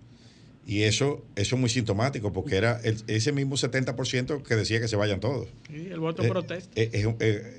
Y 0.66 0.82
eso, 0.82 1.24
eso 1.34 1.54
es 1.56 1.60
muy 1.60 1.70
sintomático 1.70 2.32
porque 2.32 2.56
era 2.56 2.78
ese 3.06 3.32
mismo 3.32 3.56
70% 3.56 4.42
que 4.42 4.54
decía 4.54 4.80
que 4.80 4.88
se 4.88 4.96
vayan 4.96 5.18
todos. 5.18 5.48
Sí, 5.68 5.88
el 5.90 5.98
voto 5.98 6.22
protesta. 6.24 6.78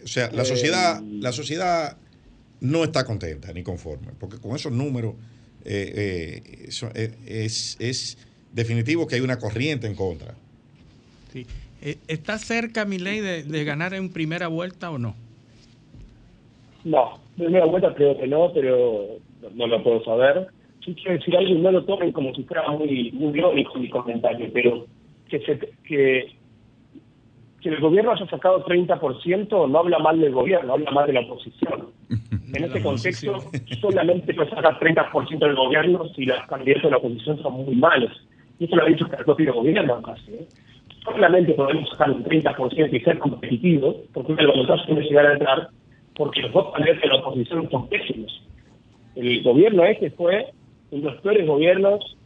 o 0.04 0.08
sea, 0.08 0.30
la 0.32 0.46
sociedad, 0.46 1.02
la 1.02 1.32
sociedad 1.32 1.98
no 2.62 2.84
está 2.84 3.06
contenta 3.06 3.52
ni 3.52 3.64
conforme, 3.64 4.12
porque 4.20 4.38
con 4.38 4.56
esos 4.56 4.72
números 4.72 5.16
es, 5.66 6.84
es 7.80 8.18
definitivo 8.54 9.08
que 9.08 9.16
hay 9.16 9.22
una 9.22 9.40
corriente 9.40 9.88
en 9.88 9.96
contra. 9.96 10.36
Sí. 11.34 11.48
¿Está 12.08 12.38
cerca 12.38 12.86
mi 12.86 13.00
ley 13.00 13.22
de, 13.22 13.42
de 13.42 13.64
ganar 13.64 13.96
en 13.96 14.10
primera 14.10 14.50
vuelta 14.50 14.92
o 14.92 15.00
no? 15.00 15.16
No, 16.84 17.20
primera 17.38 17.66
vuelta 17.66 17.94
creo 17.94 18.18
que 18.18 18.28
no, 18.28 18.52
pero 18.54 19.18
no 19.54 19.68
lo 19.68 19.84
puedo 19.84 20.04
saber 20.04 20.48
sí 20.84 20.96
quiero 20.96 21.18
decir 21.18 21.36
algo 21.36 21.54
y 21.54 21.60
no 21.60 21.72
lo 21.72 21.84
tomen 21.84 22.12
como 22.12 22.34
si 22.34 22.44
fuera 22.44 22.68
muy, 22.70 23.12
muy 23.12 23.34
lógico 23.40 23.80
mi 23.80 23.90
comentario, 23.90 24.50
pero 24.54 24.86
que, 25.28 25.40
se, 25.40 25.60
que, 25.84 26.32
que 27.62 27.70
el 27.70 27.80
gobierno 27.80 28.12
haya 28.12 28.28
sacado 28.28 28.64
30% 28.66 29.70
no 29.70 29.80
habla 29.80 30.00
mal 30.00 30.20
del 30.20 30.34
gobierno, 30.34 30.74
habla 30.74 30.92
mal 30.92 31.08
de 31.08 31.14
la 31.14 31.22
oposición. 31.22 31.88
En 32.52 32.64
este 32.64 32.82
contexto, 32.82 33.38
solamente 33.80 34.34
puede 34.34 34.50
sacar 34.50 34.80
30% 34.80 35.38
del 35.38 35.56
gobierno 35.56 36.10
si 36.16 36.26
los 36.26 36.42
candidatos 36.48 36.82
de 36.82 36.90
la 36.90 36.98
oposición 36.98 37.40
son 37.44 37.54
muy 37.54 37.76
malos. 37.76 38.12
Y 38.58 38.66
eso 38.66 38.76
lo 38.76 38.82
ha 38.82 38.88
dicho 38.88 39.06
el 39.06 39.24
propio 39.24 39.54
gobierno 39.54 40.02
casi. 40.02 40.34
¿eh? 40.34 40.48
Solamente 41.04 41.54
podemos 41.54 41.88
sacar 41.92 42.10
un 42.10 42.24
30% 42.24 42.92
y 42.92 43.00
ser 43.02 43.20
competitivos, 43.20 43.98
porque 44.14 44.34
el 44.34 44.48
los 44.48 44.86
puede 44.88 45.04
llegar 45.04 45.28
a 45.28 45.34
entrar, 45.34 45.70
porque 46.20 46.42
los 46.42 46.52
dos 46.52 46.74
candidatos 46.74 47.02
de 47.02 47.08
la 47.08 47.16
oposición 47.16 47.70
son 47.72 47.88
pésimos. 47.88 48.44
El 49.16 49.42
gobierno 49.42 49.86
este 49.86 50.12
fue 50.12 50.48
uno 50.92 51.04
de 51.04 51.12
los 51.14 51.22
peores 51.22 51.48
gobiernos 51.48 52.18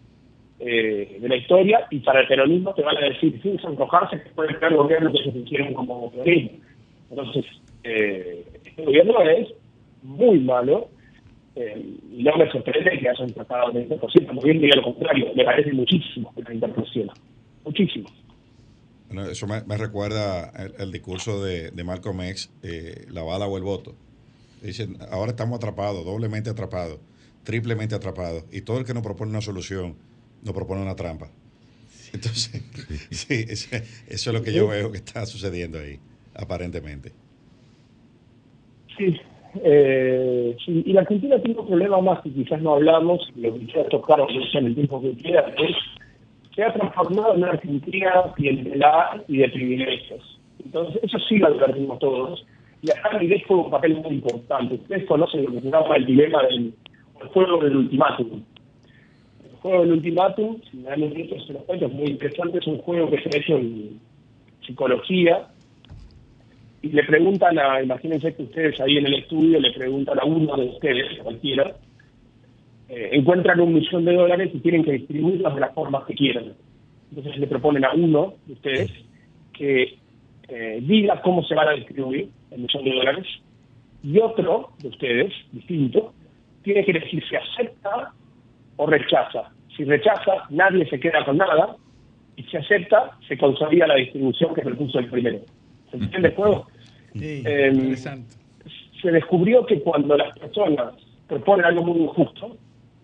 eh, 0.59 1.19
de 1.21 1.29
la 1.29 1.35
historia 1.35 1.85
y 1.91 1.99
para 1.99 2.21
el 2.21 2.27
peronismo 2.27 2.73
te 2.73 2.81
van 2.81 2.97
a 2.97 3.01
decir 3.01 3.39
sin 3.43 3.59
sonrojarse 3.59 4.19
que 4.19 4.29
fue 4.31 4.47
el 4.47 4.55
peor 4.55 4.77
gobierno 4.77 5.11
que 5.11 5.31
se 5.31 5.37
hicieron 5.37 5.75
como 5.75 6.09
peronismo. 6.09 6.57
Entonces, 7.11 7.45
eh, 7.83 8.43
este 8.65 8.83
gobierno 8.83 9.21
es 9.29 9.49
muy 10.01 10.39
malo 10.39 10.87
eh, 11.55 11.79
y 12.17 12.23
no 12.23 12.35
me 12.35 12.49
sorprende 12.49 12.97
que 12.97 13.09
hayan 13.09 13.31
tratado 13.33 13.73
el 13.73 13.87
20%, 13.87 14.33
muy 14.33 14.43
bien 14.43 14.59
diría 14.59 14.77
lo 14.77 14.85
contrario, 14.85 15.31
me 15.35 15.45
parece 15.45 15.71
muchísimo 15.71 16.33
el 16.35 16.45
30%, 16.45 17.11
muchísimo. 17.63 18.09
Eso 19.29 19.47
me, 19.47 19.77
recuerda 19.77 20.51
el, 20.79 20.91
discurso 20.91 21.43
de, 21.43 21.71
de 21.71 21.83
Malcolm 21.83 22.21
X, 22.21 22.51
la 23.09 23.23
bala 23.23 23.47
o 23.47 23.57
el 23.57 23.63
voto. 23.63 23.95
Dicen, 24.61 24.97
ahora 25.11 25.31
estamos 25.31 25.57
atrapados, 25.57 26.05
doblemente 26.05 26.49
atrapados 26.49 26.99
triplemente 27.43 27.95
atrapado 27.95 28.43
Y 28.51 28.61
todo 28.61 28.79
el 28.79 28.85
que 28.85 28.93
nos 28.93 29.03
propone 29.03 29.31
una 29.31 29.41
solución, 29.41 29.95
nos 30.43 30.53
propone 30.53 30.81
una 30.81 30.95
trampa. 30.95 31.29
Entonces, 32.13 32.51
sí, 33.11 33.45
eso, 33.47 33.75
es 34.07 34.27
lo 34.27 34.41
que 34.41 34.53
yo 34.53 34.67
veo 34.67 34.91
que 34.91 34.97
está 34.97 35.25
sucediendo 35.25 35.79
ahí, 35.79 35.99
aparentemente. 36.35 37.11
Sí, 38.97 39.19
eh, 39.63 40.55
sí, 40.63 40.83
y 40.85 40.93
la 40.93 41.01
Argentina 41.01 41.41
tiene 41.41 41.59
un 41.59 41.67
problema 41.67 41.99
más 42.01 42.21
que 42.21 42.31
quizás 42.31 42.61
no 42.61 42.75
hablamos, 42.75 43.21
lo 43.35 43.57
quisiera 43.57 43.89
tocar 43.89 44.19
en 44.19 44.65
el 44.65 44.75
tiempo 44.75 45.01
que 45.01 45.17
queda, 45.17 45.41
es 45.57 45.75
se 46.55 46.63
ha 46.63 46.73
transformado 46.73 47.33
en 47.33 47.43
una 47.43 47.51
Argentina 47.51 48.11
clientelar 48.35 49.23
y 49.27 49.37
de 49.37 49.49
privilegios. 49.49 50.39
Entonces, 50.63 51.03
eso 51.03 51.17
sí 51.27 51.37
lo 51.37 51.47
advertimos 51.47 51.99
todos. 51.99 52.45
Y 52.81 52.91
acá 52.91 53.17
el 53.17 53.43
juega 53.43 53.63
un 53.63 53.71
papel 53.71 53.95
muy 53.95 54.15
importante. 54.15 54.75
Ustedes 54.75 55.05
conocen 55.05 55.45
lo 55.45 55.51
que 55.51 55.61
se 55.61 55.71
llama 55.71 55.95
el 55.95 56.05
dilema 56.05 56.43
del 56.43 56.73
el 57.21 57.29
juego 57.29 57.63
del 57.63 57.77
ultimátum. 57.77 58.43
El 59.43 59.55
juego 59.61 59.81
del 59.81 59.91
ultimátum, 59.93 60.59
si 60.69 60.77
me 60.77 60.89
dan 60.89 61.03
un 61.03 61.13
minuto, 61.13 61.35
los 61.35 61.63
cuento, 61.63 61.85
es 61.85 61.93
muy 61.93 62.07
interesante, 62.07 62.57
es 62.57 62.67
un 62.67 62.79
juego 62.79 63.09
que 63.09 63.21
se 63.21 63.37
hecho 63.37 63.57
en 63.57 63.99
psicología, 64.65 65.47
y 66.81 66.89
le 66.89 67.03
preguntan 67.03 67.57
a, 67.57 67.81
imagínense 67.81 68.35
que 68.35 68.43
ustedes 68.43 68.79
ahí 68.81 68.97
en 68.97 69.07
el 69.07 69.13
estudio 69.13 69.59
le 69.59 69.71
preguntan 69.71 70.19
a 70.19 70.25
uno 70.25 70.57
de 70.57 70.65
ustedes, 70.65 71.17
cualquiera, 71.19 71.73
eh, 72.95 73.09
encuentran 73.13 73.59
un 73.59 73.73
millón 73.73 74.05
de 74.05 74.13
dólares 74.13 74.51
y 74.53 74.59
tienen 74.59 74.83
que 74.83 74.91
distribuirlos 74.91 75.55
de 75.55 75.61
las 75.61 75.73
formas 75.73 76.03
que 76.05 76.13
quieran. 76.13 76.53
Entonces 77.09 77.37
le 77.37 77.47
proponen 77.47 77.83
a 77.85 77.93
uno 77.93 78.35
de 78.45 78.53
ustedes 78.53 78.91
que 79.51 79.97
eh, 80.47 80.79
diga 80.81 81.19
cómo 81.23 81.43
se 81.43 81.55
van 81.55 81.69
a 81.69 81.71
distribuir 81.71 82.29
el 82.51 82.61
millón 82.61 82.83
de 82.83 82.93
dólares 82.93 83.25
y 84.03 84.19
otro 84.19 84.69
de 84.79 84.89
ustedes, 84.89 85.33
distinto, 85.51 86.13
tiene 86.61 86.85
que 86.85 86.93
decir 86.93 87.23
si 87.27 87.35
acepta 87.35 88.11
o 88.77 88.85
rechaza. 88.85 89.51
Si 89.75 89.85
rechaza, 89.85 90.43
nadie 90.51 90.87
se 90.87 90.99
queda 90.99 91.25
con 91.25 91.37
nada, 91.37 91.75
y 92.35 92.43
si 92.43 92.57
acepta, 92.57 93.17
se 93.27 93.37
consolida 93.39 93.87
la 93.87 93.95
distribución 93.95 94.53
que 94.53 94.61
propuso 94.61 94.99
el 94.99 95.09
primero. 95.09 95.39
¿Se 95.89 95.97
entiende 95.97 96.27
el 96.27 96.35
juego? 96.35 96.67
Sí, 97.13 97.41
em, 97.43 97.95
se 97.95 99.11
descubrió 99.11 99.65
que 99.65 99.79
cuando 99.81 100.15
las 100.15 100.37
personas 100.37 100.93
proponen 101.27 101.65
algo 101.65 101.83
muy 101.83 102.01
injusto, 102.01 102.55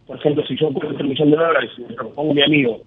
por 0.09 0.17
ejemplo, 0.17 0.43
si 0.47 0.55
yo 0.57 0.69
encuentro 0.69 1.03
un 1.03 1.09
millón 1.09 1.29
de 1.29 1.37
dólares 1.37 1.69
y 1.77 1.81
me 1.81 1.93
propongo 1.93 2.31
a 2.31 2.33
mi 2.33 2.41
amigo 2.41 2.81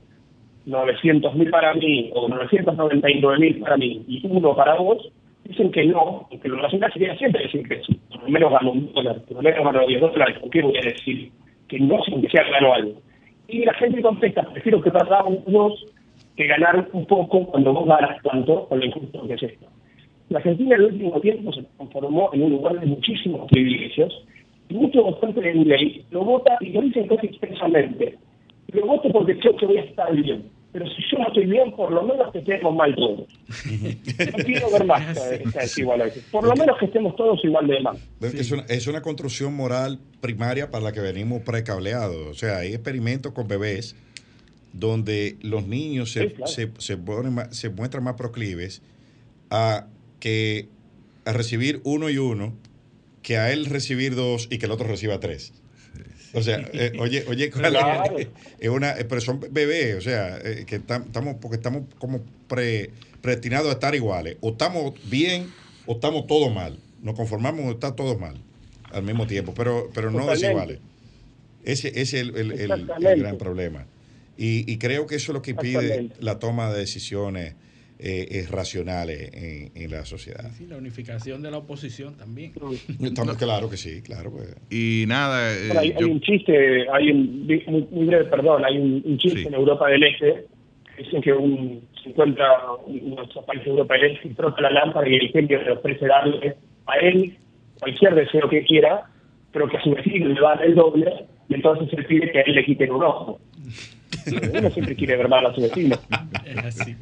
900 0.66 1.36
mil 1.36 1.50
para 1.50 1.72
mí 1.74 2.10
o 2.14 2.28
999 2.28 3.38
mil 3.38 3.60
para 3.60 3.76
mí 3.76 4.04
y 4.08 4.26
uno 4.26 4.56
para 4.56 4.74
vos, 4.74 5.08
dicen 5.44 5.70
que 5.70 5.84
no, 5.84 6.28
que 6.42 6.48
lo 6.48 6.56
racional 6.56 6.92
sería 6.92 7.16
siempre 7.16 7.44
decir 7.44 7.62
que 7.68 7.80
sí, 7.84 7.96
por 8.10 8.24
lo 8.24 8.28
menos 8.28 8.50
gano 8.50 8.72
un 8.72 8.92
dólar, 8.92 9.20
por 9.20 9.36
lo 9.36 9.42
menos 9.42 9.64
gano 9.64 9.86
10 9.86 10.00
dólares, 10.00 10.38
¿por 10.40 10.50
qué 10.50 10.62
voy 10.62 10.76
a 10.76 10.80
decir 10.80 11.30
que 11.68 11.78
no 11.78 12.02
sin 12.02 12.22
que 12.22 12.28
sea 12.28 12.42
gano 12.42 12.74
algo? 12.74 13.00
Y 13.46 13.64
la 13.66 13.74
gente 13.74 14.02
contesta, 14.02 14.42
prefiero 14.52 14.80
que 14.80 14.90
dos 14.90 15.86
que 16.36 16.46
ganar 16.48 16.88
un 16.92 17.06
poco 17.06 17.46
cuando 17.46 17.72
vos 17.72 17.86
ganas 17.86 18.20
tanto 18.24 18.66
con 18.66 18.80
lo 18.80 18.84
injusto 18.84 19.28
que 19.28 19.34
es 19.34 19.42
esto. 19.44 19.66
La 20.28 20.38
Argentina 20.38 20.74
en 20.74 20.80
el 20.80 20.86
último 20.88 21.20
tiempo 21.20 21.52
se 21.52 21.62
transformó 21.76 22.30
en 22.32 22.42
un 22.42 22.50
lugar 22.50 22.80
de 22.80 22.86
muchísimos 22.86 23.48
privilegios 23.48 24.12
y 24.72 24.76
muchos 24.76 25.04
votantes 25.04 25.42
de 25.42 25.54
ley 25.54 26.04
lo 26.10 26.24
votan 26.24 26.56
y 26.60 26.70
lo 26.70 26.82
dicen 26.82 27.06
casi 27.08 27.26
expresamente. 27.26 28.18
Lo 28.68 28.86
voto 28.86 29.10
porque 29.10 29.38
creo 29.38 29.56
que 29.56 29.66
voy 29.66 29.78
a 29.78 29.82
estar 29.82 30.14
bien 30.14 30.50
pero 30.72 30.86
si 30.88 31.02
yo 31.10 31.18
no 31.18 31.28
estoy 31.28 31.44
bien, 31.44 31.70
por 31.72 31.92
lo 31.92 32.02
menos 32.02 32.32
que 32.32 32.38
estemos 32.38 32.74
mal 32.74 32.94
todos. 32.94 33.28
No 34.32 34.44
quiero 34.44 34.70
ver 34.70 34.84
más 34.84 35.18
Por 36.30 36.44
lo 36.44 36.56
menos 36.56 36.78
que 36.78 36.86
estemos 36.86 37.14
todos 37.14 37.44
igual 37.44 37.66
de 37.66 37.80
mal. 37.80 37.98
Es, 38.20 38.50
una, 38.50 38.62
es 38.62 38.86
una 38.86 39.02
construcción 39.02 39.54
moral 39.54 39.98
primaria 40.22 40.70
para 40.70 40.84
la 40.84 40.92
que 40.92 41.00
venimos 41.00 41.42
precableados. 41.42 42.26
O 42.26 42.34
sea, 42.34 42.58
hay 42.58 42.72
experimentos 42.72 43.32
con 43.32 43.48
bebés 43.48 43.96
donde 44.72 45.36
los 45.42 45.66
niños 45.66 46.12
se, 46.12 46.34
se, 46.46 46.70
se, 46.78 46.98
se 47.50 47.68
muestran 47.68 48.04
más 48.04 48.14
proclives 48.14 48.82
a 49.50 49.86
que 50.20 50.68
a 51.26 51.32
recibir 51.32 51.82
uno 51.84 52.08
y 52.08 52.16
uno 52.16 52.54
que 53.22 53.38
a 53.38 53.52
él 53.52 53.66
recibir 53.66 54.14
dos 54.14 54.48
y 54.50 54.58
que 54.58 54.66
el 54.66 54.72
otro 54.72 54.86
reciba 54.86 55.20
tres. 55.20 55.52
O 56.34 56.42
sea, 56.42 56.66
eh, 56.72 56.92
oye, 56.98 57.24
oye, 57.28 57.52
es 58.58 58.68
una, 58.68 58.94
pero 59.08 59.20
son 59.20 59.40
bebés, 59.50 59.96
o 59.96 60.00
sea, 60.00 60.38
eh, 60.38 60.64
que 60.66 60.76
estamos, 60.76 61.36
porque 61.40 61.56
estamos 61.56 61.82
como 61.98 62.22
pre, 62.48 62.90
predestinados 63.20 63.68
a 63.68 63.72
estar 63.72 63.94
iguales. 63.94 64.36
O 64.40 64.50
estamos 64.50 64.94
bien 65.10 65.52
o 65.86 65.92
estamos 65.94 66.26
todos 66.26 66.52
mal. 66.52 66.78
Nos 67.02 67.14
conformamos 67.14 67.66
o 67.66 67.70
está 67.72 67.94
todos 67.94 68.18
mal 68.18 68.40
al 68.92 69.02
mismo 69.02 69.26
tiempo, 69.26 69.54
pero, 69.54 69.90
pero 69.94 70.10
no 70.10 70.26
desiguales. 70.26 70.78
Ese, 71.64 71.88
ese 71.88 72.00
es 72.00 72.14
el, 72.14 72.36
el, 72.36 72.52
el, 72.52 73.20
gran 73.20 73.38
problema. 73.38 73.86
Y, 74.36 74.70
y, 74.70 74.78
creo 74.78 75.06
que 75.06 75.16
eso 75.16 75.32
es 75.32 75.34
lo 75.34 75.42
que 75.42 75.52
impide 75.52 76.10
la 76.18 76.38
toma 76.38 76.72
de 76.72 76.80
decisiones 76.80 77.54
eh, 78.04 78.46
racionales 78.50 79.30
en, 79.32 79.90
la 79.90 80.04
sociedad. 80.04 80.50
Sí, 80.56 80.66
la 80.66 80.76
unificación 80.76 81.42
de 81.42 81.50
la 81.50 81.58
oposición 81.58 82.16
también. 82.16 82.52
claro 83.38 83.70
que 83.70 83.76
sí, 83.76 84.02
claro. 84.02 84.32
Pues. 84.32 84.56
Y 84.70 85.04
nada. 85.06 85.54
Eh, 85.54 85.72
hay, 85.78 86.04
un 86.04 86.20
chiste, 86.20 86.86
hay 86.90 87.10
un, 87.10 87.46
muy, 87.90 88.06
breve, 88.06 88.24
perdón, 88.24 88.64
hay 88.64 88.78
un, 88.78 89.18
chiste 89.18 89.42
en 89.46 89.54
Europa 89.54 89.88
del 89.88 90.02
Este 90.04 90.46
dicen 90.98 91.22
que 91.22 91.32
un, 91.32 91.82
se 92.02 92.10
encuentra 92.10 92.46
un 92.86 93.16
país 93.46 93.64
de 93.64 93.70
Europa 93.70 93.94
del 93.94 94.12
Este 94.12 94.28
y 94.28 94.34
trota 94.34 94.60
la 94.62 94.70
lámpara 94.70 95.08
y 95.08 95.14
el 95.14 95.28
genio 95.28 95.62
le 95.62 95.72
ofrece 95.72 96.06
darle 96.06 96.56
a 96.86 96.98
él 96.98 97.36
cualquier 97.78 98.14
deseo 98.14 98.48
que 98.48 98.64
quiera, 98.64 99.04
pero 99.52 99.68
que 99.68 99.76
a 99.76 99.82
su 99.82 99.90
vecino 99.90 100.28
le 100.28 100.40
va 100.40 100.52
a 100.52 100.56
dar 100.56 100.64
el 100.64 100.74
doble, 100.74 101.12
y 101.48 101.54
entonces 101.54 101.88
él 101.92 102.06
pide 102.06 102.30
que 102.30 102.38
a 102.38 102.42
él 102.42 102.54
le 102.54 102.64
quiten 102.64 102.92
un 102.92 103.02
ojo. 103.02 103.40
Uno 104.58 104.70
siempre 104.70 104.94
quiere 104.96 105.16
ver 105.16 105.28
mal 105.28 105.46
a 105.46 105.54
su 105.54 105.62
vecino. 105.62 105.98
Es 106.44 106.80
así. 106.80 106.96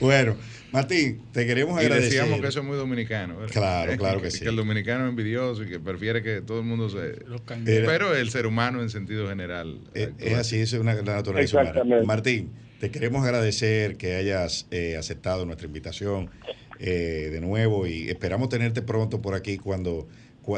Bueno, 0.00 0.36
Martín, 0.72 1.22
te 1.32 1.46
queremos 1.46 1.80
Y 1.80 1.84
agradecer. 1.84 2.12
decíamos 2.12 2.40
que 2.40 2.48
eso 2.48 2.60
es 2.60 2.66
muy 2.66 2.76
dominicano. 2.76 3.36
¿verdad? 3.38 3.52
Claro, 3.52 3.96
claro 3.96 4.22
que 4.22 4.30
sí. 4.30 4.40
Que 4.40 4.48
el 4.50 4.56
dominicano 4.56 5.04
es 5.04 5.10
envidioso 5.10 5.62
y 5.62 5.66
que 5.68 5.80
prefiere 5.80 6.22
que 6.22 6.40
todo 6.42 6.58
el 6.60 6.64
mundo 6.66 6.88
se... 6.90 7.24
Pero 7.64 8.14
el 8.14 8.30
ser 8.30 8.46
humano 8.46 8.82
en 8.82 8.90
sentido 8.90 9.28
general. 9.28 9.80
Eh, 9.94 10.12
Es 10.18 10.34
así, 10.34 10.58
eso 10.60 10.76
es 10.76 10.82
una 10.82 10.94
la 10.94 11.02
naturaleza 11.02 11.56
humana. 11.56 11.70
Exactamente. 11.70 12.06
Martín, 12.06 12.50
te 12.80 12.90
queremos 12.90 13.24
agradecer 13.24 13.96
que 13.96 14.16
hayas 14.16 14.66
eh, 14.70 14.96
aceptado 14.98 15.46
nuestra 15.46 15.66
invitación 15.66 16.30
eh, 16.78 17.30
de 17.32 17.40
nuevo 17.40 17.86
y 17.86 18.08
esperamos 18.10 18.48
tenerte 18.50 18.82
pronto 18.82 19.22
por 19.22 19.34
aquí 19.34 19.56
cuando 19.56 20.06
cua- 20.06 20.06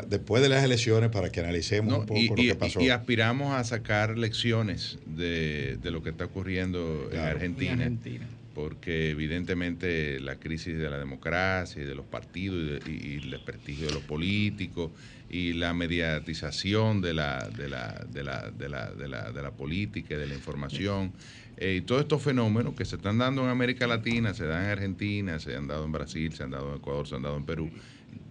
después 0.09 0.43
de 0.43 0.49
las 0.49 0.63
elecciones 0.65 1.11
para 1.11 1.31
que 1.31 1.41
analicemos 1.41 1.93
No, 1.93 2.01
un 2.01 2.07
poco 2.07 2.21
y, 2.21 2.29
lo 2.29 2.43
y- 2.43 2.47
que 2.49 2.55
pasó. 2.55 2.81
y 2.81 2.91
aspiramos 2.91 3.55
a 3.55 3.65
sacar 3.65 4.19
lecciones 4.19 4.99
de, 5.07 5.79
de 5.83 5.91
lo 5.91 6.03
que 6.03 6.11
está 6.11 6.27
ocurriendo 6.27 7.05
en 7.05 7.11
Claro. 7.11 7.37
Argentina, 7.37 7.73
En 7.73 7.81
Argentina. 7.81 8.27
porque 8.55 9.11
evidentemente 9.11 10.21
la 10.21 10.37
crisis 10.37 10.77
de 10.79 10.91
la 10.91 10.99
democracia 10.99 11.83
y 11.83 11.87
de 11.87 11.95
los 11.95 12.05
partidos 12.07 12.57
y, 12.87 12.91
de- 12.91 12.91
y- 12.93 13.13
y 13.15 13.17
el 13.19 13.31
desprestigio 13.31 13.87
de 13.87 13.93
los 13.95 14.03
políticos 14.03 14.91
y 15.31 15.53
la 15.53 15.75
mediatización 15.75 17.01
de 17.01 17.15
la, 17.15 17.49
de 17.57 17.69
la, 17.69 18.05
de 18.11 18.25
la, 18.25 18.51
de 18.51 18.69
la, 18.69 18.91
de 18.91 19.09
la, 19.09 19.31
de 19.33 19.43
la 19.43 19.51
política 19.51 20.15
y 20.15 20.19
de 20.19 20.27
la 20.27 20.35
información 20.35 21.13
eh, 21.57 21.77
y 21.79 21.81
todos 21.83 22.03
estos 22.03 22.23
fenómenos 22.23 22.75
que 22.75 22.85
se 22.85 22.97
están 22.97 23.19
dando 23.19 23.43
en 23.43 23.49
América 23.49 23.87
Latina, 23.87 24.33
se 24.33 24.45
dan 24.47 24.65
en 24.65 24.71
Argentina, 24.71 25.41
se 25.41 25.57
han 25.57 25.67
dado 25.67 25.85
en 25.85 25.93
Brasil, 25.93 26.33
se 26.33 26.45
han 26.45 26.51
dado 26.51 26.71
en 26.71 26.77
Ecuador, 26.77 27.07
se 27.09 27.17
han 27.17 27.23
dado 27.23 27.37
en 27.37 27.45
Perú. 27.45 27.71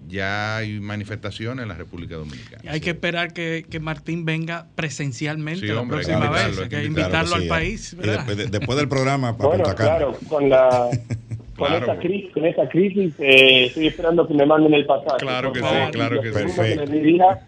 Ya 0.08 0.58
hay 0.58 0.80
manifestaciones 0.80 1.64
en 1.64 1.70
la 1.70 1.76
República 1.76 2.16
Dominicana. 2.16 2.72
Hay 2.72 2.80
que 2.80 2.92
esperar 2.92 3.34
que, 3.34 3.66
que 3.70 3.80
Martín 3.80 4.24
venga 4.26 4.68
presencialmente 4.76 5.68
Sí, 5.68 5.74
la 5.74 5.82
hombre, 5.82 5.98
próxima 5.98 6.30
vez. 6.30 6.58
hay 6.58 6.64
Hay 6.64 6.70
que 6.70 6.84
invitarlo, 6.86 7.12
Claro 7.12 7.36
al 7.36 7.42
sí, 7.44 7.48
país. 7.50 7.98
Después, 8.00 8.38
de- 8.38 8.48
después 8.48 8.78
del 8.78 8.88
programa, 8.88 9.38
para 9.38 9.50
Bueno, 9.50 9.64
claro, 9.76 10.18
con 10.30 10.50
la 10.50 10.90
con 11.58 11.68
Claro. 11.68 11.78
esta 11.92 12.00
crisis, 12.00 12.32
con 12.34 12.46
esta 12.46 12.70
crisis 12.70 13.14
eh, 13.20 13.66
estoy 13.66 13.88
esperando 13.88 14.28
que 14.28 14.34
me 14.36 14.46
manden 14.46 14.74
el 14.76 14.86
pasaje. 14.86 15.18
Claro 15.20 15.52
que 15.52 15.60
favor. 15.60 15.86
sí, 15.88 15.92
claro 15.92 16.22
que 16.22 16.32
sí. 16.32 16.54
que 16.56 16.76
les 16.76 16.92
diría 16.92 17.40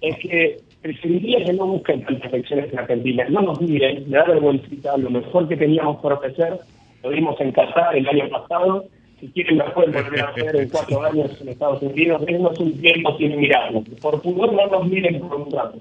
es 0.00 0.16
que 0.18 0.56
preferiría 0.82 1.44
que 1.44 1.52
no 1.52 1.66
busquen 1.66 2.04
tantas 2.04 2.32
elecciones 2.32 2.72
en 2.72 2.78
Argentina. 2.80 3.24
No 3.30 3.42
nos 3.42 3.60
miren, 3.60 4.10
me 4.10 4.16
da 4.16 4.24
vergüenza. 4.24 4.96
Lo 4.96 5.10
mejor 5.10 5.48
que 5.48 5.56
teníamos 5.56 6.00
por 6.02 6.12
ofrecer 6.14 6.58
lo 7.02 7.10
vimos 7.10 7.40
en 7.40 7.52
Qatar 7.52 7.96
el 7.96 8.08
año 8.08 8.28
pasado. 8.28 8.84
Si 9.20 9.28
quieren, 9.28 9.58
lo 9.58 9.74
pueden 9.74 9.92
volver 9.92 10.20
a 10.20 10.28
hacer 10.28 10.56
en 10.56 10.68
cuatro 10.68 11.02
años 11.04 11.30
en 11.40 11.48
Estados 11.48 11.82
Unidos. 11.82 12.24
Denos 12.26 12.58
un 12.58 12.80
tiempo 12.80 13.16
sin 13.18 13.38
mirarnos. 13.38 13.84
Por 14.00 14.22
favor, 14.22 14.52
no 14.52 14.66
nos 14.66 14.88
miren 14.88 15.20
por 15.20 15.40
un 15.40 15.52
rato. 15.52 15.78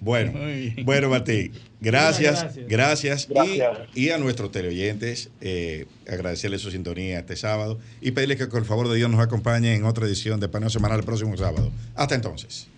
Bueno, 0.00 0.32
bueno, 0.84 1.08
Martín, 1.08 1.52
gracias, 1.80 2.56
gracias. 2.68 3.28
Gracias. 3.28 3.78
Y, 3.94 4.06
y 4.06 4.10
a 4.10 4.18
nuestros 4.18 4.52
teleoyentes, 4.52 5.30
eh, 5.40 5.86
agradecerles 6.06 6.60
su 6.60 6.70
sintonía 6.70 7.18
este 7.18 7.34
sábado 7.34 7.78
y 8.00 8.12
pedirles 8.12 8.38
que 8.38 8.48
con 8.48 8.60
el 8.60 8.66
favor 8.66 8.88
de 8.88 8.96
Dios 8.96 9.10
nos 9.10 9.20
acompañen 9.20 9.74
en 9.74 9.84
otra 9.84 10.06
edición 10.06 10.38
de 10.38 10.48
Paneo 10.48 10.70
Semanal 10.70 11.00
el 11.00 11.04
próximo 11.04 11.36
sábado. 11.36 11.72
Hasta 11.94 12.14
entonces. 12.14 12.68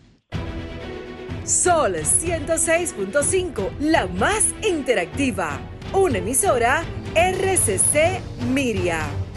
Sol 1.44 1.96
106.5, 1.96 3.78
la 3.80 4.06
más 4.06 4.54
interactiva. 4.66 5.60
Una 5.92 6.18
emisora 6.18 6.84
RCC 7.14 8.20
Miria. 8.52 9.27